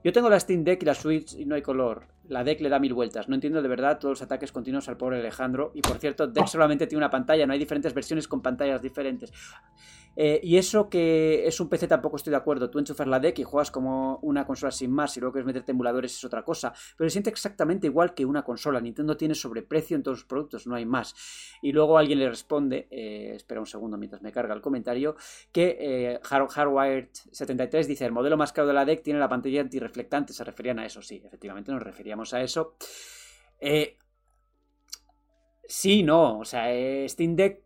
[0.04, 2.06] Yo tengo la Steam Deck y la Switch y no hay color.
[2.28, 3.28] La deck le da mil vueltas.
[3.28, 5.72] No entiendo de verdad todos los ataques continuos al pobre Alejandro.
[5.74, 9.32] Y por cierto, deck solamente tiene una pantalla, no hay diferentes versiones con pantallas diferentes.
[10.20, 12.68] Eh, y eso que es un PC tampoco estoy de acuerdo.
[12.68, 15.70] Tú enchufas la deck y juegas como una consola sin más y luego quieres meterte
[15.70, 16.72] emuladores es otra cosa.
[16.96, 18.80] Pero se siente exactamente igual que una consola.
[18.80, 21.14] Nintendo tiene sobreprecio en todos los productos, no hay más.
[21.62, 25.14] Y luego alguien le responde, eh, espera un segundo mientras me carga el comentario,
[25.52, 30.32] que eh, Hardwired73 dice, el modelo más caro de la deck tiene la pantalla antirreflectante.
[30.32, 32.76] Se referían a eso, sí, efectivamente nos referíamos a eso.
[33.60, 33.96] Eh,
[35.66, 36.66] sí, no, o sea,
[37.08, 37.62] Steam Deck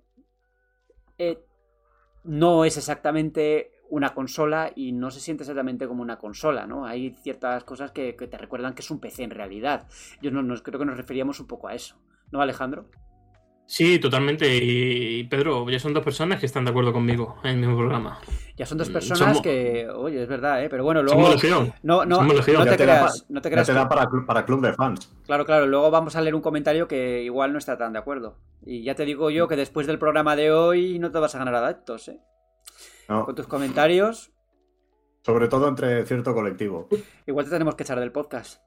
[1.18, 1.44] eh,
[2.24, 6.86] no es exactamente una consola y no se siente exactamente como una consola, ¿no?
[6.86, 9.86] Hay ciertas cosas que, te recuerdan que es un PC en realidad.
[10.22, 11.96] Yo no, creo que nos referíamos un poco a eso,
[12.30, 12.88] ¿no, Alejandro?
[13.66, 14.54] Sí, totalmente.
[14.54, 18.20] Y Pedro, ya son dos personas que están de acuerdo conmigo en el mismo programa.
[18.56, 20.68] Ya son dos Mm, personas somos- que, oye, es verdad, ¿eh?
[20.68, 21.18] Pero bueno, luego...
[21.22, 21.72] Somos legión.
[21.82, 22.64] No, no, Somos legión.
[22.64, 23.66] no te creas, no te creas.
[23.66, 25.10] Ya te da para, para club de fans.
[25.24, 28.36] Claro, claro, luego vamos a leer un comentario que igual no está tan de acuerdo.
[28.66, 31.38] Y ya te digo yo que después del programa de hoy no te vas a
[31.38, 32.20] ganar adeptos, ¿eh?
[33.08, 33.24] ¿no?
[33.24, 34.32] Con tus comentarios,
[35.24, 36.88] Sobre todo entre cierto colectivo.
[37.26, 38.60] igual te tenemos que echar del podcast.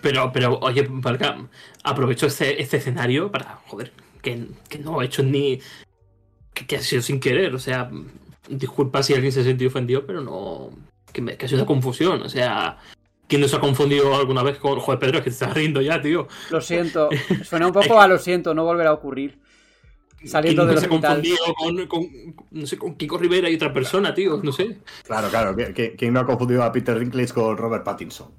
[0.00, 1.46] Pero, pero, oye, Valga,
[1.84, 5.60] aprovecho este, este escenario para, joder, que, que no he hecho ni.
[6.54, 7.90] Que, que ha sido sin querer, o sea,
[8.48, 10.70] disculpa si alguien se ha sentido ofendido, pero no.
[11.12, 12.78] Que, me- que ha sido una confusión, o sea.
[13.28, 14.78] ¿Quién nos ha confundido alguna vez con.
[14.78, 16.28] Joder, Pedro, es que te estás riendo ya, tío.
[16.50, 17.08] Lo siento,
[17.44, 19.38] suena un poco a lo siento, no volverá a ocurrir.
[20.24, 21.22] Saliendo ¿Quién del se ha hospital.
[21.22, 24.40] confundido con, con, no sé, con Kiko Rivera y otra persona, tío?
[24.42, 24.78] No sé.
[25.04, 25.56] Claro, claro.
[25.56, 28.32] ¿qui- qui- ¿Quién no ha confundido a Peter Dinklage con Robert Pattinson?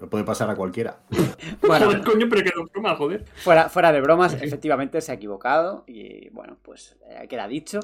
[0.00, 1.00] Le puede pasar a cualquiera.
[1.62, 3.24] Bueno, Joder, coño, pero que no broma, joder.
[3.36, 7.80] fuera, fuera de bromas, efectivamente se ha equivocado y bueno, pues eh, queda dicho.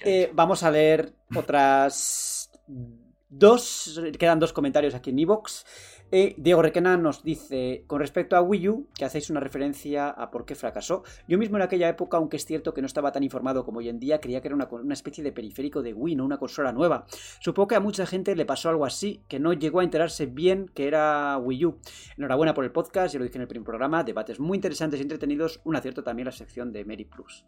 [0.00, 2.50] Eh, vamos a leer otras
[3.28, 5.64] dos, quedan dos comentarios aquí en Evox.
[6.10, 10.44] Diego Requena nos dice, con respecto a Wii U, que hacéis una referencia a por
[10.44, 11.02] qué fracasó.
[11.26, 13.88] Yo mismo en aquella época, aunque es cierto que no estaba tan informado como hoy
[13.88, 17.06] en día, creía que era una especie de periférico de Wii, no una consola nueva.
[17.40, 20.70] Supongo que a mucha gente le pasó algo así, que no llegó a enterarse bien
[20.72, 21.78] que era Wii U.
[22.16, 25.02] Enhorabuena por el podcast, ya lo dije en el primer programa, debates muy interesantes y
[25.02, 27.44] entretenidos, un acierto también la sección de Mary Plus.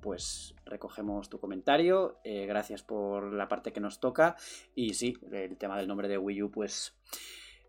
[0.00, 4.36] Pues recogemos tu comentario, eh, gracias por la parte que nos toca
[4.74, 6.94] y sí, el tema del nombre de Wii U pues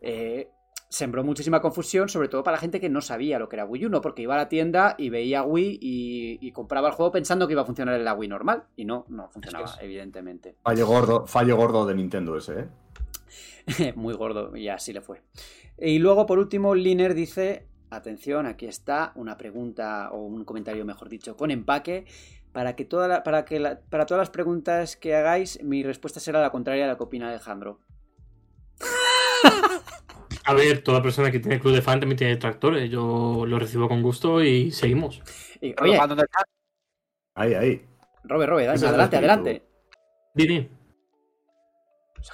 [0.01, 0.49] eh,
[0.89, 3.85] sembró muchísima confusión, sobre todo para la gente que no sabía lo que era Wii
[3.85, 4.01] U, ¿no?
[4.01, 7.53] Porque iba a la tienda y veía Wii y, y compraba el juego pensando que
[7.53, 10.55] iba a funcionar en la Wii normal y no, no funcionaba, Es que evidentemente.
[10.63, 13.93] Fallo gordo, fallo gordo de Nintendo ese, ¿eh?
[13.95, 15.21] Muy gordo, y así le fue.
[15.77, 21.07] Y luego, por último, Liner dice: Atención, aquí está una pregunta o un comentario, mejor
[21.09, 22.05] dicho, con empaque.
[22.51, 26.19] Para que, toda la- para, que la- para todas las preguntas que hagáis, mi respuesta
[26.19, 27.79] será la contraria a la que opina Alejandro.
[30.45, 32.89] A ver, toda persona que tiene club de fan también tiene tractores.
[32.89, 35.21] Yo lo recibo con gusto y seguimos.
[35.61, 36.43] Y, Pero oye, ¿dónde está?
[37.35, 37.85] Ahí, ahí.
[38.23, 39.63] Robe, Robe, dale, adelante, adelante.
[40.33, 40.69] Didi.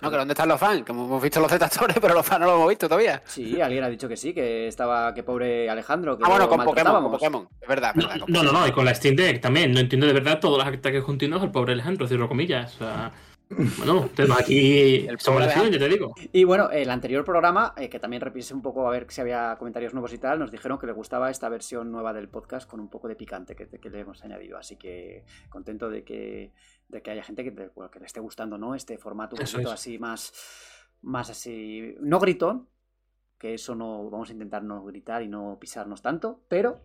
[0.01, 0.83] No, que ¿dónde están los fans?
[0.83, 3.21] Que hemos visto los detractores, pero los fans no los hemos visto todavía.
[3.25, 6.17] Sí, alguien ha dicho que sí, que estaba, que pobre Alejandro.
[6.17, 7.11] Que Ah, bueno, con Pokémon, con.
[7.11, 7.47] Pokémon.
[7.61, 8.25] Es verdad, es No, verdad.
[8.27, 9.71] no, no, y con la Steam Deck también.
[9.71, 12.75] No entiendo de verdad todos los ataques continuos al pobre Alejandro, cierro comillas.
[12.75, 13.11] O sea,
[13.49, 15.01] bueno, tenemos aquí.
[15.47, 16.13] Legión, ya te digo.
[16.33, 19.55] Y bueno, el anterior programa, eh, que también repisé un poco a ver si había
[19.57, 22.79] comentarios nuevos y tal, nos dijeron que les gustaba esta versión nueva del podcast con
[22.79, 24.57] un poco de picante que, que le hemos añadido.
[24.57, 26.53] Así que contento de que,
[26.89, 28.75] de que haya gente que, te- que le esté gustando, ¿no?
[28.75, 30.33] Este formato un poquito así más,
[31.01, 32.67] más así, no gritón,
[33.37, 36.81] que eso no, vamos a intentar no gritar y no pisarnos tanto, pero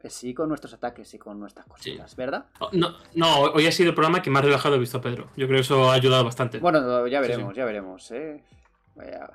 [0.00, 2.46] que sí con nuestros ataques y con nuestras cositas, ¿verdad?
[2.60, 5.30] Oh, No, no, hoy ha sido el programa que más relajado he visto a Pedro.
[5.36, 6.58] Yo creo que eso ha ayudado bastante.
[6.58, 7.58] Bueno, ya veremos, sí.
[7.58, 8.42] ya veremos, ¿eh?
[8.96, 9.30] Ya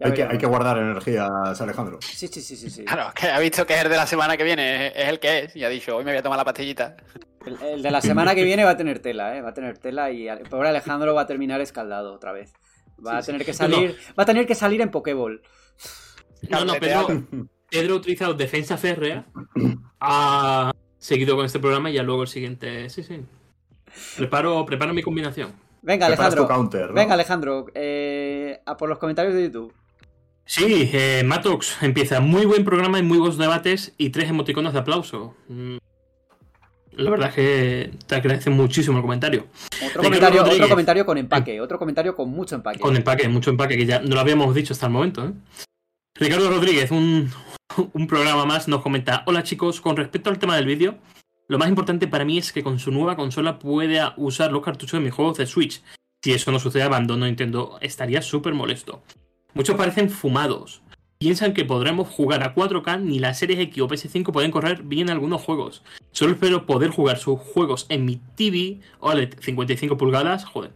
[0.00, 1.98] Hay que, hay que guardar energías, Alejandro.
[2.02, 2.84] Sí, sí, sí, sí, sí.
[2.84, 5.38] Claro, que ha visto que es el de la semana que viene, es, el que
[5.44, 6.96] es, y ha dicho, hoy me voy a tomar la pastillita.
[7.46, 9.40] El, el de la semana que viene va a tener tela, ¿eh?
[9.40, 12.52] Va a tener tela y el pobre Alejandro va a terminar escaldado otra vez.
[13.06, 15.40] Va a tener que No, salir, va a tener que salir en Pokéball.
[16.50, 17.06] No, no, Pedro,
[17.70, 19.26] Pedro ha utilizado defensa férrea.
[20.00, 22.88] Ha seguido con este programa y ya luego el siguiente.
[22.90, 23.20] Sí, sí.
[24.16, 25.52] Preparo, preparo mi combinación.
[25.82, 26.48] Venga, Alejandro.
[26.48, 26.94] counter, ¿no?
[26.94, 27.66] Venga, Alejandro.
[27.74, 29.72] eh, a por los comentarios de YouTube.
[30.44, 32.20] Sí, eh, Matox empieza.
[32.20, 35.34] Muy buen programa y muy buenos debates y tres emoticonos de aplauso.
[35.48, 35.76] Mm.
[36.92, 39.46] La verdad es que te agradece muchísimo el comentario.
[39.86, 41.60] Otro comentario, otro comentario con empaque.
[41.60, 42.78] Otro comentario con mucho empaque.
[42.78, 45.26] Con empaque, mucho empaque, que ya no lo habíamos dicho hasta el momento.
[45.26, 45.32] ¿eh?
[46.14, 47.30] Ricardo Rodríguez, un,
[47.92, 50.98] un programa más, nos comenta: Hola chicos, con respecto al tema del vídeo,
[51.48, 54.98] lo más importante para mí es que con su nueva consola pueda usar los cartuchos
[54.98, 55.82] de mis juegos de Switch.
[56.22, 57.78] Si eso no sucede, abandono Nintendo.
[57.80, 59.02] Estaría súper molesto.
[59.54, 60.82] Muchos parecen fumados.
[61.18, 65.08] piensan que podremos jugar a 4K, ni la Series X o PS5 pueden correr bien
[65.08, 65.82] algunos juegos.
[66.10, 70.72] Solo espero poder jugar sus juegos en mi TV OLED 55 pulgadas, joder,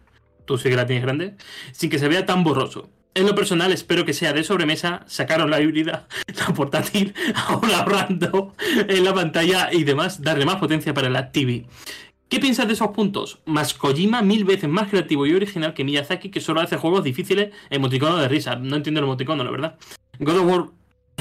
[0.46, 1.36] tú sí que la tienes grande,
[1.72, 2.88] sin que se vea tan borroso.
[3.12, 6.06] En lo personal, espero que sea de sobremesa, sacaron la híbrida,
[6.38, 8.54] la portátil, ahora ahorrando
[8.88, 11.66] en la pantalla y demás, darle más potencia para la TV.
[12.28, 13.40] ¿Qué piensas de esos puntos?
[13.44, 17.52] Más Kojima mil veces más creativo y original que Miyazaki, que solo hace juegos difíciles
[17.70, 18.54] emoticono de risa.
[18.54, 19.76] No entiendo el emoticono, la verdad.
[20.20, 20.66] God of War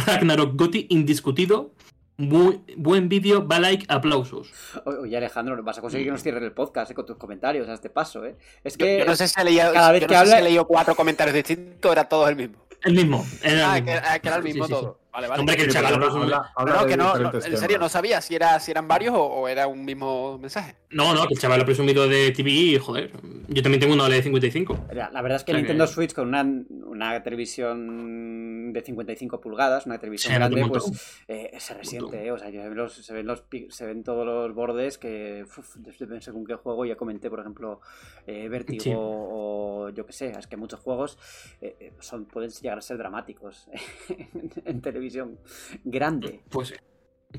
[0.06, 1.74] Ragnarok Gotti indiscutido.
[2.20, 4.52] Muy, buen vídeo, va like, aplausos.
[4.84, 7.74] Oye, Alejandro, vas a conseguir que nos cierren el podcast eh, con tus comentarios a
[7.74, 8.36] este paso, ¿eh?
[8.62, 10.40] Es que Yo no sé si he leído, cada vez que no sé si habla-
[10.40, 12.58] he leído cuatro comentarios distintos, era todos el mismo.
[12.84, 13.26] El mismo.
[13.42, 14.00] era el mismo.
[14.06, 14.80] ah, que era el Sí, mismo sí, sí.
[14.82, 14.99] todo.
[15.12, 15.40] Vale, vale.
[15.40, 18.72] Hombre, que el chaval No, de que no, en serio, no sabía si, era, si
[18.72, 20.76] eran varios o, o era un mismo mensaje.
[20.92, 23.12] No, no, que el chaval lo ha presumido de TV y joder.
[23.48, 24.88] Yo también tengo una OLED 55.
[24.94, 28.82] La, la verdad es que O sea Nintendo que- Switch con una, una televisión de
[28.82, 32.32] 55 pulgadas, una televisión grande, pues eh, se resiente, ¿eh?
[32.32, 35.44] O sea, se ven, los, se, ven los, pi- se ven todos los bordes que,
[35.44, 37.82] uf, depende según qué juego, ya comenté, por ejemplo,
[38.28, 38.94] eh, Vertigo Sí.
[38.96, 41.18] o yo que sé, es que muchos juegos
[41.62, 43.68] eh, eh, son, pueden llegar a ser dramáticos
[44.10, 45.40] en, en televisión
[45.84, 46.42] grande.
[46.50, 46.74] Pues,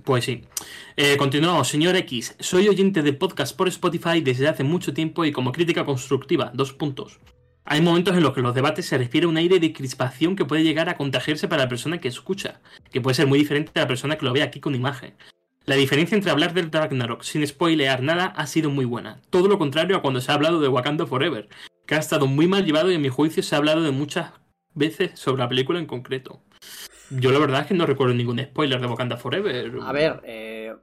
[0.05, 0.43] pues sí.
[0.97, 2.37] Eh, continuamos, señor X.
[2.41, 6.51] Soy oyente de podcast por Spotify desde hace mucho tiempo y como crítica constructiva.
[6.55, 7.21] Dos puntos.
[7.65, 10.65] Hay momentos en los que los debates se respira un aire de crispación que puede
[10.65, 13.87] llegar a contagiarse para la persona que escucha, que puede ser muy diferente a la
[13.89, 15.15] persona que lo ve aquí con imagen.
[15.67, 19.21] La diferencia entre hablar del Ragnarok sin spoilear nada ha sido muy buena.
[19.29, 21.49] Todo lo contrario a cuando se ha hablado de Wakanda Forever,
[21.87, 24.33] que ha estado muy mal llevado y en mi juicio se ha hablado de muchas
[24.75, 26.43] veces sobre la película en concreto.
[27.11, 29.73] Yo la verdad es que no recuerdo ningún spoiler de Wakanda Forever.
[29.83, 30.75] A ver, eh,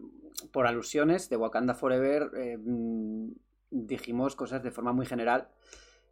[0.51, 3.29] por alusiones de Wakanda Forever eh, mm,
[3.71, 5.49] dijimos cosas de forma muy general.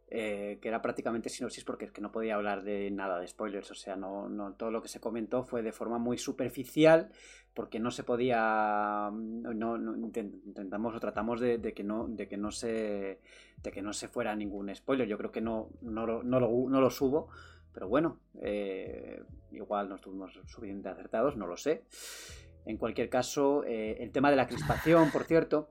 [0.08, 3.72] eh, que era prácticamente sinopsis porque es que no podía hablar de nada de spoilers,
[3.72, 7.10] o sea, no, no todo lo que se comentó fue de forma muy superficial
[7.54, 12.36] porque no se podía no, no- intent- intentamos o tratamos de, que no de que
[12.36, 13.18] no se
[13.64, 16.80] de que no se fuera ningún spoiler, yo creo que no no no lo, no
[16.80, 17.28] lo subo,
[17.76, 19.22] pero bueno, eh,
[19.52, 21.84] igual no estuvimos suficientemente acertados, no lo sé.
[22.64, 25.68] En cualquier caso, eh, el tema de la crispación, por cierto,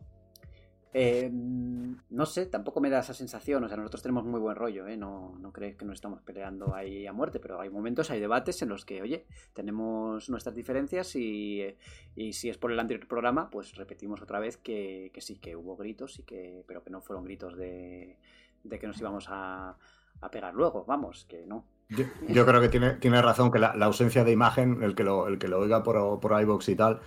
[0.94, 3.64] eh, no sé, tampoco me da esa sensación.
[3.64, 4.98] O sea, nosotros tenemos muy buen rollo, ¿eh?
[4.98, 8.62] No, no crees que nos estamos peleando ahí a muerte, pero hay momentos, hay debates
[8.62, 11.78] en los que, oye, tenemos nuestras diferencias y, eh,
[12.16, 15.56] y si es por el anterior programa, pues repetimos otra vez que, que sí, que
[15.56, 18.20] hubo gritos, y que, pero que no fueron gritos de,
[18.64, 19.76] de que nos íbamos a,
[20.22, 21.66] a pegar luego, vamos, que no.
[21.90, 25.28] Yo, yo creo que tiene, tiene razón que la, ausencia de imagen, el que lo,
[25.28, 27.00] el que lo oiga por, por iVoox y tal,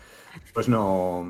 [0.55, 1.27] pues no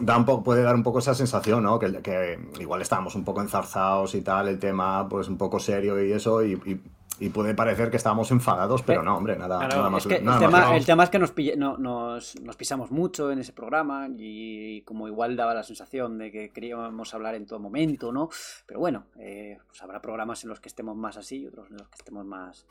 [0.00, 1.78] da un poco, puede dar un poco esa sensación, ¿no?
[1.78, 6.02] Que, que igual estábamos un poco enzarzados y tal, el tema pues un poco serio
[6.04, 6.80] y eso, y, y-
[7.20, 10.02] y puede parecer que estábamos enfadados, pero no, hombre, nada, Claro, nada más.
[10.02, 12.56] Es que el nada más tema, el tema es que nos, pille- no- nos, nos
[12.56, 17.34] pisamos mucho en ese programa y como igual daba la sensación de que queríamos hablar
[17.36, 18.28] en todo momento, ¿no?
[18.66, 21.76] Pero bueno, eh, pues habrá programas en los que estemos más así y otros en
[21.76, 22.66] los que estemos más,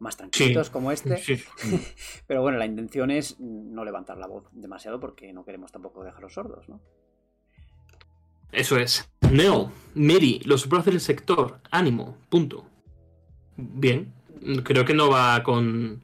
[0.00, 1.16] más tranquilos como este.
[1.18, 1.42] Sí.
[2.26, 6.34] Pero bueno, la intención es no levantar la voz demasiado porque no queremos tampoco dejarlos
[6.34, 6.80] sordos, ¿no?
[8.52, 9.08] Eso es.
[9.30, 12.64] Neo, Mary, los bros del sector, ánimo, punto.
[13.56, 14.12] Bien.
[14.64, 16.02] Creo que no va con.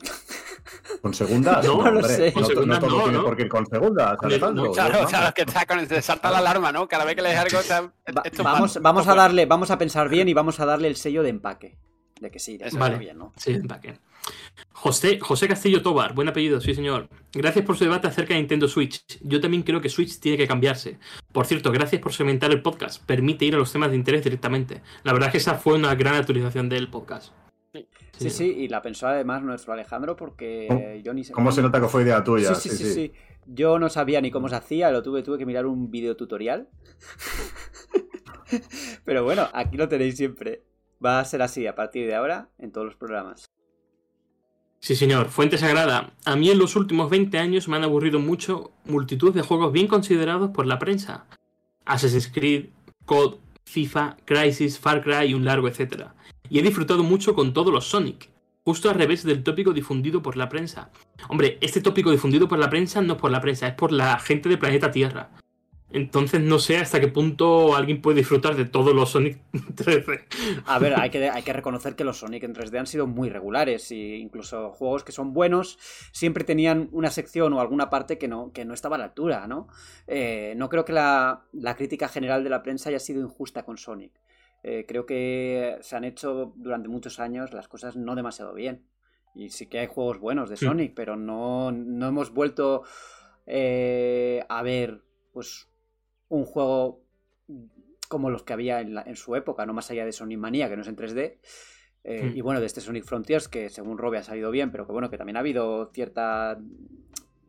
[1.02, 2.32] Con segundas, No, no, lo sé.
[2.32, 4.72] Con no, no todo no, tiene por qué ir con segundas, Con- Alejandro.
[4.72, 6.88] Claro, que está con, se salta la alarma, ¿no?
[6.88, 10.08] Cada vez que lees algo, está- Va- vamos, va- vamos a darle, vamos a pensar
[10.08, 11.76] bien y vamos a darle el sello de empaque.
[12.20, 12.98] De que sí, de que vale.
[12.98, 13.32] bien, ¿no?
[13.36, 13.98] Sí, empaque.
[14.72, 17.08] José, José Castillo Tobar, buen apellido, sí señor.
[17.32, 19.04] Gracias por su debate acerca de Nintendo Switch.
[19.22, 20.98] Yo también creo que Switch tiene que cambiarse.
[21.32, 23.04] Por cierto, gracias por segmentar el podcast.
[23.04, 24.82] Permite ir a los temas de interés directamente.
[25.02, 27.32] La verdad es que esa fue una gran actualización del podcast.
[28.18, 31.32] Sí, sí, y la pensó además nuestro Alejandro porque yo ni sé.
[31.32, 32.54] ¿Cómo se nota que fue idea tuya?
[32.54, 33.12] Sí, sí, sí, sí.
[33.46, 36.68] Yo no sabía ni cómo se hacía, lo tuve, tuve que mirar un video tutorial.
[39.04, 40.62] Pero bueno, aquí lo tenéis siempre.
[41.04, 43.48] Va a ser así a partir de ahora en todos los programas.
[44.80, 45.28] Sí, señor.
[45.28, 46.12] Fuente Sagrada.
[46.24, 49.88] A mí en los últimos 20 años me han aburrido mucho multitud de juegos bien
[49.88, 51.26] considerados por la prensa.
[51.84, 52.66] Assassin's Creed,
[53.04, 56.14] COD, FIFA, Crisis, Far Cry y un largo etcétera.
[56.48, 58.30] Y he disfrutado mucho con todos los Sonic.
[58.64, 60.90] Justo al revés del tópico difundido por la prensa.
[61.28, 64.18] Hombre, este tópico difundido por la prensa no es por la prensa, es por la
[64.18, 65.30] gente de Planeta Tierra.
[65.90, 69.40] Entonces no sé hasta qué punto alguien puede disfrutar de todos los Sonic
[69.74, 70.24] 13.
[70.66, 73.30] A ver, hay que, hay que reconocer que los Sonic en 3D han sido muy
[73.30, 75.78] regulares y incluso juegos que son buenos
[76.12, 79.46] siempre tenían una sección o alguna parte que no, que no estaba a la altura,
[79.46, 79.68] ¿no?
[80.06, 83.78] Eh, no creo que la, la crítica general de la prensa haya sido injusta con
[83.78, 84.12] Sonic.
[84.62, 88.84] Eh, creo que se han hecho durante muchos años las cosas no demasiado bien.
[89.34, 90.58] Y sí que hay juegos buenos de Mm.
[90.58, 92.82] Sonic, pero no, no hemos vuelto
[93.46, 95.02] eh, a ver
[95.32, 95.68] pues
[96.28, 97.00] un juego
[98.08, 100.68] como los que había en, la- en su época, no más allá de Sonic Mania,
[100.68, 101.38] que no es en 3D.
[102.04, 102.36] eh, Mm.
[102.36, 105.10] Y bueno, de este Sonic Frontiers, que según Robbie ha salido bien, pero que bueno,
[105.10, 106.58] que también ha habido cierta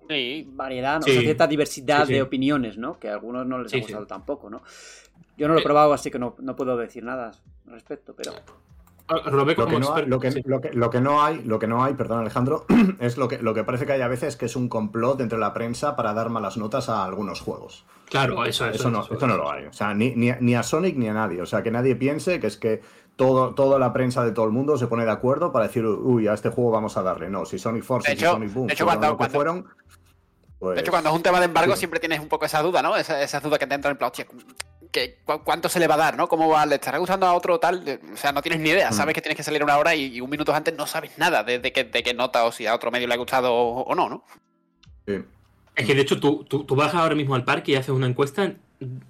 [0.09, 0.45] Sí.
[0.49, 1.01] variedad, ¿no?
[1.03, 1.11] Sí.
[1.11, 2.13] O sea, cierta diversidad Sí, sí.
[2.13, 2.99] de opiniones, ¿no?
[2.99, 3.85] Que a algunos no les Sí, ha sí.
[3.85, 4.61] gustado tampoco, ¿no?
[5.37, 5.63] Yo no lo he Eh.
[5.65, 7.31] probado, así que no, no puedo decir nada
[7.67, 8.33] al respecto, pero...
[9.25, 10.41] Robé Lo que, no hay, lo, que, sí.
[10.45, 12.65] lo, que, lo que no hay, lo que no hay, perdón Alejandro,
[12.99, 15.39] es lo que, lo que parece que hay a veces que es un complot entre
[15.39, 17.85] la prensa para dar malas notas a algunos juegos.
[18.09, 19.65] Claro, eso, eso, Eso no, eso, eso no lo hay.
[19.65, 21.41] O sea, ni, ni, ni a Sonic ni a nadie.
[21.41, 22.81] O sea, que nadie piense que es que
[23.15, 26.27] todo, toda la prensa de todo el mundo se pone de acuerdo para decir, uy,
[26.27, 27.29] a este juego vamos a darle.
[27.29, 29.89] No, si Sonic Force hecho- Sonic Boom de hecho, fueron cuando- lo que cuando- fueron,
[30.59, 31.79] pues, De hecho, cuando es un tema de embargo, sí.
[31.79, 32.95] siempre tienes un poco esa duda, ¿no?
[32.95, 34.11] Esa, esa duda que te entra en plan,
[34.91, 36.27] que, cu- ¿cuánto se le va a dar, no?
[36.27, 36.65] ¿Cómo va?
[36.65, 37.87] ¿Le estará gustando a otro tal?
[37.87, 38.89] Eh, O sea, no tienes ni idea.
[38.89, 38.93] Mm.
[38.93, 41.43] Sabes que tienes que salir una hora y, y un minuto antes no sabes nada
[41.43, 43.83] de, de qué, de qué nota o si a otro medio le ha gustado o,
[43.83, 44.23] o no, ¿no?
[45.05, 45.15] sí.
[45.75, 48.05] Es que de hecho tú, tú, tú vas ahora mismo al parque y haces una
[48.07, 48.53] encuesta,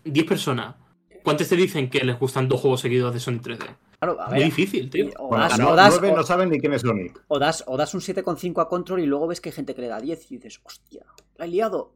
[0.04, 0.76] 10 personas.
[1.24, 3.66] ¿Cuántas te dicen que les gustan dos juegos seguidos de Sonic 3D?
[4.00, 5.10] Claro, a Muy ver, difícil, tío.
[5.18, 7.20] o, Bueno, das, no- o das- o- no saben ni quién es Sonic.
[7.28, 9.82] o das- o das un 7,5 a Control y luego ves que hay gente que
[9.82, 11.04] le da 10 y dices, hostia,
[11.38, 11.92] la he liado.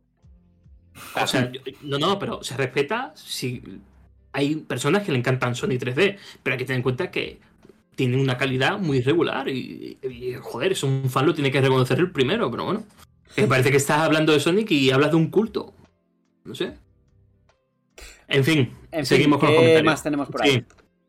[1.21, 3.61] O sea, yo- no, no, pero se respeta si
[4.31, 7.39] hay personas que le encantan Sonic 3D, pero hay que tener en cuenta que
[7.95, 11.99] tiene una calidad muy regular y, y, joder, es un fan lo tiene que reconocer
[11.99, 12.83] el primero, pero bueno.
[13.37, 15.73] Me parece que estás hablando de Sonic y hablas de un culto.
[16.43, 16.73] No sé.
[18.27, 19.91] En fin, En seguimos fin, con los ¿qué comentarios.
[19.93, 20.65] más tenemos por ahí?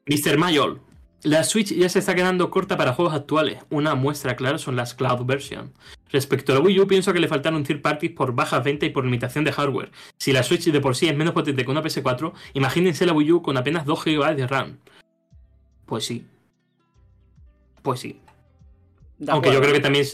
[0.06, 0.30] Sí.
[0.30, 0.36] Mr.
[0.38, 0.80] Mayol.
[1.22, 3.62] La Switch ya se está quedando corta para juegos actuales.
[3.70, 5.72] Una muestra clara son las Cloud Version.
[6.14, 8.92] Respecto a la Wii U, pienso que le faltaron third parties por bajas ventas y
[8.92, 9.90] por limitación de hardware.
[10.16, 13.32] Si la Switch de por sí es menos potente que una PS4, imagínense la Wii
[13.32, 14.78] U con apenas 2 GB de RAM.
[15.86, 16.24] Pues sí.
[17.82, 18.20] Pues sí.
[19.18, 20.06] De Aunque yo creo que también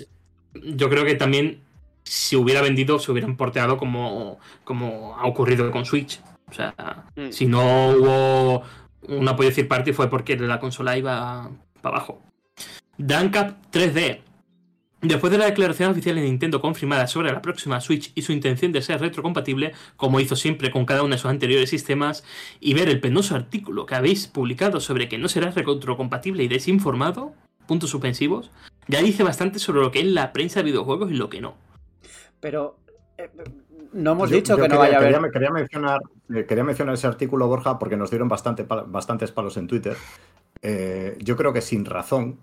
[0.55, 1.61] yo creo que también
[2.03, 6.19] si hubiera vendido se hubieran porteado como, como ha ocurrido con Switch.
[6.49, 7.31] O sea, Mm.
[7.31, 8.63] si no hubo
[9.03, 11.51] un apoyo third party fue porque la consola iba
[11.83, 12.23] para abajo.
[12.97, 14.23] Dancap 3D.
[15.03, 18.71] Después de la declaración oficial de Nintendo confirmada sobre la próxima Switch y su intención
[18.71, 22.23] de ser retrocompatible, como hizo siempre con cada uno de sus anteriores sistemas,
[22.61, 27.33] y ver el penoso artículo que habéis publicado sobre que no será retrocompatible y desinformado,
[27.67, 28.51] puntos suspensivos,
[28.89, 31.55] ya dice bastante sobre lo que es la prensa de videojuegos y lo que no.
[32.41, 32.77] Pero
[33.17, 33.31] eh,
[33.95, 35.13] no hemos Yo- dicho yo que no quería, vaya a haber...
[35.15, 36.01] quería- quería mencionar,
[36.35, 39.97] eh, quería mencionar ese artículo, Borja, porque nos dieron bastante, bastantes palos en Twitter.
[40.61, 42.39] Eh, yo creo que sin razón,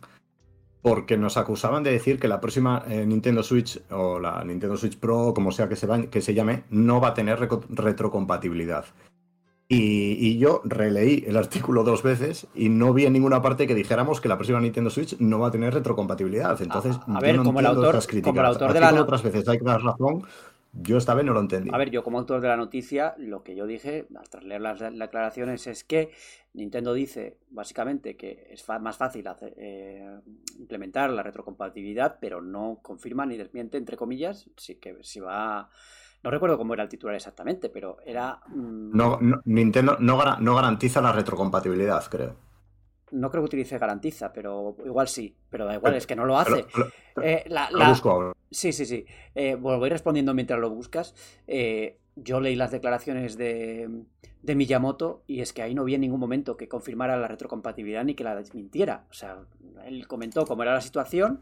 [0.82, 4.98] porque nos acusaban de decir que la próxima eh, Nintendo Switch o la Nintendo Switch
[4.98, 7.40] Pro, como sea que se, va- que se llame, no va a tener
[7.70, 8.86] retrocompatibilidad.
[9.70, 13.76] Y, y yo releí el artículo dos veces y no vi en ninguna parte que
[13.76, 16.62] dijéramos que la próxima Nintendo Switch no va a tener retrocompatibilidad.
[16.62, 17.92] Entonces, A- a ver, no como el autor-
[18.24, 20.24] como el autor de la otras veces hay que dar razón,
[20.74, 21.70] yo esta vez no lo entendí.
[21.72, 24.80] A ver, yo como autor de la noticia, lo que yo dije, tras leer las
[24.80, 26.12] declaraciones, es que
[26.54, 30.20] Nintendo dice básicamente que es más fácil hacer- eh,
[30.60, 35.70] implementar la retrocompatibilidad, pero no confirma ni desmiente, entre comillas, sí que si va...
[36.24, 38.40] No recuerdo cómo era el titular exactamente, pero era...
[38.48, 42.36] mm, No, no- Nintendo no, no garantiza la retrocompatibilidad, creo.
[43.11, 46.38] No creo que utilice garantiza, pero igual sí, pero da igual, es que no lo
[46.38, 46.66] hace.
[47.16, 48.34] Lo, Eh, la- lo la- busco ahora.
[48.52, 49.06] Sí, sí, sí.
[49.36, 51.16] Eh, bueno, voy respondiendo mientras lo buscas.
[51.48, 53.90] Eh, yo leí las declaraciones de,
[54.42, 58.03] de Miyamoto y es que ahí no vi en ningún momento que confirmara la retrocompatibilidad
[58.06, 59.06] ni que la desmintiera.
[59.10, 59.40] O sea,
[59.86, 61.42] él comentó cómo era la situación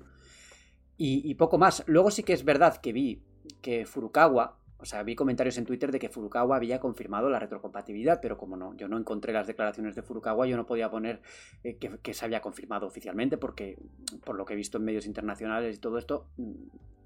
[0.98, 1.84] y, y poco más.
[1.88, 3.22] Luego sí que es verdad que vi
[3.62, 8.20] que Furukawa, o sea, vi comentarios en Twitter de que Furukawa había confirmado la retrocompatibilidad,
[8.22, 11.22] pero como no, yo no encontré las declaraciones de Furukawa, yo no podía poner
[11.64, 13.80] eh, que, se había confirmado oficialmente, porque
[14.24, 16.28] por lo que he visto en medios internacionales y todo esto,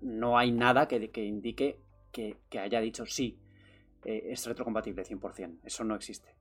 [0.01, 1.80] no hay nada que, que indique
[2.11, 3.40] que, que haya dicho sí,
[4.03, 5.59] eh, es retrocompatible 100%.
[5.64, 6.35] Eso no existe.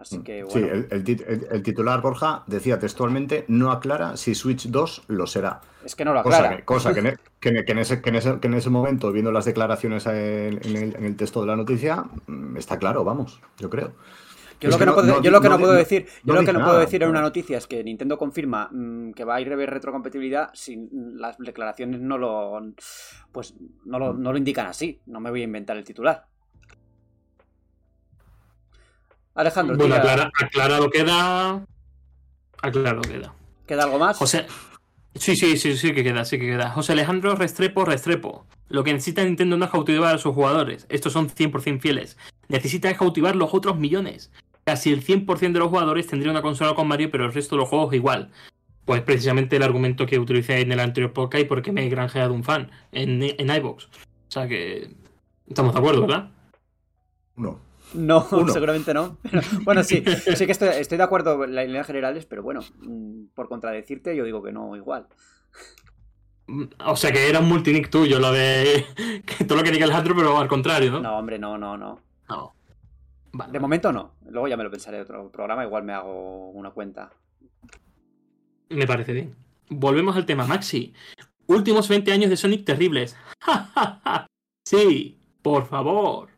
[0.00, 4.34] Así que Sí, el, el tit- el- el titular Borja decía textualmente, no aclara si
[4.34, 5.60] Switch 2 lo será.
[5.84, 6.64] es que no lo aclara.
[6.64, 9.12] cosa que, en, que en- que en ese, que, en ese, que en ese momento,
[9.12, 13.68] viendo las declaraciones en, en el, texto de la noticia, mm, está claro, vamos, yo
[13.68, 13.92] creo.
[14.62, 16.78] Yo lo que no, puedo, yo lo que no decir, yo lo que no puedo
[16.78, 19.70] decir en una noticia es que Nintendo confirma mm, que va a ir a ver
[19.70, 22.60] retrocompatibilidad si las declaraciones no lo
[23.32, 23.54] pues
[23.84, 25.00] no lo, no lo indican así.
[25.06, 26.26] No me voy a inventar el titular.
[29.34, 31.64] Alejandro, Bueno, aclara- aclarado queda.
[32.62, 33.34] Aclarado queda.
[33.66, 34.16] ¿queda algo más?
[34.16, 34.46] José.
[35.14, 36.70] Sí, sí, sí, sí que queda, sí que queda.
[36.70, 38.46] José Alejandro Restrepo, Restrepo.
[38.68, 40.86] Lo que necesita Nintendo no es cautivar a sus jugadores.
[40.88, 42.16] Estos son 100% fieles.
[42.48, 44.30] Necesita es cautivar los otros millones.
[44.64, 47.60] Casi el 100% de los jugadores tendría una consola con Mario, pero el resto de
[47.60, 48.30] los juegos igual.
[48.84, 51.88] Pues precisamente el argumento que utilicé en el anterior podcast y por qué me he
[51.88, 53.84] granjeado un fan en, en iVoox.
[53.86, 53.88] O
[54.28, 54.90] sea que
[55.48, 56.30] estamos de acuerdo, ¿verdad?
[57.36, 57.58] Uno.
[57.94, 58.52] No, Uno.
[58.52, 59.18] seguramente no.
[59.22, 60.02] Pero, bueno, sí,
[60.36, 64.14] sí que estoy, estoy de acuerdo en las líneas generales, pero bueno, mm, por contradecirte,
[64.16, 65.06] yo digo que no, igual.
[66.84, 68.84] O sea que era un multinick tuyo, lo de
[69.26, 71.00] que todo lo que diga Alejandro, pero al contrario, ¿no?
[71.00, 72.00] No, hombre, no, no, no.
[72.28, 72.54] No.
[73.32, 73.52] Vale.
[73.52, 74.14] De momento no.
[74.28, 77.10] Luego ya me lo pensaré en otro programa, igual me hago una cuenta.
[78.68, 79.36] Me parece bien.
[79.68, 80.92] Volvemos al tema, Maxi.
[81.46, 83.16] Últimos 20 años de Sonic terribles.
[84.64, 86.28] sí, por favor.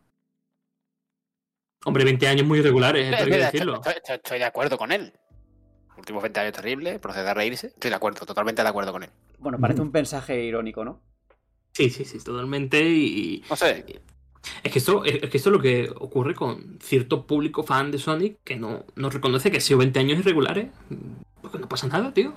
[1.85, 3.75] Hombre, 20 años muy irregulares, esto hay que decirlo.
[3.77, 5.13] estoy, estoy- estoy de acuerdo con él.
[5.99, 7.69] Últimos 20 años terribles, procede a reírse.
[7.69, 9.11] Estoy de acuerdo, totalmente de acuerdo con él.
[9.39, 11.01] Bueno, parece un mensaje irónico, ¿no?
[11.73, 12.83] Sí, sí, sí, totalmente.
[12.83, 13.85] Y No sé,
[14.65, 17.99] es que esto es que esto es lo que ocurre con cierto público fan de
[17.99, 20.69] Sonic que no, no reconoce que ha sido 20 años irregulares.
[21.41, 22.33] Porque no pasa nada, tío.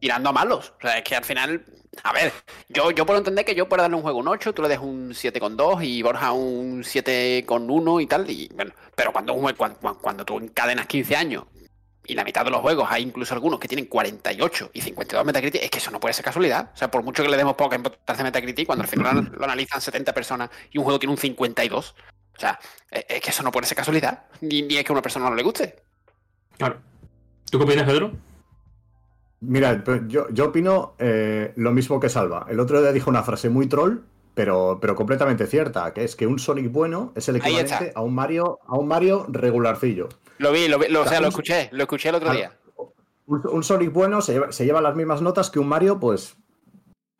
[0.00, 0.72] Tirando a malos.
[0.78, 1.64] O sea, es que al final.
[2.04, 2.32] A ver,
[2.68, 4.78] yo, yo puedo entender que yo pueda darle un juego un 8, tú le des
[4.78, 8.30] un 7,2 y Borja un 7,1 y tal.
[8.30, 11.44] Y, bueno, pero cuando, un jue- cuan- cuan- cuando, tú encadenas 15 años
[12.06, 15.62] y la mitad de los juegos hay incluso algunos que tienen 48 y 52 Metacritic,
[15.62, 16.70] es que eso no puede ser casualidad.
[16.72, 19.44] O sea, por mucho que le demos poca importancia a Metacritic, cuando al final lo
[19.44, 21.94] analizan 70 personas y un juego tiene un 52.
[22.36, 22.60] O sea,
[22.90, 24.24] es que eso no puede ser casualidad.
[24.40, 25.82] Ni, ni es que a una persona no le guste.
[26.56, 26.78] Claro.
[27.50, 28.12] ¿Tú qué opinas, Pedro?
[29.40, 32.46] Mira, yo, yo opino eh, lo mismo que Salva.
[32.48, 33.98] El otro día dijo una frase muy troll,
[34.34, 38.14] pero, pero completamente cierta, que es que un Sonic bueno es el equivalente a un
[38.14, 40.08] Mario, a un Mario regularcillo.
[40.38, 42.52] Lo vi, lo vi, lo- o sea, lo escuché, lo escuché el otro día.
[43.26, 46.36] Un, un Sonic bueno se lleva, se lleva las mismas notas que un Mario, pues,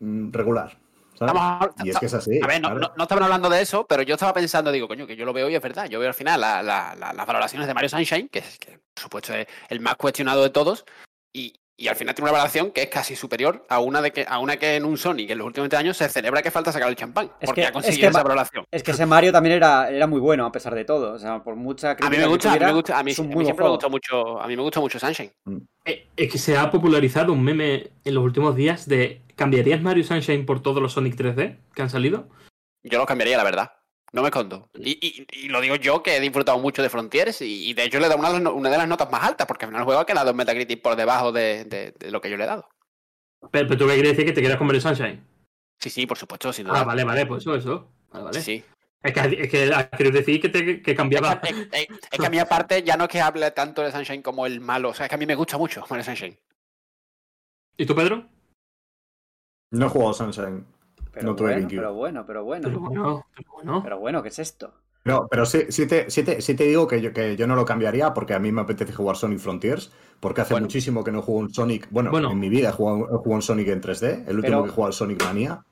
[0.01, 0.79] mm, regular.
[1.15, 1.35] ¿sabes?
[1.35, 2.41] Estamos- Y es que es así.
[2.43, 5.07] A ver, no, no, no estaban hablando de eso, pero yo estaba pensando, digo, coño,
[5.07, 5.87] que yo lo veo y es verdad.
[5.89, 8.79] Yo veo al final la- la- la- las valoraciones de Mario Sunshine, que, es, que
[8.95, 10.85] por supuesto es el más cuestionado de todos,
[11.33, 14.27] y, y al final tiene una valoración que es casi superior a una de que
[14.29, 16.73] a una que en un Sonic en los últimos 20 años se celebra que falta
[16.73, 18.65] sacar el champán, Es porque que- ha es conseguido que esa valoración.
[18.71, 21.13] Es que ese Mario también era, era muy bueno, a pesar de todo.
[21.13, 23.03] O sea, por mucha A mí crítica me que gusta, a mí me gusta, a
[23.05, 23.35] mí, es a me
[23.69, 25.31] gusta mucho, a mí me gusta mucho Sunshine.
[25.85, 30.03] Eh, Es que se ha popularizado un meme en los últimos días de ¿cambiarías Mario
[30.03, 32.29] Sunshine por todos los Sonic 3D que han salido?
[32.83, 33.73] Yo lo cambiaría, la verdad.
[34.13, 34.71] No me escondo.
[34.75, 37.85] Y, y- y lo digo yo que he disfrutado mucho de Frontiers y, y de
[37.85, 39.67] hecho le he dado una, de las no- una de las notas más altas, porque
[39.67, 42.31] al final el juego ha quedado en Metacritic por debajo de, de- de lo que
[42.31, 42.69] yo le he dado.
[43.51, 45.25] Pero, pero tú qué quieres decir que te quedas con Mario Sunshine.
[45.79, 46.81] Sí, sí, por supuesto, sin duda.
[46.81, 47.89] Ah, vale, vale, pues eso, eso.
[48.11, 48.41] Vale, vale.
[48.41, 48.65] Sí.
[49.01, 49.49] Es que, es
[49.97, 51.41] que decir que, te, que cambiaba.
[51.45, 54.23] Es, es- es que a mí aparte ya no es que hable tanto de Sunshine
[54.23, 56.37] como el malo, o sea, es que a mí me gusta mucho Mario Sunshine.
[57.77, 58.27] ¿Y tú, Pedro?
[59.71, 60.67] No he jugado Sunshine.
[61.19, 62.69] Pero No tuve bueno, pero bueno, pero bueno.
[62.69, 63.83] Pero bueno, pero bueno.
[63.83, 64.73] Pero bueno, ¿qué es esto?
[65.05, 67.55] No, pero sí, sí, te, sí, te, sí te digo que yo, que yo no
[67.57, 69.91] lo cambiaría porque a mí me apetece jugar Sonic Frontiers,
[70.21, 70.67] porque hace Bueno.
[70.67, 71.89] muchísimo que no juego un Sonic.
[71.91, 72.31] Bueno, Bueno.
[72.31, 74.69] en mi vida he jugado, he jugado un Sonic en 3D, el último Pero- que
[74.69, 75.65] he jugado Sonic Mania.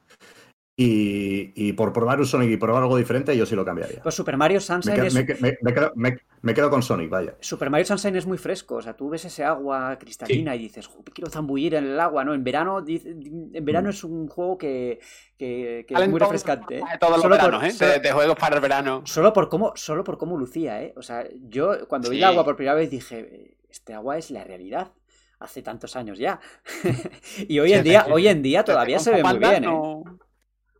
[0.78, 4.02] Y, y por probar un Sonic y probar algo diferente, yo sí lo cambiaría.
[4.02, 5.14] Pues Super Mario Me, Sunshine quedo- es...
[5.14, 7.34] me, me- me quedo, me- me quedo con Sonic, vaya.
[7.40, 10.86] Super Mario Sunshine es muy fresco, o sea, tú ves ese agua cristalina y dices,
[10.86, 12.34] "Jo, quiero zambullir en el agua, ¿no?
[12.34, 13.90] En verano, en verano Mm.
[13.90, 15.00] es un juego que,
[15.38, 16.76] que- que es muy refrescante.
[16.78, 16.82] ¿eh?
[17.00, 17.70] Todos los Solo por- veranos, ¿eh?
[17.70, 19.00] solo- De, de juegos para el verano.
[19.06, 20.92] Solo por cómo, solo por cómo lucía, ¿eh?
[20.98, 24.44] O sea, yo cuando vi el agua por primera vez dije, este agua es la
[24.44, 24.92] realidad.
[25.38, 26.38] Hace tantos años ya.
[27.48, 29.68] y hoy en día, hoy en día todavía se ve muy bien, ¿eh?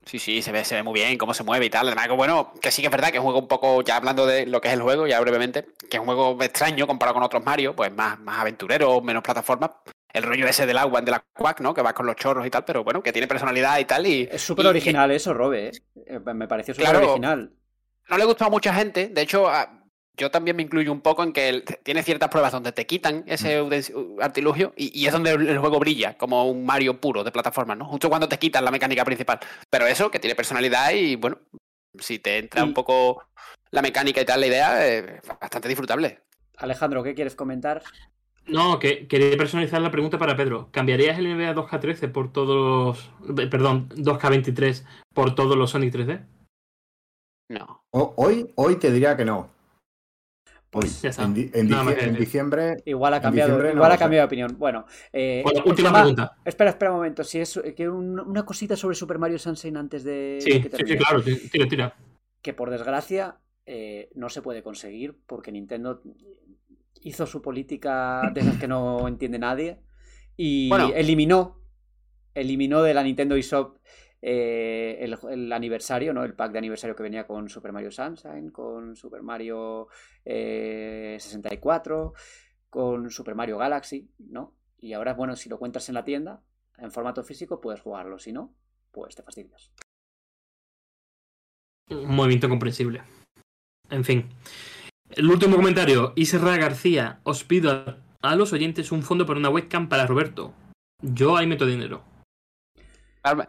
[0.07, 1.89] Sí, sí, se ve, se ve muy bien cómo se mueve y tal.
[1.89, 3.97] Además, que bueno, que sí que es verdad que es un juego un poco, ya
[3.97, 7.15] hablando de lo que es el juego, ya brevemente, que es un juego extraño comparado
[7.15, 9.71] con otros Mario, pues más, más aventurero, menos plataformas.
[10.13, 11.75] El rollo ese del agua, de la Quack, ¿no?
[11.75, 14.07] Que va con los chorros y tal, pero bueno, que tiene personalidad y tal.
[14.07, 15.73] Y, Es súper y- original eso, Robe, ¿eh?
[16.07, 17.07] Eh, Me pareció súper Claro.
[17.11, 17.53] original.
[18.09, 19.09] no le gustó a mucha gente.
[19.09, 19.83] De hecho, a-
[20.17, 23.25] yo también me incluyo un poco en que el- tiene ciertas pruebas donde te quitan
[23.27, 23.67] ese Mm.
[23.69, 27.77] uden- artilugio y, y es donde el, juego brilla, como un Mario puro de plataformas,
[27.77, 27.85] ¿no?
[27.87, 29.39] Justo cuando te quitan la mecánica principal.
[29.71, 31.39] Pero eso, que tiene personalidad y bueno,
[31.99, 33.25] si te entra Y- un poco
[33.71, 36.21] la mecánica y tal, la idea, eh, bastante disfrutable.
[36.59, 37.83] Alejandro, ¿qué quieres comentar?
[38.47, 40.69] No, que quería personalizar la pregunta para Pedro.
[40.71, 43.39] ¿Cambiarías el NBA 2K13 por todos los.
[43.41, 46.25] eh, Perdón, 2K23 por todos los Sonic 3D?
[47.51, 47.83] No.
[47.91, 49.51] O- hoy, hoy te diría que no.
[50.77, 51.23] Hoy, Pues ya está.
[51.25, 52.77] en, di- que diciembre.
[52.85, 54.57] Igual ha cambiado, no igual ha cambiado de opinión.
[54.59, 56.37] Bueno, eh, Bueno, el última tema- pregunta.
[56.45, 57.25] Espera, espera un momento.
[57.25, 60.85] Si es que un- una cosita sobre Super Mario Sunshine antes de Sí, que sí,
[60.87, 61.95] sí, claro, tira, tira.
[62.43, 66.03] Que por desgracia eh, no se puede conseguir porque Nintendo
[67.01, 69.79] hizo su política de esas que no entiende nadie
[70.37, 70.91] y Bueno.
[70.95, 71.59] eliminó
[72.35, 73.79] eliminó de la Nintendo eShop
[74.23, 76.25] eh, el, aniversario, ¿no?
[76.25, 79.89] El pack de aniversario que venía con Super Mario Sunshine, con Super Mario
[80.25, 82.13] eh, 64,
[82.71, 84.55] con Super Mario Galaxy, ¿no?
[84.79, 86.43] Y ahora, bueno, si lo cuentas en la tienda,
[86.79, 88.19] en formato físico, puedes jugarlo.
[88.19, 88.55] Si no,
[88.91, 89.73] pues te fastidias.
[91.91, 93.03] Un movimiento comprensible.
[93.91, 94.29] En fin.
[95.11, 96.13] El último comentario.
[96.17, 97.21] Isra García.
[97.23, 100.53] Os pido a, a los oyentes un fondo para una webcam para Roberto.
[101.01, 102.03] Yo ahí meto dinero.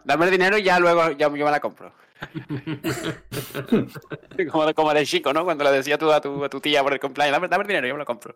[0.04, 1.92] Darme el dinero y ya luego ya, yo me la compro.
[4.50, 5.44] como, como eres chico, ¿no?
[5.44, 7.68] Cuando le decía tú a tu, a tu tía por el cumpleaños, dame, dame el
[7.68, 8.34] dinero y yo me lo compro.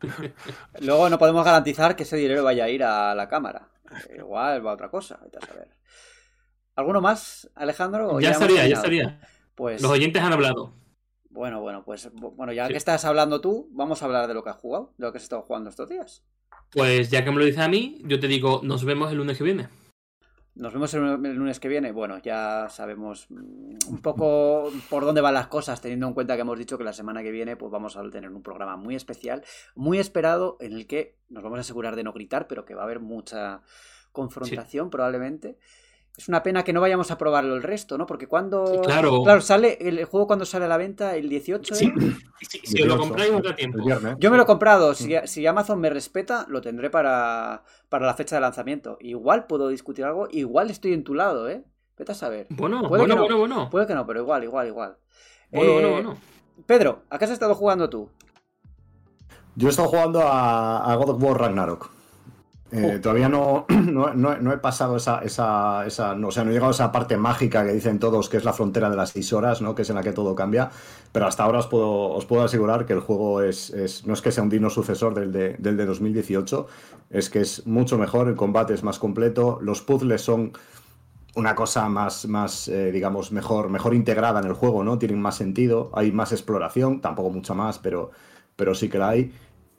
[0.80, 3.68] Luego no podemos garantizar que ese dinero vaya a ir a la cámara.
[4.16, 5.18] Igual va a otra cosa.
[5.22, 5.68] vete a saber.
[6.76, 8.14] ¿Alguno más, Alejandro?
[8.14, 9.20] ¿O Ya hemos estaría, ya estaría.
[9.54, 10.74] Pues Los oyentes han hablado.
[11.28, 12.72] bueno, bueno, pues bueno, ya Sí.
[12.72, 15.18] que estás hablando tú, vamos a hablar de lo que has jugado, de lo que
[15.18, 16.24] has estado jugando estos días.
[16.70, 19.36] Pues ya que me lo dices a mí, yo te digo, nos vemos el lunes
[19.36, 19.68] que viene.
[20.60, 21.90] Nos vemos el lunes que viene.
[21.90, 26.42] Bueno, ya sabemos mm, un poco por dónde van las cosas, teniendo en cuenta que
[26.42, 29.42] hemos dicho que la semana que viene pues vamos a tener un programa muy especial,
[29.74, 32.82] muy esperado, en el que nos vamos a asegurar de no gritar, pero que va
[32.82, 33.62] a haber mucha
[34.12, 35.56] confrontación probablemente.
[36.16, 38.04] Es una pena que no vayamos a probarlo el resto, ¿no?
[38.04, 38.82] Porque cuando...
[38.82, 39.22] Claro.
[39.22, 41.74] Claro, sale el juego cuando sale a la venta el 18.
[41.74, 41.92] Sí, ¿eh?
[42.42, 43.78] sí, si os lo 18, compráis da El tiempo.
[43.84, 44.16] viernes.
[44.18, 44.92] Yo me lo he comprado.
[44.94, 48.98] Si, si Amazon me respeta, lo tendré para, para la fecha de lanzamiento.
[49.00, 51.64] Igual puedo discutir algo.Igual estoy en tu lado, ¿eh?
[51.96, 52.48] Vete a saber.
[52.50, 53.22] Bueno, Puede bueno, que no.
[53.22, 53.70] bueno, bueno.
[53.70, 54.96] Puede que no, pero igual, igual, igual.
[55.50, 56.16] Bueno, Eh, bueno, bueno.
[56.66, 58.10] Pedro, ¿a qué has estado jugando tú?
[59.56, 61.90] Yo he estado jugando a, a God of War Ragnarok.
[62.72, 63.00] Eh, Oh.
[63.00, 66.52] Todavía no, no, no- no he pasado esa, esa, esa- no, o sea, no he
[66.52, 69.32] llegado a esa parte mágica que dicen todos que es la frontera de las seis
[69.32, 69.74] horas, ¿no?
[69.74, 70.70] que es en la que todo cambia.
[71.12, 74.22] Pero hasta ahora os puedo, os puedo asegurar que el juego es, es- no es
[74.22, 76.66] que sea un digno sucesor del de, del de 2018,
[77.10, 80.52] es que es mucho mejor, el combate es más completo, los puzzles son
[81.36, 84.98] una cosa más, más eh, digamos, mejor, mejor integrada en el juego, ¿no?
[84.98, 88.10] Tienen más sentido, hay más exploración, tampoco mucha más, pero,
[88.56, 89.32] pero sí que la hay.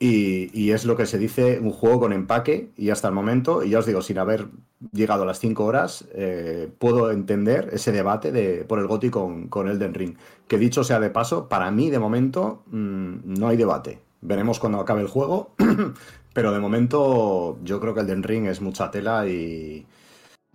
[0.04, 3.70] Y, es lo que se dice un juego con empaque, y hasta el momento, y
[3.70, 4.48] ya os digo, sin haber
[4.90, 9.46] llegado a las 5 horas, eh, puedo entender ese debate de, por el GOTY con,
[9.46, 10.16] con Elden Ring.
[10.48, 14.00] Que dicho sea de paso, para mí de momento mm, no hay debate.
[14.22, 15.54] Veremos cuando acabe el juego,
[16.34, 19.86] pero de momento yo creo que Elden Ring es mucha tela y,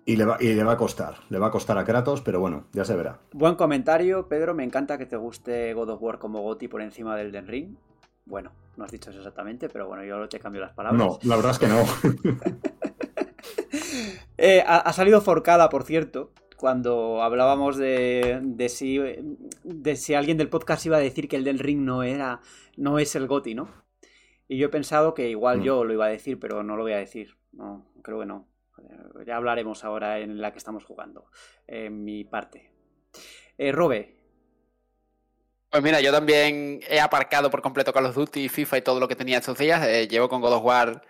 [0.05, 1.19] y le, va, y le va a costar.
[1.29, 3.19] Le va a costar a Kratos, pero bueno, ya se verá.
[3.31, 4.53] Buen comentario, Pedro.
[4.53, 7.77] Me encanta que te guste God of War como Goti por encima del Den Ring.
[8.25, 11.01] Bueno, no has dicho eso exactamente, pero bueno, yo te cambio las palabras.
[11.03, 11.83] No, la verdad es que no.
[14.39, 18.99] Eh, ha, ha salido forcada, por cierto, cuando hablábamos de, de si
[19.63, 22.41] de si alguien del podcast iba a decir que el del ring no era
[22.75, 23.69] no es el Goti, ¿no?
[24.47, 25.63] Y yo he pensado que igual Mm.
[25.63, 27.35] yo lo iba a decir, pero no lo voy a decir.
[27.51, 28.47] No, creo que no.
[28.77, 31.25] Eh, Ya hablaremos ahora en la que estamos jugando.
[31.65, 32.71] En mi parte.
[33.57, 34.16] Eh, Robe,
[35.69, 39.07] Pues mira, yo también he aparcado por completo Call of Duty, FIFA y todo lo
[39.07, 39.85] que tenía estos días.
[39.85, 41.01] Eh, llevo con God of War,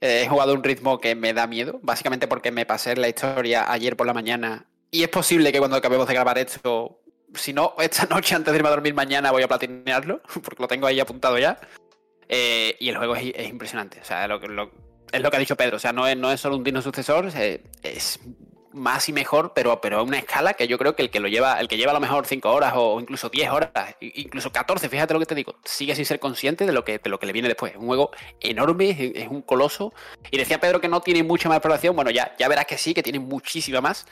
[0.00, 3.70] eh, he jugado un ritmo que me da miedo, básicamente porque me pasé la historia
[3.70, 4.66] ayer por la mañana.
[4.90, 7.00] Y es posible que cuando acabemos de grabar esto,
[7.34, 10.68] si no, esta noche antes de irme a dormir mañana voy a platinearlo, porque lo
[10.68, 11.58] tengo ahí apuntado ya.
[12.28, 14.00] Eh, y el juego es, es impresionante.
[14.00, 14.36] O sea, lo,
[15.10, 15.76] es lo que ha dicho Pedro.
[15.76, 17.26] O sea, no es, no es solo un digno sucesor,
[17.82, 18.20] es
[18.74, 21.28] más y mejor, pero, pero a una escala que yo creo que el que lo
[21.28, 23.70] lleva, el que lleva a lo mejor 5 horas o incluso 10 horas,
[24.00, 27.08] incluso 14, fíjate lo que te digo, sigue sin ser consciente de lo que, de
[27.08, 27.72] lo que le viene después.
[27.72, 29.94] Es un juego enorme, es, un coloso.
[30.30, 31.94] Y decía Pedro que no tiene mucha más exploración.
[31.96, 34.06] Bueno, ya, ya verás que sí, que tiene muchísima más.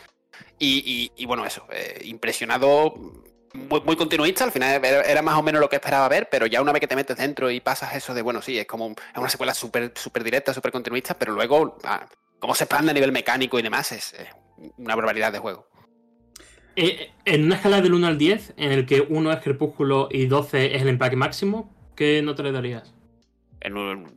[0.59, 2.95] Y, y- y bueno, eso, eh, impresionado,
[3.55, 6.73] muy, continuista, al final era, más o menos lo que esperaba ver, pero ya una
[6.73, 9.29] vez que te metes dentro y pasas eso de, bueno, sí, es como es una
[9.29, 12.07] secuela súper súper directa, súper continuista, pero luego, ah,
[12.39, 14.29] cómo se expande a nivel mecánico y demás, es, es
[14.77, 15.69] una barbaridad de juego.
[16.77, 20.27] Eh, en una escala del 1 al 10, en el que 1 es crepúsculo y
[20.27, 22.95] 12 es el empaque máximo, ¿qué nota le darías?
[23.61, 24.17] En un...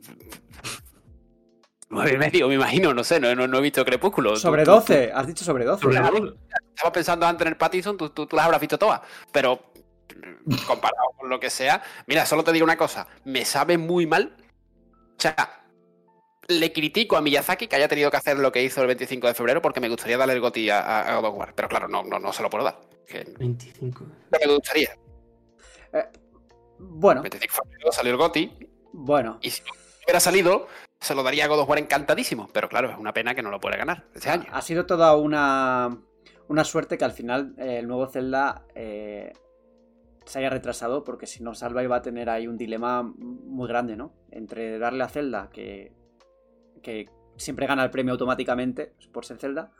[1.88, 4.32] Nueve y medio, me imagino, no sé, no, no- no he visto Crepúsculo.
[4.32, 5.82] Tú- sobre tú- 12, has dicho sobre 12.
[5.82, 5.96] Sobre
[6.74, 9.02] estaba pensando antes en el Pattison, tú, tú- tú las habrás visto todas,
[9.32, 9.60] pero
[10.16, 14.04] mm, comparado con lo que sea, mira, solo te digo una cosa, me sabe muy
[14.06, 14.36] mal.
[15.16, 15.36] O sea,
[16.48, 19.34] le critico a Miyazaki que haya tenido que hacer lo que hizo el 25 de
[19.34, 22.02] febrero porque me gustaría darle el goti a, a- God of War, pero claro, no,
[22.04, 22.78] no, no se lo puedo dar.
[23.06, 24.04] Que 25.
[24.04, 24.90] no me gustaría.
[26.78, 28.52] Bueno, 25 de febrero salió el goti
[28.92, 29.38] bueno.
[29.40, 29.70] y si no
[30.04, 30.66] hubiera salido,
[31.00, 33.50] se lo daría a God of War encantadísimo, pero claro, es una pena que no
[33.50, 34.44] lo pueda ganar este año.
[34.52, 35.98] Ha sido toda una,
[36.48, 39.32] una suerte que al final eh, el nuevo Zelda eh,
[40.26, 43.96] se haya retrasado, porque si no, Salva iba a tener ahí un dilema muy grande,
[43.96, 44.12] ¿no?
[44.30, 45.92] Entre darle a Zelda, que,
[46.86, 49.72] que siempre gana el premio automáticamente por ser Zelda,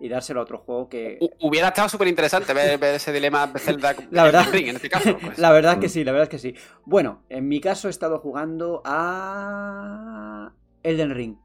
[0.00, 1.18] y dárselo a otro juego que...
[1.20, 4.42] Hu- Hubiera estado súper interesante ver, ver ese dilema de Zelda La verdad.
[4.42, 5.18] Elden Ring, en este caso.
[5.18, 5.36] pues.
[5.38, 6.54] La verdad es que sí, la verdad es que sí.
[6.86, 10.52] Bueno, en mi caso he estado jugando a
[10.82, 11.36] Elden Ring.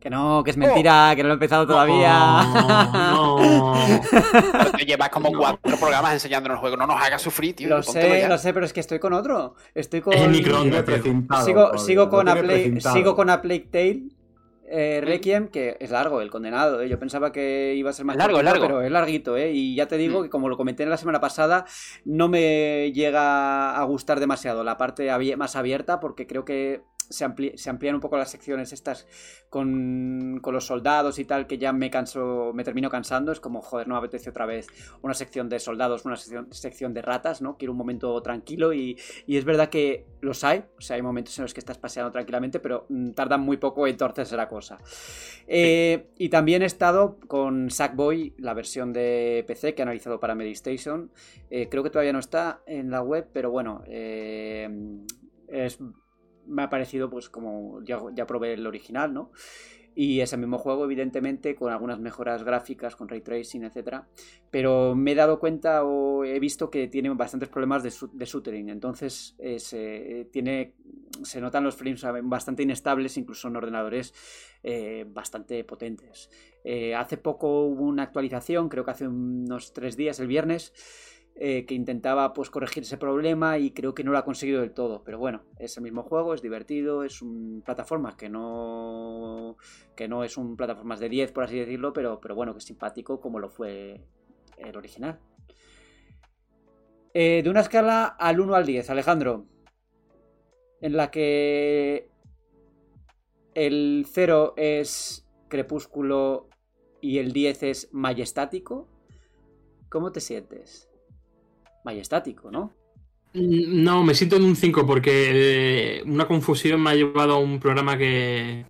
[0.00, 2.16] Que no, que es mentira, que no lo he empezado todavía.
[2.44, 3.74] No, no.
[4.52, 6.76] Pero te llevas como cuatro programas enseñándonos el juego.
[6.76, 7.68] No nos hagas sufrir, tío.
[7.68, 8.28] Lo sé, ya.
[8.28, 9.56] lo sé, pero es que estoy con otro.
[9.74, 10.12] Estoy con.
[10.14, 10.84] Es el microondas.
[11.44, 12.36] Sigo, sigo con a
[12.92, 14.02] sigo con a Plague Tale
[14.70, 16.80] eh, Requiem, que es largo, el condenado.
[16.82, 16.88] ¿eh?
[16.88, 18.66] Yo pensaba que iba a ser más largo, cortito, largo.
[18.66, 19.50] pero es larguito, ¿eh?
[19.52, 20.22] Y ya te digo Mm.
[20.24, 21.64] que como lo comenté la semana pasada,
[22.04, 27.56] no me llega a gustar demasiado la parte más abierta, porque creo que se, ampli-
[27.56, 29.06] se amplían un poco las secciones estas
[29.50, 33.32] con, con los soldados y tal, que ya me canso, me termino cansando.
[33.32, 34.66] Es como, joder, no me apetece otra vez
[35.02, 37.56] una sección de soldados, una sección, sección de ratas, ¿no?
[37.56, 41.36] Quiero un momento tranquilo y, y es verdad que los hay, o sea, hay momentos
[41.38, 44.78] en los que estás paseando tranquilamente, pero mm, tardan muy poco en torcerse la cosa.
[45.46, 50.34] Eh, y también he estado con Sackboy, la versión de PC que he analizado para
[50.34, 51.10] Medistation.
[51.50, 54.68] Eh, creo que todavía no está en la web, pero bueno, eh,
[55.48, 55.78] es-
[56.48, 59.30] me ha parecido pues como ya, ya probé el original, ¿no?
[59.94, 64.06] Y es el mismo juego, evidentemente, con algunas mejoras gráficas, con ray tracing, etcétera.
[64.48, 68.68] Pero me he dado cuenta o he visto que tiene bastantes problemas de, de shootering.
[68.68, 70.74] Entonces eh, se, tiene,
[71.24, 74.14] se notan los frames bastante inestables, incluso en ordenadores
[74.62, 76.30] eh, bastante potentes.
[76.62, 80.72] Eh, hace poco hubo una actualización, creo que hace unos tres días, el viernes,
[81.40, 84.72] eh, que intentaba pues corregir ese problema y creo que no lo ha conseguido del
[84.72, 85.04] todo.
[85.04, 89.56] Pero bueno, es el mismo juego, es divertido, es un plataforma que no
[89.94, 92.64] que no es un plataformas de 10 por así decirlo, pero, pero bueno, que es
[92.64, 94.00] simpático como lo fue
[94.56, 95.20] el original.
[97.14, 99.46] Eh, de una escala al 1 al 10, Alejandro,
[100.80, 102.10] en la que
[103.54, 106.48] el 0 es crepúsculo
[107.00, 108.88] y el 10 es majestático,
[109.88, 110.87] ¿cómo te sientes?
[111.88, 112.72] Majestático, ¿no?
[113.34, 115.10] Mm, No, me siento en un 5 porque
[115.98, 118.66] eh, una confusión me ha llevado a un programa que.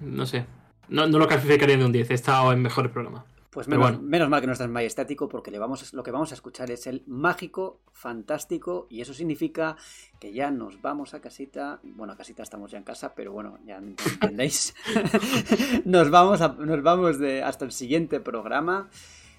[0.00, 0.46] No sé.
[0.88, 2.10] No, no lo calificaría de un 10.
[2.10, 3.24] He estado en mejores programas.
[3.50, 4.00] Pues menos, bueno.
[4.02, 6.86] menos mal que no estás majestático porque le vamos, lo que vamos a escuchar es
[6.86, 9.74] el mágico, fantástico y eso significa
[10.20, 11.80] que ya nos vamos a casita.
[11.82, 13.76] Bueno, a casita estamos ya en casa, pero bueno, ya
[14.22, 14.74] entendéis.
[15.84, 18.88] nos vamos, a- nos vamos de, hasta el siguiente programa.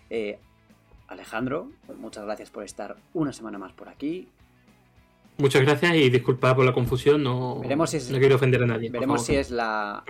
[0.09, 0.39] Eh,
[1.09, 4.29] Alejandro, muchas gracias por estar una semana más por aquí.
[5.38, 7.23] Muchas gracias y disculpad por la confusión.
[7.23, 8.89] No, Veremos si es- no quiero ofender a nadie.
[8.89, 10.03] Veremos si es la,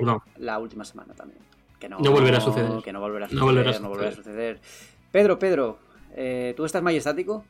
[0.59, 1.39] última semana también.
[1.79, 2.83] Que no, No volverá a suceder.
[2.83, 3.39] Que no volverá a suceder.
[3.39, 4.57] No volverá a no volverá a suceder.
[4.57, 4.61] suceder.
[5.11, 5.79] Pedro, Pedro,
[6.15, 7.45] eh, ¿tú estás majestático?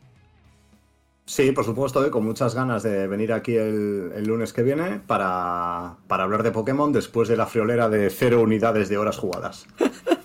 [1.26, 5.00] Sí, por supuesto, eh, con muchas ganas de venir aquí el, el lunes que viene
[5.00, 9.66] para, para hablar de Pokémon después de la friolera de cero unidades de horas jugadas.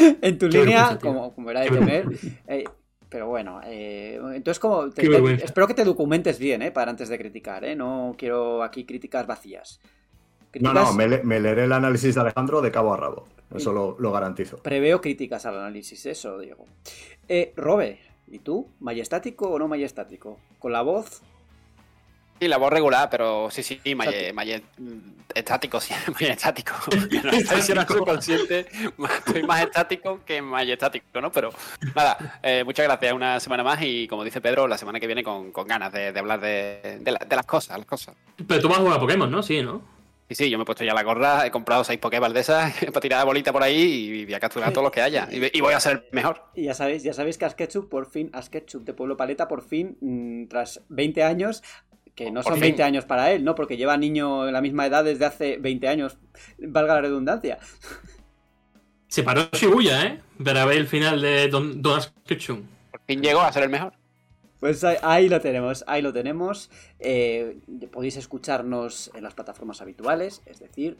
[0.22, 2.06] en tu Qué línea, como, como era de temer.
[2.46, 2.64] eh,
[3.08, 4.90] pero bueno, eh, entonces como...
[4.90, 6.70] te- te- espero que te documentes bien, ¿eh?
[6.70, 7.74] Para antes de criticar, ¿eh?
[7.74, 9.80] No quiero aquí críticas vacías.
[9.82, 13.26] No, Críticas- no, me, le- me leeré el análisis de Alejandro de cabo a rabo.
[13.54, 14.58] Eso lo, lo garantizo.
[14.58, 16.66] Preveo críticas al análisis, eso digo.
[17.28, 17.98] Eh, Robe,
[18.28, 18.68] ¿y tú?
[18.78, 20.38] ¿Majestático o no majestático?
[20.60, 21.20] ¿Con la voz?
[22.40, 24.32] Sí, la voz regular, pero sí, sí, maye- Estático.
[24.34, 24.98] maye- mm,
[25.34, 25.94] estático, sí.
[27.22, 28.66] No sé si era subconsciente,
[29.26, 31.30] estoy más estático que majestático, ¿no?
[31.30, 31.50] Pero
[31.94, 35.22] nada, eh, muchas gracias una semana más y como dice Pedro, la semana que viene
[35.22, 38.16] con, con ganas de, de hablar de, de la- de las cosas, las cosas.
[38.48, 39.42] Pero tú vas a jugar a Pokémon, ¿no?
[39.42, 40.00] Sí, ¿no?
[40.28, 42.72] Y sí, yo me he puesto ya la gorra, he comprado seis Pokéball de esas
[42.86, 45.28] para tirar bolita por ahí y voy a capturar a todos los que haya.
[45.30, 46.42] Y, y voy a ser mejor.
[46.54, 49.96] Y ya sabéis, ya sabéis que Asketchup por fin, Asketchup de Pueblo Paleta por fin,
[50.00, 51.64] mm, tras 20 años,
[52.20, 52.60] que no son fin.
[52.60, 53.54] 20 años para él, ¿no?
[53.54, 56.18] Porque lleva niño en la misma edad desde hace 20 años,
[56.58, 57.58] valga la redundancia.
[59.08, 60.20] Se paró Shibuya, ¿eh?
[60.44, 62.62] Para ver el final de Don, Don Asketchum.
[62.90, 63.94] Por fin llegó a ser el mejor.
[64.60, 66.70] Pues ahí, ahí lo tenemos, ahí lo tenemos.
[66.98, 67.56] Eh,
[67.90, 70.98] podéis escucharnos en las plataformas habituales, es decir,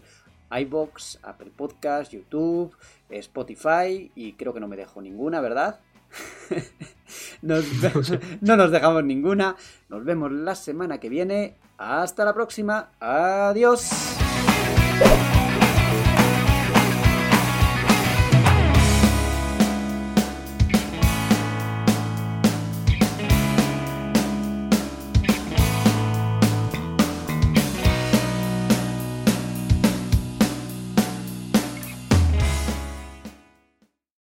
[0.51, 2.75] iBox, Apple Podcast, YouTube,
[3.11, 5.81] eh, Spotify y creo que no me dejo ninguna, ¿verdad?
[7.43, 7.65] Nos
[8.41, 9.57] no nos dejamos ninguna.
[9.89, 11.57] Nos vemos la semana que viene.
[11.79, 12.91] Hasta la próxima.
[13.01, 13.91] Adiós.